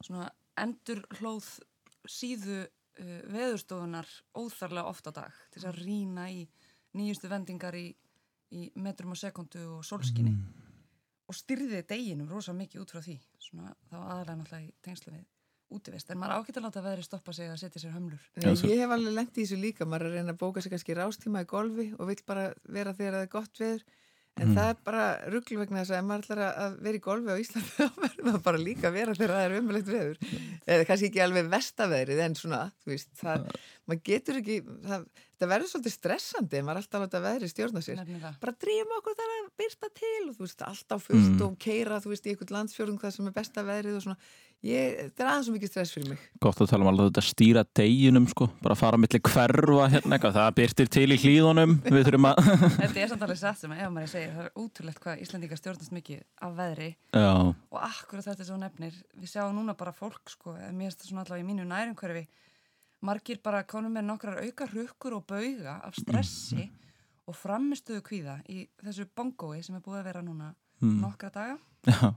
svona 0.03 0.29
endur 0.65 1.01
hlóð 1.19 1.47
síðu 2.11 2.57
uh, 2.65 3.21
veðurstofunar 3.31 4.09
óþarlega 4.35 4.91
oft 4.91 5.07
á 5.07 5.11
dag 5.15 5.39
til 5.51 5.61
þess 5.61 5.69
að 5.71 5.79
rýna 5.83 6.27
í 6.33 6.43
nýjustu 6.95 7.31
vendingar 7.31 7.77
í, 7.77 7.87
í 8.51 8.67
metrum 8.79 9.15
og 9.15 9.19
sekundu 9.19 9.63
og 9.77 9.87
sólskinni 9.87 10.35
og 11.25 11.35
styrði 11.35 11.81
deginum 11.87 12.29
rosa 12.29 12.53
mikið 12.55 12.83
út 12.83 12.93
frá 12.93 13.01
því 13.03 13.15
svona, 13.41 13.71
það 13.89 14.01
var 14.01 14.11
aðalega 14.13 14.37
náttúrulega 14.41 14.67
í 14.67 14.73
tengslu 14.85 15.15
við 15.15 15.25
útivist, 15.73 16.09
en 16.13 16.17
maður 16.21 16.37
ágætt 16.45 16.57
að 16.61 16.67
láta 16.67 16.83
veðri 16.85 17.03
stoppa 17.07 17.33
sig 17.33 17.49
að 17.49 17.57
setja 17.63 17.81
sér 17.81 17.95
hömlur 17.97 18.21
Nei, 18.37 18.53
ég 18.53 18.81
hef 18.85 18.91
alveg 18.95 19.13
lendið 19.17 19.41
í 19.41 19.45
þessu 19.47 19.61
líka, 19.61 19.85
maður 19.89 20.05
er 20.05 20.11
að 20.11 20.17
reyna 20.19 20.35
að 20.35 20.41
bóka 20.45 20.61
sér 20.61 20.75
kannski 20.75 20.95
rástíma 20.97 21.41
í 21.45 21.49
golfi 21.49 21.87
og 21.97 22.07
vill 22.11 22.21
bara 22.27 22.49
vera 22.69 22.93
þegar 22.93 23.19
það 23.19 23.27
er 23.27 23.31
gott 23.39 23.61
veður 23.63 23.85
en 24.35 24.49
Mm. 24.49 24.55
það 24.57 24.69
er 24.69 24.79
bara 24.83 25.03
rugglu 25.31 25.57
vegna 25.61 25.79
þess 25.79 25.91
að 25.93 25.99
ef 26.01 26.03
maður 26.09 26.23
ætlar 26.25 26.39
að 26.59 26.73
vera 26.83 26.97
í 26.97 27.03
golfi 27.05 27.29
á 27.31 27.39
Íslandi 27.39 27.69
þá 27.77 27.85
verður 28.03 28.25
maður 28.27 28.41
bara 28.43 28.59
líka 28.59 28.87
að 28.89 28.95
vera 28.97 29.13
þegar 29.15 29.31
það 29.31 29.45
er 29.45 29.53
umulegt 29.61 29.87
veður 29.87 30.17
eða 30.75 30.87
kannski 30.89 31.07
ekki 31.07 31.21
alveg 31.23 31.45
vestaveðrið 31.53 32.19
en 32.25 32.35
svona, 32.35 32.59
þú 32.83 32.91
veist, 32.91 33.09
það, 33.21 33.45
maður 33.87 34.01
getur 34.09 34.39
ekki 34.41 34.57
það, 34.89 35.05
það 35.39 35.51
verður 35.53 35.71
svolítið 35.71 35.95
stressandi 35.95 36.61
maður 36.67 36.75
er 36.75 36.83
alltaf 36.83 36.99
að 36.99 37.05
láta 37.05 37.23
veðrið 37.29 37.53
stjórna 37.53 37.83
sér 37.87 38.01
Nefnilega. 38.01 38.33
bara 38.43 38.55
drýjum 38.65 38.91
okkur 38.99 39.17
þar 39.21 39.33
að 39.37 39.47
byrta 39.63 39.91
til 40.01 40.19
og 40.27 40.35
þú 40.35 40.43
veist, 40.49 40.65
alltaf 40.67 41.07
fullt 41.07 41.31
Mm. 41.31 41.41
og 41.47 41.55
keira 41.63 42.01
þú 42.03 42.11
veist, 42.11 42.27
í 42.27 42.33
einhvern 42.35 42.55
landsfjörðung 42.59 42.99
það 43.07 43.15
sem 43.15 43.31
er 43.31 43.37
besta 43.39 43.63
veðrið 43.71 43.95
og 44.01 44.03
svona, 44.09 44.19
ég, 44.63 44.95
þetta 45.09 45.23
er 45.23 45.29
aðeins 45.31 45.45
svo 45.49 45.53
mikið 45.55 45.69
stress 45.71 45.91
fyrir 45.95 46.09
mig. 46.13 46.21
Gott 46.41 46.61
að 46.63 46.69
tala 46.71 46.85
um 46.85 46.89
alveg 46.91 47.09
þetta 47.11 47.23
stýra 47.27 47.63
deginum 47.79 48.27
sko, 48.31 48.47
bara 48.63 48.75
fara 48.79 48.97
milli 49.01 49.19
hverfa 49.19 49.89
hérna 49.91 50.15
eitthvað, 50.17 50.37
það 50.39 50.55
byrtir 50.61 50.87
til 50.95 51.05
í 51.11 51.17
hlýðunum, 51.21 51.75
Þetta 51.85 53.03
er 53.03 53.11
samt 53.11 53.25
alveg 53.27 53.37
satt 53.41 53.59
sem 53.61 53.75
ef 53.75 53.91
maður 53.91 54.11
segir, 54.13 54.31
það 54.37 54.45
er 54.47 54.55
útrúlegt 54.63 55.01
hvað 55.03 55.21
Íslandingar 55.25 55.61
stjórnast 55.61 55.91
mikið 55.97 56.23
af 56.47 56.55
veðri. 56.57 56.89
Já. 57.13 57.29
og 57.51 57.79
akkurat 57.89 58.25
þetta 58.29 58.41
er 58.45 58.49
svo 58.49 58.57
nefnir 58.63 58.97
við 59.21 59.31
sjáum 59.35 59.53
núna 59.59 59.75
bara 59.77 59.93
fólk 59.95 60.33
sko, 60.33 60.55
mér 60.71 60.89
finnst 60.89 61.03
það 61.03 61.11
svona 61.11 61.25
allavega 61.27 61.45
í 61.45 61.49
mínu 61.51 61.67
nærumhverfi 61.69 62.25
margir 63.05 63.37
bara 63.43 63.61
konum 63.69 63.93
með 63.93 64.07
nokkrar 64.07 64.39
auka 64.41 64.65
rukkur 64.71 65.13
og 65.19 65.25
bauga 65.29 65.75
af 65.85 65.93
stressi 65.99 66.69
og 67.29 67.35
framistuðu 67.37 68.01
kvíða 68.05 68.39
í 68.49 68.63
þessu 68.81 69.05
bongói 69.17 69.59
sem 69.65 69.75
er 69.77 69.81
búið 69.85 69.99
að 70.01 70.07
vera 70.11 70.21
núna 70.25 70.53
Mm. 70.83 70.97
nokkra 70.99 71.29
daga. 71.31 71.53
Já. 71.87 72.09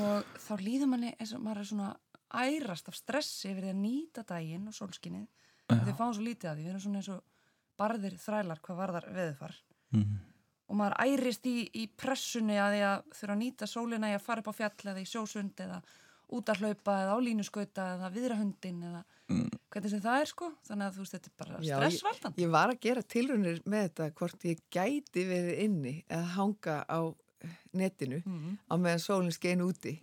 Og 0.00 0.24
þá 0.46 0.52
líður 0.60 0.90
manni 0.90 1.12
eins 1.18 1.32
og 1.36 1.42
maður 1.44 1.62
er 1.64 1.70
svona 1.70 1.90
ærast 2.34 2.88
af 2.90 2.96
stressi 2.98 3.50
yfir 3.52 3.62
því 3.68 3.72
að 3.74 3.82
nýta 3.84 4.24
daginn 4.26 4.68
og 4.70 4.74
sólskinnið 4.74 5.26
Já. 5.70 5.78
við 5.86 5.96
fáum 5.98 6.14
svo 6.16 6.24
lítið 6.26 6.50
að 6.50 6.56
því, 6.58 6.64
við 6.64 6.70
erum 6.74 6.84
svona 6.84 7.00
eins 7.02 7.10
og 7.14 7.22
barðir 7.78 8.16
þrælar 8.20 8.60
hvað 8.64 8.80
varðar 8.82 9.10
veðufar 9.14 9.54
Mhm. 9.94 10.16
og 10.68 10.76
maður 10.80 10.96
ærist 11.04 11.44
í, 11.46 11.70
í 11.70 11.84
pressunni 11.96 12.56
að 12.58 12.72
því 12.74 12.80
að 12.88 13.02
þurfa 13.14 13.34
að 13.36 13.42
nýta 13.44 13.66
sólina 13.70 14.08
í 14.10 14.14
að 14.16 14.24
fara 14.24 14.40
upp 14.42 14.48
á 14.50 14.58
fjall 14.58 14.90
eða 14.90 15.02
í 15.04 15.06
sjósund 15.06 15.54
eða 15.62 15.82
út 16.34 16.48
að 16.50 16.58
hlaupa 16.64 16.94
eða 17.04 17.14
á 17.14 17.18
línuskauta 17.22 17.84
eða 17.94 18.10
viðra 18.10 18.36
hundin 18.40 18.80
eða 18.82 19.02
hvernig 19.70 19.90
sem 19.92 20.00
það 20.00 20.20
er 20.20 20.26
sko. 20.30 20.48
Þannig 20.66 20.86
að 20.88 20.94
þú 20.96 21.04
veist 21.04 21.14
þetta 21.14 21.30
er 21.30 21.36
bara 21.44 21.60
Já, 21.62 21.76
stressvaldandi 21.78 22.40
ég, 22.42 22.46
ég 22.48 22.50
var 22.50 22.72
að 22.72 22.80
gera 22.80 23.02
tilraunir 23.14 23.60
með 23.66 23.84
þetta 23.88 24.08
hvort 24.18 24.44
ég 24.50 24.62
gæti 24.74 25.24
verið 25.28 25.58
inni 25.64 25.94
eða 26.08 26.26
hanga 26.34 26.76
á 26.90 26.98
netinu 27.74 28.22
Mhm. 28.24 28.56
á 28.70 28.74
meðan 28.76 29.02
sólinn 29.04 29.32
skein 29.34 29.60
úti. 29.64 29.98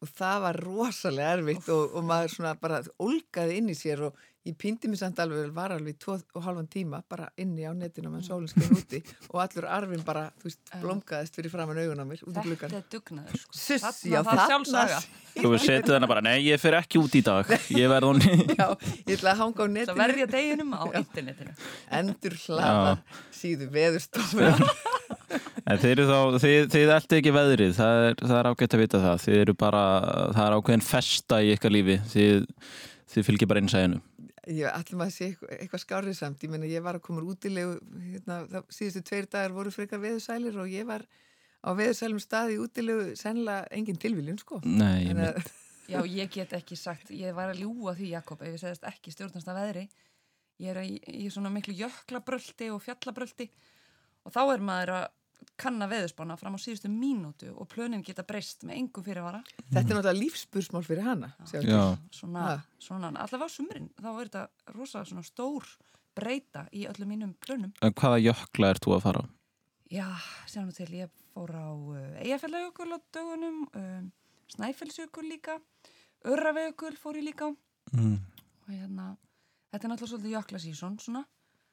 Og 0.00 0.08
það 0.16 0.40
var 0.40 0.56
rosalega 0.64 1.32
erfitt 1.36 1.68
og, 1.68 1.94
og 1.94 2.04
maður 2.08 2.30
svona 2.32 2.54
bara 2.60 2.78
olgaði 3.04 3.58
inn 3.60 3.68
í 3.68 3.74
sér 3.76 4.00
og 4.06 4.14
ég 4.48 4.54
pýndi 4.56 4.88
mér 4.88 4.96
samt 4.96 5.18
alveg 5.20 5.50
var 5.52 5.74
alveg 5.74 5.98
tvo 6.00 6.14
og 6.34 6.42
halvan 6.42 6.64
tíma 6.72 7.02
bara 7.06 7.26
inni 7.36 7.66
á 7.68 7.76
netinu 7.76 8.08
á 8.08 8.12
meðan 8.14 8.24
sólinn 8.24 8.48
skein 8.48 8.72
úti 8.72 9.02
og 9.28 9.42
allur 9.42 9.66
arfin 9.68 10.00
bara, 10.02 10.30
þú 10.40 10.48
veist, 10.48 10.60
blomkaðist 10.80 11.36
fyrir 11.36 11.50
framann 11.52 11.76
augun 11.82 12.00
á 12.00 12.06
mér 12.08 12.22
út 12.24 12.32
í 12.32 12.44
gluggan 12.46 12.72
Þetta 12.72 12.80
er 12.80 12.88
dugnaður 12.96 13.36
sko. 13.42 13.52
Suss, 13.52 14.00
já, 14.08 14.22
þarna 14.24 14.46
sjálfsaga. 14.48 15.02
Þú 15.36 15.52
setið 15.60 15.92
hana 15.98 16.06
bara, 16.08 16.22
nei 16.24 16.38
ég 16.48 16.58
fer 16.64 16.72
ekki 16.80 16.96
út 17.04 17.12
í 17.12 17.22
dag 17.22 17.44
ég 17.82 17.92
verð 17.92 18.08
hún. 18.08 18.24
Já, 18.56 18.66
ég 19.04 19.18
ætla 19.20 19.34
að 19.36 19.42
hanga 19.44 19.60
á 19.60 19.66
netinu. 19.68 19.92
Svo 19.92 20.00
verja 20.00 20.26
deginum 20.32 20.72
á 20.72 20.82
internetinu. 20.96 21.52
Endur 22.00 22.40
hlaða 22.46 22.96
síðu 23.36 23.68
veðurstofu 23.68 24.48
En 25.70 25.78
þeir 25.78 25.92
eru 25.92 26.06
þá, 26.08 26.38
þið, 26.42 26.60
þið 26.72 26.92
eldi 26.96 27.18
ekki 27.20 27.32
veðrið, 27.36 27.72
það 27.76 28.04
er, 28.08 28.14
það 28.24 28.36
er 28.40 28.48
ágætt 28.50 28.74
að 28.76 28.80
vita 28.82 29.00
það, 29.04 29.20
þið 29.24 29.36
eru 29.44 29.54
bara, 29.60 29.82
það 30.34 30.44
er 30.46 30.56
ákveðin 30.58 30.82
festa 30.86 31.38
í 31.46 31.52
ykkar 31.54 31.74
lífi, 31.74 31.96
þið, 32.10 32.48
þið 33.14 33.26
fylgir 33.28 33.50
bara 33.52 33.62
innsæðinu. 33.62 34.00
Ég 34.50 34.72
ætlum 34.74 35.04
að 35.04 35.12
sé 35.14 35.28
eitthvað, 35.30 35.52
eitthvað 35.60 35.82
skárið 35.84 36.16
samt, 36.18 36.42
ég 36.42 36.50
meina 36.50 36.66
ég 36.70 36.82
var 36.82 36.98
að 36.98 37.04
koma 37.06 37.22
úr 37.22 37.30
útilegu, 37.36 37.76
hérna, 38.08 38.40
það, 38.50 38.66
síðustu 38.74 39.02
tveir 39.10 39.28
dagar 39.30 39.54
voru 39.54 39.74
frekar 39.74 40.02
veðursælir 40.02 40.58
og 40.58 40.72
ég 40.72 40.88
var 40.88 41.04
á 41.62 41.70
veðursælum 41.76 42.22
stað 42.24 42.54
í 42.56 42.60
útilegu 42.64 43.14
sennilega 43.20 43.68
engin 43.76 44.00
tilviljun 44.00 44.40
sko. 44.40 44.62
Nei, 44.66 45.10
að- 45.12 45.20
mitt. 45.20 45.50
Já, 45.90 45.98
ég 46.06 46.28
get 46.30 46.52
ekki 46.54 46.76
sagt, 46.78 47.08
ég 47.10 47.34
var 47.34 47.50
að 47.50 47.64
ljúa 47.64 47.96
því 47.98 48.12
Jakob 48.12 48.42
ef 48.46 48.52
ég 48.54 48.60
segðast 48.62 48.84
ekki 48.86 49.10
stjórnast 49.10 49.48
að 49.50 49.56
veðri 49.58 49.80
ég 50.62 50.70
er 50.70 50.78
í, 50.86 50.98
í 51.24 51.30
svona 51.34 51.50
miklu 51.50 51.74
jöklabröldi 51.74 52.68
og 52.70 52.78
fjallabröldi 52.84 53.48
og 54.22 54.34
þá 54.34 54.38
er 54.54 54.62
maður 54.68 54.92
að 55.00 55.06
kanna 55.60 55.88
veðurspána 55.90 56.36
fram 56.40 56.56
á 56.56 56.60
síðustu 56.60 56.90
mínútu 56.92 57.50
og 57.54 57.68
plönin 57.72 58.04
geta 58.06 58.24
breyst 58.26 58.64
með 58.68 58.80
engum 58.80 59.04
fyrirvara. 59.06 59.42
Þetta 59.68 59.80
er 59.80 59.86
náttúrulega 59.88 60.18
lífspursmál 60.18 60.84
fyrir 60.86 61.06
hana. 61.06 61.32
svona, 62.14 62.46
svona 62.78 63.12
allavega 63.12 63.48
á 63.48 63.50
sumrin 63.52 63.90
þá 64.00 64.10
er 64.12 64.30
þetta 64.30 64.74
rosa 64.76 65.04
svona 65.04 65.26
stór 65.26 65.68
breyta 66.16 66.66
í 66.72 66.86
öllum 66.90 67.12
mínum 67.14 67.34
plönum. 67.40 67.72
En 67.82 67.94
hvaða 67.94 68.20
jökla 68.24 68.72
er 68.72 68.82
þú 68.82 68.96
að 68.96 69.04
fara 69.06 69.24
á? 69.24 69.26
Já, 69.90 70.06
sér 70.46 70.66
nú 70.66 70.74
til, 70.74 70.90
ég 70.94 71.10
fór 71.32 71.50
á 71.50 71.70
uh, 71.74 72.22
Eyjafjallajökul 72.22 72.92
á 72.94 72.98
dögunum 73.14 73.64
um, 73.74 74.10
Snæfellsjökul 74.50 75.26
líka 75.26 75.58
Örravejökul 76.26 76.94
fór 77.00 77.18
ég 77.18 77.26
líka 77.30 77.48
á. 77.48 77.50
Mm. 77.90 78.20
og 78.62 78.68
hérna, 78.70 79.06
þetta 79.72 79.86
er 79.86 79.90
náttúrulega 79.90 80.10
svolítið 80.12 80.34
jöklasísón 80.36 80.98
svona, 81.02 81.24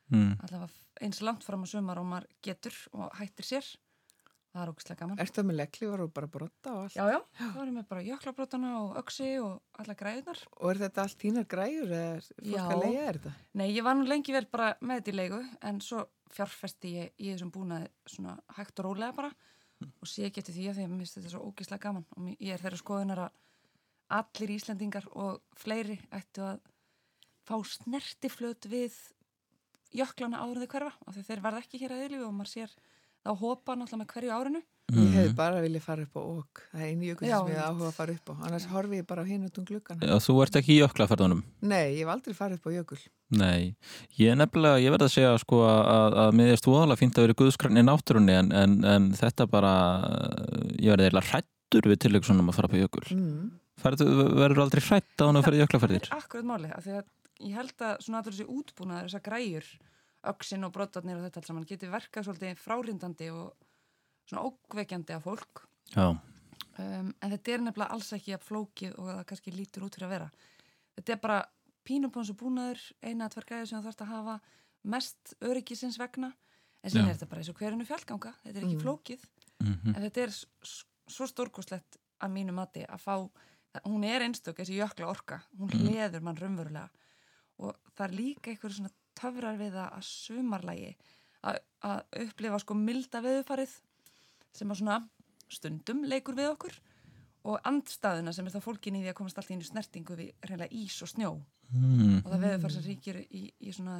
Mm. 0.07 0.37
allavega 0.45 0.69
eins 1.03 1.19
langt 1.21 1.43
fram 1.43 1.65
á 1.65 1.67
sumar 1.67 1.99
og 1.99 2.07
maður 2.07 2.29
getur 2.45 2.75
og 2.95 3.11
hættir 3.19 3.47
sér 3.47 3.67
það 4.53 4.61
er 4.63 4.71
ógæslega 4.71 4.99
gaman 5.01 5.21
Ertu 5.21 5.39
það 5.41 5.47
með 5.49 5.57
lekli, 5.59 5.87
var 5.91 6.03
þú 6.03 6.07
bara 6.15 6.29
brotta 6.33 6.73
og 6.73 6.83
allt? 6.85 6.95
Já, 6.97 7.03
já, 7.11 7.19
þá 7.37 7.57
erum 7.63 7.79
við 7.79 7.87
bara 7.91 8.05
jöklabrotana 8.07 8.71
og 8.79 8.99
öksi 9.01 9.27
og 9.43 9.81
alla 9.83 9.95
græðunar 9.99 10.43
Og 10.57 10.71
er 10.71 10.81
þetta 10.85 11.03
allt 11.03 11.19
þínar 11.23 11.49
græjur 11.51 11.91
eða 11.97 12.13
er 12.15 12.29
fólk 12.29 12.53
Já. 12.53 12.61
að 12.63 12.85
leiða 12.85 13.09
þetta? 13.09 13.33
Nei, 13.61 13.67
ég 13.67 13.87
var 13.87 13.97
nú 13.99 14.07
lengi 14.07 14.35
vel 14.35 14.45
bara 14.51 14.69
með 14.81 15.01
þetta 15.01 15.13
í 15.13 15.17
leigu 15.19 15.41
en 15.71 15.81
svo 15.83 16.05
fjárfesti 16.33 16.93
ég 16.95 17.11
í 17.21 17.33
þessum 17.33 17.51
búnaði 17.55 17.91
svona 18.09 18.37
hægt 18.57 18.81
og 18.81 18.89
rólega 18.89 19.15
bara 19.15 19.33
og 19.85 20.09
sé 20.09 20.25
ekki 20.27 20.41
eftir 20.41 20.55
því 20.55 20.69
að 20.71 20.79
því 20.79 20.87
að 20.87 20.93
mér 20.93 21.03
finnst 21.03 21.19
þetta 21.19 21.33
svo 21.35 21.43
ógíslega 21.51 21.83
gaman 21.83 22.07
og 22.15 22.31
ég 22.33 22.55
er 22.55 22.63
þeirra 22.63 22.81
skoðunar 22.81 23.21
að 23.27 23.37
allir 24.17 24.55
Íslendingar 24.55 25.07
og 25.19 25.43
fleiri 25.59 25.99
ættu 26.15 26.43
að 26.47 26.63
fá 27.47 27.55
snertiflöt 27.67 28.67
við 28.71 28.95
jöklana 29.95 30.43
þau 30.43 30.67
hverfa 30.67 30.93
af 31.05 31.15
því 31.15 31.25
þeir 31.29 31.43
verða 31.45 31.63
ekki 31.63 31.81
hér 31.83 31.95
að 31.95 32.03
eilífi 32.05 32.25
og 32.27 32.33
maður 32.35 32.53
sér 32.53 32.73
þá 33.23 33.31
hopa 33.41 33.75
náttúrulega 33.75 34.01
með 34.03 34.11
hverju 34.13 34.35
árinu 34.37 34.63
Ég 34.87 35.07
hefði 35.11 35.31
bara 35.35 35.59
viljað 35.59 35.83
fara 35.83 36.03
upp 36.05 36.13
á 36.15 36.21
okk. 36.23 36.59
Það 36.71 36.83
er 36.85 36.91
einu 36.93 37.07
jökull 37.09 37.27
Já, 37.27 37.33
sem 37.35 37.49
ég 37.51 37.57
hef 37.57 37.65
áhuga 37.67 37.87
að 37.89 37.97
fara 37.97 38.13
upp 38.13 38.29
á. 38.31 38.33
Annars 38.47 38.67
horfi 38.71 38.99
ég 39.01 39.07
bara 39.09 39.23
á 39.23 39.27
hinn 39.27 39.43
út 39.43 39.57
um 39.59 39.65
gluggan. 39.67 39.99
Já, 39.99 40.13
þú 40.23 40.35
ert 40.45 40.59
ekki 40.61 40.71
í 40.71 40.77
jöklaferðunum? 40.77 41.41
Nei, 41.67 41.97
ég 41.97 42.05
hef 42.05 42.11
aldrei 42.13 42.37
farið 42.37 42.61
upp 42.61 42.69
á 42.71 42.75
jökull. 42.77 42.99
Nei, 43.35 43.75
ég 44.15 44.31
er 44.31 44.39
nefnilega, 44.39 44.79
ég 44.79 44.95
verð 44.95 45.09
að 45.09 45.11
segja 45.17 45.33
sko 45.43 45.59
að, 45.67 46.15
að 46.23 46.39
mér 46.39 46.53
erst 46.53 46.69
voðalega 46.71 47.01
fínt 47.01 47.19
að 47.19 47.27
vera 47.27 47.37
guðskrann 47.43 47.81
í 47.81 47.83
náttúrunni 47.83 48.37
en, 48.39 48.53
en, 48.55 48.77
en 48.87 49.11
þetta 49.19 49.49
bara, 49.51 49.75
ég 50.79 50.95
verði 50.95 51.09
eiginlega 51.09 51.31
hrættur 51.33 51.91
við 51.91 52.01
tillegsunum 52.05 52.47
að 52.47 52.59
fara 52.61 52.71
upp 52.71 52.79
á 52.79 52.83
jökul. 52.85 53.07
Mm. 53.11 53.47
Ferðu, 53.83 54.07
verður 54.39 54.63
aldrei 54.63 54.85
hrætt 54.87 55.19
á 55.19 55.27
hann 55.27 55.41
að 55.41 55.49
ferði 55.49 55.65
jöklaferðir? 55.65 56.07
Það 56.07 56.15
er 56.15 56.23
akkurat 56.23 56.47
máli, 56.47 56.71
af 56.71 56.87
því 56.87 56.95
að 56.95 57.03
ég 57.39 57.53
held 57.55 57.75
að 57.81 57.99
svona 58.01 58.21
allur 58.21 58.33
þessi 58.33 58.47
útbúnaður, 58.49 59.07
þessar 59.09 59.25
græjur 59.27 59.67
öxin 60.27 60.65
og 60.65 60.73
brotarnir 60.73 61.17
og 61.19 61.23
þetta 61.27 61.39
allt 61.41 61.47
saman 61.51 61.65
geti 61.69 61.87
verkað 61.91 62.25
svolítið 62.27 62.57
frárindandi 62.59 63.29
og 63.31 63.53
svona 64.27 64.43
ókveikjandi 64.49 65.13
af 65.15 65.23
fólk 65.23 65.61
Já. 65.93 66.07
um, 66.09 67.13
en 67.21 67.31
þetta 67.31 67.51
er 67.53 67.61
nefnilega 67.63 67.93
alls 67.93 68.09
ekki 68.17 68.33
að 68.35 68.43
flókið 68.47 68.97
og 68.97 69.07
það 69.11 69.23
kannski 69.29 69.51
lítur 69.55 69.85
út 69.87 69.95
fyrir 69.95 70.07
að 70.09 70.15
vera 70.17 70.29
þetta 70.97 71.13
er 71.13 71.21
bara 71.23 71.39
pínupónsu 71.87 72.33
búnaður 72.35 72.81
eina 73.01 73.25
að 73.29 73.37
tver 73.37 73.45
græður 73.47 73.67
sem 73.69 73.77
það 73.79 73.85
þarfst 73.87 74.01
að 74.03 74.11
hafa 74.15 74.39
mest 74.83 75.33
öryggisins 75.41 75.97
vegna 76.01 76.33
en 76.83 76.91
síðan 76.91 77.07
er 77.09 77.15
þetta 77.17 77.29
bara 77.31 77.41
eins 77.41 77.49
og 77.53 77.57
hverjunu 77.61 77.85
fjallganga 77.87 78.33
þetta 78.43 78.57
er 78.59 78.63
ekki 78.67 78.75
Mm. 78.77 78.83
flókið 78.83 79.21
Mhm. 79.63 79.95
en 79.95 80.01
þetta 80.03 80.21
er 80.21 80.31
svo 81.07 81.25
stórkoslegt 81.27 81.97
að 82.21 82.31
mínu 82.33 82.53
mati 82.53 82.83
að 82.85 82.99
fá 83.01 83.29
hún 83.85 84.03
er 84.05 84.21
einstök, 84.21 84.57
þessi 84.57 84.75
jökla 84.77 85.07
orka 85.07 85.41
hún 85.57 85.69
Mm. 85.73 85.87
hleður 85.87 86.21
mann 86.21 86.35
raunverulega 86.35 86.89
og 87.63 87.75
það 87.95 88.05
er 88.07 88.15
líka 88.17 88.51
einhver 88.53 88.75
svona 88.77 88.93
töfrar 89.17 89.57
við 89.59 89.73
það 89.77 89.95
að 89.97 90.07
sumarlægi 90.11 90.91
að, 91.49 91.59
að 91.89 92.19
upplifa 92.27 92.59
sko 92.63 92.77
milda 92.77 93.21
veðufarið 93.25 93.75
sem 94.57 94.71
að 94.73 94.81
svona 94.81 94.99
stundum 95.49 96.03
leikur 96.09 96.37
við 96.37 96.51
okkur 96.53 96.79
og 97.47 97.61
andstaðuna 97.69 98.33
sem 98.35 98.47
er 98.49 98.53
það 98.57 98.65
fólkin 98.65 98.97
í 98.99 99.03
því 99.05 99.11
að 99.13 99.17
komast 99.21 99.37
alltaf 99.39 99.53
inn 99.55 99.61
í 99.63 99.69
snertingu 99.69 100.17
við 100.19 100.33
reynilega 100.49 100.75
ís 100.83 100.97
og 101.05 101.13
snjó 101.13 101.37
Mm. 101.67 102.21
og 102.23 102.29
það 102.31 102.43
veðufar 102.45 102.71
sem 102.71 102.83
ríkir 102.85 103.17
í, 103.27 103.41
í 103.59 103.71
svona 103.75 103.97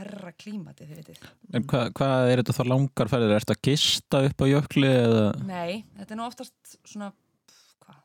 herra 0.00 0.30
klímati, 0.32 0.86
þið 0.88 1.00
veitir. 1.02 1.18
En 1.52 1.66
hvað 1.68 1.90
hva 1.98 2.06
er 2.24 2.40
þetta 2.40 2.54
þá 2.56 2.62
langar 2.70 3.10
ferðir? 3.12 3.34
Er 3.36 3.44
þetta 3.44 3.56
að 3.58 3.66
gista 3.68 4.20
upp 4.24 4.40
á 4.40 4.46
jökli 4.48 4.88
eða? 4.88 5.26
Nei, 5.44 5.82
þetta 5.98 6.14
er 6.14 6.20
nú 6.20 6.24
oftast 6.24 6.76
svona, 6.88 7.10
pff, 7.50 7.74
hvað, 7.84 7.98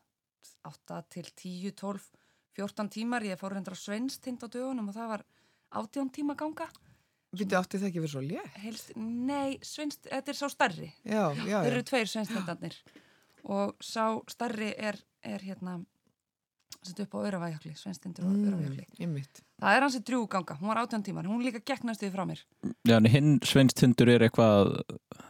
8 0.73 0.97
til 1.15 1.23
10, 1.29 1.71
12, 1.79 2.09
14 2.55 2.89
tímar. 2.95 3.23
Ég 3.27 3.39
fór 3.39 3.53
reyndar 3.55 3.75
á 3.75 3.79
Sveinstind 3.79 4.43
á 4.43 4.47
dögunum 4.47 4.89
og 4.91 4.95
það 4.97 5.09
var 5.13 5.23
18 5.81 6.09
tíma 6.15 6.35
ganga. 6.39 6.67
Býttu 7.35 7.57
átti 7.59 7.77
það 7.81 7.89
ekki 7.89 8.03
verið 8.03 8.13
svo 8.15 8.21
létt? 8.23 8.59
Helst, 8.63 8.91
nei, 8.95 9.57
Sveinst, 9.61 10.05
þetta 10.07 10.31
er 10.31 10.37
sá 10.39 10.47
starri. 10.53 10.91
Já, 11.03 11.23
já, 11.35 11.47
já. 11.51 11.57
eru 11.67 11.81
tveir 11.83 12.07
Sveinstindarnir 12.07 12.77
og 13.43 13.75
sá 13.83 14.05
starri 14.31 14.71
er, 14.77 14.97
er 15.21 15.43
hérna, 15.43 15.75
sett 16.81 17.01
upp 17.03 17.17
á 17.17 17.19
Öravæjakli, 17.27 17.75
Sveinstindur 17.77 18.25
og 18.25 18.31
Mm, 18.37 18.47
Öravæjakli. 18.53 18.85
einmitt. 19.03 19.43
Það 19.61 19.75
er 19.77 19.85
hansi 19.85 19.99
drjúg 20.03 20.25
ganga, 20.33 20.57
hún 20.59 20.67
var 20.67 20.81
18 20.83 21.03
tímar, 21.05 21.27
hún 21.31 21.43
líka 21.45 21.61
gegnast 21.63 22.01
við 22.03 22.11
frá 22.11 22.25
mér. 22.27 22.41
Já, 22.83 22.97
en 22.97 23.07
hinn 23.07 23.37
sveinstindur 23.47 24.09
er 24.11 24.25
eitthvað, 24.27 24.73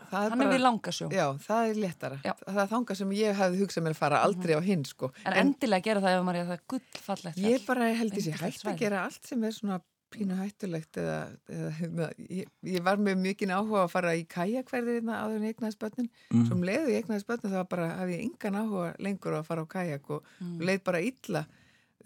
Það 0.09 0.29
Hann 0.31 0.41
er 0.45 0.49
við 0.53 0.61
Langasjó. 0.63 1.07
Já, 1.13 1.25
það 1.45 1.69
er 1.69 1.79
léttara. 1.81 2.17
Já. 2.23 2.33
Það 2.45 2.59
er 2.63 2.69
þanga 2.71 2.95
sem 2.95 3.11
ég 3.17 3.35
hefði 3.39 3.59
hugsað 3.61 3.83
mér 3.85 3.95
að 3.95 3.99
fara 3.99 4.21
aldrei 4.25 4.53
á 4.55 4.61
hinn, 4.65 4.85
sko. 4.87 5.09
En, 5.25 5.33
endilega 5.41 5.85
gera 5.89 6.03
það 6.05 6.15
ef 6.17 6.23
maður 6.27 6.39
er 6.41 6.47
það 6.53 6.63
gullfallegt. 6.73 7.41
Ég 7.45 7.65
bara 7.67 7.89
held 7.99 8.13
Yndislegt 8.15 8.41
hægt 8.45 8.69
að 8.71 8.79
gera 8.79 9.03
allt 9.05 9.29
sem 9.29 9.43
er 9.43 9.55
svona 9.57 9.79
pínu 10.15 10.37
hættulegt 10.39 10.99
eða, 11.01 11.17
eða 11.51 11.71
hérna, 11.79 12.07
ég, 12.31 12.47
ég 12.69 12.83
var 12.85 13.01
með 13.01 13.19
mikið 13.25 13.51
áhuga 13.57 13.81
að 13.83 13.91
fara 13.91 14.13
í 14.15 14.23
kajakverðir 14.31 14.99
hérna 15.01 15.17
áður 15.25 15.41
en 15.41 15.47
börnin 15.81 16.09
Mm. 16.31 16.45
svo 16.47 16.55
um 16.55 16.63
eignaðist 17.01 17.27
börnin 17.27 17.51
þá 17.51 17.57
var 17.59 17.69
bara 17.73 17.89
hafði 17.99 18.15
ég 18.15 18.23
engan 18.29 18.59
áhuga 18.61 18.95
lengur 18.99 19.35
að 19.39 19.45
fara 19.49 19.65
á 19.65 19.67
kajak 19.67 20.09
og, 20.09 20.23
Mm. 20.39 20.55
og 20.61 20.67
leið 20.69 20.83
bara 20.83 21.01
illa 21.01 21.45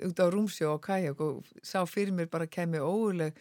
út 0.07 0.19
á 0.21 0.25
rúmsjó 0.31 0.75
á 0.75 0.77
kajak 0.81 1.19
og 1.25 1.43
sá 1.63 1.81
fyrir 1.89 2.13
mér 2.15 2.29
bara 2.31 2.47
kemi 2.47 2.79
óuleg 2.79 3.33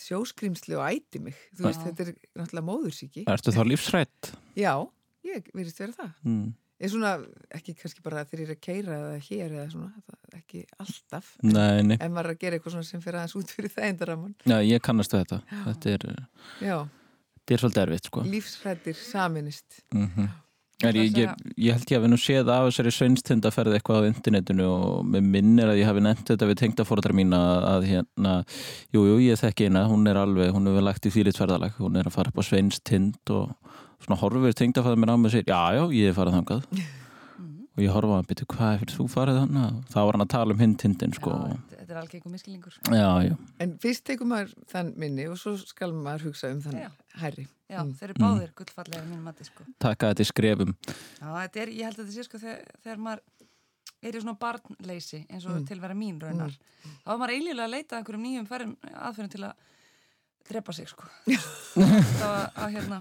sjóskrimsli 0.00 0.74
og 0.78 0.86
æti 0.88 1.20
mig 1.20 1.36
þú 1.56 1.66
veist, 1.68 1.82
Já. 1.82 1.90
þetta 1.90 2.06
er 2.06 2.14
náttúrulega 2.40 2.66
móðursíki 2.70 3.24
ertu 3.28 3.52
þá 3.52 3.62
lífsrætt? 3.68 4.32
Já, 4.56 4.74
ég 5.28 5.50
virðist 5.54 5.80
vera 5.82 5.92
það 5.98 6.12
Mm. 6.24 6.50
Ég 6.80 6.86
er 6.86 6.92
svona, 6.94 7.10
ekki 7.52 7.74
kannski 7.76 8.00
bara 8.00 8.22
þegar 8.24 8.40
ég 8.40 8.48
er 8.48 8.54
að 8.54 8.60
keira 8.64 8.94
eða 8.96 9.16
hér 9.26 9.50
eða 9.52 9.64
svona, 9.68 9.90
það 10.06 10.14
er 10.30 10.36
ekki 10.38 10.60
alltaf. 10.80 11.26
Nei, 11.44 11.82
nei. 11.84 11.96
En 12.00 12.14
maður 12.14 12.30
er 12.30 12.32
að 12.32 12.38
gera 12.40 12.56
eitthvað 12.56 12.72
svona 12.72 12.88
sem 12.88 13.02
fyrir 13.04 13.18
aðeins 13.20 13.34
út 13.36 13.50
fyrir 13.52 13.68
það 13.74 13.88
endaraman. 13.90 14.32
Já, 14.48 14.56
ég 14.64 14.80
kannast 14.80 15.12
við 15.12 15.20
þetta. 15.26 15.38
Þetta 15.66 15.92
er, 15.92 16.06
Já, 16.64 16.78
þetta 17.36 17.52
er 17.58 17.60
svolítið 17.60 17.82
erfitt, 17.84 18.08
sko. 18.08 18.22
lífsrættir 18.32 18.96
saminist. 18.96 19.82
Mm 19.92 20.08
Er, 20.80 20.96
ég, 20.96 21.16
ég, 21.18 21.40
ég 21.60 21.76
held 21.76 21.90
ég 21.92 21.98
að 21.98 22.04
við 22.06 22.10
nú 22.14 22.18
séð 22.20 22.50
af 22.54 22.66
þessari 22.70 22.92
sveinstindaferð 22.96 23.74
eitthvað 23.76 24.06
á 24.06 24.08
internetinu 24.08 24.68
og 24.70 25.02
með 25.12 25.26
minnir 25.34 25.68
að 25.68 25.80
ég 25.82 25.90
hafi 25.90 26.04
nefnt 26.06 26.30
þetta 26.32 26.48
við 26.48 26.60
tengdafórdra 26.62 27.16
mín 27.16 27.36
að, 27.36 27.66
að 27.68 27.88
hérna, 27.90 28.32
jú, 28.96 29.02
jú, 29.10 29.18
ég 29.26 29.40
þekki 29.42 29.68
eina, 29.68 29.84
hún 29.90 30.08
er 30.08 30.20
alveg, 30.22 30.54
hún 30.56 30.70
hefur 30.70 30.86
lagt 30.86 31.04
í 31.04 31.12
þýlitferðalag, 31.12 31.76
hún 31.82 32.00
er 32.00 32.08
að 32.08 32.16
fara 32.16 32.32
upp 32.32 32.40
á 32.40 32.44
sveinstind 32.48 33.34
og 33.36 33.52
svona 34.00 34.20
horfir 34.22 34.56
tengdafæða 34.56 35.02
mér 35.02 35.12
á 35.12 35.16
með 35.20 35.36
sér, 35.36 35.44
já, 35.52 35.60
já, 35.76 35.84
ég 35.98 36.08
er 36.14 36.16
farið 36.16 36.38
þangað 36.38 36.64
og 37.80 37.84
ég 37.84 37.92
horfa 37.94 38.16
hann, 38.16 38.30
betur, 38.30 38.48
hvað 38.54 38.72
er 38.72 38.80
fyrir 38.80 38.96
þú 38.96 39.06
farið 39.12 39.42
þannig? 39.42 39.76
Þá 39.92 39.98
var 40.00 40.16
hann 40.16 40.24
að 40.24 40.32
tala 40.32 40.56
um 40.56 40.64
hinn 40.64 40.74
tindin, 40.80 41.12
sko. 41.16 41.36
Þetta 41.74 41.92
er 41.92 42.00
alveg 42.00 42.16
eitthvað 42.18 42.34
miskilningur. 42.34 42.80
Já, 42.88 43.10
já. 43.28 43.36
En 43.62 43.76
fyrst 43.82 44.04
tekur 44.08 44.28
maður 44.30 44.52
þann 44.72 44.90
minni 45.00 45.28
og 45.30 45.38
svo 45.40 45.54
skal 45.60 45.92
maður 45.94 46.30
hugsa 46.30 46.50
um 46.52 46.60
þann 46.64 46.80
Já. 46.82 46.90
Hærri. 47.22 47.46
Já, 47.70 47.80
Mm. 47.84 47.92
þeir 47.94 48.10
eru 48.10 48.14
báðir 48.24 48.52
gullfallega 48.58 49.04
mínum 49.06 49.22
mati, 49.28 49.44
sko. 49.46 49.64
Taka 49.78 50.10
þetta 50.12 50.24
í 50.24 50.30
skrefum. 50.32 50.74
Já, 51.20 51.26
þetta 51.46 51.60
er, 51.62 51.68
ég 51.68 51.84
held 51.86 51.98
að 51.98 52.04
þetta 52.06 52.16
sé 52.18 52.24
sko 52.26 52.38
þegar, 52.42 52.64
þegar 52.84 52.98
maður 53.06 53.20
er 54.02 54.16
í 54.16 54.20
svona 54.24 54.38
barnleysi 54.40 55.26
eins 55.28 55.44
og 55.46 55.56
Mm. 55.60 55.66
tilvera 55.68 55.94
mín 55.94 56.18
raunar 56.20 56.50
þá 57.04 57.10
er 57.12 57.18
maður 57.20 57.34
eiginlega 57.36 57.66
að 57.66 57.74
leita 57.74 57.96
að 57.96 57.98
einhverjum 58.00 58.22
nýjum 58.24 58.46
ferðum 58.48 58.76
aðferðum 58.96 59.30
til 59.30 59.44
að 59.44 59.52
drepa 60.50 60.72
sig 60.72 60.88
sko 60.88 61.04
þá 61.76 62.24
að, 62.24 62.46
að 62.56 62.72
hérna 62.74 63.00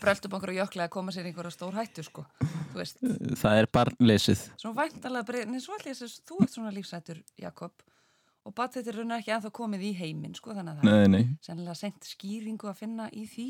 brelt 0.00 0.24
upp 0.28 0.32
einhverju 0.38 0.60
jökla 0.62 0.84
að 0.86 0.92
koma 0.94 1.12
sér 1.12 1.26
einhverja 1.26 1.50
stór 1.52 1.74
hættu 1.74 2.04
sko 2.06 2.24
þú 2.38 2.78
veist, 2.78 3.02
Það 3.42 3.58
er 3.58 3.66
barnleysið. 3.66 4.44
svona 4.56 4.78
væntalega 4.78 5.42
en 5.42 5.60
svo 5.60 5.74
ætla 5.76 5.90
ég 5.92 5.98
að 6.06 6.20
þú 6.30 6.38
ert 6.46 6.54
svona 6.54 6.72
lífsættur 6.72 7.22
Jakob 7.42 7.72
og 8.44 8.54
bat 8.58 8.74
þetta 8.74 8.90
er 8.92 8.96
raunar 9.00 9.22
ekki 9.22 9.32
ennþá 9.36 9.50
komið 9.54 9.82
í 9.86 9.92
heiminn 10.00 10.34
sko 10.34 10.54
þannig 10.56 10.72
að 10.72 10.82
það 10.82 10.90
Nei, 10.90 11.08
nei. 11.14 11.22
er 11.22 11.46
sennilega 11.46 11.74
sent 11.78 12.08
skýringu 12.10 12.68
að 12.72 12.80
finna 12.82 13.08
í 13.12 13.24
því 13.30 13.46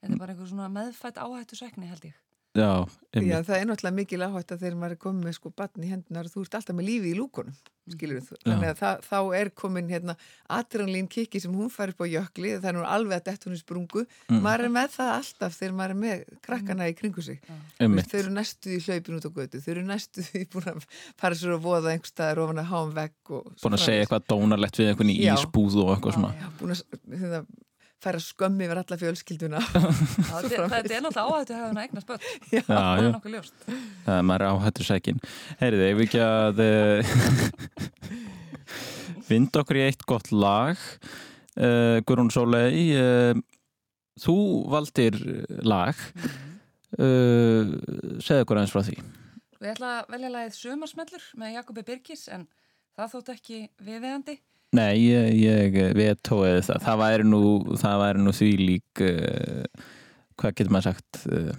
þetta 0.00 0.12
er 0.14 0.18
bara 0.22 0.32
einhver 0.34 0.48
svona 0.52 0.68
meðfætt 0.72 1.20
áhættu 1.22 1.58
sækni 1.58 1.90
held 1.90 2.06
ég 2.08 2.16
Já, 2.52 2.84
Já, 3.12 3.42
það 3.44 3.58
er 3.58 3.66
náttúrulega 3.68 3.96
mikil 3.96 4.22
áhætt 4.24 4.52
að 4.54 4.62
þegar 4.62 4.76
maður 4.80 4.94
er 4.94 4.98
komið 5.02 5.24
með 5.26 5.34
sko 5.36 5.50
batn 5.52 5.84
í 5.84 5.88
hendunar 5.90 6.28
þú 6.32 6.42
ert 6.46 6.54
alltaf 6.56 6.76
með 6.78 6.86
lífi 6.86 7.10
í 7.10 7.16
lúkunum, 7.18 7.56
skilur 7.92 8.22
þú. 8.24 8.36
Þannig 8.46 8.70
að 8.70 8.78
það, 8.78 9.02
þá 9.04 9.18
er 9.36 9.50
komin 9.60 9.90
hérna 9.92 10.14
adrenalín 10.56 11.08
kikki 11.12 11.42
sem 11.44 11.52
hún 11.52 11.68
fær 11.72 11.92
upp 11.92 12.00
á 12.00 12.06
jökli, 12.08 12.54
það 12.54 12.68
er 12.70 12.76
nú 12.78 12.84
alveg 12.88 13.18
að 13.18 13.26
dett 13.26 13.44
hún 13.44 13.56
í 13.56 13.60
sprungu. 13.60 14.04
Mm. 14.30 14.38
Maður 14.46 14.64
er 14.64 14.72
með 14.78 14.94
það 14.94 15.12
alltaf 15.18 15.58
þegar 15.58 15.74
maður 15.80 15.94
er 15.94 16.00
með 16.04 16.22
krakkana 16.46 16.86
í 16.88 16.94
kringu 16.96 17.24
sig. 17.26 17.42
Einmitt. 17.76 18.08
Þau 18.08 18.18
eru 18.22 18.32
næstuð 18.38 18.76
í 18.78 18.80
hlaupin 18.86 19.18
út 19.18 19.28
á 19.28 19.30
götu, 19.36 19.60
þau 19.60 19.72
eru 19.74 19.84
næstuð 19.90 20.30
í 20.40 20.46
búin 20.54 20.70
að 20.72 20.86
fara 21.20 21.40
sér 21.42 21.56
að 21.58 21.66
voða 21.66 21.92
einhver 21.92 22.12
staðar 22.14 22.40
ofan 22.46 22.62
að 22.64 22.72
háum 22.72 22.94
vegg 22.96 23.34
Búin 23.34 23.76
að 23.76 23.84
segja 23.84 24.06
eitthvað 24.06 24.24
dónarlegt 24.32 24.80
við 24.80 24.88
einhvern 24.94 25.12
í 25.12 25.20
Já. 25.20 25.34
ísbúð 25.36 25.82
og 25.84 25.92
eitthvað 25.98 26.16
svona. 26.16 26.50
búin 26.60 26.74
að 26.78 26.82
hérna, 27.12 27.44
færa 28.02 28.18
skömmi 28.22 28.64
yfir 28.66 28.78
alla 28.82 28.96
fjölskylduna 28.98 29.60
Já, 29.62 29.68
þetta, 30.42 30.66
þetta 30.72 30.94
er 30.96 31.02
náttúrulega 31.04 31.28
áhættu 31.28 31.52
að 31.58 31.80
eignast 31.84 32.08
börn 32.10 32.22
Já, 32.50 32.62
það 32.66 32.82
já. 32.82 33.02
er 33.02 33.06
nokkuð 33.16 33.32
ljóst 33.36 33.56
Það 33.68 34.14
er 34.16 34.24
maður 34.28 34.44
áhættur 34.50 34.86
sækin. 34.88 35.18
Heyriði, 35.62 35.84
ef 35.88 35.96
við 36.00 36.06
ekki 36.08 36.22
að 36.26 36.56
vind 39.32 39.52
okkur 39.62 39.76
í 39.78 39.84
eitt 39.86 40.02
gott 40.08 40.28
lag. 40.34 40.76
Uh, 41.52 41.96
Guðrún 42.08 42.32
Sólei, 42.32 42.72
uh, 42.96 43.34
þú 44.22 44.36
valdir 44.72 45.14
lag. 45.66 45.94
Uh, 46.98 47.64
segðu 48.20 48.42
okkur 48.44 48.58
aðeins 48.60 48.72
frá 48.74 48.82
því. 48.84 48.96
ég 49.62 49.70
ætla 49.76 49.88
að 50.00 50.08
velja 50.12 50.30
lagið 50.34 50.54
Sumarsmellur 50.58 51.24
með 51.40 51.54
Jakobi 51.56 51.82
Birgis 51.86 52.24
en 52.34 52.42
það 52.98 53.12
þótt 53.14 53.30
ekki 53.36 53.58
viðeigandi 53.86 54.34
Nei, 54.72 54.94
ég, 55.04 55.26
ég 55.36 55.74
vetóið 55.98 56.62
það. 56.64 56.78
Það 56.86 57.00
væri 57.02 57.24
nú, 57.28 57.40
það 57.76 57.98
væri 58.02 58.22
nú 58.24 58.32
því 58.32 58.48
lík, 58.56 59.02
uh, 59.04 59.86
hvað 60.40 60.54
getur 60.56 60.72
maður 60.72 60.86
sagt? 60.88 61.18
Uh, 61.28 61.52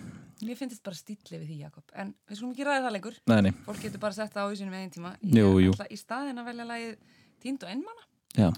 Mér 0.44 0.58
finnst 0.60 0.74
þetta 0.76 0.88
bara 0.90 0.98
stíli 0.98 1.38
við 1.40 1.44
því 1.48 1.58
Jakob 1.62 1.92
en 2.02 2.10
við 2.28 2.36
skulum 2.40 2.52
ekki 2.56 2.66
ræða 2.68 2.82
það 2.84 2.94
lengur 2.98 3.18
Nei, 3.32 3.38
nei. 3.46 3.52
fólk 3.64 3.78
getur 3.80 4.02
bara 4.04 4.16
sett 4.18 4.34
það 4.34 4.44
á 4.44 4.52
í 4.52 4.58
sínum 4.60 4.74
eigin 4.76 4.90
tíma 4.92 5.12
Jú, 5.24 5.46
ég 5.62 5.68
jú. 5.70 5.76
ætla 5.78 5.86
í 5.88 6.00
staðin 6.02 6.42
að 6.42 6.48
velja 6.50 6.66
lagið 6.68 6.98
Tínd 7.46 7.64
og 7.64 7.70
Einmanna 7.72 8.04
já, 8.36 8.50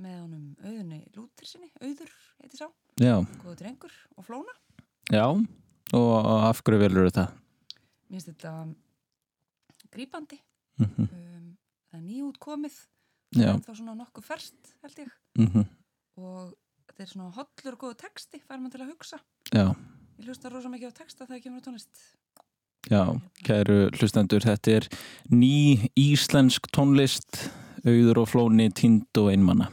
með 0.00 0.14
honum 0.22 0.46
auðunni 0.62 1.00
Lútir 1.18 1.50
sinni 1.50 1.68
auður, 1.84 2.14
heiti 2.40 2.56
sá, 2.62 2.64
já, 3.02 3.12
góðu 3.42 3.56
drengur 3.60 3.92
og 4.16 4.24
flóna 4.24 4.56
já. 5.12 5.26
Og 5.98 6.08
af 6.48 6.62
hverju 6.64 6.80
velur 6.86 7.10
þetta? 7.10 7.26
Mér 8.08 8.22
finnst 8.22 8.30
þetta 8.32 8.54
grípandi 9.92 10.40
Mhm. 10.78 11.08
um, 11.10 11.46
það 11.90 11.98
er 11.98 12.00
en 12.00 12.08
þá 13.36 13.74
svona 13.76 13.94
nokkuð 13.98 14.24
ferst 14.24 14.74
held 14.82 14.96
ég 14.98 15.10
Mhm. 15.38 15.64
og 16.18 16.54
þetta 16.88 17.02
er 17.02 17.06
svona 17.06 17.32
hollur 17.34 17.72
og 17.74 17.78
góðu 17.78 17.96
texti 17.96 18.40
fær 18.48 18.58
mann 18.60 18.70
til 18.70 18.80
að 18.80 18.90
hugsa 18.94 19.18
Já. 19.52 19.74
ég 20.18 20.24
hlusta 20.26 20.50
rosa 20.50 20.68
mikið 20.68 20.90
á 20.90 20.98
texta 20.98 21.26
þegar 21.26 21.42
kemur 21.42 21.60
á 21.60 21.66
tónlist 21.68 22.04
Já, 22.88 23.20
kæru 23.44 23.90
hlustendur, 23.98 24.40
þetta 24.40 24.76
er 24.76 24.88
ný 25.30 25.90
íslensk 25.98 26.70
tónlist, 26.72 27.50
auður 27.84 28.22
og 28.22 28.28
flóni, 28.30 28.70
tínd 28.72 29.04
og 29.18 29.28
einmanna. 29.30 29.68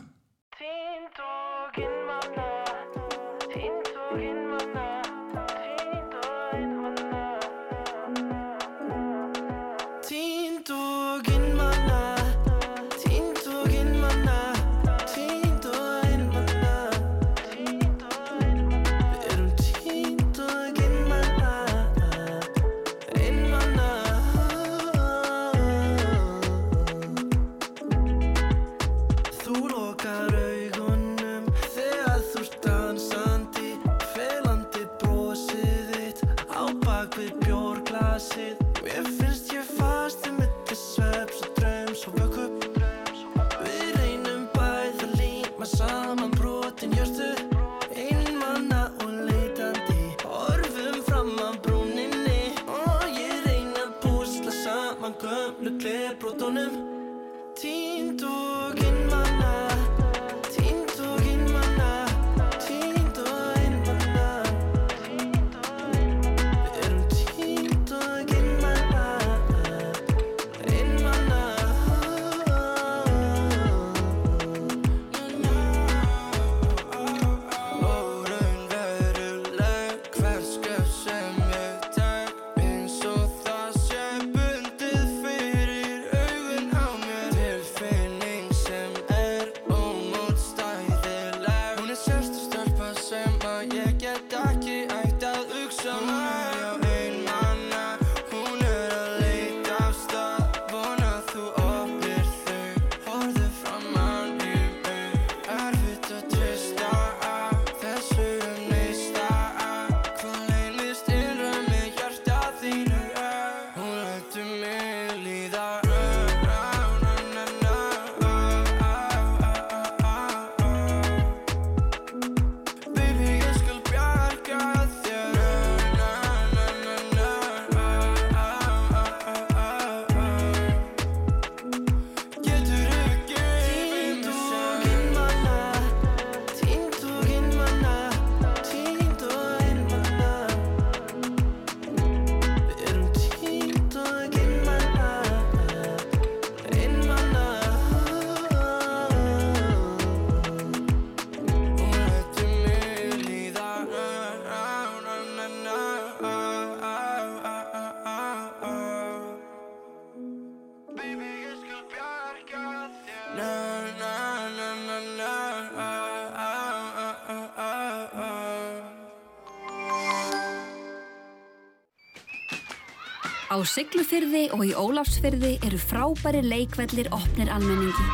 Siglufyrði 173.69 174.45
og 174.55 174.61
í 174.67 174.71
Ólafsfyrði 174.77 175.55
eru 175.65 175.77
frábæri 175.79 176.41
leikvellir 176.45 177.07
opnir 177.15 177.49
almenningi. 177.53 178.05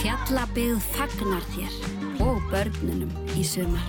Fjallabigð 0.00 0.82
fagnar 0.94 1.46
þér 1.54 1.78
og 2.24 2.42
börnunum 2.52 3.10
í 3.36 3.44
sumar. 3.46 3.86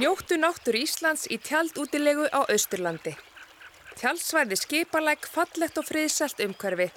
Njóttu 0.00 0.38
náttúr 0.40 0.78
Íslands 0.80 1.26
í 1.28 1.36
tjaldútilegu 1.42 2.28
á 2.30 2.46
Austurlandi. 2.46 3.16
Tjaldsvæði 3.98 4.56
skipalæk 4.56 5.26
fallegt 5.28 5.80
og 5.80 5.88
friðsælt 5.88 6.40
umhverfi. 6.44 6.90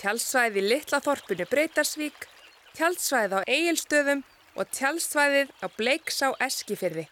Tjaldsvæði 0.00 0.62
í 0.62 0.68
Litlaþorpunu 0.70 1.48
Breytarsvík, 1.50 2.28
tjaldsvæði 2.78 3.40
á 3.40 3.40
Egilstöðum 3.44 4.22
og 4.56 4.70
tjaldsvæðið 4.76 5.50
á 5.60 5.66
Bleiksá 5.74 6.30
Eskifyrði. 6.46 7.08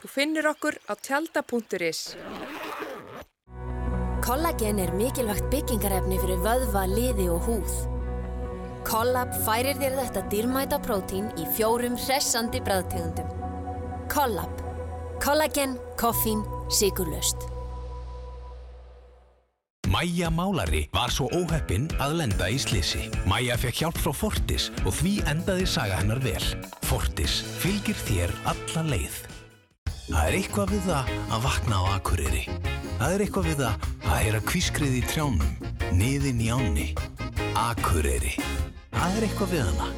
Þú 0.00 0.08
finnir 0.08 0.46
okkur 0.48 0.78
á 0.88 0.96
tjalda.is. 0.96 2.14
Kollagen 4.24 4.78
er 4.80 4.92
mikilvægt 4.96 5.50
byggingarefni 5.52 6.16
fyrir 6.22 6.40
vöðva, 6.44 6.86
liði 6.88 7.26
og 7.32 7.44
húð. 7.44 7.74
Kollab 8.88 9.34
færir 9.44 9.76
þér 9.76 9.98
þetta 9.98 10.22
dýrmæta 10.32 10.78
prótín 10.80 11.28
í 11.36 11.44
fjórum 11.56 11.98
hressandi 12.00 12.62
bræðtegundum. 12.64 13.28
Kollab. 14.12 14.62
Kollagen, 15.20 15.76
koffín, 16.00 16.46
sigurlaust. 16.72 17.44
Maja 19.90 20.30
Málari 20.32 20.86
var 20.94 21.12
svo 21.12 21.26
óheppinn 21.34 21.90
að 22.00 22.14
lenda 22.22 22.48
í 22.48 22.56
slisi. 22.62 23.10
Maja 23.28 23.58
fekk 23.60 23.82
hjálp 23.82 24.00
frá 24.00 24.14
Fortis 24.16 24.70
og 24.86 24.94
því 24.96 25.18
endaði 25.28 25.68
saga 25.68 26.00
hennar 26.00 26.22
vel. 26.24 26.40
Fortis 26.88 27.40
fylgir 27.60 27.98
þér 28.06 28.32
alla 28.54 28.86
leið. 28.94 29.29
Það 30.10 30.26
er 30.26 30.36
eitthvað 30.40 30.72
við 30.74 30.86
það 30.88 31.10
að 31.30 31.44
vakna 31.44 31.76
á 31.78 31.82
akureyri. 31.94 32.40
Það 32.98 33.12
er 33.14 33.22
eitthvað 33.24 33.46
við 33.46 33.60
það 33.60 33.84
að 34.10 34.16
heyra 34.18 34.40
kvískrið 34.50 34.94
í 34.98 35.02
trjánum, 35.06 35.52
niðin 35.94 36.40
í 36.42 36.48
ánni. 36.50 36.86
Akureyri. 37.54 38.32
Það 38.90 39.18
er 39.20 39.26
eitthvað 39.28 39.52
við 39.54 39.62
hana. 39.68 39.90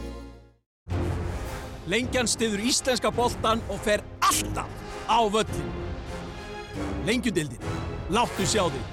Lengjan 1.88 2.28
stiður 2.30 2.62
íslenska 2.68 3.10
boltan 3.16 3.64
og 3.72 3.80
fer 3.82 4.04
alltaf 4.20 4.68
á 5.08 5.18
völlin. 5.32 5.72
Lengjudildin, 7.08 7.64
láttu 8.12 8.46
sjá 8.46 8.68
þig. 8.68 8.84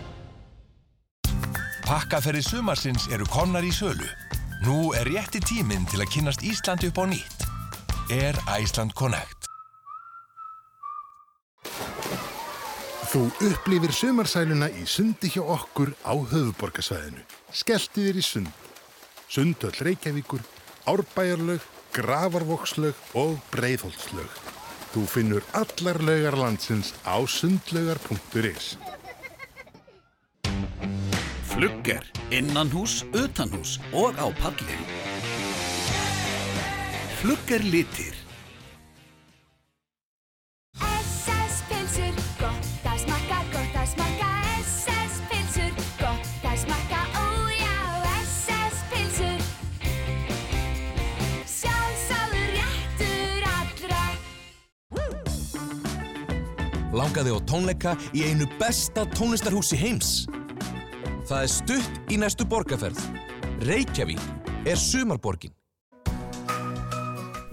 Pakkaferði 1.84 2.46
sumarsins 2.48 3.10
eru 3.14 3.28
komnar 3.30 3.68
í 3.68 3.74
sölu. 3.76 4.08
Nú 4.64 4.94
er 4.98 5.08
rétti 5.10 5.44
tíminn 5.44 5.88
til 5.90 6.00
að 6.00 6.12
kynast 6.16 6.48
Íslandi 6.48 6.91
upp 6.91 7.04
á 7.04 7.06
nýtt. 7.12 7.46
Er 8.14 8.40
Iceland 8.56 8.96
Connect. 8.98 9.39
Þú 13.10 13.23
upplifir 13.41 13.90
sumarsæluna 13.90 14.68
í 14.77 14.84
sundi 14.86 15.31
hjá 15.34 15.41
okkur 15.41 15.95
á 16.06 16.14
höfuborgarsvæðinu. 16.14 17.23
Skelltu 17.49 18.03
þér 18.06 18.19
í 18.22 18.26
sund. 18.27 18.52
Sundöll 19.26 19.80
Reykjavíkur, 19.81 20.44
Árbæjarlaug, 20.86 21.65
Gravarvokslaug 21.95 23.18
og 23.18 23.40
Breiðholtslaug. 23.49 24.30
Þú 24.94 25.07
finnur 25.10 25.49
allar 25.57 25.98
laugar 26.06 26.38
landsins 26.38 26.94
á 27.02 27.18
sundlaugar.is. 27.26 28.77
Flugger, 31.49 32.06
innanhús, 32.30 33.02
utanhús 33.10 33.80
og 33.90 34.22
á 34.22 34.30
palli. 34.38 34.77
Flugger 37.23 37.65
litir. 37.65 38.19
Langaði 56.99 57.31
á 57.31 57.39
tónleika 57.47 57.95
í 58.11 58.26
einu 58.27 58.47
besta 58.59 59.05
tónlistarhúsi 59.15 59.77
heims. 59.80 60.26
Það 61.30 61.43
er 61.45 61.51
stutt 61.53 62.11
í 62.11 62.17
næstu 62.19 62.47
borgarferð. 62.49 62.99
Reykjavík 63.69 64.19
er 64.67 64.80
sumarborgin. 64.80 65.53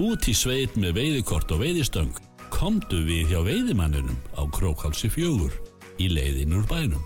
Út 0.02 0.26
í 0.28 0.34
sveit 0.36 0.74
með 0.80 0.98
veiðikort 0.98 1.52
og 1.54 1.62
veiðistöng 1.62 2.18
komdu 2.52 3.02
við 3.06 3.30
hjá 3.32 3.38
veiðimanninum 3.46 4.18
á 4.34 4.42
Krókhalsi 4.52 5.08
fjögur 5.12 5.54
í 6.02 6.10
leiðin 6.10 6.56
úr 6.58 6.66
bænum. 6.68 7.04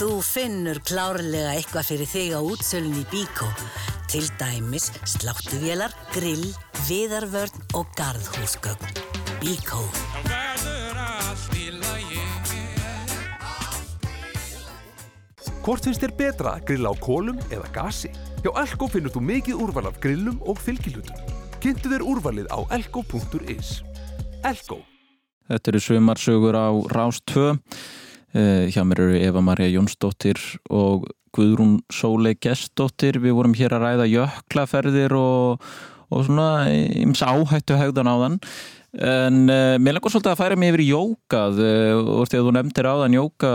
Þú 0.00 0.12
finnur 0.24 0.80
klárlega 0.88 1.54
eitthvað 1.58 1.90
fyrir 1.92 2.08
þig 2.08 2.36
á 2.36 2.40
útsölunni 2.40 3.04
í 3.04 3.08
Bíkó. 3.12 3.48
Til 4.10 4.26
dæmis 4.40 4.88
sláttuvélar, 5.06 5.92
grill, 6.10 6.48
viðarvörn 6.88 7.60
og 7.78 7.92
garðhúsgögn. 7.94 8.96
Bíkó. 9.38 9.84
Hvort 15.62 15.86
finnst 15.86 16.02
þér 16.02 16.16
betra 16.18 16.56
að 16.56 16.66
grilla 16.72 16.90
á 16.90 16.94
kólum 16.98 17.38
eða 17.54 17.70
gasi? 17.70 18.10
Hjá 18.42 18.50
Elko 18.64 18.90
finnur 18.90 19.14
þú 19.14 19.22
mikið 19.28 19.62
úrval 19.62 19.86
af 19.92 20.02
grillum 20.02 20.42
og 20.42 20.58
fylgilhutum. 20.58 21.30
Kynntu 21.62 21.94
þér 21.94 22.02
úrvalið 22.10 22.50
á 22.50 22.66
elko.is. 22.80 23.84
Elko. 24.42 24.82
Þetta 25.46 25.70
eru 25.70 25.86
sumarsögur 25.86 26.58
á 26.58 26.66
Rás 26.90 27.22
2. 27.30 27.46
Uh, 27.46 27.62
hjá 28.32 28.84
mér 28.86 29.04
eru 29.04 29.20
Eva 29.20 29.42
Maria 29.42 29.70
Jónsdóttir 29.72 30.38
og 30.70 31.08
Guðrún 31.36 31.78
Sólei 31.92 32.36
Gestóttir. 32.38 33.20
Við 33.22 33.36
vorum 33.38 33.54
hér 33.58 33.76
að 33.76 33.86
ræða 33.86 34.10
jöklaferðir 34.10 35.14
og, 35.18 35.64
og 36.10 36.26
svona 36.26 36.68
íms 36.70 37.22
áhættu 37.22 37.78
hegðan 37.78 38.10
á 38.10 38.16
þann. 38.24 38.38
En 38.90 39.44
uh, 39.46 39.76
mér 39.78 39.94
langar 39.94 40.10
svolítið 40.10 40.32
að 40.32 40.40
færa 40.40 40.56
mig 40.58 40.72
yfir 40.72 40.82
í 40.82 40.88
jókað 40.88 41.60
uh, 41.62 42.08
og 42.16 42.24
þegar 42.26 42.46
þú 42.48 42.54
nefndir 42.56 42.88
á 42.90 42.94
þann 42.98 43.14
jóka, 43.14 43.50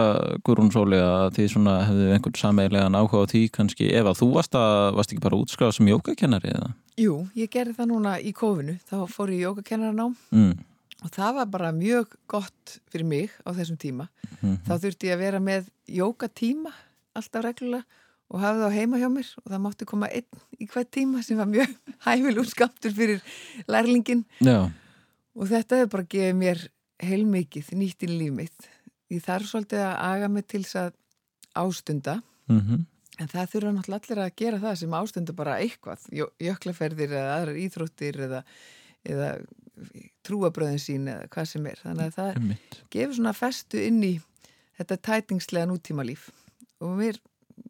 Guðrún 0.48 0.72
Sólei, 0.72 1.02
að 1.04 1.26
því 1.36 1.48
svona 1.52 1.74
hefðu 1.90 2.06
einhvern 2.16 2.40
sameigilegan 2.40 2.96
áhuga 2.96 3.26
á 3.28 3.32
því 3.34 3.42
kannski. 3.58 3.90
Eva, 4.00 4.14
þú 4.16 4.30
varst, 4.38 4.56
að, 4.56 4.94
varst 4.96 5.12
ekki 5.12 5.26
bara 5.26 5.42
útskráð 5.42 5.76
sem 5.76 5.92
jókakennari 5.92 6.54
eða? 6.56 6.72
Jú, 7.04 7.18
ég 7.36 7.52
gerði 7.52 7.76
það 7.76 7.92
núna 7.92 8.16
í 8.24 8.32
kofinu. 8.36 8.78
Þá 8.88 8.96
fór 9.12 9.36
ég 9.36 9.42
í 9.42 9.44
jókakennarnám. 9.44 10.16
Mm. 10.32 10.56
Og 11.06 11.12
það 11.14 11.36
var 11.38 11.46
bara 11.54 11.70
mjög 11.76 12.16
gott 12.32 12.80
fyrir 12.90 13.06
mig 13.06 13.30
á 13.46 13.54
þessum 13.54 13.78
tíma. 13.78 14.08
Mhm. 14.42 14.56
Þá 14.66 14.74
þurfti 14.82 15.10
ég 15.12 15.14
að 15.18 15.22
vera 15.22 15.40
með 15.44 15.68
jókatíma 15.88 16.72
alltaf 17.16 17.44
reglulega 17.46 17.86
og 18.34 18.42
hafði 18.42 18.64
þá 18.66 18.74
heima 18.74 18.98
hjá 18.98 19.10
mér 19.14 19.28
og 19.44 19.52
það 19.54 19.62
mátti 19.68 19.86
koma 19.86 20.08
einn 20.10 20.40
í 20.60 20.66
hvert 20.68 20.90
tíma 20.92 21.22
sem 21.24 21.38
var 21.38 21.46
mjög 21.52 21.76
hæfil 22.08 22.40
útskaptur 22.42 22.96
fyrir 22.98 23.22
lærlingin 23.70 24.24
Já. 24.42 24.72
og 25.38 25.46
þetta 25.52 25.78
hefur 25.84 25.92
bara 26.00 26.08
gefið 26.16 26.40
mér 26.42 26.64
heilmikið 27.06 27.70
nýtt 27.78 28.08
í 28.08 28.10
líf 28.10 28.34
mitt. 28.34 28.68
Ég 29.14 29.22
þarf 29.22 29.46
svolítið 29.52 29.84
að 29.86 29.96
aga 30.10 30.28
mig 30.34 30.48
til 30.50 30.64
þess 30.66 30.76
að 30.88 30.94
ástunda 31.62 32.22
Mhm. 32.50 32.86
en 33.20 33.28
það 33.32 33.52
þurfa 33.54 33.72
náttúrulega 33.76 34.02
allir 34.10 34.24
að 34.26 34.36
gera 34.42 34.58
það 34.60 34.76
sem 34.82 34.92
ástunda 34.98 35.34
bara 35.36 35.60
eitthvað, 35.62 36.02
Jö- 36.12 36.34
jöklaferðir 36.42 37.14
eða 37.14 37.38
aðrar 37.38 37.62
íþróttir 37.62 38.20
eða, 38.26 38.42
eða 39.06 39.30
trúabröðin 40.26 40.80
sín 40.82 41.08
eða 41.12 41.28
hvað 41.34 41.50
sem 41.52 41.66
er. 41.72 41.80
Þannig 41.84 42.06
að 42.12 42.16
það 42.20 42.32
Einmitt. 42.40 42.78
gefur 42.94 43.18
svona 43.20 43.34
festu 43.38 43.82
inn 43.86 44.02
í 44.04 44.14
þetta 44.80 44.98
tætingslega 45.10 45.70
nútímalíf 45.70 46.30
og 46.84 46.96
mér, 47.00 47.20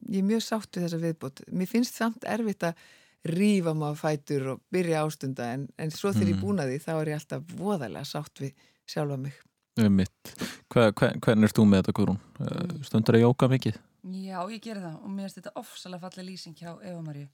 ég 0.10 0.22
er 0.22 0.28
mjög 0.30 0.44
sátt 0.46 0.72
við 0.78 0.86
þessa 0.88 1.02
viðbót. 1.04 1.42
Mér 1.54 1.70
finnst 1.70 1.98
samt 2.00 2.24
erfitt 2.26 2.64
að 2.66 2.80
rífa 3.26 3.74
maður 3.74 3.98
fætur 4.04 4.48
og 4.54 4.62
byrja 4.74 5.02
ástunda 5.06 5.48
en, 5.56 5.68
en 5.82 5.92
svo 5.94 6.12
þegar 6.14 6.30
ég 6.30 6.36
Mm. 6.38 6.42
búin 6.46 6.62
að 6.62 6.72
því 6.72 6.80
þá 6.86 6.92
er 7.02 7.08
ég 7.10 7.20
alltaf 7.20 7.44
voðalega 7.58 8.06
sátt 8.06 8.42
við 8.44 8.54
sjálfa 8.86 9.18
mig. 9.18 9.34
Einmitt. 9.82 10.36
Hva, 10.72 10.92
hva, 10.94 11.10
hvernig 11.20 11.50
erst 11.50 11.58
þú 11.58 11.66
með 11.68 11.82
þetta, 11.84 11.96
Guðrún? 11.98 12.20
Mm. 12.40 12.84
Stundar 12.86 13.18
að 13.18 13.26
jóka 13.26 13.50
mikið? 13.52 13.80
Já, 14.06 14.38
ég 14.54 14.62
geri 14.62 14.80
það 14.84 14.96
og 15.02 15.10
mér 15.10 15.26
finnst 15.26 15.40
þetta 15.42 15.54
ofsalega 15.60 16.04
falleg 16.06 16.26
lýsing 16.30 16.56
hjá 16.60 16.70
Eva 16.86 17.02
Maríu. 17.02 17.28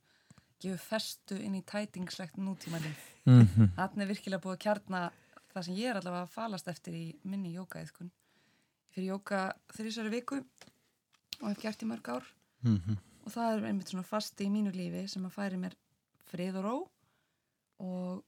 Gefur 0.61 0.77
festu 0.83 1.35
inn 1.41 1.55
í 1.57 1.63
tætingslegt 1.65 2.37
nútímanlið. 2.37 2.97
Mhm. 3.25 3.71
Þannig 3.77 4.03
er 4.05 4.11
virkilega 4.13 4.41
búið 4.43 4.57
að 4.57 4.63
kjarna 4.65 4.99
það 5.53 5.63
sem 5.65 5.75
ég 5.75 5.89
er 5.89 5.99
allavega 5.99 6.25
að 6.27 6.33
falast 6.35 6.67
eftir 6.67 6.93
í 6.93 7.05
minni 7.23 7.53
jókaeðkun. 7.55 8.11
Fyrir 8.93 9.13
jóka 9.15 9.53
þrísari 9.73 10.11
viku 10.13 10.41
og 11.41 11.47
hef 11.49 11.61
gert 11.61 11.81
í 11.83 11.87
mörg 11.89 12.07
ár 12.13 12.23
Mhm. 12.63 12.97
og 13.25 13.31
það 13.31 13.57
er 13.57 13.65
einmitt 13.67 13.89
svona 13.89 14.03
fasti 14.05 14.45
í 14.45 14.49
mínu 14.51 14.71
lífi 14.73 15.07
sem 15.09 15.23
að 15.25 15.31
færi 15.33 15.57
mér 15.57 15.73
frið 16.31 16.55
og 16.57 16.63
ró 16.65 16.89
og 17.79 18.23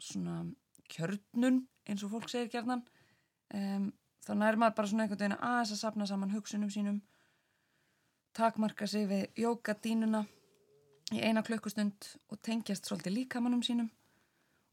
svona 0.00 0.54
kjörnun 0.88 1.66
eins 1.86 2.02
og 2.04 2.10
fólk 2.12 2.28
segir 2.30 2.50
gjarnan 2.52 2.82
um, 3.54 3.92
þannig 4.24 4.48
er 4.48 4.56
maður 4.56 4.74
bara 4.76 4.88
svona 4.88 5.02
einhvern 5.04 5.18
veginn 5.18 5.38
aðeins 5.40 5.72
að 5.72 5.80
sapna 5.82 6.06
saman 6.06 6.30
hugsunum 6.30 6.70
sínum 6.70 7.00
takmarka 8.34 8.86
sig 8.86 9.06
við 9.08 9.28
jókadínuna 9.34 10.26
í 11.12 11.20
eina 11.20 11.42
klukkustund 11.44 12.06
og 12.32 12.38
tengjast 12.42 12.86
svolítið 12.88 13.18
líkamannum 13.18 13.62
sínum 13.66 13.90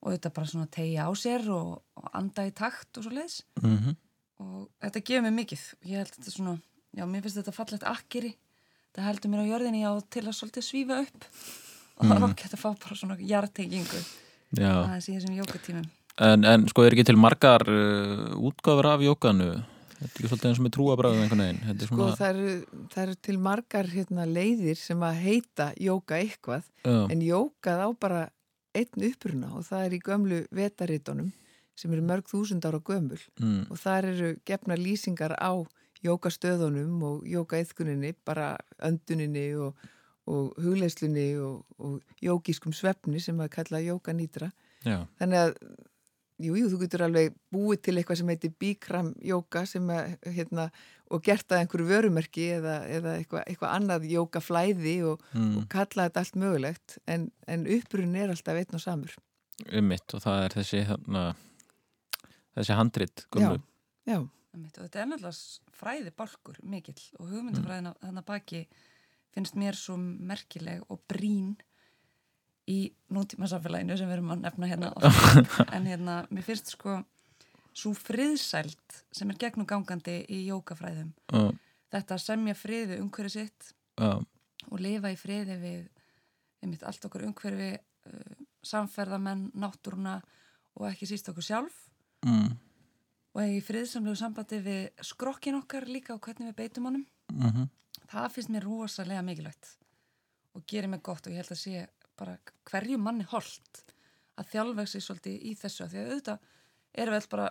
og 0.01 0.13
þetta 0.15 0.31
bara 0.33 0.47
svona 0.49 0.69
tegja 0.71 1.05
á 1.05 1.11
sér 1.13 1.43
og, 1.53 1.81
og 1.99 2.07
anda 2.17 2.45
í 2.47 2.53
takt 2.55 2.97
og 2.97 3.03
svo 3.05 3.11
leiðis 3.13 3.41
Mhm. 3.61 3.95
og 4.41 4.69
þetta 4.81 5.03
gefur 5.05 5.25
mér 5.27 5.35
mikið 5.41 5.65
ég 5.85 5.97
held 6.01 6.13
þetta 6.15 6.31
svona, 6.31 6.55
já 6.97 7.03
mér 7.05 7.21
finnst 7.21 7.37
þetta 7.41 7.53
fallegt 7.53 7.83
akkeri 7.83 8.31
það 8.95 9.05
heldur 9.09 9.29
mér 9.31 9.43
á 9.45 9.51
jörðinni 9.51 9.83
á 9.85 9.93
til 10.09 10.23
að 10.25 10.37
svolítið 10.39 10.65
svífa 10.65 11.01
upp 11.05 11.25
og 12.01 12.07
það 12.07 12.15
er 12.17 12.25
okkert 12.31 12.53
að 12.55 12.63
fá 12.63 12.69
bara 12.79 12.95
svona 12.95 13.17
jartengingu 13.19 14.01
Já. 14.57 14.71
aðeins 14.83 15.09
í 15.09 15.15
þessum 15.19 15.37
jókatímum 15.37 15.89
En, 16.21 16.43
en 16.43 16.65
sko 16.67 16.83
er 16.83 16.91
ekki 16.91 17.05
til 17.07 17.15
margar 17.17 17.63
uh, 17.71 18.35
útgáfur 18.35 18.85
af 18.91 18.99
jókanu? 18.99 19.63
Þetta 20.01 20.23
er 20.23 20.29
svolítið 20.31 20.49
eins 20.49 20.59
og 20.61 20.65
með 20.65 20.73
trúabræðu 20.75 21.21
einhvern 21.21 21.43
veginn. 21.45 21.81
Sko 21.85 21.95
svona... 21.95 22.15
það 22.17 22.29
eru, 22.31 22.85
það 22.93 23.03
eru 23.03 23.17
til 23.27 23.37
margar 23.47 23.89
hérna, 23.91 24.25
leiðir 24.25 24.79
sem 24.81 25.03
að 25.05 25.19
heita 25.25 25.67
jóka 25.77 26.17
eitthvað 26.17 26.63
Já. 26.85 26.97
en 27.13 27.21
jókað 27.25 27.83
á 27.85 27.89
bara 28.01 28.21
einn 28.73 29.05
uppruna 29.11 29.51
og 29.59 29.65
það 29.67 29.85
er 29.85 29.93
í 29.97 30.01
gömlu 30.05 30.39
vetaritunum 30.55 31.29
sem 31.77 31.93
eru 31.93 32.03
mörg 32.07 32.27
þúsund 32.29 32.65
ára 32.67 32.79
gömul 32.79 33.19
Mm. 33.41 33.65
og 33.69 33.77
þar 33.81 34.05
eru 34.11 34.31
gefna 34.45 34.75
lýsingar 34.79 35.33
á 35.37 35.53
jókastöðunum 36.05 37.01
og 37.05 37.23
jókaeðkuninni, 37.29 38.13
bara 38.25 38.55
önduninni 38.81 39.51
og, 39.55 39.75
og 40.25 40.55
hugleislunni 40.61 41.27
og, 41.41 41.63
og 41.77 42.01
jókískum 42.21 42.73
svefni 42.73 43.21
sem 43.21 43.37
að 43.41 43.51
kalla 43.57 43.81
jókanýtra. 43.85 44.51
Já. 44.85 45.03
Þannig 45.21 45.37
að 45.45 45.55
Jú, 46.41 46.55
jú, 46.59 46.69
þú 46.71 46.79
getur 46.83 47.03
alveg 47.07 47.35
búið 47.53 47.81
til 47.85 47.95
eitthvað 47.99 48.19
sem 48.21 48.31
heitir 48.33 48.53
Bikram 48.59 49.13
jóka 49.25 49.63
sem 49.69 49.87
að, 49.93 50.15
hérna, 50.35 50.67
og 51.11 51.23
gert 51.25 51.51
að 51.51 51.63
einhverju 51.63 51.87
vörumerki 51.89 52.47
eða, 52.57 52.75
eða 52.87 53.15
eitthvað, 53.19 53.45
eitthvað 53.47 53.75
annað 53.75 54.07
jókaflæði 54.11 54.97
og, 55.11 55.25
Mm. 55.33 55.57
og 55.57 55.69
kalla 55.69 56.07
þetta 56.09 56.23
allt 56.23 56.35
mögulegt 56.35 56.97
en, 57.07 57.31
en 57.47 57.65
upprunn 57.67 58.15
er 58.15 58.29
alltaf 58.33 58.59
einn 58.61 58.77
og 58.79 58.83
samur. 58.83 59.15
Ummitt 59.71 60.13
og 60.17 60.23
það 60.23 60.45
er 60.45 60.55
þessi 60.57 60.83
hérna, 60.89 61.25
þessi 62.57 62.77
handrit 62.77 63.25
gömlu. 63.31 63.61
Já. 64.09 64.21
Einmitt, 64.51 64.77
og 64.77 64.83
þetta 64.83 64.99
er 64.99 65.05
náttúrulega 65.07 65.75
fræði 65.81 66.11
bálkur 66.19 66.57
mikill 66.67 67.03
og 67.19 67.29
hugmyndafræðina 67.31 67.93
mm. 67.93 68.01
þannig 68.03 68.25
baki 68.27 68.63
finnst 69.31 69.55
mér 69.55 69.77
svo 69.79 69.95
merkileg 69.97 70.81
og 70.91 70.99
brín 71.07 71.53
í 72.69 72.93
nútíma 73.09 73.47
samfélaginu 73.49 73.97
sem 73.97 74.07
við 74.09 74.17
erum 74.19 74.31
að 74.35 74.43
nefna 74.45 74.67
hérna 74.69 74.91
en 75.75 75.85
hérna, 75.89 76.17
mér 76.29 76.43
finnst 76.45 76.73
sko 76.75 76.99
svo 77.73 77.93
friðsælt 77.95 79.03
sem 79.15 79.29
er 79.31 79.39
gegnum 79.39 79.65
gangandi 79.65 80.19
í 80.29 80.43
jókafræðum 80.49 81.13
Já. 81.31 81.51
þetta 81.95 82.17
að 82.17 82.23
semja 82.25 82.55
frið 82.59 82.87
við 82.93 83.01
umhverfi 83.05 83.33
sitt 83.39 83.71
Já. 83.97 84.11
og 84.69 84.79
lifa 84.83 85.11
í 85.13 85.17
friði 85.19 85.57
við 85.61 85.87
einmitt 86.61 86.83
allt 86.85 87.05
okkur 87.07 87.23
umhverfi 87.25 87.71
uh, 87.79 88.35
samferðamenn, 88.61 89.47
náttúruna 89.57 90.19
og 90.77 90.85
ekki 90.91 91.07
síst 91.09 91.29
okkur 91.31 91.43
sjálf 91.47 91.87
Mm. 92.21 92.51
og 93.33 93.41
í 93.49 93.55
friðsamlegu 93.65 94.13
sambandi 94.19 94.59
við 94.61 94.91
skrokkin 95.01 95.55
okkar 95.57 95.87
líka 95.89 96.13
og 96.13 96.19
hvernig 96.21 96.51
við 96.51 96.57
beitum 96.59 96.85
honum 96.85 97.05
Mhm. 97.33 97.63
það 98.11 98.27
finnst 98.35 98.51
mér 98.53 98.67
rosalega 98.67 99.23
mikilvægt 99.25 99.71
og 100.53 100.61
gerir 100.69 100.87
mig 100.91 101.01
gott 101.01 101.25
og 101.25 101.33
ég 101.33 101.37
held 101.41 101.49
að 101.55 101.57
sé 101.63 101.87
bara 102.19 102.37
hverju 102.71 102.97
manni 103.01 103.23
holdt 103.31 103.83
að 104.39 104.49
þjálfa 104.53 104.85
sig 104.87 105.03
svolítið 105.05 105.45
í 105.49 105.53
þessu 105.59 105.83
af 105.85 105.91
því 105.93 105.99
að 106.01 106.09
auðvitað 106.11 106.39
erum 107.01 107.13
við 107.13 107.19
alltaf 107.21 107.29
bara 107.35 107.49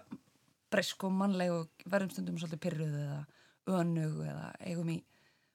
breysk 0.70 1.04
og 1.04 1.12
mannleg 1.12 1.52
og 1.54 1.86
verðum 1.90 2.10
stundum 2.14 2.38
svolítið 2.38 2.62
pyrruð 2.66 2.96
eða 3.04 3.20
önug 3.80 4.20
eða 4.26 4.50
eigum 4.66 4.90
í 4.94 4.98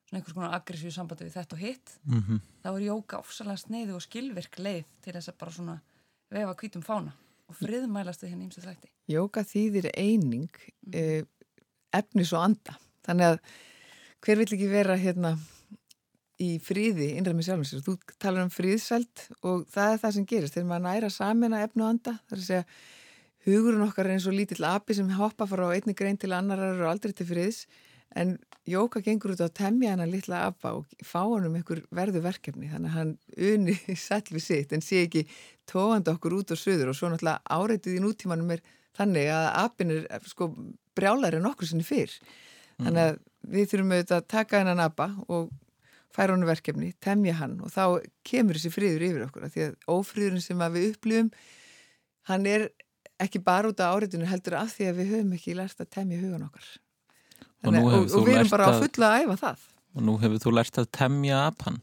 svona 0.06 0.20
einhvers 0.20 0.36
konar 0.38 0.54
aggressíu 0.60 0.92
sambandi 0.94 1.26
við 1.28 1.38
þetta 1.40 1.56
og 1.58 1.62
hitt 1.64 1.94
Mhm. 2.06 2.42
þá 2.64 2.68
er 2.76 2.84
jóka 2.88 3.20
ofsalega 3.20 3.58
sneiðu 3.58 3.96
og 3.96 4.02
skilvirk 4.06 4.60
leið 4.60 4.84
til 5.02 5.14
þess 5.14 5.30
að 5.32 5.38
bara 5.40 5.52
svona 5.52 5.78
vefa 6.32 6.56
hvítum 6.56 6.84
fána 6.86 7.14
og 7.50 7.56
friðmælast 7.56 8.22
við 8.24 8.30
henni 8.36 8.46
ímsu 8.50 8.62
þætti 8.62 8.92
Jóka 9.10 9.44
þýðir 9.46 9.90
eining 9.98 10.50
eh, 10.94 11.24
efnis 11.94 12.32
og 12.34 12.42
anda. 12.44 12.74
Þannig 13.06 13.26
að 13.26 13.40
hver 14.26 14.38
vill 14.42 14.54
ekki 14.56 14.70
vera 14.72 14.96
hérna 14.98 15.36
í 16.42 16.50
fríði 16.64 17.14
innræð 17.16 17.38
með 17.38 17.48
sjálfum 17.48 17.68
sér. 17.70 17.84
Þú 17.86 17.96
talar 18.20 18.46
um 18.46 18.52
fríðsælt 18.52 19.26
og 19.48 19.66
það 19.72 19.94
er 19.94 20.02
það 20.04 20.16
sem 20.18 20.28
gerist. 20.32 20.58
Þegar 20.58 20.70
maður 20.72 20.86
næra 20.90 21.12
samina 21.14 21.64
efni 21.64 21.86
og 21.86 21.92
anda, 21.94 22.16
það 22.26 22.36
er 22.36 22.42
að 22.42 22.48
segja 22.50 22.66
hugurinn 23.46 23.86
okkar 23.86 24.10
er 24.10 24.16
eins 24.16 24.28
og 24.30 24.36
lítill 24.36 24.66
api 24.68 24.98
sem 24.98 25.12
hoppa 25.16 25.48
frá 25.50 25.68
einni 25.70 25.96
grein 25.98 26.18
til 26.20 26.34
annarar 26.36 26.80
og 26.82 26.92
aldrei 26.92 27.14
til 27.16 27.28
friðs. 27.30 27.66
En 28.16 28.38
Jóka 28.66 29.02
gengur 29.06 29.36
út 29.36 29.42
á 29.44 29.46
að 29.46 29.58
temja 29.60 29.92
hennar 29.92 30.10
litla 30.10 30.40
apa 30.48 30.72
og 30.80 30.94
fá 31.06 31.20
hann 31.22 31.46
um 31.46 31.58
einhver 31.58 31.84
verðu 31.94 32.24
verkefni. 32.26 32.72
Þannig 32.72 32.90
að 32.90 32.98
hann 32.98 33.12
uni 33.52 33.76
sæll 34.08 34.26
við 34.32 34.46
sitt 34.48 34.74
en 34.74 34.82
sé 34.82 35.04
ekki 35.06 35.28
tóandi 35.70 36.10
okkur 36.10 36.40
út 36.40 36.56
og 36.56 36.60
söður 36.60 36.90
og 36.90 36.98
svo 36.98 37.12
náttúrulega 37.12 37.46
áreitið 37.46 38.00
í 38.00 38.02
nútímanum 38.02 38.56
er 38.56 38.64
þannig 38.98 39.30
að 39.36 39.46
apin 39.62 39.94
er 40.00 40.26
sko 40.26 40.50
brjálar 40.98 41.38
en 41.38 41.46
okkur 41.52 41.70
sinni 41.70 41.86
fyrr. 41.86 42.14
Þannig 42.80 43.04
að 43.04 43.22
við 43.56 43.70
þurfum 43.72 43.94
auðvitað 43.94 44.18
að 44.18 44.28
taka 44.34 44.64
hennan 44.64 44.82
apa 44.82 45.10
og 45.30 45.54
færa 46.16 46.36
hann 46.36 46.48
verkefni, 46.48 46.94
temja 47.04 47.36
hann 47.42 47.60
og 47.64 47.74
þá 47.74 48.00
kemur 48.28 48.58
þessi 48.58 48.72
friður 48.74 49.06
yfir 49.10 49.28
okkur 49.28 49.48
af 49.48 49.54
því 49.54 49.68
að 49.68 49.78
ófriðurinn 49.92 50.44
sem 50.44 50.64
að 50.64 50.80
við 50.80 50.90
upplifum 50.94 51.32
hann 52.32 52.50
er 52.50 52.70
ekki 53.22 53.42
bara 53.44 53.72
út 53.72 53.84
á 53.84 53.92
áreitinu 53.92 54.28
heldur 54.28 54.58
af 54.60 54.74
því 54.76 54.90
að 54.90 55.00
við 55.02 55.14
höfum 55.14 55.36
ekki 55.38 55.56
lært 55.58 55.84
að 55.84 55.94
temja 56.00 56.22
hugan 56.24 56.48
okkar 56.50 56.74
Og 57.66 57.72
Þannig, 57.72 57.86
og, 57.88 57.96
og, 57.98 58.08
þú 58.12 58.22
við 58.28 58.38
erum 58.40 58.52
bara 58.52 58.70
að 58.70 58.80
fulla 58.84 59.10
að 59.10 59.24
æfa 59.24 59.36
það 59.42 59.68
Og 59.96 60.06
nú 60.06 60.16
hefur 60.22 60.42
þú 60.44 60.52
lært 60.52 60.78
að 60.82 60.88
temja 60.92 61.38
apan. 61.48 61.78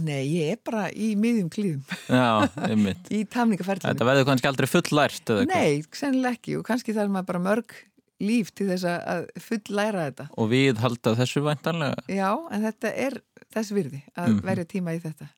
Nei, 0.00 0.22
ég 0.32 0.54
er 0.54 0.60
bara 0.64 0.86
í 0.90 1.10
miðjum 1.20 1.50
klíðum 1.52 1.82
Já, 2.08 2.48
einmitt. 2.66 3.10
í 3.14 3.20
tamningaferlinu 3.30 3.86
Þetta 3.92 4.08
verður 4.08 4.28
kannski 4.30 4.50
aldrei 4.50 4.68
full 4.70 4.96
lært. 4.96 5.34
Nei, 5.50 5.84
sennilega 5.94 6.38
ekki 6.38 6.56
og 6.58 6.64
kannski 6.66 6.96
þarf 6.96 7.12
maður 7.14 7.28
bara 7.30 7.42
mörg 7.44 7.76
líf 8.20 8.52
til 8.54 8.68
þess 8.70 8.84
að- 8.86 9.28
full 9.42 9.62
læra 9.74 10.10
þetta 10.10 10.28
Og 10.38 10.50
við 10.50 10.76
halda 10.78 11.16
þessu 11.18 11.42
væntanlega. 11.42 11.94
Já, 12.08 12.30
en 12.52 12.62
þetta 12.62 12.92
er 12.96 13.20
þess 13.54 13.72
virði 13.74 14.02
að 14.16 14.28
Mhm. 14.28 14.42
verja 14.42 14.64
tíma 14.64 14.94
í 14.94 15.00
þetta 15.02 15.28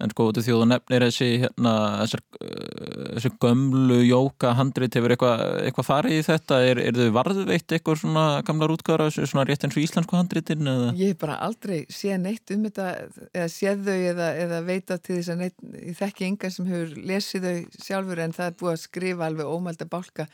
En 0.00 0.10
sko, 0.10 0.32
þú 0.34 0.42
þjóðu 0.42 0.64
nefnir 0.68 1.00
þessi, 1.06 1.26
hérna, 1.38 1.72
þessar, 2.02 2.20
uh, 2.42 3.14
þessi 3.14 3.30
gömlu 3.38 3.98
jóka 4.02 4.50
handrit, 4.58 4.92
hefur 4.92 5.14
eitthvað 5.14 5.42
eitthva 5.68 5.84
farið 5.86 6.16
í 6.18 6.24
þetta? 6.26 6.58
Er, 6.66 6.78
er 6.82 6.92
þau 6.98 7.12
varðveitt 7.14 7.68
eitthvað 7.76 8.00
svona 8.02 8.24
gamlar 8.44 8.74
útgára, 8.74 9.06
svona 9.14 9.46
rétt 9.46 9.62
eins 9.64 9.76
og 9.78 9.84
íslensku 9.86 10.18
handritin? 10.18 10.66
Eða? 10.66 10.90
Ég 10.98 11.12
hef 11.14 11.18
bara 11.22 11.38
aldrei 11.46 11.86
séð 11.86 12.20
neitt 12.20 12.50
um 12.50 12.64
þetta 12.64 12.88
eða 13.32 13.48
séð 13.54 13.84
þau 13.86 14.00
eða, 14.10 14.28
eða 14.44 14.64
veita 14.66 14.98
til 15.00 15.16
þess 15.20 15.30
að 15.30 15.38
neitt, 15.44 15.54
ég 15.86 15.96
þekki 16.02 16.26
engan 16.26 16.50
sem 16.58 16.66
hefur 16.66 16.94
lesið 17.06 17.46
þau 17.46 17.84
sjálfur 17.86 18.18
en 18.26 18.32
það 18.32 18.46
er 18.50 18.58
búið 18.60 18.74
að 18.74 18.82
skrifa 18.88 19.30
alveg 19.30 19.46
ómælda 19.46 19.88
bálka 19.88 20.26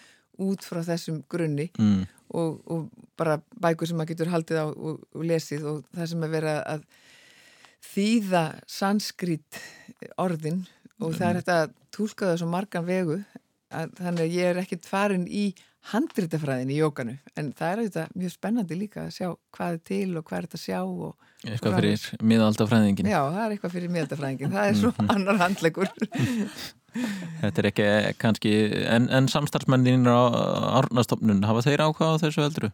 út 0.47 0.65
frá 0.67 0.81
þessum 0.87 1.23
grunni 1.31 1.69
Mm. 1.79 2.07
og, 2.35 2.61
og 2.71 2.89
bara 3.19 3.39
bækur 3.61 3.89
sem 3.91 3.97
maður 3.99 4.12
getur 4.15 4.31
haldið 4.33 4.61
á 4.62 4.67
og, 4.71 5.01
og 5.15 5.25
lesið 5.27 5.65
og 5.67 5.81
það 5.97 6.07
sem 6.12 6.23
er 6.29 6.35
verið 6.37 6.61
að 6.75 6.85
þýða 7.95 8.43
sanskrit 8.71 9.61
orðin 10.21 10.62
og 11.01 11.15
það 11.17 11.29
er 11.31 11.41
þetta 11.41 11.57
að 11.65 11.73
túlka 11.97 12.29
það 12.31 12.39
svo 12.43 12.51
margan 12.53 12.87
vegu 12.87 13.17
að, 13.73 13.91
þannig 13.99 14.23
að 14.27 14.37
ég 14.37 14.51
er 14.53 14.61
ekkit 14.62 14.87
farin 14.91 15.27
í 15.27 15.47
handritafræðin 15.91 16.71
í 16.75 16.77
jókanu 16.83 17.15
en 17.41 17.53
það 17.57 17.71
er 17.73 17.81
auðvitað 17.81 18.11
mjög 18.21 18.35
spennandi 18.35 18.77
líka 18.77 19.07
að 19.07 19.15
sjá 19.17 19.29
hvað 19.57 19.77
er 19.79 19.83
til 19.91 20.09
og 20.21 20.27
hvað 20.29 20.39
er 20.43 20.49
þetta 20.49 20.61
að 20.61 20.67
sjá 20.69 20.81
og 20.85 21.27
Eitthvað 21.41 21.77
fyrir 21.79 22.03
miðaldafræðingin. 22.29 23.07
Já, 23.09 23.21
það 23.33 23.39
er 23.47 23.53
eitthvað 23.55 23.73
fyrir 23.73 23.93
miðaldafræðingin, 23.95 24.51
það 24.53 24.67
er 24.69 24.75
svo 24.77 24.91
Mhm. 24.93 25.07
annar 25.15 25.39
handlegur 25.41 25.89
Þetta 27.41 27.62
er 27.62 27.69
ekki 27.71 27.87
kannski, 28.21 28.55
en, 28.91 29.09
en 29.15 29.29
samstarfsmennin 29.31 30.09
á 30.11 30.21
árnastofnun, 30.81 31.45
hafa 31.49 31.65
þeir 31.67 31.85
ákvað 31.87 32.17
á 32.17 32.23
þessu 32.25 32.45
eldru? 32.47 32.71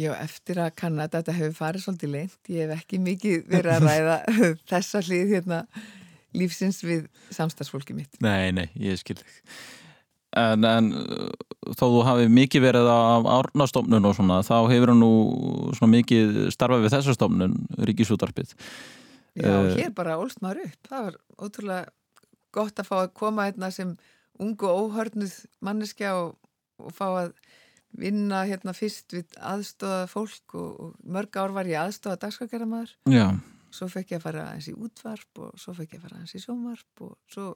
Já, 0.00 0.14
eftir 0.16 0.56
að 0.62 0.70
kanna 0.80 1.04
að 1.04 1.18
þetta 1.18 1.34
hefur 1.36 1.58
farið 1.58 1.84
svolítið 1.84 2.14
leint, 2.14 2.38
ég 2.48 2.64
hef 2.64 2.78
ekki 2.80 3.00
mikið 3.04 3.42
verið 3.52 3.74
að 3.74 3.86
ræða 3.90 4.16
þessa 4.72 5.02
hlið 5.04 5.34
hérna 5.36 5.60
lífsins 6.32 6.80
við 6.84 7.06
samstagsfólki 7.34 7.96
mitt. 7.96 8.16
Nei, 8.24 8.52
nei, 8.56 8.66
ég 8.80 8.96
skil 9.00 9.18
þig. 9.20 9.42
En, 10.40 10.64
en 10.64 10.88
þó 11.76 11.84
þú 11.84 12.00
hafi 12.08 12.30
mikið 12.32 12.64
verið 12.64 12.88
á 12.88 13.20
árnastofnun 13.36 14.08
og 14.08 14.16
svona, 14.16 14.40
þá 14.46 14.56
hefur 14.72 14.94
hann 14.94 15.02
nú 15.04 15.12
svona 15.76 15.92
mikið 15.98 16.46
starfað 16.54 16.86
við 16.86 16.94
þessa 16.96 17.16
stofnun, 17.18 17.58
Ríkisútarpið. 17.84 18.54
Já, 19.36 19.48
uh, 19.48 19.74
hér 19.76 19.92
bara 19.96 20.16
ólst 20.20 20.40
maður 20.44 20.70
upp. 20.70 20.88
Það 20.88 21.04
var 21.04 21.18
ótrúlega 21.36 21.92
gott 22.54 22.80
að 22.80 22.88
fá 22.88 22.96
að 23.02 23.14
koma 23.18 23.48
hérna 23.48 23.70
sem 23.74 23.96
ungu 24.42 24.68
óhörnuð 24.68 25.34
manneskja 25.64 26.14
og, 26.20 26.36
og 26.80 26.94
fá 26.96 27.06
að 27.08 27.32
vinna 27.98 28.44
hérna 28.48 28.72
fyrst 28.76 29.12
við 29.12 29.34
aðstofa 29.36 30.06
fólk 30.08 30.56
og, 30.56 30.70
og 30.80 30.94
mörg 31.04 31.36
ár 31.36 31.52
var 31.56 31.68
ég 31.68 31.80
aðstofa 31.80 32.20
dagskakeramaður. 32.22 32.94
Já. 33.12 33.26
Svo 33.72 33.88
fekk 33.88 34.14
ég 34.14 34.20
að 34.20 34.26
fara 34.26 34.46
aðeins 34.48 34.68
í 34.68 34.76
útvarp 34.76 35.42
og 35.44 35.60
svo 35.60 35.74
fekk 35.76 35.96
ég 35.96 36.00
að 36.00 36.06
fara 36.06 36.18
aðeins 36.18 36.36
í 36.36 36.42
sjónvarp 36.42 37.04
og 37.06 37.14
svo 37.32 37.46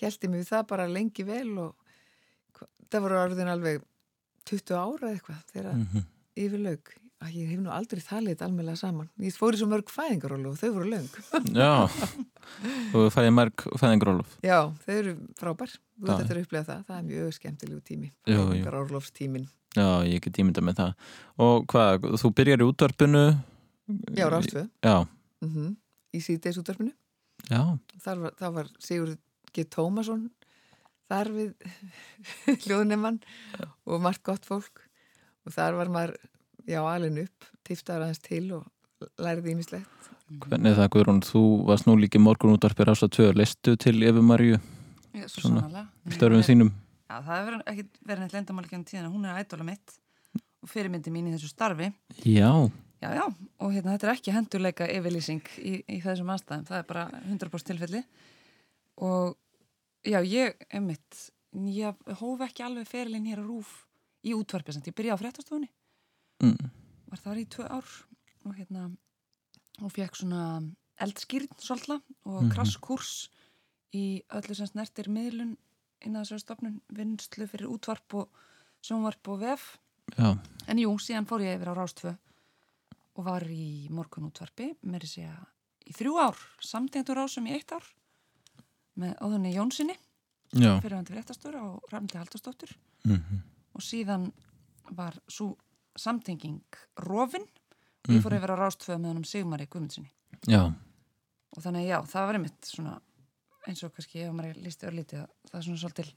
held 0.00 0.24
ég 0.24 0.32
mig 0.32 0.42
við 0.42 0.52
það 0.52 0.68
bara 0.70 0.88
lengi 0.88 1.24
vel 1.28 1.50
og 1.64 2.66
það 2.88 3.04
voru 3.04 3.20
orðin 3.22 3.52
alveg 3.52 3.84
20 4.48 4.78
ára 4.78 5.12
eitthvað 5.12 5.42
þegar 5.52 5.74
mm 5.74 5.86
-hmm. 5.92 6.08
yfir 6.44 6.64
laug. 6.64 6.94
Að 7.18 7.34
ég 7.34 7.48
hef 7.50 7.58
nú 7.58 7.70
aldrei 7.74 7.98
þallit 7.98 8.42
almeinlega 8.46 8.78
saman. 8.78 9.08
Ég 9.18 9.34
fór 9.34 9.56
í 9.56 9.58
svo 9.58 9.66
mörg 9.66 9.88
fæðingarólu 9.90 10.52
og 10.52 10.58
þau 10.60 10.68
voru 10.76 10.90
laung. 10.92 11.08
Já, 11.50 11.90
og 12.94 13.08
fæði 13.10 13.32
mörg 13.34 13.64
fæðingarólu. 13.80 14.26
Já, 14.46 14.70
þau 14.84 14.92
eru 14.94 15.14
frábær. 15.40 15.74
Þú 15.98 16.12
þetta 16.12 16.34
er 16.36 16.40
upplegað 16.44 16.70
það. 16.70 16.84
Það 16.86 17.00
er 17.00 17.08
mjög 17.08 17.34
skemmtilegu 17.34 17.82
tími. 17.90 18.12
Fæðingarólofstímin. 18.28 19.48
Já, 19.74 19.88
ég 20.06 20.22
get 20.22 20.36
tímynda 20.38 20.62
með 20.62 20.78
það. 20.78 21.10
Og 21.42 21.66
hvað, 21.74 22.08
þú 22.22 22.32
byrjar 22.38 22.62
í 22.62 22.68
útvarpinu? 22.70 23.24
Já, 24.14 24.28
Rástvö. 24.30 24.68
Já. 24.86 24.96
Mm 25.42 25.50
-hmm. 25.54 25.76
Í 26.14 26.20
síðdeis 26.22 26.62
útvarpinu. 26.62 26.94
Já. 27.50 27.78
Það 27.98 28.18
var, 28.22 28.32
það 28.38 28.54
var 28.54 28.66
Sigurd 28.78 29.18
G. 29.52 29.64
Tómasson 29.64 30.30
þar 31.08 31.30
við 31.32 31.54
hljóðnemann 32.64 33.20
og 33.88 34.02
margt 34.04 34.22
gott 34.22 34.44
fólk 34.44 34.84
og 35.46 35.52
þar 35.52 35.78
var 35.80 35.88
maður 35.88 36.16
já, 36.68 36.80
alveg 36.84 37.24
upp, 37.24 37.48
tiftaður 37.66 38.06
aðeins 38.06 38.24
til 38.24 38.44
og 38.58 38.66
læriði 39.22 39.54
ímislegt. 39.54 40.10
Hvernig 40.28 40.74
það, 40.76 40.90
Guðrún, 40.92 41.22
þú 41.24 41.42
varst 41.68 41.86
nú 41.88 41.94
líki 41.96 42.20
morgun 42.20 42.52
útvarpir 42.56 42.90
ást 42.92 43.06
að 43.06 43.14
tvö, 43.16 43.28
leistu 43.38 43.76
til 43.80 43.96
Efi 44.04 44.24
Marju 44.24 44.58
störfum 45.24 46.44
þínum? 46.44 46.74
Já, 47.08 47.14
það 47.24 47.38
hefur 47.38 47.56
ekki 47.72 47.86
verið 48.04 48.20
neitt 48.24 48.36
lendamál 48.36 48.66
ekki 48.66 48.76
en 48.76 48.84
tíðan 48.90 49.08
hún 49.14 49.24
er 49.24 49.40
ædóla 49.40 49.64
mitt 49.70 49.94
og 50.36 50.68
fyrirmyndi 50.68 51.12
mín 51.14 51.30
í 51.30 51.32
þessu 51.36 51.48
starfi. 51.48 51.88
Já. 52.28 52.50
Já, 52.98 53.12
já, 53.14 53.24
og 53.62 53.72
hérna 53.72 53.94
þetta 53.94 54.08
er 54.08 54.12
ekki 54.16 54.34
hendurleika 54.34 54.90
yfirlýsing 54.90 55.48
í, 55.62 55.74
í 55.86 56.00
þessum 56.02 56.32
aðstæðum, 56.34 56.66
það 56.68 56.80
er 56.80 56.86
bara 56.88 57.04
100% 57.22 57.70
tilfelli. 57.70 58.02
Og 59.06 59.36
já, 60.02 60.18
ég, 60.26 60.58
emitt, 60.74 61.20
ég 61.72 62.16
hóf 62.18 62.42
ekki 62.44 62.66
alveg 62.66 62.90
ferilinn 62.90 63.28
hér 63.30 63.40
á 63.40 63.46
rúf 63.46 63.70
í 64.26 64.34
útvarpi, 64.34 64.74
samt. 64.74 64.90
Ég 64.90 64.98
byrjaði 64.98 65.14
á 65.14 65.22
fréttastofunni 65.22 65.70
mm. 66.42 66.70
var 67.10 67.18
það 67.24 67.40
í 67.42 67.46
tvö 67.54 67.66
ár 67.70 67.88
og 68.44 68.54
hérna 68.58 68.88
og 69.82 69.92
fekk 69.94 70.16
svona 70.16 70.42
eldskýrn 71.00 71.48
svolítið 71.62 72.02
og 72.26 72.42
Mhm. 72.42 72.50
krasskurs 72.52 73.28
í 73.94 74.22
öllu 74.34 74.54
sem 74.54 74.66
snertir 74.66 75.08
miðlun 75.08 75.56
innan 76.04 76.24
þessari 76.24 76.40
stofnun, 76.44 76.80
vinslu 76.92 77.46
fyrir 77.48 77.68
útvarp 77.70 78.14
og 78.14 78.28
sjónvarp 78.82 79.28
og 79.28 79.40
vef 79.40 79.78
Já. 80.16 80.38
en 80.68 80.78
jú, 80.78 80.90
síðan 80.98 81.26
fór 81.26 81.40
ég 81.42 81.56
yfir 81.58 81.68
á 81.72 81.78
Rástvö 81.78 82.16
og 83.16 83.24
var 83.24 83.42
í 83.42 83.88
morgun 83.90 84.30
útvarpi 84.30 84.76
með 84.84 85.00
þess 85.02 85.18
að 85.18 85.46
í 85.86 85.92
þrjú 85.96 86.18
ár 86.20 86.36
samtendur 86.60 87.16
rásum 87.16 87.46
í 87.48 87.54
eitt 87.56 87.72
ár 87.72 87.82
með 88.98 89.16
áðunni 89.18 89.54
Jónssoni 89.54 89.96
Já. 90.54 90.80
fyrirvændi 90.80 91.12
fréttastur 91.14 91.54
og 91.60 91.82
Ramdi 91.92 92.18
Halldórsdóttur 92.18 92.76
Mhm. 93.04 93.42
og 93.74 93.80
síðan 93.82 94.32
var 94.90 95.14
svo 95.28 95.56
samtenging 95.98 96.60
Rofin 97.04 97.42
og 97.44 98.14
ég 98.14 98.22
fór 98.24 98.32
Mhm. 98.32 98.38
yfir 98.40 98.54
á 98.54 98.56
Rástvö 98.62 98.96
með 98.98 99.10
honum 99.12 99.24
Sigmari 99.28 99.66
Guðmundssoni 99.66 100.10
og 101.56 101.62
þannig 101.64 101.84
að 101.84 101.88
já, 101.88 101.98
það 102.12 102.26
var 102.26 102.34
einmitt 102.38 102.64
svona 102.64 103.00
eins 103.68 103.82
og 103.84 103.92
kannski 103.94 104.22
ef 104.24 104.32
maður 104.32 104.62
lísti 104.64 104.86
örlítið 104.88 105.22
að 105.24 105.28
það 105.50 105.58
er 105.58 105.64
svona 105.66 105.82
svolítil 105.82 106.12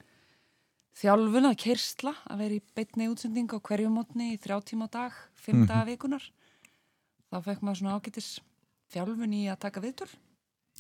þjálfun 1.02 1.48
að 1.50 1.58
kersla 1.64 2.14
að 2.30 2.38
vera 2.44 2.58
í 2.58 2.62
beitni 2.76 3.08
útsending 3.12 3.48
á 3.52 3.58
hverju 3.64 3.90
mótni 3.92 4.34
í 4.36 4.40
þrjá 4.40 4.58
tíma 4.68 4.88
á 4.88 4.92
dag, 4.92 5.12
fimm 5.36 5.62
Mhm. 5.64 5.68
daga 5.68 5.86
vikunar 5.88 6.24
þá 7.32 7.38
fekk 7.44 7.62
maður 7.64 7.80
svona 7.80 7.96
ágætis 8.00 8.40
þjálfun 8.92 9.34
í 9.34 9.46
að 9.48 9.60
taka 9.60 9.80
viðtur 9.82 10.10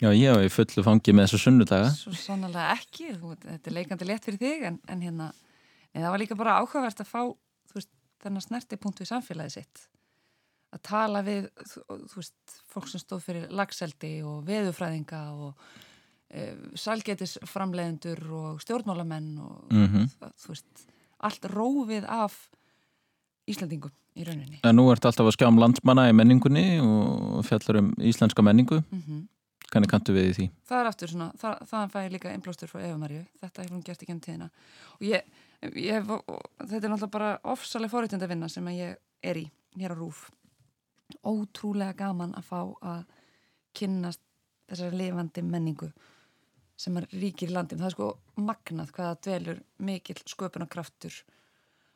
Já, 0.01 0.09
ég 0.11 0.33
hef 0.35 0.53
fullu 0.55 0.83
fangi 0.83 1.13
með 1.13 1.27
þessu 1.27 1.39
sunnudaga. 1.45 1.89
svo 1.93 2.11
sannlega 2.15 2.71
ekki, 2.75 3.11
þetta 3.19 3.67
er 3.67 3.73
leikandi 3.73 4.05
létt 4.07 4.23
fyrir 4.25 4.39
þig 4.39 4.63
en, 4.65 4.79
en 4.87 5.01
hérna, 5.01 5.33
en 5.93 6.01
það 6.03 6.09
var 6.11 6.19
líka 6.19 6.35
bara 6.37 6.59
áhugavert 6.59 6.99
að 6.99 7.07
fá 7.07 7.35
þennan 8.23 8.41
snertipunkt 8.45 8.99
við 9.02 9.10
samfélagið 9.11 9.56
sitt 9.57 9.88
að 10.72 10.81
tala 10.88 11.22
við 11.27 11.49
þú, 11.68 11.81
veist, 12.15 12.53
fólk 12.72 12.88
sem 12.88 13.02
stóð 13.03 13.23
fyrir 13.26 13.49
lagseldi 13.52 14.22
og 14.23 14.45
veðufræðinga 14.48 15.22
og 15.35 15.65
e, 16.31 16.45
salgetisframleiðendur 16.80 18.22
og 18.31 18.61
stjórnmálamenn 18.64 19.34
og 19.43 19.65
Mhm. 19.73 20.06
það, 20.22 20.31
þú 20.39 20.48
veist, 20.53 20.85
allt 21.19 21.41
rófið 21.52 22.06
af 22.07 22.49
Íslandingum 23.48 23.91
í 24.15 24.23
rauninni 24.27 24.60
En 24.64 24.76
nú 24.76 24.91
ert 24.91 25.03
alltaf 25.06 25.26
að 25.27 25.35
skjá 25.35 25.48
um 25.48 25.57
landsmanna 25.60 26.07
í 26.10 26.15
menningunni 26.15 26.80
og 26.80 27.43
fjallar 27.45 27.80
um 27.80 27.93
íslenska 27.98 28.41
menningu. 28.43 28.84
Mhm. 28.91 29.27
Hvernig 29.72 29.91
kanntu 29.91 30.15
við 30.15 30.34
því? 30.35 30.49
það 30.68 30.81
er 30.81 30.89
aftur 30.89 31.11
svona, 31.14 31.30
það, 31.39 31.61
þaðan 31.69 31.93
fæ 31.93 31.98
ég 32.02 32.11
líka 32.15 32.31
einblástur 32.34 32.72
frá 32.72 32.81
Eva 32.81 32.98
Marju, 32.99 33.22
þetta 33.39 33.64
hefur 33.64 33.77
hún 33.77 33.85
gert 33.88 34.03
ekki 34.03 34.15
enn 34.15 34.22
tíðina. 34.26 34.49
Og 34.98 35.06
ég, 35.07 35.39
ég 35.72 35.95
hef 35.95 36.11
og 36.18 36.43
þetta 36.60 36.81
er 36.81 36.91
náttúrulega 36.91 37.14
bara 37.15 37.31
ofsaleg 37.53 37.93
forréttindi 37.93 38.27
að 38.27 38.34
vinna 38.34 38.52
sem 38.52 38.68
að 38.68 38.80
ég 38.81 39.30
er 39.31 39.39
í, 39.39 39.45
hér 39.80 39.95
á 39.95 39.99
Rúf 39.99 40.26
ótrúlega 41.27 41.95
gaman 42.03 42.35
að 42.39 42.48
fá 42.48 42.60
að 42.61 43.03
kynnast 43.77 44.22
þessari 44.72 44.99
lifandi 44.99 45.43
menningu 45.43 45.91
sem 46.80 46.98
er 46.98 47.07
ríkir 47.14 47.52
í 47.52 47.56
landin, 47.56 47.80
það 47.81 47.91
er 47.91 47.95
sko 47.95 48.07
magnað 48.41 48.93
hvaða 48.95 49.18
dvelur 49.26 49.60
mikill 49.85 50.22
sköpunarkraftur 50.26 51.18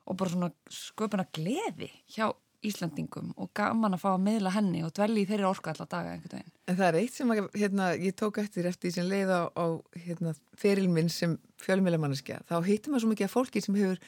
og 0.06 0.18
bara 0.20 0.34
svona 0.34 0.52
sköpunar 0.70 1.32
gleði 1.34 1.90
hjá 2.14 2.28
Íslandingum 2.66 3.34
og 3.36 3.50
gaman 3.58 3.98
að 3.98 4.04
fá 4.06 4.12
að 4.14 4.24
miðla 4.26 4.54
henni 4.56 4.84
og 4.86 4.94
dvelja 4.96 5.24
í 5.24 5.28
þeirri 5.30 5.48
orku 5.50 5.72
alla 5.72 5.88
daga 5.90 6.14
einhvern 6.16 6.40
veginn 6.40 6.54
En 6.66 6.78
það 6.80 6.88
er 6.88 6.96
eitt 7.00 7.14
sem 7.14 7.32
að, 7.34 7.42
hérna, 7.54 7.88
ég 8.02 8.16
tók 8.18 8.40
eftir 8.42 8.66
eftir 8.66 8.90
því 8.90 8.94
sem 8.96 9.10
leið 9.10 9.34
á, 9.38 9.42
á 9.54 9.66
hérna, 10.02 10.32
ferilminn 10.58 11.12
sem 11.14 11.36
fjölmjölamanneskja. 11.62 12.40
Þá 12.50 12.56
hittum 12.66 12.96
maður 12.96 13.04
svo 13.04 13.12
mikið 13.12 13.28
af 13.28 13.36
fólki 13.36 13.62
sem 13.62 13.78
hefur 13.78 14.00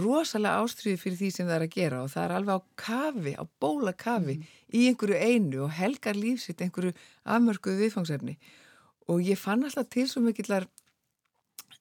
rosalega 0.00 0.64
ástriði 0.64 0.98
fyrir 1.02 1.20
því 1.20 1.30
sem 1.34 1.46
það 1.46 1.56
er 1.56 1.66
að 1.66 1.76
gera 1.76 2.00
og 2.02 2.10
það 2.10 2.24
er 2.24 2.34
alveg 2.34 2.58
á 2.58 2.60
kafi, 2.82 3.34
á 3.38 3.44
bóla 3.62 3.94
kafi 3.94 4.36
í 4.74 4.84
einhverju 4.90 5.22
einu 5.22 5.62
og 5.66 5.72
helgar 5.78 6.18
lífsitt 6.18 6.62
einhverju 6.66 6.92
afmörkuðu 7.30 7.84
viðfangsefni. 7.84 8.36
Og 9.10 9.22
ég 9.26 9.38
fann 9.38 9.62
alltaf 9.66 9.86
til 9.90 10.06
svo 10.10 10.22
mikillar, 10.22 10.66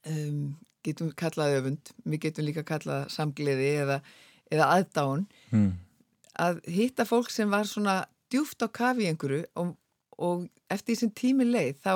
um, 0.10 0.56
getum 0.86 1.10
kallað 1.18 1.58
öfund, 1.60 1.94
við 2.06 2.26
getum 2.28 2.46
líka 2.48 2.66
kallað 2.66 3.10
samgleði 3.14 3.74
eða, 3.84 4.02
eða 4.54 4.74
aðdáun 4.78 5.26
Mm. 5.50 5.72
Að 6.40 6.64
hitta 6.72 7.06
fólk 7.08 7.32
sem 7.34 7.52
var 7.52 7.68
svona 7.68 8.02
djúft 8.32 8.64
á 8.64 8.68
kafi 8.72 9.10
einhverju 9.10 9.46
og, 9.60 9.76
og 10.18 10.48
eftir 10.72 10.94
því 10.94 11.00
sem 11.02 11.14
tími 11.22 11.48
leið 11.50 11.80
þá 11.84 11.94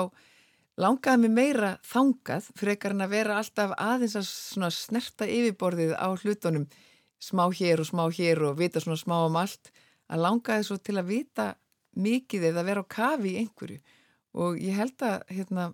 langaði 0.80 1.22
mig 1.22 1.34
meira 1.34 1.70
þangað 1.86 2.48
frekar 2.58 2.94
en 2.94 3.04
að 3.06 3.14
vera 3.14 3.38
alltaf 3.40 3.74
aðeins 3.78 4.16
að 4.18 4.74
snerta 4.74 5.28
yfirborðið 5.30 5.94
á 5.94 6.08
hlutunum. 6.12 6.66
Smá 7.22 7.46
hér 7.54 7.80
og 7.80 7.88
smá 7.88 8.04
hér 8.12 8.42
og 8.50 8.58
vita 8.58 8.82
svona 8.82 9.00
smá 9.00 9.16
um 9.24 9.38
allt. 9.40 9.70
Að 10.10 10.24
langaði 10.26 10.66
svo 10.66 10.78
til 10.82 10.98
að 11.00 11.10
vita 11.12 11.46
mikið 11.94 12.50
eða 12.50 12.66
vera 12.66 12.82
á 12.82 12.92
kafi 12.96 13.36
einhverju. 13.40 13.78
Og 14.34 14.58
ég 14.58 14.74
held 14.74 15.04
að 15.06 15.22
hérna, 15.30 15.68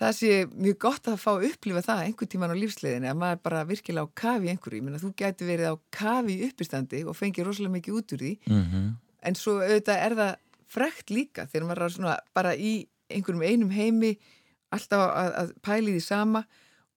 það 0.00 0.12
sé 0.16 0.30
mjög 0.56 0.78
gott 0.80 1.08
að 1.12 1.18
fá 1.20 1.30
að 1.34 1.46
upplifa 1.50 1.82
það 1.84 2.02
einhver 2.06 2.28
tíman 2.32 2.52
á 2.54 2.56
lífsleiðinni 2.56 3.10
að 3.10 3.18
maður 3.20 3.40
bara 3.44 3.64
virkilega 3.68 4.06
á 4.08 4.14
kafi 4.22 4.48
einhverju, 4.54 4.78
ég 4.80 4.86
meina 4.86 5.00
þú 5.02 5.10
gæti 5.20 5.48
verið 5.48 5.72
á 5.72 5.74
kafi 5.92 6.36
uppistandi 6.48 7.02
og 7.04 7.18
fengið 7.18 7.46
rosalega 7.50 7.74
mikið 7.76 7.98
út 8.00 8.14
úr 8.16 8.22
því 8.24 8.32
Mhm. 8.48 8.86
en 9.22 9.34
svo 9.34 9.58
auðvitað 9.60 9.98
er 10.06 10.14
það 10.20 10.36
frekt 10.70 11.10
líka 11.10 11.46
þegar 11.50 11.66
maður 11.68 11.84
er 11.84 11.94
svona 11.96 12.16
bara 12.34 12.54
í 12.56 12.86
einhverjum 13.10 13.42
einum 13.44 13.70
heimi 13.74 14.16
alltaf 14.72 15.00
að, 15.10 15.30
að 15.42 15.52
pæli 15.62 15.92
því 15.98 16.02
sama 16.06 16.44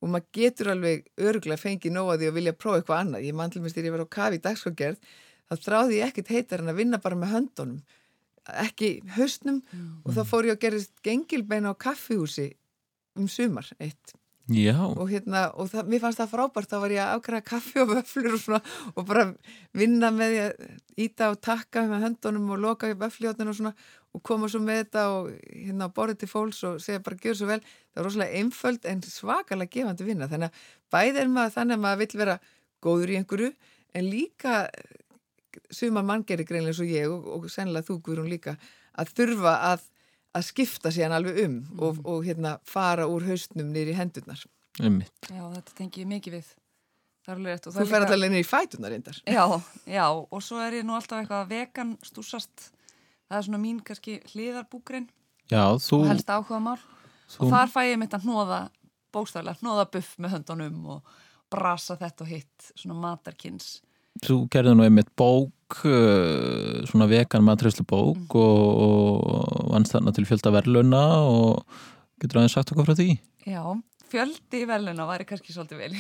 og 0.04 0.10
maður 0.10 0.26
getur 0.36 0.68
alveg 0.72 1.06
örgulega 1.18 1.60
fengið 1.60 1.92
nóg 1.96 2.14
að 2.14 2.20
því 2.24 2.28
að 2.30 2.34
vilja 2.38 2.54
prófa 2.54 2.78
eitthvað 2.82 3.00
annað. 3.02 3.24
Ég 3.26 3.34
mann 3.40 3.50
til 3.50 3.62
mér 3.64 3.72
styrir 3.72 3.88
ég 3.90 3.94
var 3.96 4.04
á 4.04 4.16
kafi 4.16 4.36
í 4.38 4.42
dagskógerð, 4.44 4.98
þá 5.50 5.54
þráði 5.64 5.98
ég 6.00 6.08
ekkert 6.12 6.28
heitar 6.36 6.60
en 6.60 6.70
að 6.74 6.76
vinna 6.82 6.98
bara 7.00 7.16
með 7.16 7.32
höndunum, 7.34 7.80
ekki 8.64 8.90
haustnum 9.16 9.62
og 10.04 10.12
þá 10.14 10.22
fór 10.28 10.46
ég 10.50 10.58
að 10.58 10.60
gerist 10.66 10.92
gengilbeina 11.04 11.72
á 11.72 11.76
kaffihúsi 11.80 12.50
um 13.20 13.30
sumar 13.32 13.70
eitt. 13.80 14.16
Já, 14.52 14.76
og 14.76 15.08
hérna, 15.08 15.46
og 15.56 15.70
það, 15.72 15.86
mér 15.88 16.02
fannst 16.04 16.20
það 16.20 16.32
frábært 16.34 16.72
þá 16.74 16.76
var 16.84 16.92
ég 16.92 17.00
að 17.00 17.14
afgræða 17.16 17.46
kaffi 17.48 17.80
og 17.80 17.92
vöflur 17.94 18.34
og 18.36 18.42
svona 18.44 18.60
og 18.92 19.06
bara 19.08 19.24
vinna 19.72 20.10
með 20.12 20.34
að 20.42 20.66
íta 21.00 21.30
og 21.32 21.38
takka 21.40 21.86
með 21.88 22.04
höndunum 22.10 22.50
og 22.52 22.60
loka 22.60 22.90
í 22.92 22.98
vöfljóðinu 23.00 23.54
og 23.54 23.58
svona 23.62 23.72
og 24.12 24.24
koma 24.28 24.50
svo 24.52 24.60
með 24.60 24.82
þetta 24.82 25.06
og 25.14 25.30
hérna 25.48 25.88
borðið 25.96 26.20
til 26.26 26.30
fólks 26.34 26.60
og 26.68 26.84
segja 26.84 27.04
bara 27.06 27.22
gjör 27.24 27.40
svo 27.40 27.48
vel. 27.54 27.62
Það 27.64 28.02
var 28.02 28.10
rosalega 28.10 28.42
einföld 28.42 28.90
en 28.92 29.06
svakalega 29.08 29.74
gefandi 29.78 30.10
vinna 30.10 30.28
þannig 30.28 30.52
að 30.52 30.68
bæði 30.92 31.24
er 31.24 31.32
maður 31.38 31.56
þannig 31.56 31.78
að 31.80 31.86
maður 31.88 32.04
vill 32.04 32.20
vera 32.26 32.38
góður 32.84 33.14
í 33.14 33.18
einhverju 33.22 33.50
en 33.96 34.10
líka 34.12 34.58
suma 35.72 36.04
mann 36.04 36.28
gerir 36.28 36.48
greinlega 36.50 36.76
svo 36.78 36.88
ég 36.90 37.08
og, 37.08 37.26
og 37.32 37.50
sennilega 37.52 37.88
þú 37.88 38.00
Guðrún 38.04 38.32
líka 38.32 38.58
að 39.00 39.16
þurfa 39.18 39.56
að 39.72 39.88
að 40.34 40.44
skipta 40.48 40.90
síðan 40.94 41.14
alveg 41.20 41.40
um 41.46 41.56
og, 41.80 42.00
og 42.06 42.24
hérna 42.26 42.56
fara 42.66 43.06
úr 43.10 43.26
haustnum 43.28 43.72
niður 43.74 43.94
í 43.94 43.98
hendurnar. 44.00 44.44
Einmitt. 44.82 45.14
Já, 45.30 45.44
þetta 45.54 45.76
tengi 45.78 46.02
ég 46.02 46.08
mikið 46.10 46.34
við. 46.40 46.48
Það 47.24 47.32
er 47.34 47.38
alveg 47.40 47.54
rétt. 47.54 47.68
og 47.68 47.74
Þú 47.74 47.78
það 47.78 47.84
er 47.84 47.90
fer 47.92 48.02
líka- 48.02 48.08
alltaf 48.14 48.30
niður 48.34 48.44
í 48.44 48.48
fætunar 48.50 48.92
reyndar. 48.96 49.20
Já, 49.30 49.46
já, 49.88 50.06
og 50.10 50.42
svo 50.44 50.58
er 50.66 50.74
ég 50.80 50.84
nú 50.88 50.96
alltaf 50.98 51.22
eitthvað 51.22 51.50
vegan 51.54 51.98
stúsast. 52.04 52.72
Það 53.30 53.38
er 53.38 53.46
svona 53.48 53.62
mín 53.64 53.80
kannski 53.86 54.18
hliðarbúgrein 54.34 55.08
já, 55.52 55.64
þú, 55.80 56.02
og 56.02 56.08
helst 56.12 56.28
áhuga 56.34 56.60
mál. 56.62 56.80
þú- 57.30 57.46
Og 57.46 57.54
þar 57.54 57.70
fæ 57.72 57.80
ég 57.94 57.98
mitt 58.02 58.12
að 58.18 58.26
hnóða, 58.28 58.60
bókstaflega, 59.14 59.60
hnóða 59.62 59.86
buff 59.92 60.18
með 60.18 60.34
höndunum 60.38 60.86
og 60.98 61.04
brasa 61.50 61.96
þetta 61.96 62.22
og 62.22 62.28
hitt, 62.28 62.72
svona 62.76 62.98
matarkins. 63.00 63.82
Þú 64.22 64.36
gerði 64.54 64.76
nú 64.78 64.86
einmitt 64.86 65.10
bók, 65.18 65.80
uh, 65.90 66.84
svona 66.90 67.08
vegan 67.10 67.46
matræslu 67.48 67.86
bók 67.90 68.36
og, 68.38 69.24
og 69.26 69.72
vannst 69.74 69.96
þarna 69.96 70.14
til 70.14 70.28
fjölda 70.30 70.54
verðluna 70.54 71.04
og 71.26 71.64
getur 72.22 72.42
aðeins 72.42 72.56
sagt 72.60 72.72
okkur 72.76 72.88
frá 72.88 72.98
því? 73.00 73.18
Já, 73.50 73.64
fjöldi 74.14 74.62
í 74.64 74.70
veluna 74.70 75.08
væri 75.10 75.26
kannski 75.28 75.56
svolítið 75.56 75.82
vel. 75.82 75.94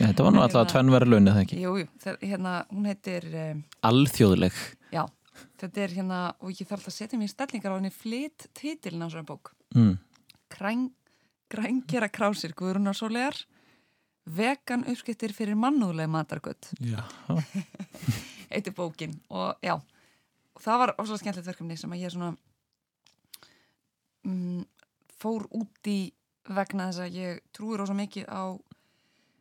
Þetta 0.00 0.24
var 0.24 0.34
nú 0.34 0.42
alltaf 0.42 0.70
tvenn 0.72 0.92
verðlun, 0.92 1.28
eða 1.30 1.44
ekki? 1.44 1.60
Jú, 1.60 1.76
jú, 1.82 1.88
það, 2.02 2.20
hérna, 2.24 2.54
hún 2.72 2.88
heitir, 2.88 3.26
um, 3.44 3.60
Alþjóðleg. 3.90 4.56
já, 4.94 5.02
þetta 5.60 5.84
er 5.84 5.96
hérna, 5.98 6.20
og 6.40 6.54
ég 6.54 6.64
þarf 6.64 6.80
alltaf 6.80 6.94
að 6.94 6.96
setja 6.96 7.20
mér 7.20 7.28
í 7.28 7.34
stellingar 7.34 7.76
á 7.76 7.78
henni 7.78 7.92
flytt 7.94 8.48
titilin 8.56 9.04
á 9.04 9.08
svona 9.12 9.28
bók. 9.28 9.52
Mm. 9.76 9.94
Græn, 10.50 10.86
grænkera 11.52 12.08
krásir 12.10 12.56
Guðrunar 12.58 12.96
Sólegar, 12.96 13.36
vegan 14.36 14.84
uppskiptir 14.90 15.34
fyrir 15.36 15.58
mannúðlega 15.58 16.10
matargöld. 16.10 16.70
Já. 16.82 17.02
Eitt 18.52 18.66
er 18.66 18.74
bókin 18.74 19.14
og 19.30 19.60
já, 19.62 19.76
og 19.76 20.62
það 20.64 20.80
var 20.82 20.94
óslega 20.98 21.22
skemmtilegt 21.22 21.50
verkefni 21.52 21.76
sem 21.78 21.92
að 21.94 22.02
ég 22.02 22.14
svona 22.14 22.32
mm, 24.26 24.64
fór 25.20 25.46
út 25.54 25.90
í 25.90 26.00
vegna 26.50 26.88
þess 26.90 27.04
að 27.04 27.18
ég 27.20 27.44
trúir 27.54 27.84
óslega 27.84 28.00
mikið 28.02 28.26
á 28.26 28.42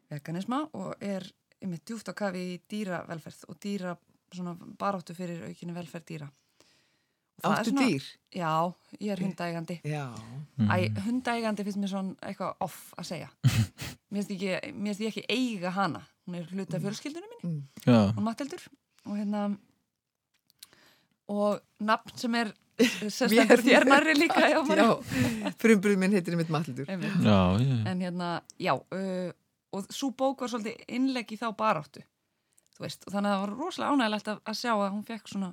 veganisma 0.09 0.61
og 0.77 0.93
er 1.01 1.25
með 1.65 1.81
djúft 1.85 2.11
á 2.11 2.13
kafi 2.17 2.45
í 2.53 2.59
dýravelferð 2.71 3.47
og 3.49 3.57
dýra 3.61 3.95
svona 4.33 4.53
baráttu 4.79 5.15
fyrir 5.17 5.43
aukinni 5.47 5.75
velferð 5.75 6.05
dýra. 6.05 6.29
Áttu 7.47 7.71
svona- 7.71 7.87
dýr? 7.87 8.03
Já, 8.35 8.51
ég 8.99 9.11
er 9.13 9.19
hundægandi. 9.23 9.79
Já. 9.83 10.05
Æ, 10.59 10.75
hundægandi 11.05 11.63
finnst 11.63 11.79
mér 11.79 11.89
svona 11.93 12.15
eitthvað 12.21 12.55
off 12.65 12.93
að 12.97 13.05
segja. 13.11 13.29
mér 14.11 14.21
finnst 14.23 14.31
ekki, 14.35 14.73
mér 14.75 14.93
finnst 14.93 15.01
ég 15.05 15.11
ekki 15.13 15.25
eiga 15.29 15.71
hana. 15.71 16.01
Hún 16.27 16.35
er 16.39 16.45
hluti 16.51 16.75
af 16.77 16.83
fjölskyldunum 16.83 17.35
minni. 17.43 17.63
Já. 17.85 18.11
Hún 18.13 18.23
Mattildur. 18.27 18.65
Og 19.05 19.15
hérna, 19.17 19.45
og 21.29 21.59
nafn 21.79 22.17
sem 22.17 22.35
er 22.35 22.51
sérstendur 23.11 23.61
þér 23.65 23.85
nærri 23.89 24.13
líka. 24.17 24.45
Já, 24.49 24.61
Já, 24.63 25.51
frumbrúð 25.59 25.97
minn 25.99 26.13
heitir 26.15 26.37
mitt 26.39 26.49
Matildur. 26.53 26.87
Já, 26.87 27.41
já. 27.59 27.79
En 27.91 27.99
hérna, 28.01 28.29
já, 28.59 28.73
uh, 28.75 29.31
og 29.75 29.89
svo 29.93 30.11
bók 30.15 30.41
var 30.45 30.49
svolítið 30.53 30.85
innlegg 30.87 31.33
í 31.35 31.37
þá 31.39 31.49
baráttu. 31.57 32.01
Þú 32.77 32.85
veist, 32.85 33.03
og 33.05 33.13
þannig 33.13 33.29
að 33.29 33.35
það 33.35 33.41
var 33.43 33.53
rosalega 33.59 33.95
ánægilegt 33.97 34.29
að, 34.31 34.39
að 34.47 34.57
sjá 34.61 34.71
að 34.77 34.91
hún 34.93 35.03
fekk 35.09 35.27
svona 35.33 35.49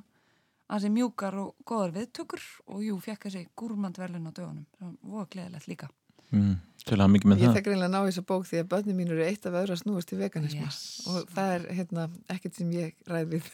aðeins 0.71 0.95
mjúkar 0.97 1.35
og 1.39 1.55
góðar 1.65 1.93
viðtökur 1.95 2.43
og 2.67 2.83
jú, 2.83 2.97
fekk 3.01 3.29
þessi 3.29 3.47
gúrmandverlun 3.57 4.27
á 4.29 4.33
dögunum. 4.35 4.67
Það 4.81 4.97
var 5.03 5.27
gleðilegt 5.31 5.69
líka. 5.71 5.89
Mm. 6.35 6.57
Til 6.87 6.97
að 6.99 7.11
mikið 7.15 7.29
með 7.31 7.39
Ég 7.39 7.47
það. 7.47 7.55
þekk 7.57 7.67
reynilega 7.71 7.87
að 7.87 7.93
ná 7.95 8.07
þessa 8.07 8.23
bók 8.27 8.45
því 8.47 8.59
að 8.61 8.69
börnum 8.73 8.97
mín 8.99 9.11
eru 9.15 9.23
eitt 9.27 9.47
af 9.47 9.55
öðru 9.59 9.75
að 9.75 9.81
snúast 9.83 10.09
til 10.11 10.19
veganisma 10.19 10.65
Yes. 10.67 10.79
og 11.07 11.29
það 11.35 11.53
er 11.55 11.63
hérna 11.79 12.07
ekkert 12.35 12.55
sem 12.59 12.71
ég 12.75 12.95
ræð 13.07 13.29
við. 13.31 13.49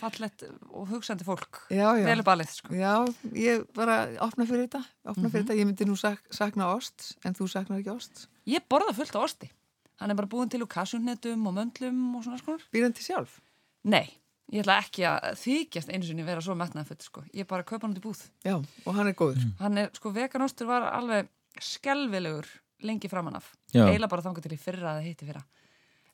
Fallett 0.00 0.44
og 0.70 0.88
hugsandi 0.90 1.24
fólk. 1.26 1.60
Já, 1.70 1.88
já. 1.98 2.22
Balið, 2.26 2.50
sko. 2.54 2.74
Já, 2.74 2.92
ég 3.34 3.66
bara 3.74 3.98
opna 4.22 4.46
fyrir 4.46 4.66
þetta, 4.68 4.82
opna 5.04 5.28
fyrir 5.30 5.42
Mhm. 5.42 5.48
þetta. 5.50 5.58
Ég 5.58 5.66
myndi 5.66 5.86
nú 5.90 5.96
sak 5.98 6.22
sakna 6.30 6.70
ost, 6.76 7.16
en 7.24 7.34
þú 7.34 7.48
saknar 7.50 7.82
ekki 7.82 7.94
ost. 7.94 8.26
Ég 8.46 8.62
borða 8.70 8.94
fullt 8.94 9.14
á 9.18 9.20
osti. 9.26 9.50
Hann 9.98 10.10
er 10.10 10.14
bara 10.14 10.28
búin 10.28 10.50
til 10.50 10.60
úr 10.62 10.68
kassunnetum 10.70 11.46
og 11.46 11.54
möndlum 11.54 12.14
og 12.16 12.22
svona 12.24 12.38
sko. 12.38 12.58
Býr 12.72 12.82
hann 12.86 12.92
til 12.92 13.02
sjálf? 13.06 13.40
Nei, 13.84 14.10
ég 14.52 14.62
ætla 14.62 14.78
ekki 14.82 15.02
að 15.08 15.36
þykjast 15.42 15.90
einu 15.90 16.04
sinni 16.06 16.22
vera 16.26 16.40
svo 16.44 16.54
metnaði 16.54 16.86
full 16.88 17.00
sko. 17.02 17.24
Ég 17.34 17.46
bara 17.50 17.62
kaupa 17.66 17.86
hann 17.86 17.96
út 17.96 17.98
í 17.98 18.04
búð. 18.04 18.20
Já, 18.46 18.54
og 18.86 18.94
hann 18.94 19.08
er 19.10 19.14
góður. 19.18 19.42
Hann 19.58 19.78
er, 19.78 19.90
sko, 19.94 20.12
veganostur 20.14 20.66
var 20.70 20.82
alveg 20.92 21.28
skelvilegur 21.60 22.46
lengi 22.86 23.08
framan 23.08 23.36
af. 23.40 23.52
Eila 23.74 24.08
bara 24.08 24.22
þangað 24.22 24.42
til 24.46 24.54
í 24.56 24.60
fyrra 24.60 24.94
eða 24.96 25.04
hitti 25.06 25.26
fyrra. 25.26 25.42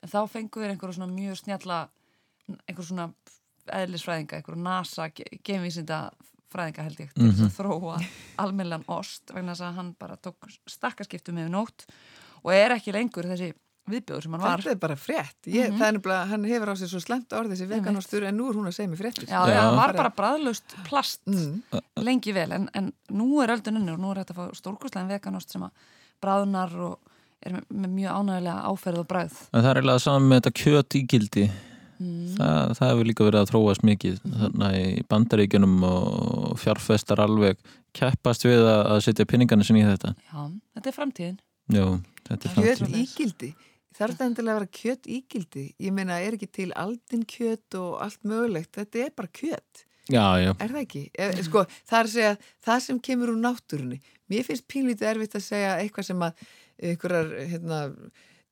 En 0.02 0.08
þá 0.08 0.20
fengu 0.30 0.62
þeir 0.62 0.72
einhverju 0.74 0.96
svona 0.96 1.12
mjög 1.12 1.36
snjalla, 1.42 1.80
einhverju 2.66 2.88
svona 2.88 3.08
eðlisfræðinga, 3.72 4.38
einhverju 4.40 4.62
NASA, 4.62 5.08
gemvísinda 5.46 5.98
fræðinga 6.52 6.84
held 6.84 6.98
ég, 7.00 7.12
til 7.14 7.28
þess 7.30 7.40
Mhm. 7.40 7.48
að 7.48 7.58
þróa 7.58 8.06
almennilegan 8.38 8.84
ost 8.88 9.30
vegna 9.32 9.52
þess 9.54 9.64
að 9.68 9.74
hann 9.74 9.92
bara 9.98 10.16
tók 10.16 10.36
stakkaskiptum 10.68 11.38
yfir 11.38 11.50
nótt 11.50 11.86
og 12.44 12.52
er 12.52 12.70
ekki 12.76 12.92
lengur 12.92 13.24
þessi 13.24 13.52
viðbjóður 13.90 14.22
sem 14.22 14.32
hann 14.36 14.40
var. 14.44 14.60
Þetta 14.62 14.70
er 14.76 14.80
bara 14.82 14.94
frétt. 14.96 15.38
Ég, 15.46 15.70
Mhm. 15.72 15.78
Það 15.78 15.86
er 15.88 15.92
nefnilega, 15.98 16.26
hann 16.28 16.44
hefur 16.44 16.70
á 16.70 16.74
sig 16.78 16.88
svo 16.88 17.00
slemt 17.02 17.28
orð 17.32 17.50
þessi 17.52 17.66
veganostur 17.68 18.22
en 18.28 18.36
nú 18.38 18.48
er 18.50 18.54
hún 18.54 18.66
að 18.70 18.74
segja 18.76 18.90
mér 18.92 19.00
fréttir. 19.02 19.26
Já, 19.26 19.40
já, 19.48 19.60
hann 19.60 19.76
var 19.76 19.92
bara 19.94 20.10
bræðlaust 20.10 20.76
plast 20.84 21.20
Mm. 21.26 21.62
lengi 21.98 22.32
vel 22.32 22.52
en, 22.52 22.68
en 22.74 22.92
nú 23.10 23.42
er 23.42 23.48
öldun 23.56 23.76
unnur 23.80 23.94
og 23.94 24.00
nú 24.00 24.10
er 24.12 24.22
þetta 24.24 24.34
að 24.34 24.38
fá 24.50 24.54
stórkurslega 24.54 25.08
veganost 25.18 25.50
sem 25.50 25.62
að 25.62 25.70
bræðunar 26.22 26.74
og 26.78 26.98
er 27.44 27.52
með, 27.52 27.64
með 27.74 27.90
mjög 27.90 28.12
ánægilega 28.22 28.64
áferð 28.70 28.98
og 29.02 29.08
bræð. 29.08 29.32
En 29.52 29.62
það 29.62 29.70
er 29.70 29.80
eiginlega 29.82 30.00
saman 30.00 30.28
með 30.30 30.40
þetta 30.40 30.52
kjöt 30.62 30.98
ígildi. 31.02 31.50
Mm. 32.02 32.36
Það, 32.36 32.70
það 32.78 32.88
hefur 32.90 33.06
líka 33.06 33.24
verið 33.26 33.40
að 33.42 33.50
þróast 33.50 33.82
mikið 33.86 34.20
þarna 34.22 34.68
í 34.78 35.02
bandaríkjunum 35.10 35.82
og 35.86 36.56
fjárfestar 36.58 37.18
alveg 37.22 37.56
keppast 37.94 38.42
við 38.46 38.62
að, 38.62 38.86
að 38.94 39.02
setja 39.06 39.26
pinningarnir 39.26 39.66
sinni 39.68 39.82
í 39.82 39.90
þetta. 39.90 40.14
Já, 40.32 40.50
þetta 40.78 40.86
er 40.90 40.96
framtíðin. 40.96 41.38
Jú, 41.72 41.84
þetta 42.26 42.48
er 42.48 42.54
Kjöt 42.56 42.80
framtíð. 42.82 43.02
ígildi. 43.02 43.54
Þarf 43.92 44.14
þetta 44.16 44.28
endilega 44.30 44.54
að 44.54 44.60
vera 44.60 44.74
kjöt 44.80 45.08
ígildi? 45.18 45.64
Ég 45.82 45.94
meina, 45.96 46.18
er 46.20 46.36
ekki 46.36 46.48
til 46.48 46.68
aldin 46.78 47.24
kjöt 47.28 47.76
og 47.78 47.96
allt 48.04 48.22
mögulegt? 48.24 48.72
Þetta 48.78 49.02
er 49.04 49.14
bara 49.16 49.32
kjöt. 49.36 49.84
Já, 50.10 50.24
já. 50.42 50.50
Er 50.58 50.72
það 50.72 50.80
ekki? 50.80 51.02
Sko, 51.46 51.62
það 51.86 51.98
er 51.98 52.08
að 52.08 52.14
segja, 52.16 52.32
það 52.66 52.82
sem 52.86 53.00
kemur 53.08 53.32
úr 53.34 53.40
náttúrunni. 53.42 54.00
Mér 54.32 54.46
finnst 54.48 54.66
pínlítið 54.70 55.10
erfitt 55.12 55.36
að 55.38 55.44
segja 55.46 55.76
eitthvað 55.78 56.08
sem 56.08 56.24
að 56.26 56.44
einhverjar 56.82 57.32
hérna, 57.52 57.80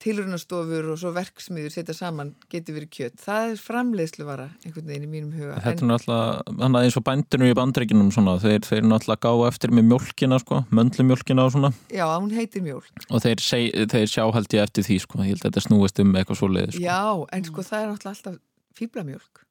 tilrunastofur 0.00 0.86
og 0.94 0.98
svo 1.00 1.10
verksmiður 1.12 1.72
setja 1.74 1.94
saman 1.96 2.30
getur 2.52 2.76
verið 2.78 2.90
kjöt. 2.96 3.16
Það 3.20 3.50
er 3.50 3.58
framleiðsluvara 3.60 4.46
einhvern 4.64 4.86
veginn 4.88 5.04
í 5.04 5.10
mínum 5.12 5.34
huga. 5.36 5.58
Þetta 5.60 5.84
er 5.84 5.90
náttúrulega, 5.90 6.54
hann 6.62 6.78
eins 6.80 6.96
og 6.96 7.04
bændinu 7.08 7.50
í 7.50 7.56
bandaríkinum 7.58 8.08
svona, 8.14 8.38
þeir, 8.40 8.62
þeir 8.64 8.88
náttúrulega 8.88 9.28
gá 9.28 9.44
eftir 9.50 9.74
með 9.76 9.86
mjólkina 9.90 10.38
sko, 10.40 10.62
möndlumjólkina 10.72 11.44
og 11.44 11.52
svona 11.56 11.72
Já, 11.92 12.06
hún 12.16 12.32
heitir 12.36 12.64
mjólk. 12.64 12.88
og 13.10 13.22
þeir, 13.26 13.44
seg, 13.44 13.76
þeir 13.92 14.08
sjá 14.14 14.24
held 14.38 14.56
ég 14.56 14.64
eftir 14.64 14.88
því 14.88 14.98
sko, 15.04 15.20
ég 15.20 15.34
held 15.34 15.44
að 15.44 15.50
þetta 15.50 15.64
snúist 15.68 16.00
um 16.00 16.16
eitthvað 16.16 16.40
svo 16.40 16.48
leið 16.54 16.72
sko. 16.78 16.82
Já, 16.86 17.02
en 17.36 17.46
sko 17.50 17.66
það 17.68 17.84
er 17.84 17.92
náttúrulega 17.92 18.16
alltaf 18.16 18.40
fýblamjólk. 18.80 19.44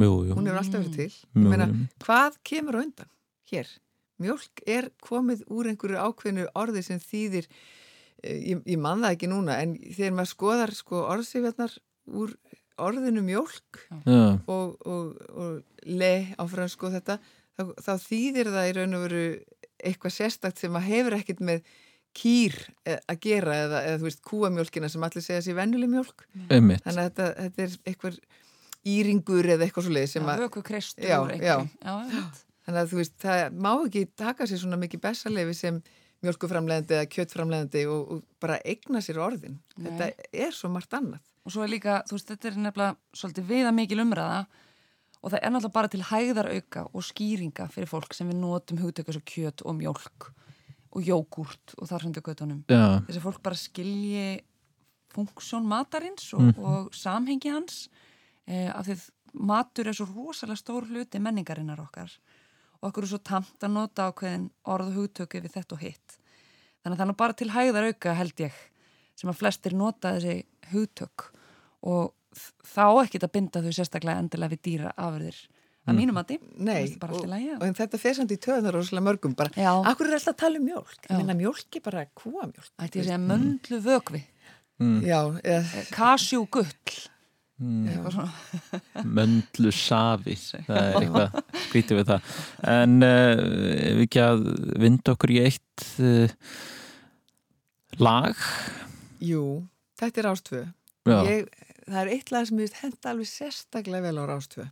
Jú, 0.00 0.12
jú. 0.30 0.34
Hún 0.38 0.48
hefur 0.48 0.62
alltaf 0.62 0.80
verið 0.80 0.96
til. 0.96 1.12
Jú, 1.36 1.44
meina, 1.52 1.68
hvað 2.00 2.40
kemur 2.48 2.80
undan 2.80 3.10
hér? 3.52 3.68
Mjólk 4.20 4.64
er 4.68 4.90
komið 5.04 5.44
úr 5.48 5.68
einhverju 5.70 6.00
ákveðnu 6.00 6.46
orði 6.60 6.82
sem 6.84 7.00
þýðir, 7.00 7.46
ég, 8.24 8.62
ég 8.64 8.80
man 8.80 9.04
það 9.04 9.16
ekki 9.16 9.30
núna, 9.30 9.58
en 9.62 9.76
þegar 9.82 10.16
maður 10.16 10.32
skoðar 10.32 10.74
sko 10.76 11.04
orðsifjarnar 11.08 11.76
úr 12.20 12.34
orðinu 12.80 13.22
mjólk 13.24 13.82
Já. 14.06 14.40
og, 14.48 14.76
og, 14.88 15.12
og 15.36 15.84
le 15.84 16.14
á 16.36 16.44
fransku 16.48 16.88
og 16.88 16.96
þetta, 16.96 17.18
þá, 17.58 17.62
þá 17.76 17.92
þýðir 18.06 18.52
það 18.54 18.68
í 18.70 18.74
raun 18.78 18.98
og 18.98 19.06
veru 19.06 19.22
eitthvað 19.80 20.16
sérstakt 20.16 20.60
sem 20.60 20.76
að 20.76 20.88
hefur 20.88 21.16
ekkert 21.16 21.42
með 21.44 21.64
kýr 22.16 22.56
eh, 22.88 22.98
að 23.08 23.20
gera 23.22 23.56
eða, 23.64 23.80
eða 23.86 23.98
þú 24.00 24.08
veist 24.08 24.22
kúamjólkina 24.26 24.90
sem 24.90 25.04
allir 25.06 25.24
segja 25.24 25.42
sér 25.44 25.58
venjuleg 25.60 25.92
mjólk. 25.92 26.24
Einmitt. 26.50 26.82
Þannig 26.84 27.02
að 27.02 27.10
þetta, 27.10 27.28
þetta 27.44 27.64
er 27.64 27.76
eitthvað 27.92 28.20
íringur 28.90 29.50
eða 29.54 29.66
eitthvað 29.66 29.86
svo 29.86 29.94
leið 29.94 30.08
sem 30.14 30.26
að... 30.26 30.42
já, 30.98 31.18
já. 31.36 31.56
Já. 31.84 31.94
Þannig 32.66 32.80
að 32.82 32.90
þú 32.90 33.00
veist, 33.00 33.16
það 33.22 33.58
má 33.66 33.70
ekki 33.74 34.04
taka 34.20 34.48
sér 34.48 34.62
svona 34.62 34.80
mikið 34.80 35.04
bessalefi 35.04 35.56
sem 35.56 35.80
mjölkuframlegandi 36.24 36.96
eða 36.98 37.08
kjöttframlegandi 37.14 37.84
og, 37.88 38.10
og 38.12 38.24
bara 38.42 38.58
eigna 38.64 39.00
sér 39.04 39.20
orðin. 39.24 39.58
Nei. 39.76 39.90
Þetta 39.90 40.08
er 40.46 40.52
svo 40.56 40.68
margt 40.72 40.92
annað. 40.96 41.22
Og 41.46 41.54
svo 41.54 41.62
er 41.64 41.72
líka, 41.72 42.02
þú 42.08 42.16
veist, 42.18 42.28
þetta 42.34 42.48
er 42.50 42.58
nefnilega 42.66 42.96
svolítið 43.16 43.46
viða 43.48 43.70
mikil 43.72 44.02
umræða 44.04 44.42
og 45.20 45.30
það 45.32 45.38
er 45.40 45.50
náttúrulega 45.54 45.76
bara 45.78 45.88
til 45.92 46.02
hægðar 46.10 46.50
auka 46.54 46.82
og 46.92 47.04
skýringa 47.04 47.66
fyrir 47.72 47.88
fólk 47.90 48.14
sem 48.16 48.28
við 48.28 48.38
notum 48.42 48.78
hugtöku 48.82 49.12
svo 49.16 49.22
kjöt 49.28 49.64
og 49.64 49.74
mjölk 49.80 50.28
og 50.90 51.02
jógurt 51.06 51.74
og 51.78 51.88
þar 51.88 52.04
hundu 52.08 52.20
göttunum. 52.26 52.60
Já. 52.68 53.00
Þess 53.06 53.20
að 53.20 53.26
fólk 53.28 53.42
bara 53.46 53.56
skilji 53.60 54.40
funksjón 55.14 55.66
matarins 55.66 56.32
og, 56.34 56.40
Mhm. 56.40 56.58
og 56.64 56.92
samhengi 56.94 57.50
hans 57.50 57.88
eh, 58.46 58.68
af 58.74 58.86
því 58.86 58.98
matur 59.34 59.86
er 59.88 59.92
svo 59.94 60.06
rosalega 60.06 60.56
stór 60.58 60.86
hluti 60.88 61.18
menningarinnar 61.22 61.78
okkar 61.80 62.10
og 62.80 62.88
okkur 62.90 63.06
er 63.06 63.12
svo 63.12 63.20
tamt 63.24 63.66
að 63.66 63.74
nota 63.76 64.08
ákveðin 64.10 64.48
orð 64.72 64.90
og 64.90 64.98
hugtöku 64.98 65.42
við 65.44 65.54
þetta 65.56 65.76
og 65.76 65.84
hitt. 65.84 66.16
Þannig 66.80 66.96
að 66.96 67.02
það 67.02 67.12
er 67.12 67.20
bara 67.20 67.36
til 67.36 67.50
hægðar 67.52 67.88
auka 67.90 68.16
held 68.16 68.42
ég 68.46 68.58
sem 69.20 69.30
að 69.32 69.40
flestir 69.42 69.76
nota 69.76 70.14
þessi 70.16 70.36
hugtök. 70.72 71.26
Og 71.84 72.12
þá 72.64 72.84
ekkit 73.04 73.26
að 73.26 73.34
binda 73.36 73.64
þau 73.64 73.72
sérstaklega 73.76 74.22
endilega 74.22 74.54
við 74.54 74.62
dýra 74.68 74.94
afurðir. 74.96 75.40
Að 75.88 75.96
mínum 75.96 76.18
finnst 76.84 76.96
það 76.96 77.00
bara 77.02 77.16
allt 77.16 77.24
í 77.24 77.52
og, 77.56 77.78
þetta 77.78 77.98
fer 78.00 78.16
samt 78.18 78.32
í 78.34 78.36
töðunar 78.44 78.76
rosalega 78.76 79.06
mörgum 79.06 79.32
bara, 79.36 79.50
Já. 79.56 79.70
akkur 79.90 80.10
er 80.10 80.18
alltaf 80.18 80.34
að 80.36 80.42
tala 80.42 80.60
um 80.60 80.68
ég 80.68 81.14
minna 81.16 81.36
mjólk 81.38 81.78
er 81.80 81.82
bara 81.86 82.02
kúamjólk 82.20 82.68
Ætti 82.84 83.00
að 83.00 83.08
segja 83.08 83.22
möndlu 83.24 83.80
vögvi 83.82 84.20
Mm. 84.80 85.02
Já, 85.04 85.18
eða 85.44 85.82
Kasjú 85.92 86.46
Mm. 87.60 87.88
Svona. 88.08 88.30
Möndlu 89.16 89.70
safi 89.76 90.36
það 90.40 90.78
er 90.80 90.94
eitthvað 91.02 91.56
skrítið 91.66 91.98
við 91.98 92.06
það. 92.08 92.34
En 92.72 92.94
uh, 93.04 93.42
ef 93.76 93.98
við 93.98 94.04
ekki 94.06 94.22
að 94.24 94.44
vinda 94.80 95.14
okkur 95.16 95.34
í 95.34 95.40
eitt 95.44 95.86
uh, 96.00 96.54
lag? 98.00 98.46
Jú, 99.20 99.42
þetta 100.00 100.22
er 100.22 100.30
ástvö 100.30 100.62
ég, 101.28 101.50
Það 101.90 102.00
er 102.00 102.12
eitt 102.14 102.30
lag 102.32 102.46
sem 102.48 102.62
ég 102.62 102.78
henda 102.80 103.10
alveg 103.12 103.28
sérstaklega 103.28 104.06
vel 104.06 104.22
á 104.22 104.24
ástvö 104.38 104.68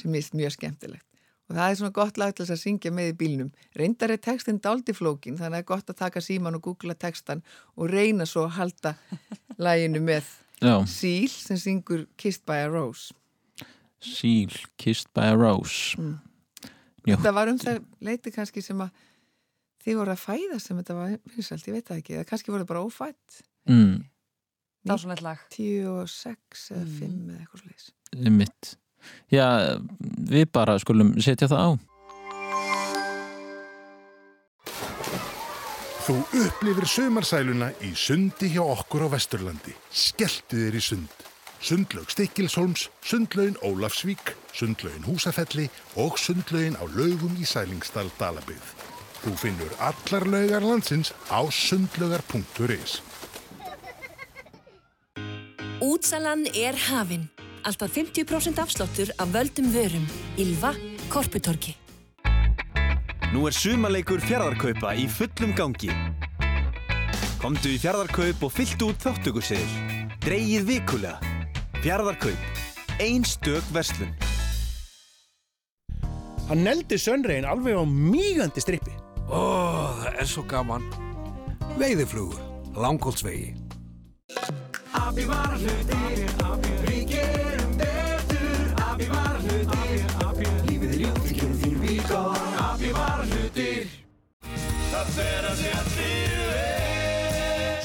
sem 0.00 0.16
veist 0.16 0.34
mjög 0.38 0.56
skemmtilegt. 0.56 1.04
Og 1.48 1.56
það 1.56 1.70
er 1.70 1.78
svona 1.80 1.96
gott 1.96 2.18
lag 2.20 2.34
til 2.34 2.44
þess 2.44 2.54
að 2.58 2.60
syngja 2.60 2.90
með 2.92 3.12
í 3.12 3.14
bílnum. 3.22 3.52
Reyndar 3.78 4.12
er 4.12 4.20
textin 4.20 4.58
dáldi 4.60 4.92
flókin 4.92 5.38
þannig 5.38 5.46
að 5.46 5.54
það 5.54 5.62
er 5.62 5.68
gott 5.70 5.92
að 5.92 6.00
taka 6.02 6.22
síman 6.24 6.58
og 6.58 6.66
googla 6.66 6.96
textan 6.98 7.40
og 7.76 7.88
reyna 7.92 8.26
svo 8.28 8.44
að 8.48 8.56
halda 8.58 8.94
laginu 9.64 10.02
með 10.04 10.28
Já. 10.58 10.74
Síl 10.90 11.28
sem 11.30 11.58
syngur 11.60 12.06
Kissed 12.18 12.44
by 12.48 12.64
a 12.66 12.70
Rose 12.72 13.14
Seal, 14.02 14.54
Kissed 14.78 15.12
by 15.14 15.32
a 15.32 15.36
Rose 15.38 15.96
Mm. 15.98 16.18
Já. 17.06 17.16
Þetta 17.16 17.32
var 17.32 17.48
um 17.48 17.58
það 17.58 17.84
leiti 18.04 18.32
kannski 18.34 18.62
sem 18.62 18.80
að 18.84 18.90
þið 19.84 19.96
voru 20.00 20.12
að 20.12 20.20
fæða 20.20 20.58
sem 20.60 20.80
þetta 20.80 20.96
var 20.98 21.14
vinsalt, 21.32 21.68
ég 21.68 21.76
veit 21.78 21.86
það 21.88 22.00
ekki, 22.02 22.16
eða 22.18 22.28
kannski 22.28 22.52
voru 22.52 22.66
bara 22.68 22.82
ófætt 22.84 23.38
mm. 23.70 23.94
Dásanlegt 24.88 25.24
lag 25.24 25.40
10 25.54 25.88
og 25.92 26.10
6 26.12 26.66
eða 26.74 26.84
5 26.98 27.16
eða 27.32 27.38
eitthvað 27.38 27.64
sliðis 27.64 28.34
mitt 28.34 28.74
Já, 29.30 29.46
við 30.28 30.48
bara 30.52 30.74
skulum 30.82 31.14
setja 31.22 31.48
það 31.48 31.64
á 31.64 31.70
Þú 36.08 36.22
upplifir 36.40 36.86
sömarsæluna 36.88 37.66
í 37.84 37.90
sundi 37.92 38.48
hjá 38.54 38.62
okkur 38.64 39.02
á 39.04 39.12
Vesturlandi. 39.12 39.74
Skelltu 39.92 40.56
þér 40.56 40.76
í 40.78 40.80
sund. 40.80 41.24
Sundlaug 41.60 42.08
Stikkilsholms, 42.08 42.86
sundlaugin 43.04 43.58
Ólafsvík, 43.60 44.30
sundlaugin 44.56 45.04
Húsafelli 45.04 45.66
og 46.00 46.16
sundlaugin 46.16 46.78
á 46.80 46.88
laugum 46.96 47.34
í 47.36 47.44
Sælingsdal 47.44 48.08
Dalabygð. 48.16 48.70
Þú 49.20 49.32
finnur 49.36 49.74
allar 49.84 50.24
laugar 50.32 50.64
landsins 50.64 51.10
á 51.28 51.44
sundlaugar.is. 51.44 53.02
Útsalan 55.84 56.46
er 56.56 56.78
hafin. 56.88 57.28
Alltaf 57.68 57.92
50% 57.92 58.64
afsláttur 58.64 59.12
af 59.20 59.28
völdum 59.36 59.68
vörum. 59.76 60.08
Ylva, 60.40 60.72
Korputorki. 61.12 61.76
Nú 63.28 63.42
er 63.44 63.52
sumarleikur 63.52 64.22
fjardarkaupa 64.24 64.94
í 64.96 65.02
fullum 65.12 65.50
gangi. 65.52 65.90
Komdu 67.42 67.74
í 67.74 67.80
fjardarkaup 67.82 68.46
og 68.46 68.52
fylltu 68.54 68.88
út 68.88 69.04
þáttökurseðil. 69.04 70.06
Dreigið 70.24 70.64
vikulega. 70.70 71.34
Fjardarkaup. 71.82 72.62
Einstök 73.04 73.68
verslun. 73.76 74.14
Hann 76.48 76.64
neldi 76.64 76.96
sönregin 76.96 77.44
alveg 77.44 77.76
á 77.76 77.84
mígandi 77.84 78.64
strippi. 78.64 78.96
Ó, 79.28 79.44
það 80.00 80.22
er 80.24 80.30
svo 80.32 80.46
gaman. 80.48 80.88
Veiðiflugur, 81.76 82.40
langholtsvegi. 82.80 83.52
Afi 84.96 85.28
var 85.28 85.52
að 85.52 85.68
hluti, 85.68 86.00
við 86.86 87.02
gerum 87.12 87.76
betur 87.76 88.72
Afi 88.88 89.12
var 89.12 89.36
að 89.36 89.50
hluti, 89.50 89.98
lífið 90.64 90.88
er 90.88 91.00
ljótt, 91.04 91.24
við 91.28 91.42
gerum 91.42 91.58
þín 91.60 91.82
víkó 91.84 92.24
Afi 92.88 92.96
var 92.96 93.18
að 93.20 93.32
hluti 93.36 93.72
Það 94.88 95.08
fer 95.12 95.44
að 95.44 95.58
sé 95.58 95.72
allir 95.76 96.36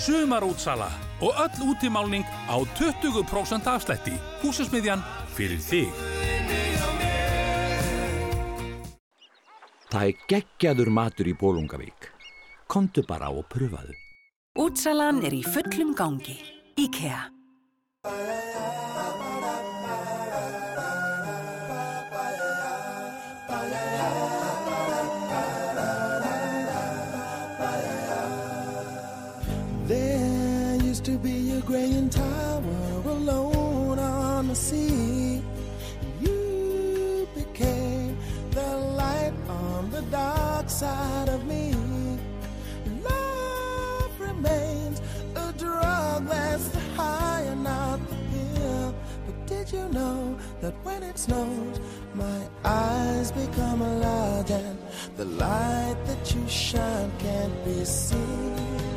Sumarútsala 0.04 0.88
og 1.24 1.42
öll 1.44 1.66
útimálning 1.74 2.24
á 2.48 2.56
20% 2.80 3.68
afslætti. 3.72 4.16
Húsasmiðjan 4.40 5.04
fyrir 5.36 5.60
þig. 5.64 5.92
Það 9.92 10.08
er 10.08 10.24
geggjaður 10.32 10.92
matur 10.92 11.32
í 11.32 11.36
Bólungavík. 11.40 12.10
Kontu 12.68 13.04
bara 13.08 13.32
og 13.32 13.48
pröfaðu. 13.52 13.96
Útsalan 14.60 15.24
er 15.24 15.36
í 15.36 15.44
fullum 15.44 15.96
gangi. 15.96 16.40
IKEA. 16.80 17.28
The 34.54 34.60
sea. 34.60 35.42
You 36.22 37.28
became 37.34 38.16
the 38.52 38.78
light 39.02 39.34
on 39.50 39.90
the 39.90 40.04
dark 40.12 40.70
side 40.70 41.30
of 41.30 41.44
me. 41.48 41.74
Love 43.02 44.12
remains 44.20 45.02
a 45.36 45.52
drug 45.54 46.28
that's 46.28 46.68
the 46.68 46.82
high 46.96 47.42
and 47.52 47.64
not 47.64 47.98
the 48.10 48.16
pill. 48.32 48.96
But 49.26 49.48
did 49.48 49.74
you 49.74 49.90
know 49.90 50.38
that 50.62 50.76
when 50.86 51.02
it 51.02 51.18
snows, 51.18 51.80
my 52.14 52.42
eyes 52.64 53.32
become 53.32 53.80
large 54.02 54.52
and 54.52 54.78
the 55.18 55.26
light 55.26 55.98
that 56.06 56.36
you 56.36 56.48
shine 56.48 57.12
can't 57.18 57.66
be 57.66 57.84
seen? 57.86 58.93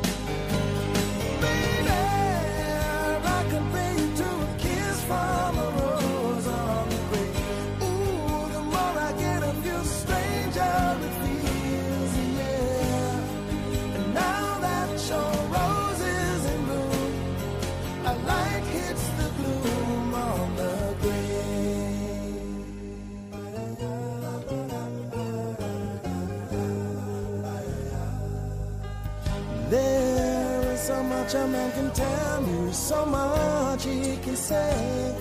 Much 31.27 31.35
a 31.35 31.47
man 31.47 31.71
can 31.73 31.91
tell 31.91 32.47
you, 32.47 32.71
so 32.71 33.05
much 33.05 33.83
he 33.83 34.15
can 34.23 34.35
say. 34.35 35.13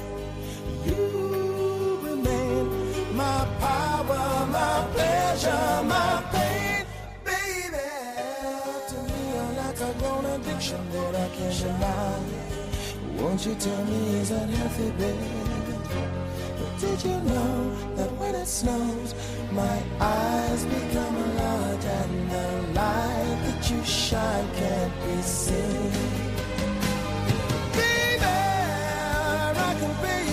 You 0.84 1.98
remain 2.00 3.16
my 3.16 3.44
power, 3.58 4.46
my 4.46 4.86
pleasure, 4.94 5.82
my 5.82 6.22
pain, 6.30 6.86
baby. 7.24 7.88
To 8.88 8.96
me, 9.08 9.18
you're 9.34 9.52
like 9.62 9.80
a 9.80 9.92
grown 9.98 10.26
addiction 10.26 10.90
that 10.90 11.14
I 11.16 11.28
can't 11.36 11.58
deny. 11.58 12.20
Won't 13.20 13.44
you 13.44 13.54
tell 13.56 13.84
me 13.86 14.20
is 14.20 14.28
that 14.28 14.48
healthy, 14.48 14.90
baby? 14.92 15.46
But 16.58 16.80
did 16.80 17.02
you 17.02 17.20
know 17.30 17.76
that 17.96 18.12
when 18.12 18.34
it 18.36 18.46
snows, 18.46 19.12
my 19.56 19.82
eyes 20.00 20.64
become 20.66 21.16
large 21.36 21.84
and 21.84 22.30
the 22.30 22.46
light 22.78 23.38
that 23.44 23.70
you 23.70 23.82
shine 23.84 24.48
can't 24.54 24.92
be 25.02 25.22
seen? 25.22 25.92
Baby, 27.72 28.26
I 29.68 29.76
can 29.80 29.94
pay 30.04 30.24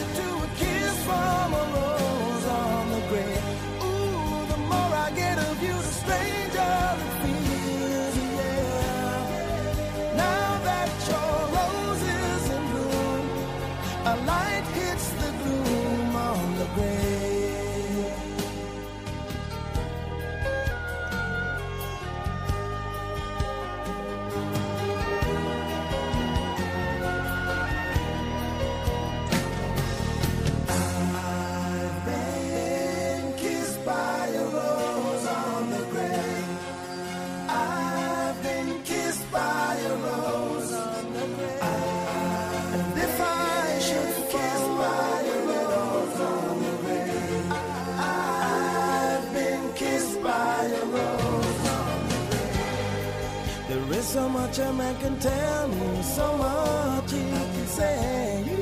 can 55.03 55.19
tell 55.19 55.67
me, 55.67 56.01
so 56.01 56.25
much 56.38 57.11
You 57.11 57.27
can 57.53 57.67
say. 57.77 58.43
You 58.47 58.61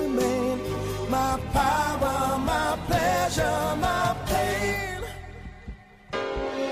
remain 0.00 0.56
my 1.10 1.32
power, 1.52 2.38
my 2.52 2.70
pleasure, 2.88 3.60
my 3.86 4.16
pain. 4.30 5.02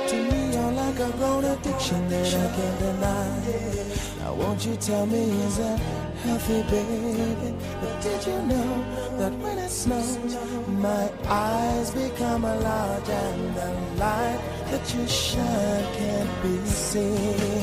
To 0.09 0.17
me, 0.29 0.41
you're 0.55 0.75
like 0.83 0.99
a 1.09 1.11
grown 1.19 1.45
addiction 1.45 2.01
that 2.09 2.27
I 2.43 2.47
can't 2.57 2.79
deny. 2.85 3.33
Now, 4.21 4.33
won't 4.41 4.65
you 4.65 4.77
tell 4.77 5.05
me, 5.05 5.25
is 5.47 5.57
that 5.59 5.79
healthy, 6.25 6.61
baby? 6.73 7.55
But 7.81 7.95
did 8.05 8.21
you 8.29 8.39
know 8.51 8.71
that 9.19 9.33
when 9.43 9.59
it 9.59 9.73
snows, 9.83 10.37
my 10.87 11.05
eyes 11.27 11.91
become 11.91 12.45
a 12.45 12.57
large 12.69 13.11
and 13.25 13.55
the 13.59 13.71
light 14.03 14.41
that 14.71 14.85
you 14.95 15.07
shine 15.07 15.87
can't 15.99 16.33
be 16.43 16.55
seen? 16.65 17.62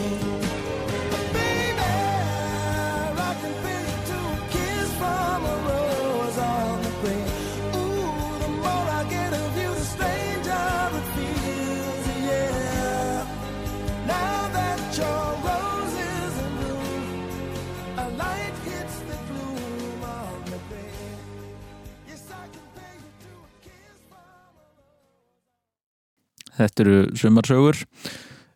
Þetta 26.80 26.92
eru 26.94 27.16
sumarsögur. 27.20 27.78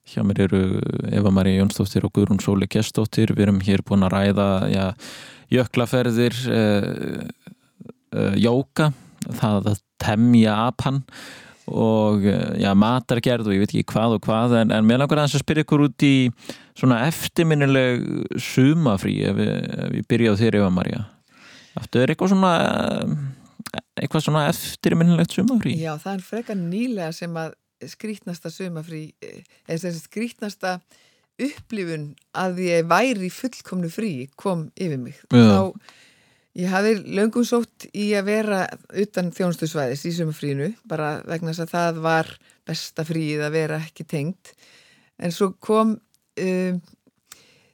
Hjá 0.07 0.23
mér 0.23 0.45
eru 0.45 0.59
Eva 1.11 1.31
Maria 1.35 1.59
Jónsdóttir 1.59 2.05
og 2.07 2.13
Guðrún 2.15 2.39
Sóli 2.39 2.69
Gestóttir. 2.71 3.33
Við 3.35 3.49
erum 3.49 3.57
hér 3.59 3.81
búin 3.83 4.05
að 4.07 4.13
ræða 4.13 4.45
já, 4.71 4.83
jöklaferðir, 5.51 6.37
uh, 6.47 7.49
uh, 8.15 8.37
jóka, 8.39 8.93
það 9.27 9.67
að 9.73 9.81
temja 9.99 10.53
apan 10.69 11.01
og 11.67 12.23
uh, 12.23 12.53
já, 12.63 12.69
matargerð 12.79 13.49
og 13.49 13.57
ég 13.57 13.65
veit 13.65 13.73
ekki 13.73 13.91
hvað 13.91 14.15
og 14.15 14.23
hvað 14.23 14.55
en, 14.61 14.71
en 14.71 14.87
mér 14.87 15.01
langar 15.01 15.19
aðeins 15.19 15.35
að 15.35 15.43
spyrja 15.43 15.67
ykkur 15.67 15.83
út 15.89 16.05
í 16.07 16.15
svona 16.79 17.01
eftirminnileg 17.09 18.05
sumafrí 18.39 19.17
ef, 19.27 19.41
ég 19.97 20.07
byrja 20.07 20.31
á 20.31 20.39
þér 20.39 20.61
Eva 20.61 20.69
Maria. 20.71 21.03
Áttu 21.75 21.99
er 21.99 22.15
eitthvað 22.15 22.37
svona 22.37 22.53
eitthvað 23.99 24.25
svona 24.29 24.45
eftirminnilegt 24.47 25.35
sumafrí? 25.35 25.75
Já, 25.81 25.97
það 25.99 26.15
er 26.15 26.25
frekar 26.29 26.59
nýlega 26.61 27.11
sem 27.19 27.35
að 27.43 27.59
skrítnasta 27.91 28.51
sumafrí 28.53 29.05
eh, 29.23 29.41
eða 29.67 29.91
sagt 29.93 30.07
skrítnasta 30.07 30.77
upplifun 31.41 32.11
að 32.37 32.63
ég 32.67 32.89
væri 32.89 33.29
fullkomnu 33.33 33.89
frí 33.91 34.13
kom 34.39 34.67
yfir 34.75 34.99
mig 35.01 35.17
Já. 35.33 35.43
þá 35.49 35.93
ég 36.59 36.69
hafði 36.69 36.95
löngum 37.17 37.45
sótt 37.47 37.87
í 37.97 38.11
að 38.17 38.27
vera 38.29 38.63
utan 39.01 39.31
þjónustusvæðis 39.33 40.05
í 40.05 40.13
sumafrínu 40.19 40.69
bara 40.89 41.15
vegna 41.25 41.53
þess 41.53 41.65
að 41.65 41.73
það 41.73 42.01
var 42.05 42.33
besta 42.67 43.05
fríið 43.07 43.47
að 43.47 43.55
vera 43.57 43.79
ekki 43.81 44.05
tengt 44.05 44.53
en 45.17 45.33
svo 45.33 45.53
kom 45.57 45.95
um, 45.97 46.83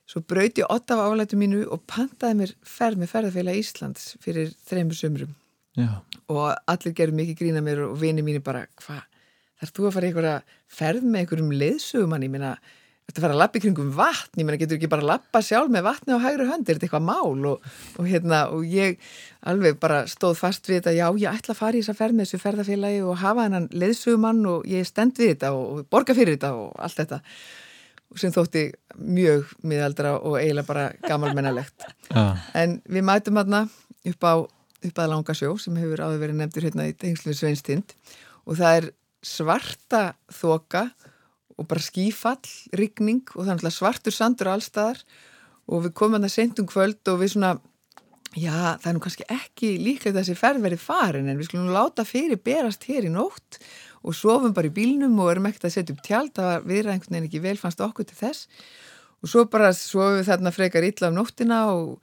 svo 0.09 0.23
brauti 0.25 0.63
ég 0.63 0.71
åtta 0.71 0.95
af 0.95 1.11
álætu 1.11 1.37
mínu 1.39 1.65
og 1.67 1.83
pantaði 1.89 2.39
mér 2.39 2.55
ferð 2.65 3.03
með 3.03 3.13
ferðarfélag 3.13 3.59
Íslands 3.59 4.13
fyrir 4.23 4.53
þreymur 4.69 4.97
sumrum 4.97 5.35
Já. 5.77 6.01
og 6.31 6.55
allir 6.67 6.95
gerðu 6.97 7.19
mikið 7.19 7.39
grína 7.43 7.63
mér 7.63 7.83
og 7.85 7.99
vini 7.99 8.23
mínir 8.25 8.43
bara, 8.43 8.65
hvað, 8.81 9.03
þarf 9.59 9.73
þú 9.75 9.87
að 9.87 9.95
fara 9.95 10.07
í 10.07 10.11
einhverja 10.11 10.35
ferð 10.79 11.07
með 11.07 11.23
einhverjum 11.23 11.55
leiðsögumann 11.61 12.25
ég 12.25 12.31
meina, 12.33 12.51
þetta 13.09 13.23
fara 13.23 13.35
að 13.35 13.41
lappa 13.41 13.59
í 13.59 13.63
kringum 13.63 13.93
vatn? 13.97 14.39
Ég 14.39 14.47
meina, 14.47 14.59
getur 14.61 14.77
ekki 14.77 14.89
bara 14.91 15.05
að 15.05 15.11
lappa 15.11 15.41
sjálf 15.45 15.71
með 15.73 15.85
vatni 15.87 16.15
á 16.15 16.23
hægri 16.23 16.49
hönd, 16.49 16.67
er 16.67 16.77
þetta 16.77 16.87
eitthvað 16.87 17.07
mál? 17.07 17.47
Og, 17.51 17.71
og 17.99 18.09
hérna, 18.09 18.41
og 18.53 18.67
ég 18.69 18.99
alveg 19.49 19.79
bara 19.81 20.03
stóð 20.11 20.37
fast 20.39 20.69
við 20.69 20.79
þetta, 20.81 20.93
já, 20.97 21.07
ég 21.23 21.39
ætla 21.39 21.55
að 21.55 21.61
fara 21.63 21.79
í 21.79 21.81
þessa 21.81 21.97
ferð 21.97 22.19
með 22.19 22.27
þessu 22.29 22.43
ferðafélagi 22.43 23.01
og 23.07 23.17
hafa 23.23 23.47
hennan 23.47 23.71
leiðsögumann 23.73 24.43
og 24.51 24.69
ég 24.69 24.87
stend 24.87 25.17
við 25.19 25.33
þetta 25.33 25.51
og, 25.57 25.81
borga 25.89 26.15
fyrir 26.17 26.37
þetta 26.37 26.53
og 26.59 26.77
allt 26.77 27.01
þetta. 27.01 27.19
Sem 28.17 28.33
þótti 28.33 28.63
mjög 28.97 29.51
miðaldra 29.69 30.15
og 30.17 30.39
eiginlega 30.39 30.69
bara 30.69 30.87
gamalmennalegt. 31.03 31.83
Já. 32.09 32.37
en 32.57 32.79
við 32.89 33.05
mætum 33.05 33.37
aðna 33.37 33.67
upp 34.09 34.25
á 34.25 34.33
upp 34.79 35.01
að 35.01 35.11
Langasjó 35.11 35.53
sem 35.59 35.75
hefur 35.79 36.03
áður 36.05 36.21
verið 36.23 36.39
nefndur 36.39 36.67
hérna 36.69 36.87
í 36.89 36.95
tengslunum 36.97 37.37
Sveinstind. 37.37 37.95
Og 38.47 38.57
það 38.59 38.77
er 38.77 38.87
svarta 39.25 40.13
þoka 40.31 40.89
og 41.59 41.67
bara 41.67 41.83
skífall, 41.83 42.53
rigning 42.75 43.25
og 43.35 43.43
er 43.43 43.51
náttúrulega 43.51 43.75
svartur 43.75 44.15
sandur 44.15 44.51
allstaðar 44.53 45.01
og 45.69 45.83
við 45.87 45.95
komum 45.97 46.19
að 46.19 46.29
það 46.29 46.35
sendum 46.35 46.69
kvöld 46.69 47.11
og 47.11 47.19
við 47.21 47.33
svona 47.35 47.51
já, 48.37 48.77
það 48.79 48.87
er 48.89 48.95
nú 48.95 49.03
kannski 49.03 49.27
ekki 49.33 49.71
að 50.09 50.19
þessi 50.19 50.37
ferð 50.37 50.65
verið 50.65 50.83
farin 50.83 51.29
en 51.29 51.39
við 51.39 51.49
skulum 51.49 51.73
láta 51.73 52.05
fyrir 52.07 52.39
berast 52.43 52.85
hér 52.89 53.09
í 53.09 53.13
nótt 53.13 53.59
og 54.03 54.15
sofum 54.15 54.53
bara 54.55 54.69
í 54.69 54.73
bílnum 54.73 55.17
og 55.19 55.33
erum 55.33 55.49
ekkert 55.49 55.67
að 55.67 55.75
setja 55.75 55.95
upp 55.95 56.03
tjald 56.05 56.33
það 56.37 56.69
var 56.69 56.91
einhvern 56.93 57.15
veginn 57.15 57.27
ekki 57.27 57.43
vel 57.43 57.57
fannst 57.59 57.83
okkur 57.83 58.07
til 58.07 58.19
þess. 58.19 58.47
Og 59.19 59.31
svo 59.31 59.45
bara 59.51 59.73
sofum 59.75 60.19
við 60.19 60.29
þarna 60.29 60.53
frekar 60.55 60.87
illa 60.87 61.09
um 61.09 61.17
nóttina 61.17 61.61
og 61.73 61.97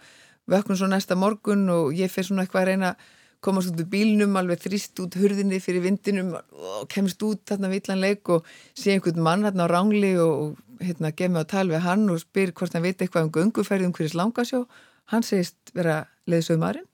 vöknum 0.51 0.77
svo 0.79 0.91
næsta 0.91 1.17
morgun 1.17 1.65
og 1.73 1.95
ég 1.97 2.13
fer 2.13 2.27
svona 2.27 2.45
eitthvað 2.45 2.67
að 2.67 2.69
reyna 2.73 2.91
að 2.93 3.15
komast 3.45 3.73
út 3.73 3.83
úr 3.83 3.89
bílnum, 3.93 4.37
alveg 4.39 4.63
þrýst 4.65 5.03
út 5.05 5.17
hurðinni 5.21 5.61
fyrir 5.63 5.85
vindinum 5.85 6.35
og 6.37 6.87
kemst 6.93 7.23
út 7.27 7.45
þarna 7.49 7.71
villan 7.73 8.03
leik 8.03 8.29
og 8.33 8.47
sé 8.75 8.95
einhvern 8.95 9.23
mann 9.23 9.47
þarna 9.47 9.69
á 9.69 9.73
rángli 9.73 10.13
og, 10.23 10.35
og 10.43 10.83
hérna 10.85 11.13
gef 11.17 11.33
mig 11.33 11.47
á 11.47 11.53
tal 11.53 11.69
við 11.71 11.85
hann 11.87 12.09
og 12.13 12.21
spyr 12.23 12.53
hvort 12.57 12.75
hann 12.77 12.85
veit 12.85 13.01
eitthvað 13.01 13.29
um 13.29 13.33
gönguferðum 13.37 13.95
hverjus 13.97 14.17
langasjó 14.19 14.65
hann 15.13 15.25
segist 15.27 15.57
vera 15.77 16.05
leiðsögumærin 16.27 16.87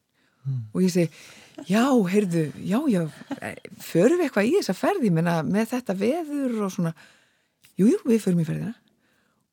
og 0.74 0.82
ég 0.82 0.90
segi, 0.90 1.08
já, 1.68 1.86
heyrðu 2.10 2.44
já, 2.66 2.78
já, 2.90 3.02
förum 3.82 4.18
við 4.18 4.26
eitthvað 4.26 4.48
í 4.48 4.54
þessa 4.58 4.76
ferði, 4.76 5.10
menna 5.14 5.40
með 5.46 5.74
þetta 5.76 5.98
veður 5.98 6.56
og 6.66 6.72
svona, 6.74 6.94
jú, 7.78 7.88
jú, 7.92 7.98
við 8.08 8.24
förum 8.24 8.42
í 8.42 8.46
ferðina. 8.48 8.74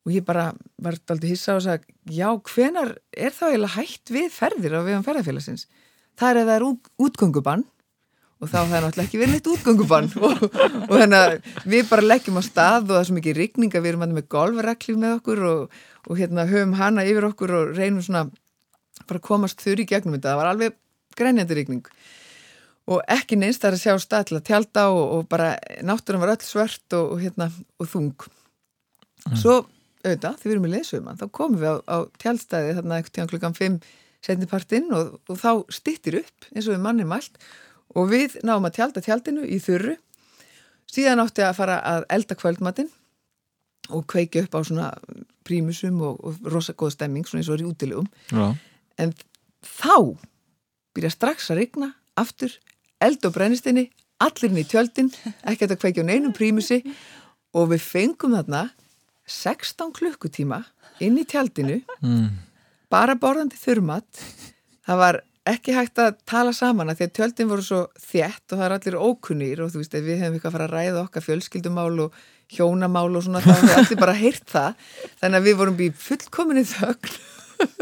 Og 0.08 0.14
ég 0.14 0.24
bara 0.24 0.48
var 0.80 0.96
aldrei 1.12 1.34
hissa 1.34 1.58
og 1.58 1.64
sagði, 1.66 1.94
já, 2.16 2.28
hvenar 2.48 2.94
er 3.12 3.34
þá 3.36 3.44
eiginlega 3.50 3.76
hægt 3.76 4.12
við 4.14 4.30
ferðir 4.32 4.78
á 4.80 4.86
viðan 4.86 5.06
ferðarfélagsins? 5.06 5.66
Það 6.20 6.30
er 6.30 6.40
ef 6.40 6.48
það 6.48 6.56
er 6.56 6.66
út, 6.66 6.90
útgöngubann 7.00 7.64
og 8.40 8.48
þá 8.48 8.56
það 8.56 8.74
er 8.76 8.84
náttúrulega 8.84 9.06
ekki 9.06 9.20
verið 9.20 9.34
neitt 9.34 9.48
útgöngubann. 9.52 10.06
Og, 10.26 10.44
og 10.86 10.94
þannig 10.94 11.18
að 11.18 11.64
við 11.74 11.88
bara 11.90 12.06
leggjum 12.06 12.40
á 12.40 12.42
stað 12.44 12.78
og 12.86 12.92
það 12.92 13.00
er 13.00 13.08
svo 13.08 13.16
mikið 13.18 13.36
rigninga, 13.36 13.82
við 13.84 13.90
erum 13.90 14.04
með 14.16 14.28
golfreklif 14.32 15.00
með 15.00 15.16
okkur 15.18 15.42
og, 15.48 15.74
og 16.08 16.20
hérna 16.20 16.46
höfum 16.48 16.72
hana 16.78 17.04
yfir 17.08 17.26
okkur 17.28 17.52
og 17.58 17.74
reynum 17.76 18.04
svona 18.04 18.24
bara 19.04 19.20
að 19.20 19.26
komast 19.26 19.60
þurri 19.60 19.84
í 19.84 19.90
gegnum 19.90 20.16
þetta, 20.16 20.32
það 20.32 20.40
var 20.40 20.50
alveg 20.54 20.78
grænjandi 21.20 21.58
rigning. 21.58 21.92
Og 22.90 23.04
ekki 23.12 23.36
neins 23.38 23.60
það 23.60 23.70
er 23.70 23.76
að 23.76 23.84
sjá 23.84 24.04
stað 24.06 24.26
til 24.30 24.38
að 24.40 24.46
tjálta 24.48 24.86
og, 24.94 25.02
og 25.18 25.28
bara 25.30 25.52
náttúrulega 25.84 26.24
var 26.24 26.34
öll 26.34 26.46
svört 26.46 26.96
og, 26.96 27.16
hérna 27.20 27.50
og 27.76 27.92
þung. 27.92 28.28
Svo 29.36 29.60
auðvitað, 30.00 30.38
þegar 30.40 30.48
við 30.48 30.54
erum 30.54 30.68
í 30.68 30.72
leysum 30.72 31.10
þá 31.20 31.26
komum 31.28 31.60
við 31.60 31.76
á, 31.76 31.76
á 31.84 31.96
tjálstæði 32.22 32.76
þarna 32.78 33.02
tíðan 33.04 33.30
klukkan 33.34 33.56
5 33.58 33.80
setnipartinn 34.24 34.90
og, 34.92 35.18
og 35.28 35.38
þá 35.40 35.50
stittir 35.72 36.20
upp 36.20 36.48
eins 36.54 36.66
og 36.68 36.74
við 36.76 36.84
manni 36.84 37.06
mælt 37.08 37.38
og 37.96 38.10
við 38.12 38.38
náum 38.46 38.66
að 38.68 38.76
tjálta 38.78 39.02
tjaldinu 39.04 39.46
í 39.48 39.58
þurru 39.62 39.96
síðan 40.90 41.22
átti 41.24 41.44
að 41.46 41.56
fara 41.58 41.78
að 41.86 42.06
elda 42.16 42.36
kvöldmatinn 42.38 42.90
og 43.90 44.04
kveiki 44.10 44.44
upp 44.44 44.54
á 44.54 44.60
svona 44.66 44.88
prímusum 45.46 46.00
og, 46.06 46.18
og 46.22 46.50
rosa 46.52 46.74
góð 46.78 46.94
stemming 46.98 47.26
svona 47.26 47.42
eins 47.42 47.50
og 47.50 47.62
í 47.62 47.66
útilegum 47.70 48.06
Já. 48.30 48.52
en 49.02 49.14
þá 49.66 49.96
byrja 50.94 51.10
strax 51.14 51.50
að 51.50 51.62
rigna 51.62 51.92
aftur, 52.20 52.52
eld 53.00 53.24
og 53.24 53.32
brennistinni 53.34 53.86
allir 54.20 54.50
inn 54.50 54.60
í 54.60 54.66
tjöldin, 54.68 55.08
ekkert 55.48 55.72
að 55.72 55.80
kveikja 55.80 56.04
á 56.04 56.10
neinum 56.10 56.34
prímusi 56.36 56.82
og 57.56 57.70
við 57.72 57.80
fengum 57.86 58.34
þarna 58.36 58.66
16 59.30 59.94
klukkutíma 59.96 60.60
inn 61.00 61.16
í 61.18 61.24
tjaldinu 61.24 61.80
Mm. 62.04 62.28
Bara 62.90 63.16
borðandi 63.18 63.58
þurrmat. 63.60 64.22
Það 64.86 65.00
var 65.00 65.20
ekki 65.50 65.74
hægt 65.74 65.98
að 66.02 66.18
tala 66.28 66.52
saman 66.54 66.90
að 66.90 67.00
því 67.00 67.06
að 67.06 67.14
tjöldin 67.16 67.50
voru 67.50 67.64
svo 67.64 67.80
þétt 67.98 68.52
og 68.52 68.58
það 68.58 68.66
er 68.66 68.74
allir 68.76 68.98
ókunnir 69.00 69.62
og 69.64 69.72
þú 69.72 69.80
veist, 69.80 69.96
við 69.96 70.20
hefum 70.20 70.36
eitthvað 70.36 70.50
að 70.50 70.56
fara 70.56 70.68
að 70.68 70.74
ræða 70.74 71.02
okkar 71.06 71.24
fjölskyldumál 71.26 72.04
og 72.04 72.20
hjónamál 72.50 73.08
og 73.14 73.24
svona, 73.24 73.42
þá 73.44 73.52
hefur 73.54 73.74
allir 73.78 74.00
bara 74.00 74.16
heyrt 74.18 74.46
það. 74.50 74.86
Þannig 75.22 75.40
að 75.40 75.48
við 75.48 75.58
vorum 75.60 75.80
í 75.80 75.90
fullkominni 76.04 76.64
þögn 76.68 77.18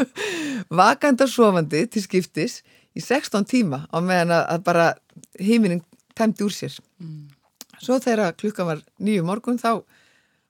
vakandi 0.81 1.25
og 1.25 1.33
sofandi 1.33 1.83
til 1.91 2.05
skiptis 2.05 2.59
í 2.95 3.03
16 3.03 3.47
tíma 3.49 3.83
á 3.89 3.97
meðan 4.03 4.35
að, 4.39 4.63
bara 4.65 4.91
heiminin 5.39 5.83
tæmdi 6.17 6.45
úr 6.45 6.53
sér. 6.53 6.75
Svo 7.79 7.99
þegar 8.03 8.35
klukkan 8.39 8.67
var 8.69 8.83
nýju 8.99 9.25
morgun 9.27 9.59
þá 9.61 9.81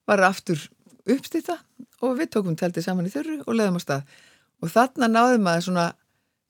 var 0.09 0.25
aftur 0.29 0.61
uppstýta 1.09 1.57
og 2.05 2.17
við 2.19 2.31
tókum 2.35 2.57
teltið 2.57 2.85
saman 2.85 3.07
í 3.09 3.13
þörru 3.13 3.41
og 3.45 3.55
leðum 3.57 3.77
á 3.77 3.81
stað 3.83 4.19
og 4.59 4.71
þarna 4.73 5.09
náðum 5.11 5.45
maður 5.47 5.67
svona 5.69 5.87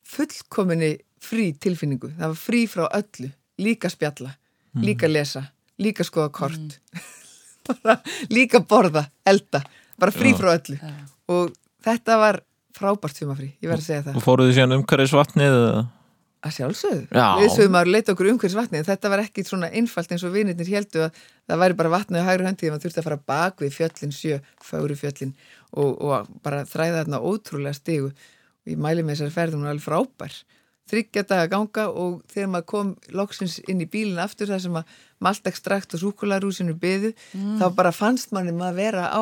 fullkominni 0.09 0.95
frí 1.21 1.51
tilfinningu. 1.61 2.11
Það 2.17 2.31
var 2.31 2.39
frí 2.39 2.65
frá 2.69 2.85
öllu, 2.87 3.31
líka 3.61 3.91
spjalla 3.91 4.33
líka 4.73 5.07
lesa, 5.07 5.43
líka 5.77 6.03
skoða 6.03 6.29
kort. 6.29 6.79
Bara 7.69 7.99
líka 8.29 8.61
borða, 8.65 9.05
elda. 9.25 9.61
Bara 9.99 10.13
frí 10.15 10.33
frá 10.37 10.55
öllu. 10.55 10.77
Og 11.29 11.53
þetta 11.85 12.17
var 12.17 12.41
frábært 12.75 13.19
sumafrí, 13.19 13.51
ég 13.59 13.69
verð 13.69 13.83
að 13.83 13.87
segja 13.87 14.03
það. 14.07 14.17
Og 14.17 14.25
fóruðu 14.25 14.55
síðan 14.55 14.77
umhverfis 14.79 15.13
vatnið 15.13 15.57
eða? 15.57 15.83
Að 16.39 16.53
sjálfsögðu, 16.55 17.01
Já. 17.11 17.25
við 17.41 17.49
sögum 17.51 17.75
að 17.75 17.89
leita 17.91 18.13
okkur 18.13 18.29
umhverfis 18.31 18.55
vatni 18.55 18.79
en 18.79 18.85
þetta 18.87 19.09
var 19.11 19.19
ekki 19.25 19.43
svona 19.43 19.67
einfalt 19.75 20.11
eins 20.15 20.23
og 20.23 20.31
vinirnir 20.31 20.69
heldu 20.71 21.01
að 21.03 21.17
það 21.49 21.59
væri 21.65 21.75
bara 21.81 21.91
vatnið 21.91 22.21
á 22.23 22.27
hægri 22.29 22.45
höndi 22.47 22.61
þegar 22.63 22.75
maður 22.75 22.85
þurfti 22.85 23.01
að 23.01 23.07
fara 23.09 23.17
bak 23.33 23.59
við 23.65 23.73
fjöllin 23.75 24.13
sjö, 24.15 24.37
fögru 24.63 24.95
fjöllin 25.01 25.33
og, 25.73 25.89
og 25.99 26.29
bara 26.45 26.61
þræða 26.69 27.01
þarna 27.03 27.19
ótrúlega 27.27 27.75
stigu. 27.75 28.13
Og 28.63 28.71
ég 28.71 28.79
mæli 28.79 29.03
með 29.03 29.17
þessari 29.19 29.35
ferðum 29.35 29.65
er 29.67 29.73
alveg 29.73 29.83
frábær. 29.83 30.39
Þryggja 30.89 31.25
daga 31.29 31.49
ganga 31.51 31.83
og 31.91 32.21
þegar 32.31 32.47
maður 32.55 32.69
kom 32.71 32.95
loksins 33.13 33.59
inn 33.69 33.83
í 33.83 33.89
bílinn 33.91 34.23
aftur 34.23 34.47
þar 34.49 34.63
sem 34.63 34.79
að 34.79 34.95
maltekstrakt 35.21 35.93
og 35.93 36.01
súkularúsinu 36.05 36.73
byðu 36.79 37.11
Mm. 37.35 37.59
þá 37.59 37.65
bara 37.75 37.91
fannst 37.91 38.31
manni 38.31 38.55
maður 38.55 38.79
vera 38.79 39.05
á 39.11 39.21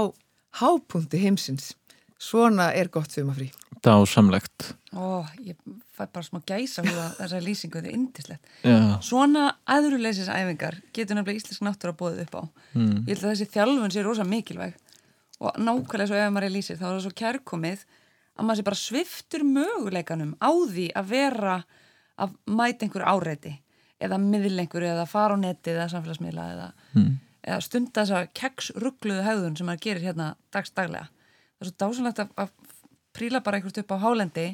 hápunkti 0.61 1.17
heimsins. 1.25 1.73
Svona 2.17 2.71
er 2.73 2.87
gott 2.89 3.09
sumafrí 3.13 3.49
Dásamlegt. 3.85 4.73
Ó, 4.97 5.21
ég 5.45 5.55
fæ 5.97 6.05
bara 6.13 6.25
smá 6.25 6.39
gæsa 6.47 6.81
húða 6.85 7.07
þessari 7.19 7.45
lýsingu, 7.45 7.77
þetta 7.77 7.89
er 7.91 7.97
indislegt. 7.97 8.47
Já. 8.65 8.77
Svona 9.05 9.43
aðruleysisæfingar 9.69 10.79
getur 10.95 11.17
nefnilega 11.19 11.41
íslensk 11.41 11.63
náttúra 11.65 11.93
bóðið 11.97 12.23
upp 12.25 12.35
á. 12.37 12.43
Mm. 12.77 13.03
Ég 13.07 13.13
held 13.13 13.23
að 13.25 13.33
þessi 13.33 13.49
þjálfun 13.53 13.93
sé 13.93 14.03
rosa 14.05 14.25
mikilvæg 14.27 14.75
og 15.39 15.59
nákvæmlega 15.61 16.07
svo 16.09 16.17
ef 16.17 16.31
maður 16.33 16.47
er 16.49 16.55
lýsir 16.55 16.79
þá 16.79 16.85
er 16.87 16.95
það 16.95 17.03
svo 17.05 17.13
kærkomið 17.21 17.85
að 18.37 18.45
maður 18.47 18.59
sé 18.61 18.65
bara 18.69 18.79
sviftur 18.81 19.45
möguleikanum 19.45 20.33
á 20.41 20.49
því 20.49 20.87
að 20.97 21.11
vera 21.13 21.55
að 22.17 22.33
mæta 22.49 22.85
einhver 22.87 23.05
áreiti 23.05 23.53
eða 24.01 24.17
miðl 24.21 24.57
einhverju 24.63 24.89
eða 24.95 25.05
fara 25.09 25.37
á 25.37 25.41
neti 25.41 25.73
eða 25.75 25.89
samfélagsmiðla 25.93 26.47
eða, 26.55 26.67
Mm. 26.97 27.13
eða 27.47 27.61
stunda 27.61 28.01
þessa 28.05 28.27
keksruggluðu 28.33 29.23
hegðun 29.25 29.57
sem 29.57 29.67
maður 29.69 29.83
gerir 29.85 30.05
hérna 30.09 30.35
dagstaglega. 30.53 31.07
Það 31.57 31.61
er 31.61 31.69
svo 31.69 31.77
dásanlegt 31.83 32.19
að, 32.21 32.29
að 32.37 32.49
príla 33.17 33.43
bara 33.45 33.59
einhvert 33.59 33.81
upp 33.83 33.95
á 33.95 33.97
hálendi 34.05 34.47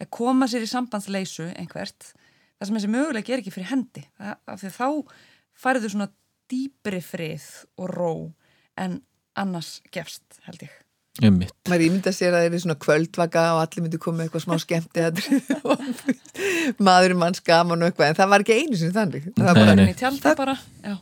að 0.00 0.10
koma 0.16 0.48
sér 0.50 0.64
í 0.66 0.70
sambandsleysu 0.70 1.48
einhvert 1.54 2.12
það 2.60 2.68
sem 2.68 2.76
þessi 2.78 2.92
möguleik 2.92 3.30
er 3.30 3.42
ekki 3.42 3.54
fyrir 3.54 3.70
hendi 3.72 4.04
það, 4.18 4.36
af 4.46 4.60
því 4.62 4.70
að 4.70 4.78
þá 4.80 4.88
færðu 5.64 5.92
svona 5.92 6.10
dýpri 6.50 7.00
frið 7.04 7.48
og 7.78 7.90
ró 7.94 8.12
en 8.80 9.00
annars 9.38 9.78
gefst 9.94 10.40
held 10.46 10.64
ég 10.66 10.78
maður 11.20 11.82
ímynda 11.84 12.12
sér 12.14 12.32
að 12.36 12.44
það 12.46 12.54
er 12.56 12.62
svona 12.62 12.78
kvöldvaka 12.80 13.42
og 13.56 13.60
allir 13.64 13.84
myndi 13.84 13.98
koma 14.00 14.20
með 14.20 14.28
eitthvað 14.28 14.44
smá 14.46 14.56
skemmti 14.62 15.00
maðurinn 16.86 17.20
manns 17.20 17.42
gaman 17.44 17.82
og 17.82 17.90
eitthvað 17.90 18.12
en 18.12 18.18
það 18.20 18.30
var 18.32 18.44
ekki 18.44 18.58
einu 18.60 18.78
sinni 18.80 18.96
þannig 18.96 19.26
það 19.34 19.48
var 19.48 19.58
Nei, 19.58 19.62
bara 19.64 19.76
nei. 19.80 19.90
í 19.90 19.98
tjaldi 20.00 20.34
bara 20.38 20.56
já. 20.56 20.94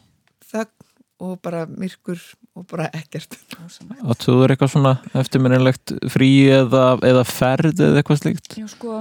þögn 0.48 0.78
og 1.19 1.39
bara 1.43 1.65
myrkur 1.66 2.20
og 2.55 2.66
bara 2.70 2.89
ekkert 2.95 3.36
Áttu 3.59 4.31
þú 4.31 4.36
eitthvað 4.47 4.73
svona 4.74 4.95
eftirminnilegt 5.19 5.95
frí 6.12 6.31
eða, 6.55 6.99
eða 7.07 7.24
ferð 7.27 7.82
eða 7.89 8.01
eitthvað 8.01 8.20
slíkt? 8.23 8.59
Já 8.61 8.69
sko, 8.70 9.01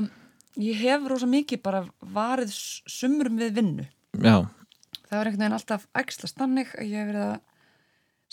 ég 0.62 0.80
hef 0.82 1.06
rosa 1.10 1.30
mikið 1.30 1.62
bara 1.66 1.84
varið 2.02 2.54
sumrum 2.90 3.38
við 3.42 3.60
vinnu 3.60 3.86
Já. 4.18 4.48
það 5.10 5.20
var 5.20 5.30
einhvern 5.30 5.44
veginn 5.44 5.58
alltaf 5.60 5.86
æxla 5.98 6.32
stannig 6.32 6.74
að 6.78 6.90
ég 6.90 7.04
hef 7.04 7.12
verið 7.12 7.28
að 7.28 7.38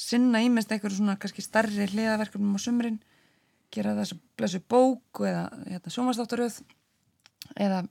sinna 0.04 0.40
ímest 0.42 0.72
einhverju 0.72 0.98
svona 0.98 1.18
kannski 1.20 1.44
starri 1.44 1.90
hliðaverkefnum 1.92 2.56
á 2.56 2.60
sumrin 2.64 3.02
gera 3.74 3.94
þessu 3.98 4.18
blessu 4.38 4.62
bók 4.70 5.20
eða 5.26 5.44
hérna, 5.68 5.92
sjónvastáttaröð 5.92 6.58
eða, 7.60 7.84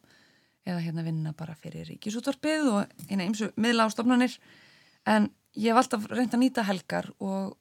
eða 0.65 0.82
hérna 0.84 1.06
vinna 1.06 1.36
bara 1.38 1.56
fyrir 1.60 1.88
ríkisútvarpið 1.91 2.70
og 2.72 3.07
eina 3.11 3.28
ymsu 3.28 3.52
miðla 3.61 3.88
ástofnanir 3.88 4.36
en 5.10 5.30
ég 5.60 5.72
hef 5.72 5.82
alltaf 5.82 6.06
reynd 6.12 6.34
að 6.34 6.44
nýta 6.44 6.66
helgar 6.68 7.10
og 7.24 7.56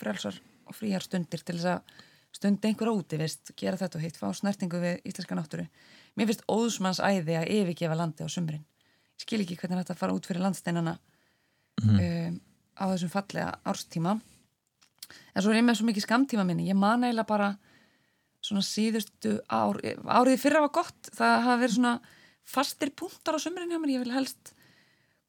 frelsar 0.00 0.38
og 0.66 0.76
fríar 0.76 1.04
stundir 1.04 1.42
til 1.44 1.58
þess 1.58 1.76
að 1.76 2.06
stundi 2.34 2.70
einhverja 2.70 2.94
úti, 2.94 3.18
veist, 3.18 3.52
gera 3.58 3.78
þetta 3.78 3.98
og 3.98 4.04
hitt 4.04 4.18
fá 4.18 4.28
snertingu 4.34 4.80
við 4.80 5.00
íslenska 5.08 5.36
náttúru. 5.36 5.66
Mér 6.14 6.30
finnst 6.30 6.44
óðsmanns 6.50 7.00
æði 7.02 7.36
að 7.40 7.50
yfirgefa 7.56 7.96
landi 7.98 8.26
á 8.26 8.28
sumrin. 8.30 8.62
Ég 9.18 9.24
skil 9.24 9.40
ekki 9.42 9.58
hvernig 9.58 9.82
þetta 9.82 9.98
fara 9.98 10.14
út 10.14 10.28
fyrir 10.28 10.44
landsteinana 10.44 10.94
um, 11.82 12.38
á 12.78 12.84
þessum 12.92 13.12
fallega 13.12 13.56
árstíma. 13.66 14.14
En 15.34 15.42
svo 15.42 15.50
er 15.50 15.58
ég 15.58 15.66
með 15.66 15.80
svo 15.80 15.88
mikið 15.90 16.06
skamtíma 16.06 16.46
minni. 16.46 16.68
Ég 16.70 16.78
man 16.78 17.02
eiginlega 17.02 17.28
bara 17.28 17.50
svona 18.40 18.62
síðustu 18.64 19.36
ár 19.50 19.80
árið 19.82 20.40
fyrra 20.40 20.62
var 20.64 20.72
gott, 20.78 21.10
það 21.12 21.34
hafa 21.44 21.60
verið 21.60 21.76
svona 21.76 21.96
fastir 22.48 22.94
punktar 22.96 23.36
á 23.36 23.42
sumrin 23.42 23.74
hjá 23.74 23.80
mér. 23.82 23.96
Ég 23.98 24.04
vil 24.06 24.14
helst 24.14 24.54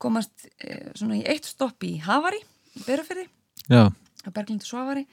komast 0.01 0.47
eh, 0.57 0.89
svona 0.97 1.19
í 1.19 1.25
eitt 1.29 1.47
stopp 1.49 1.83
í 1.85 1.95
Havari 2.03 2.41
í 2.41 2.85
Berufyrði 2.85 3.27
á 4.25 4.29
Berglindu 4.33 4.65
Svavari. 4.67 5.05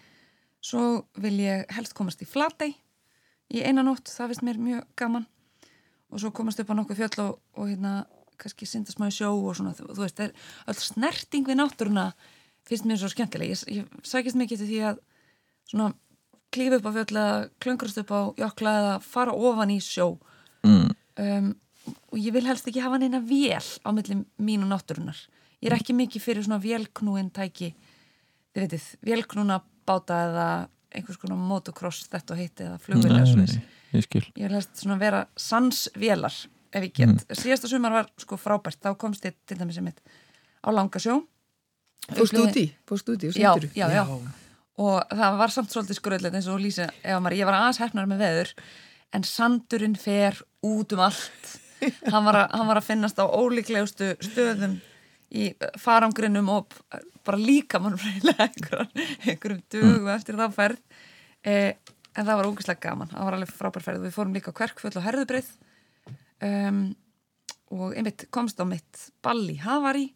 Svo 0.65 1.05
vil 1.23 1.37
ég 1.41 1.69
helst 1.77 1.95
komast 1.97 2.23
í 2.25 2.29
Flatey 2.29 2.75
í 3.55 3.63
einanótt, 3.65 4.11
það 4.11 4.33
finnst 4.33 4.47
mér 4.47 4.61
mjög 4.61 4.89
gaman. 4.99 5.27
Og 6.09 6.23
svo 6.23 6.33
komast 6.35 6.61
upp 6.61 6.73
á 6.73 6.79
nokkuð 6.79 7.01
fjöll 7.03 7.25
og, 7.25 7.39
og 7.57 7.69
hérna 7.71 7.93
kannski 8.39 8.69
syndast 8.69 9.01
maður 9.01 9.17
sjó 9.17 9.31
og 9.35 9.57
svona, 9.59 9.75
þú, 9.77 9.89
þú 9.97 10.05
veist, 10.05 10.21
er 10.23 10.35
öll 10.71 10.79
snerting 10.81 11.49
við 11.49 11.59
náttúruna 11.59 12.11
finnst 12.69 12.87
mér 12.89 13.01
svo 13.01 13.11
skemmtileg. 13.13 13.55
Ég, 13.55 13.65
ég 13.81 14.07
sækist 14.07 14.39
mikið 14.39 14.63
til 14.63 14.69
því 14.71 14.83
að 14.91 15.01
svona 15.69 15.89
klífa 16.55 16.79
upp 16.79 16.89
á 16.89 16.97
fjöll 16.97 17.09
eða 17.13 17.39
klöngrast 17.63 18.01
upp 18.03 18.13
á 18.13 18.21
jökla 18.41 18.75
eða 18.83 18.95
fara 19.05 19.35
ofan 19.35 19.75
í 19.75 19.81
sjó. 19.85 20.15
Mm. 20.67 20.89
um, 21.23 21.51
og 22.13 22.19
ég 22.19 22.33
vil 22.35 22.47
helst 22.47 22.69
ekki 22.69 22.83
hafa 22.85 22.99
neina 23.01 23.21
vél 23.21 23.65
á 23.85 23.89
milli 23.95 24.21
mín 24.39 24.65
og 24.67 24.73
náttúrunar 24.73 25.19
ég 25.63 25.71
er 25.71 25.77
ekki 25.79 25.95
mikið 25.97 26.23
fyrir 26.23 26.45
svona 26.47 26.61
vélknúin 26.63 27.33
tæki. 27.35 27.73
Þið 28.55 28.63
veitir, 28.65 28.85
vélknúna 29.05 29.61
báta 29.89 30.21
eða 30.29 30.47
einhvers 30.95 31.19
konar 31.21 31.37
motocross 31.41 32.07
þetta 32.09 32.35
og 32.35 32.39
hitt 32.41 32.61
eða 32.65 32.79
nei, 33.03 33.59
ég 33.93 34.05
skil. 34.07 34.23
ég 34.37 34.47
vil 34.47 34.55
helst 34.57 34.81
svona 34.81 34.99
vera 35.01 35.27
sansvélar 35.37 36.35
ef 36.73 36.83
ég 36.85 36.93
get, 36.93 37.09
Mm. 37.09 37.37
síðasta 37.37 37.69
sumar 37.69 37.93
var 37.93 38.09
sko 38.21 38.37
frábært, 38.37 38.81
þá 38.81 38.97
komst 38.97 39.25
ég 39.25 39.35
til 39.47 39.57
dæmis 39.59 39.79
einmitt 39.81 40.01
á 40.65 40.69
langasjó 40.73 41.23
Fórstu 42.09 42.41
út 42.45 42.57
í? 42.57 42.73
Fórstu 42.89 43.17
út 43.17 43.25
í 43.25 43.29
og 43.29 43.35
já, 43.37 43.53
já, 43.77 43.89
já, 43.93 44.05
og 44.79 45.09
það 45.11 45.39
var 45.39 45.49
samt 45.53 45.71
svolítið 45.73 45.99
skröðlega 45.99 46.39
eins 46.39 46.49
og 46.49 46.61
Lýsa, 46.61 46.89
ef 47.03 47.21
maður, 47.21 47.37
ég 47.37 47.49
var 47.49 47.55
aðeins 47.59 47.81
hefnar 47.83 48.07
með 48.09 48.23
veður 48.23 48.53
en 49.13 49.25
sandurinn 49.25 49.97
fer 49.97 50.41
út 50.65 50.93
um 50.93 51.01
allt 51.01 51.59
hann 52.13 52.27
var, 52.29 52.43
að, 52.45 52.57
hann 52.57 52.71
var 52.71 52.81
að 52.81 52.89
finnast 52.89 53.21
á 53.21 53.27
ólíklegustu 53.27 54.15
stöðum 54.25 54.79
í 55.29 55.51
farangrinum 55.81 56.49
og 56.55 56.79
bara 57.27 57.41
líka 57.41 57.81
mann 57.83 57.99
einhverjum, 58.01 58.93
einhverjum 59.27 59.65
dögu 59.73 60.13
eftir 60.15 60.39
þá 60.41 60.47
ferð 60.55 61.03
eh, 61.45 61.75
en 62.17 62.25
það 62.25 62.35
var 62.35 62.49
ógeðslega 62.49 62.85
gaman, 62.87 63.11
það 63.13 63.29
var 63.29 63.39
alveg 63.39 63.57
frábær 63.57 63.85
ferð 63.85 64.07
við 64.07 64.17
fórum 64.17 64.37
líka 64.37 64.55
á 64.55 64.59
kverkföll 64.61 64.97
og 64.97 65.05
herðubreið 65.05 65.51
um, 66.47 66.87
og 67.77 67.93
einmitt 67.93 68.25
komst 68.35 68.59
á 68.59 68.65
mitt 68.67 69.11
ball 69.23 69.45
í 69.53 69.59
Havari 69.61 70.09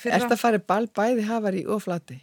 fyrra 0.00 0.20
Ertu 0.20 0.36
að 0.36 0.40
fara 0.40 0.60
ball 0.60 0.86
bæði 0.94 1.26
hafari 1.28 1.64
og 1.70 1.82
flati? 1.84 2.18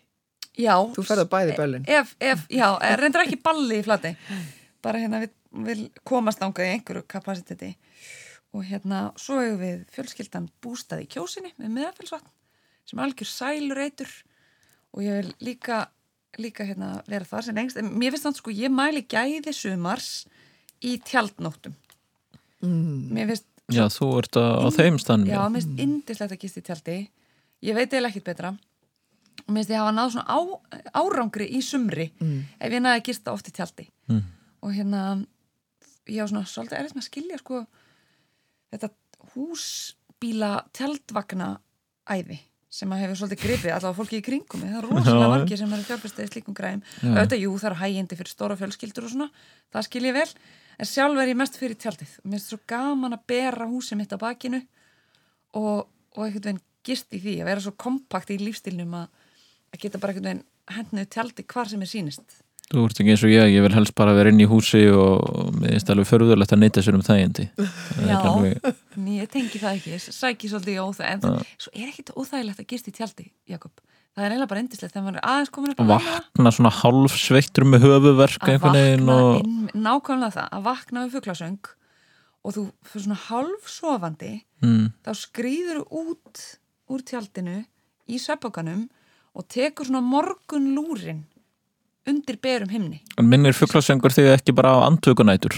Já. 0.60 0.76
Þú 0.96 1.06
ferð 1.08 1.26
á 1.26 1.28
bæði 1.32 1.58
böllin? 1.60 1.86
Ef, 1.88 2.16
ef, 2.20 2.44
já, 2.52 2.68
eh, 2.86 2.96
reyndar 3.00 3.26
ekki 3.26 3.40
balli 3.44 3.80
í 3.80 3.86
flati. 3.86 4.14
Bara 4.84 5.02
hérna 5.02 5.22
við, 5.24 5.34
við 5.68 5.84
komast 6.08 6.44
ángað 6.44 6.68
í 6.68 6.76
einhverju 6.76 7.06
kapasiteti. 7.12 7.72
Og 8.54 8.66
hérna, 8.68 9.14
svo 9.16 9.38
hefur 9.40 9.60
við 9.62 9.84
fjölskyldan 9.96 10.50
bústað 10.64 11.06
í 11.06 11.10
kjósinni 11.14 11.54
með 11.58 11.70
meðafelsvatn 11.78 12.28
sem 12.86 13.00
er 13.00 13.06
algjör 13.06 13.30
sælur 13.32 13.80
eitur 13.80 14.12
og 14.92 15.04
ég 15.06 15.22
vil 15.22 15.30
líka, 15.48 15.86
líka 16.42 16.66
hérna 16.68 16.90
vera 17.08 17.24
þar 17.30 17.46
sem 17.48 17.56
lengst. 17.56 17.78
En 17.80 17.94
mér 17.96 18.12
finnst 18.12 18.26
þannig 18.28 18.42
sko, 18.42 18.52
ég 18.52 18.74
mæli 18.76 19.06
gæði 19.08 19.54
sumars 19.56 20.10
í 20.84 20.98
tjaldnóttum. 21.08 21.78
Mm. 22.62 23.08
Mér 23.16 23.32
finnst 23.32 23.48
Já, 23.72 23.86
þú 23.88 24.08
ert 24.20 24.36
á, 24.36 24.68
þeim 24.76 24.98
stannum. 25.00 25.30
Já, 25.32 25.40
mér 25.48 25.62
finnst 25.64 25.80
indislegt 25.80 26.34
að 26.36 26.42
gista 26.44 26.60
í 26.60 26.66
tjaldi 26.68 26.96
ég 27.64 27.78
veit 27.78 27.94
eða 27.96 28.10
ekkit 28.12 28.26
betra 28.28 28.50
og 28.52 29.48
mér 29.54 29.62
finnst 29.62 29.72
ég 29.72 29.80
hafa 29.80 29.94
náð 29.96 30.10
svona 30.18 30.28
á, 30.28 30.40
árangri 31.00 31.48
í 31.56 31.62
sumri 31.64 32.10
Mm. 32.20 32.42
ef 32.60 32.72
ég 32.74 32.82
næði 32.84 33.00
að 33.00 33.06
gista 33.08 33.32
oft 33.32 33.48
í 33.48 33.54
tjaldi 33.56 33.88
Mm. 34.10 34.24
og 34.62 34.74
hérna 34.76 35.26
ég 36.12 36.20
á 36.20 36.28
svona 36.28 36.44
svolítið 36.44 36.80
erfitt 36.82 36.96
með 36.98 37.04
að 37.06 37.10
skilja 37.12 37.38
sko 37.40 37.62
þetta 38.72 38.92
húsbíla 39.34 40.54
tjaldvagna 40.76 41.52
æði 42.10 42.40
sem 42.72 42.92
að 42.96 43.02
hefur 43.04 43.20
svolítið 43.20 43.42
gripið 43.44 43.74
allavega 43.76 43.98
fólki 43.98 44.20
í 44.22 44.24
kringum 44.24 44.62
það 44.64 44.78
er 44.80 44.86
rosalega 44.88 45.26
Já. 45.26 45.32
margir 45.34 45.60
sem 45.60 45.74
eru 45.76 45.86
fjárfæstið 45.90 46.24
í 46.24 46.32
slíkum 46.32 46.56
græm 46.56 46.84
auðvitað, 47.04 47.42
jú, 47.44 47.56
það 47.60 47.70
er 47.70 47.78
hægindi 47.82 48.18
fyrir 48.20 48.32
stóra 48.32 48.56
fjölskyldur 48.60 49.08
og 49.08 49.12
svona, 49.12 49.28
það 49.76 49.88
skil 49.90 50.04
ég 50.08 50.16
vel. 50.16 50.28
En 50.80 50.88
sjálf 50.88 51.20
er 51.20 51.32
ég 51.34 51.38
mest 51.38 51.58
fyrir 51.60 51.76
tjaldið. 51.78 52.14
Og 52.22 52.30
mér 52.30 52.40
finnst 52.40 52.54
svo 52.54 52.62
gaman 52.72 53.18
að 53.18 53.26
bera 53.30 53.68
húsið 53.70 54.00
mitt 54.00 54.16
á 54.16 54.24
bakinu 54.24 54.62
og, 55.60 55.90
og 56.16 56.22
einhvern 56.24 56.48
veginn 56.48 56.64
gist 56.88 57.12
í 57.12 57.20
því 57.22 57.36
að 57.42 57.52
vera 57.52 57.66
svo 57.66 57.76
kompakt 57.76 58.32
í 58.32 58.40
lífstilnum 58.40 58.96
að, 59.02 59.12
að 59.76 59.84
geta 59.84 60.00
bara 60.02 60.16
einhvern 60.16 60.30
veginn 60.32 60.48
hendnið 60.72 61.12
tjaldi 61.12 61.46
hvar 61.52 61.70
sem 61.70 61.84
er 61.84 61.92
sínist 61.92 62.40
Þú 62.72 62.86
ert 62.88 63.00
ekki 63.04 63.12
eins 63.12 63.24
og 63.28 63.32
ég, 63.34 63.50
ég 63.52 63.64
vil 63.66 63.74
helst 63.76 63.94
bara 64.00 64.14
vera 64.16 64.32
inn 64.32 64.40
í 64.40 64.48
húsi 64.48 64.86
og 64.96 65.52
mér 65.60 65.74
finnst 65.76 65.90
alveg 65.92 66.08
förðulegt 66.08 66.54
að 66.56 66.62
neyta 66.64 66.84
sér 66.86 66.96
um 66.96 67.04
þægindi. 67.04 67.50
Það 67.58 68.08
Já, 68.08 68.20
alveg- 68.32 68.76
ég 69.22 69.32
tengi 69.34 69.60
það 69.60 69.74
ekki, 69.76 69.92
ég 69.98 70.06
sæki 70.16 70.48
svolítið 70.52 70.78
í 70.78 70.84
óþæg 70.86 71.10
en 71.12 71.26
Já. 71.26 71.42
svo 71.66 71.74
er 71.76 71.88
ekkit 71.92 72.14
óþægilegt 72.16 72.62
að 72.64 72.68
gist 72.72 72.88
í 72.88 72.94
tjaldi, 72.96 73.28
Jakob 73.52 73.72
það 74.12 74.26
er 74.26 74.32
eiginlega 74.34 74.50
bara 74.52 74.60
indislegt 74.64 74.92
þegar 74.94 75.04
maður 75.06 75.20
er 75.22 75.28
aðeins 75.32 75.52
komin 75.56 75.72
upp 75.72 75.82
að 75.86 75.92
vakna 75.92 76.52
svona 76.52 76.72
hálf 76.82 77.14
sveittur 77.16 77.64
með 77.64 77.84
höfuverk 77.86 78.44
að 78.44 78.58
vakna 78.66 79.14
og 79.16 79.38
inn, 79.40 79.70
nákvæmlega 79.72 80.34
það, 80.36 80.48
að 80.58 80.66
vakna 80.66 81.04
við 81.06 81.14
fuglasöng 81.16 81.70
og 82.44 82.56
þú 82.58 82.64
fyrir 82.92 83.06
svona 83.06 83.20
hálf 83.28 83.70
sofandi 83.72 84.32
Mm. 84.62 84.92
þá 85.02 85.12
skrýður 85.18 85.80
út 85.90 86.42
úr 86.92 87.02
tjaldinu 87.08 87.56
í 88.12 88.20
sveppokanum 88.20 88.84
og 89.34 89.48
tekur 89.48 89.88
svona 89.88 90.04
morgun 90.06 90.68
lúrin 90.76 91.24
undir 92.10 92.40
berum 92.42 92.72
himni. 92.72 93.02
En 93.20 93.30
minnir 93.30 93.56
fugglasöngur 93.58 94.14
þig 94.16 94.32
ekki 94.36 94.56
bara 94.58 94.74
á 94.78 94.88
andvökunætur? 94.88 95.54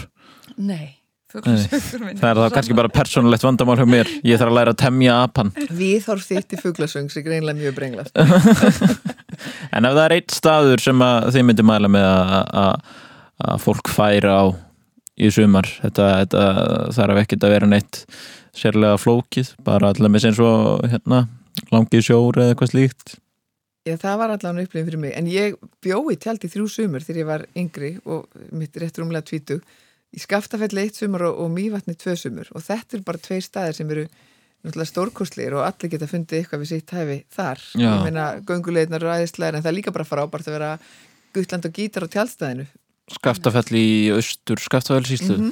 Nei, 0.57 0.99
það 1.31 2.27
er 2.29 2.41
þá 2.41 2.57
kannski 2.57 2.75
bara 2.77 2.91
persónulegt 2.93 3.45
vandamál 3.45 3.77
hjá 3.79 3.87
mér. 3.89 4.11
Ég 4.27 4.41
þarf 4.41 4.51
að 4.51 4.57
læra 4.59 4.73
að 4.75 4.81
temja 4.83 5.15
apan 5.23 5.53
Viðhorf 5.73 6.27
þitt 6.29 6.53
í 6.53 6.59
fuglasöng 6.61 7.09
sem 7.13 7.25
greinlega 7.25 7.57
mjög 7.57 7.77
brenglast 7.79 8.19
en 9.75 9.87
ef 9.87 9.95
það 9.95 10.03
er 10.03 10.15
eitt 10.17 10.35
staður 10.35 10.83
sem 10.83 11.01
að 11.05 11.31
þið 11.33 11.47
myndi 11.49 11.65
mæla 11.65 11.89
með 11.91 12.05
að, 12.11 12.35
að, 12.63 12.93
að 13.49 13.65
fólk 13.65 13.91
færi 13.93 14.29
á 14.29 14.43
í 15.13 15.29
sumar 15.33 15.69
þetta, 15.79 16.09
þetta 16.23 16.45
þarf 16.97 17.23
ekkert 17.23 17.47
að 17.47 17.55
vera 17.55 17.69
neitt 17.69 18.03
sérlega 18.57 18.99
flókið 19.01 19.53
bara 19.65 19.91
allaveg 19.93 20.13
með 20.13 20.29
eins 20.29 20.41
og 20.43 20.85
hérna, 20.89 21.25
langið 21.73 22.07
sjór 22.09 22.41
eða 22.41 22.53
eitthvað 22.53 22.73
slíkt 22.73 23.17
Já, 23.83 23.97
það 23.99 24.19
var 24.21 24.31
allan 24.31 24.59
upplifin 24.63 24.85
fyrir 24.87 24.99
mig, 25.01 25.11
en 25.19 25.25
ég 25.27 25.57
bjó 25.83 25.97
í 26.13 26.15
tjaldi 26.15 26.47
þrjú 26.47 26.69
sumur 26.71 27.03
þegar 27.03 27.19
ég 27.19 27.25
var 27.27 27.41
yngri 27.59 27.89
og 28.07 28.29
mitt 28.55 28.77
rétt 28.79 28.95
rúmlega 29.01 29.25
tvítug. 29.27 29.59
Í 30.13 30.21
Skaftafelli 30.23 30.85
eitt 30.85 30.95
sumur 30.95 31.25
og, 31.27 31.39
og 31.43 31.49
Mývatni 31.51 31.97
tvö 31.99 32.13
sumur. 32.15 32.47
Og 32.55 32.63
þetta 32.63 32.95
er 32.95 33.01
bara 33.03 33.19
tveir 33.19 33.43
staðir 33.43 33.75
sem 33.75 33.89
eru 33.91 34.05
náttúrulega 34.63 34.87
stórkostlir 34.87 35.55
og 35.57 35.65
allir 35.65 35.91
geta 35.91 36.07
fundið 36.07 36.37
eitthvað 36.39 36.61
við 36.63 36.69
sitt 36.69 36.93
hæfi 36.95 37.17
þar. 37.35 37.59
Já. 37.75 37.89
ég 37.89 38.03
meina 38.05 38.27
göngulegnar 38.47 39.03
og 39.03 39.11
æðislegar 39.17 39.57
en 39.57 39.65
það 39.65 39.71
er 39.73 39.77
líka 39.81 39.91
bara 39.97 40.07
frábært 40.07 40.47
að 40.47 40.55
vera 40.55 40.69
guttland 41.35 41.67
og 41.67 41.73
gítar 41.75 42.05
á 42.07 42.13
tjaldstæðinu. 42.13 42.65
Skaftafell 43.17 43.75
í 43.75 43.89
austur 44.15 44.63
Skaftafellsíslu 44.63 45.35
Mhm. 45.41 45.51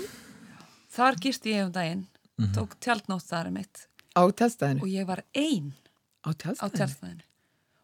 Þar 0.96 1.20
gisti 1.20 1.52
ég 1.58 1.66
um 1.66 1.72
daginn 1.76 2.06
Mhm. 2.40 2.54
tók 2.56 2.80
tjaldnótt 2.80 3.28
þar 3.28 3.48
um 3.48 3.54
mitt. 3.60 3.88
Á 4.16 4.24
tjaldstæðinu 4.32 4.80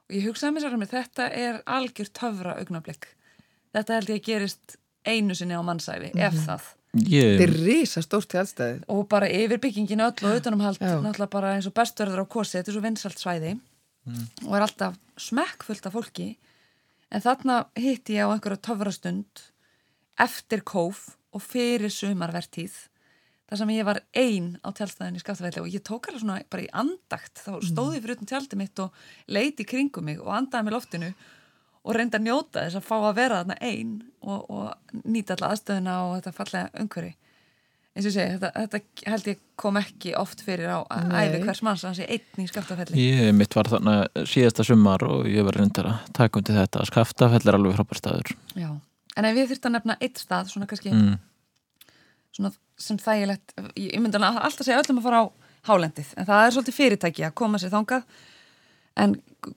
og 0.10 0.16
ég 0.16 0.26
hugsaði 0.28 0.54
mér 0.56 0.64
sér 0.66 0.76
að 0.78 0.92
þetta 0.94 1.30
er 1.36 1.62
algjör 1.68 2.10
töfra 2.16 2.56
augnablik. 2.62 3.08
Þetta 3.76 3.94
held 4.00 4.08
ég 4.16 4.24
gerist 4.24 4.78
einu 5.06 5.36
sinni 5.36 5.54
á 5.56 5.62
mannsæfi 5.64 6.12
ef 6.16 6.34
Mhm. 6.34 6.46
það. 6.48 6.62
Ég- 6.98 7.38
Þetta 7.38 7.44
er 7.44 7.66
risa 7.66 8.02
stórt 8.02 8.28
tjaldstæði. 8.32 8.84
Og 8.88 9.08
bara 9.10 9.28
yfir 9.28 9.60
byggingin 9.60 10.00
öll 10.02 10.24
og 10.24 10.38
utanumhald 10.42 10.80
náttúrulega 10.80 11.30
bara 11.30 11.56
eins 11.56 11.68
og 11.68 11.74
bestverður 11.74 12.24
á 12.24 12.26
kosi 12.28 12.58
þetta 12.58 12.68
er 12.70 12.74
svo 12.74 12.82
vinsalt 12.82 13.20
svæði. 13.20 13.60
Og 14.48 14.54
er 14.56 14.62
alltaf 14.62 14.96
smekkfullt 15.18 15.86
af 15.86 15.94
fólki. 15.94 16.38
En 17.12 17.22
þarna 17.22 17.66
hitti 17.76 18.14
ég 18.16 18.24
á 18.24 18.32
einhverja 18.32 18.58
töfrastund 18.62 19.26
eftir 20.18 20.62
kóf 20.64 21.16
og 21.34 21.42
fyrir 21.42 21.90
sumarvertíð 21.92 22.72
þar 23.48 23.62
sem 23.62 23.74
ég 23.76 23.88
var 23.88 24.02
ein 24.18 24.50
á 24.64 24.70
tjaldstæðin 24.76 25.18
í 25.20 25.24
Skaftafelli 25.24 25.64
og 25.64 25.72
ég 25.72 25.84
tók 25.88 26.10
alveg 26.10 26.24
svona 26.24 26.40
bara 26.52 26.66
í 26.66 26.70
andakt. 26.76 27.40
Þá 27.40 27.54
stóð 27.70 27.96
ég 27.96 28.04
fyrir 28.04 28.18
utan 28.18 28.32
tjaldið 28.34 28.62
mitt 28.62 28.82
og 28.84 29.06
leiti 29.32 29.64
í 29.64 29.70
kringum 29.70 30.08
mig 30.10 30.20
og 30.24 30.34
andaði 30.36 30.68
með 30.68 30.78
loftinu 30.78 31.14
og 31.88 31.96
reyndi 31.96 32.20
að 32.20 32.26
njóta 32.28 32.66
þess 32.66 32.80
að 32.82 32.90
fá 32.90 32.98
að 32.98 33.16
vera 33.22 33.40
þarna 33.40 33.58
ein 33.64 33.94
og, 34.20 34.50
og 34.52 35.00
nýta 35.08 35.38
alla 35.38 35.54
aðstöðuna 35.54 35.96
og 36.04 36.18
þetta 36.18 36.36
fallega 36.36 36.84
umhverfi. 36.84 37.14
Eins 37.98 38.06
og 38.06 38.12
ég 38.12 38.14
segi, 38.14 38.34
þetta, 38.36 38.50
þetta 38.62 39.12
held 39.14 39.30
ég 39.32 39.40
kom 39.58 39.80
ekki 39.80 40.12
oft 40.20 40.44
fyrir 40.46 40.70
á 40.70 40.80
æfi 41.18 41.40
hvers 41.42 41.64
manns 41.66 41.82
að 41.82 41.88
hann 41.88 41.96
sé 41.98 42.06
einn 42.14 42.44
í 42.44 42.50
Skaftafelli 42.52 43.06
Ég 43.08 43.32
mitt 43.34 43.56
var 43.58 43.72
þarna 43.72 43.96
síðasta 44.30 44.66
sumar 44.68 45.02
og 45.08 45.26
ég 45.32 45.48
var 45.48 45.58
reyndar 45.58 45.90
að 45.90 46.12
taka 46.20 46.38
undir 46.38 46.60
þetta. 46.60 46.84
Skaftafell 46.92 47.42
er 47.42 47.58
alveg 47.58 47.80
frábær 47.80 48.02
staður. 48.04 48.36
Já, 48.54 48.70
en 49.16 49.30
ef 49.32 49.40
við 49.40 49.50
þurftum 49.54 49.72
að 49.72 49.78
nefna 49.80 49.98
eitt 50.04 50.22
stað 50.22 50.52
svona 50.52 50.70
kannski 50.70 50.94
mm. 50.94 51.16
Svona 52.38 52.54
sem 52.78 53.00
þægilegt 53.02 53.56
ég, 53.76 53.98
myndi 54.02 54.20
alveg 54.20 54.42
alltaf 54.46 54.66
segja 54.66 54.80
öllum 54.84 55.02
að 55.02 55.08
fara 55.08 55.22
á 55.22 55.26
hálendið 55.68 56.12
en 56.16 56.28
það 56.30 56.44
er 56.44 56.56
svolítið 56.56 56.78
fyrirtæki 56.78 57.26
að 57.28 57.38
koma 57.42 57.62
sér 57.62 57.74
þangað. 57.74 58.06
En 58.98 59.16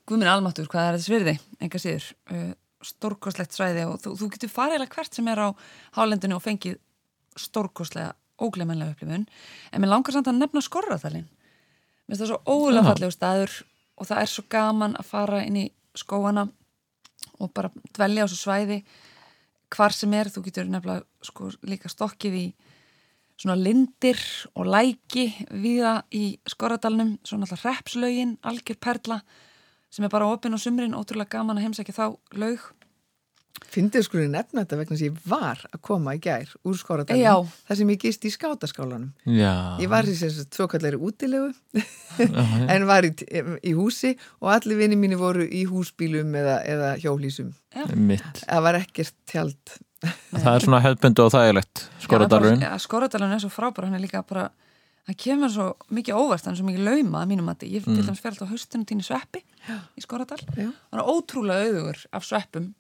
guðminn 0.09 0.29
almáttur, 0.29 0.69
hvað 0.69 0.87
er 0.87 0.97
þetta 0.97 1.07
svirði 1.07 1.35
enga 1.65 1.81
síður, 1.81 2.07
uh, 2.35 2.49
stórkoslegt 2.85 3.57
svæði 3.57 3.87
og 3.89 4.01
þú, 4.03 4.15
þú 4.21 4.31
getur 4.35 4.53
farið 4.53 4.81
eða 4.81 4.89
hvert 4.95 5.17
sem 5.17 5.29
er 5.33 5.41
á 5.41 5.49
hálendinu 5.97 6.37
og 6.37 6.45
fengið 6.45 6.81
stórkoslega 7.41 8.15
óglemanlega 8.41 8.97
upplifun. 8.97 9.29
En 9.73 9.83
mér 9.85 9.93
langar 9.93 10.17
samt 10.17 10.29
að 10.29 10.41
nefna 10.41 10.65
skorraþalinn 10.65 11.29
mér 12.11 12.19
finnst 12.19 12.25
það 12.25 12.31
svo 12.33 12.41
ógulega 12.51 12.83
Já. 12.83 12.89
fallegu 12.91 13.15
staður 13.15 13.53
og 14.01 14.09
það 14.09 14.21
er 14.21 14.31
svo 14.33 14.45
gaman 14.51 14.97
að 14.99 15.07
fara 15.07 15.43
inn 15.47 15.59
í 15.61 15.67
skóana 15.95 16.49
og 17.41 17.53
bara 17.55 17.71
dvelja 17.95 18.27
á 18.27 18.29
svo 18.31 18.39
svæði. 18.41 18.81
Hvar 19.71 19.95
sem 19.95 20.15
er, 20.19 20.31
þú 20.33 20.43
getur 20.49 20.67
nefnilega 20.67 21.05
sko 21.23 21.53
líka 21.63 21.91
stokkið 21.93 22.35
í 22.35 22.47
svona 23.41 23.57
lindir 23.57 24.21
og 24.55 24.69
læki 24.69 25.31
viða 25.63 26.01
í 26.13 26.35
Skorradalnum 26.49 27.17
svona 27.25 27.49
alltaf 27.49 27.65
repslögin, 27.65 28.37
algjör 28.45 28.81
perla 28.81 29.21
sem 29.91 30.05
er 30.07 30.13
bara 30.13 30.29
opinn 30.31 30.55
á 30.55 30.59
sumrin 30.61 30.97
ótrúlega 30.97 31.39
gaman 31.39 31.59
að 31.59 31.69
heimsækja 31.69 31.97
þá 31.97 32.05
laug 32.39 32.69
Fyndið 33.71 34.07
skulum 34.07 34.31
nefna 34.33 34.63
þetta 34.63 34.77
vegna 34.79 34.97
sem 34.97 35.11
ég 35.11 35.19
var 35.29 35.59
að 35.69 35.81
koma 35.85 36.15
í 36.17 36.21
gær 36.23 36.49
úr 36.65 36.75
Já. 36.75 36.81
skóradalinn 36.81 37.51
þar 37.69 37.79
sem 37.81 37.91
ég 37.93 38.01
gist 38.03 38.25
í 38.25 38.33
skátaskálanum 38.33 39.11
Já. 39.29 39.53
Ég 39.83 39.91
var 39.93 40.09
í 40.09 40.15
þessu 40.17 40.47
tvokallari 40.55 40.99
útilegu 40.99 41.51
já. 41.77 41.85
en 42.73 42.87
var 42.89 43.07
í, 43.07 43.13
í 43.13 43.75
húsi 43.77 44.15
og 44.41 44.55
allir 44.55 44.81
vinni 44.81 44.99
mínu 44.99 45.21
voru 45.21 45.45
í 45.45 45.67
húsbílum 45.69 46.33
eða, 46.41 46.57
eða 46.67 46.91
hjólísum. 47.03 47.53
Það 47.75 48.65
var 48.65 48.81
ekkert 48.81 49.15
tjald 49.29 49.77
Það 50.01 50.55
er 50.55 50.65
svona 50.65 50.81
hefðbundu 50.85 51.25
og 51.27 51.33
þægilegt 51.35 51.85
Skoradalurinn 52.01 52.63
Já, 52.65 52.73
Skorradalun 52.81 53.35
er 53.37 53.43
svo 53.43 53.51
frábær, 53.53 53.85
hann 53.89 53.99
er 53.99 54.05
líka 54.05 54.23
bara 54.27 54.47
hann 55.09 55.17
kemur 55.21 55.51
svo 55.53 55.67
mikið 55.93 56.17
óvart, 56.17 56.45
hann 56.47 56.55
er 56.55 56.61
svo 56.61 56.69
mikið 56.69 56.87
lauma 56.87 57.23
að 57.25 57.33
mínum 57.33 57.51
að 57.53 57.67
ég 57.69 57.85
Mm. 57.87 57.97
til 57.97 58.07
dæmis 58.07 58.21
fer 58.23 58.31
alltaf 58.33 58.49
á 58.49 58.53
haustinu 58.53 58.85
tíni 58.89 59.05
sveppi 59.05 59.43
í 59.99 60.01
Skorradal, 60.05 60.39
hann 60.57 61.01
er 61.01 61.05
ótrúlega 61.05 61.67
auðugur 61.69 62.07
af 62.13 62.25
sveppum. 62.25 62.75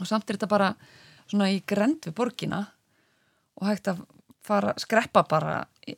Og 0.00 0.06
samt 0.06 0.30
er 0.30 0.36
þetta 0.38 0.48
bara 0.48 0.74
svona 1.28 1.50
í 1.52 1.60
grend 1.66 2.06
við 2.08 2.14
borgina 2.14 2.66
og 3.60 3.66
hægt 3.68 3.86
að 3.92 4.00
fara, 4.50 4.74
skreppa 4.80 5.22
bara 5.30 5.54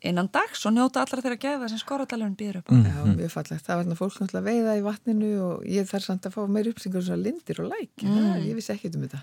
innan 0.06 0.28
dags 0.32 0.62
og 0.68 0.74
njóta 0.76 1.02
allra 1.02 1.24
þeirra 1.24 1.40
gefa 1.40 1.70
sem 1.70 1.80
Skorradalun 1.80 2.36
býður 2.38 2.60
upp 2.60 2.70
á. 2.70 2.74
Mm. 2.76 2.84
Já, 2.86 3.16
mjög 3.18 3.32
fallegt. 3.34 3.64
Það 3.66 3.74
var 3.74 3.82
þarna 3.84 3.98
fólk 3.98 4.20
náttúrulega 4.20 4.46
veiða 4.46 4.76
í 4.78 4.84
vatninu 4.86 5.32
og 5.46 5.66
ég 5.68 5.90
þarf 5.90 6.06
samt 6.06 6.28
að 6.28 6.36
fá 6.36 6.40
meir 6.46 6.70
uppsingar 6.70 7.02
um 7.02 7.06
svona 7.08 7.24
lindir 7.26 7.60
og 7.64 7.68
læk. 7.72 7.90
Mm. 8.04 8.14
Mm. 8.20 8.46
Ég 8.46 8.60
vissi 8.60 8.72
ekki 8.76 8.92
um 8.94 9.04
þetta. 9.06 9.22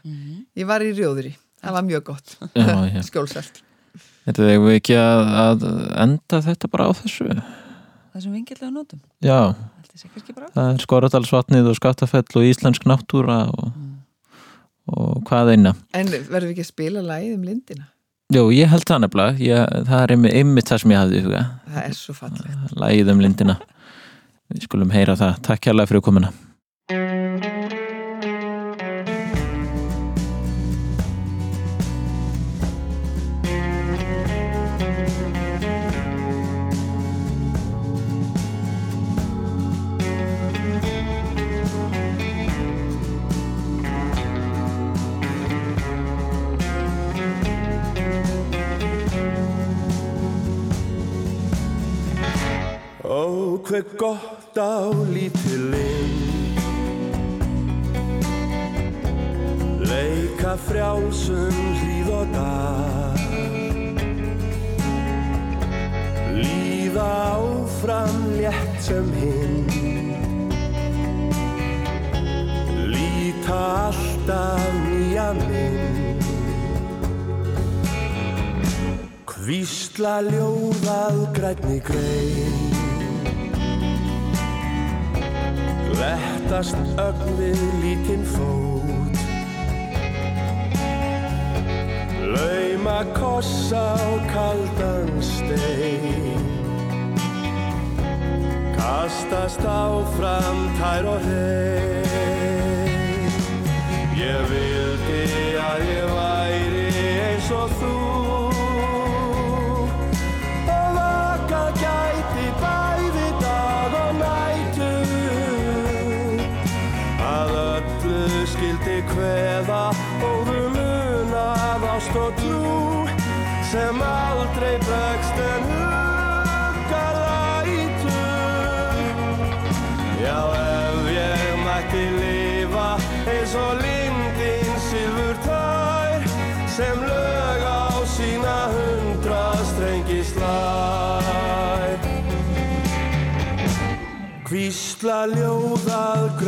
Ég 0.59 0.69
var 0.69 0.85
í 0.85 0.91
rjóðri. 0.97 1.33
Það 1.59 1.75
var 1.77 1.89
mjög 1.89 2.05
gott. 2.11 2.37
Skjólsælt. 3.09 3.63
Þetta 4.27 4.45
er 4.45 4.61
við 4.61 4.77
ekki 4.77 4.99
að, 4.99 5.23
að 5.41 5.67
enda 6.03 6.41
þetta 6.45 6.69
bara 6.71 6.89
á 6.89 6.91
þessu 6.99 7.29
Það 8.09 8.23
sem 8.23 8.33
vingillega 8.33 8.71
notum. 8.73 9.01
Já, 9.23 9.53
það 10.55 10.63
er 10.63 10.81
Skoradalsvatnið 10.83 11.69
og 11.69 11.77
Skaftafell 11.77 12.25
og 12.39 12.47
íslensk 12.47 12.87
náttúra 12.89 13.37
og, 13.53 13.69
og 14.89 15.21
hvað 15.29 15.53
eina 15.53 15.75
En 15.93 16.09
verðum 16.09 16.49
við 16.49 16.55
ekki 16.55 16.65
að 16.65 16.71
spila 16.71 17.03
lægið 17.05 17.35
um 17.37 17.45
lindina? 17.47 17.85
Jú, 18.29 18.43
ég 18.53 18.69
held 18.69 18.85
það 18.85 18.99
nefnilega. 19.07 19.63
Það 19.87 20.03
er 20.03 20.11
einmitt, 20.13 20.35
einmitt 20.37 20.69
það 20.69 20.83
sem 20.83 20.91
ég 20.93 20.99
hafði 21.01 21.17
í 21.17 21.23
huga. 21.25 21.45
Það 21.69 21.87
er 21.87 21.95
svo 21.97 22.13
fallegt. 22.17 22.75
Lægið 22.77 23.09
um 23.15 23.23
lindina. 23.25 23.55
Við 24.53 24.67
skulum 24.67 24.93
heyra 24.93 25.17
það, 25.17 25.41
takk 25.45 25.65
kærlega 25.65 25.89
fyrir 25.89 26.05
komuna 26.05 26.29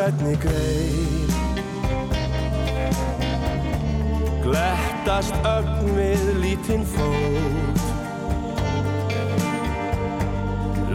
grænni 0.01 0.35
grein 0.35 1.29
Glettast 4.41 5.35
ögn 5.45 5.91
við 5.97 6.23
lítinn 6.41 6.85
fót? 6.93 7.83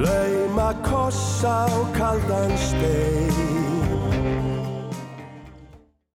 Lauma 0.03 0.73
koss 0.83 1.45
á 1.47 1.71
kaldan 1.95 2.51
stein 2.59 3.56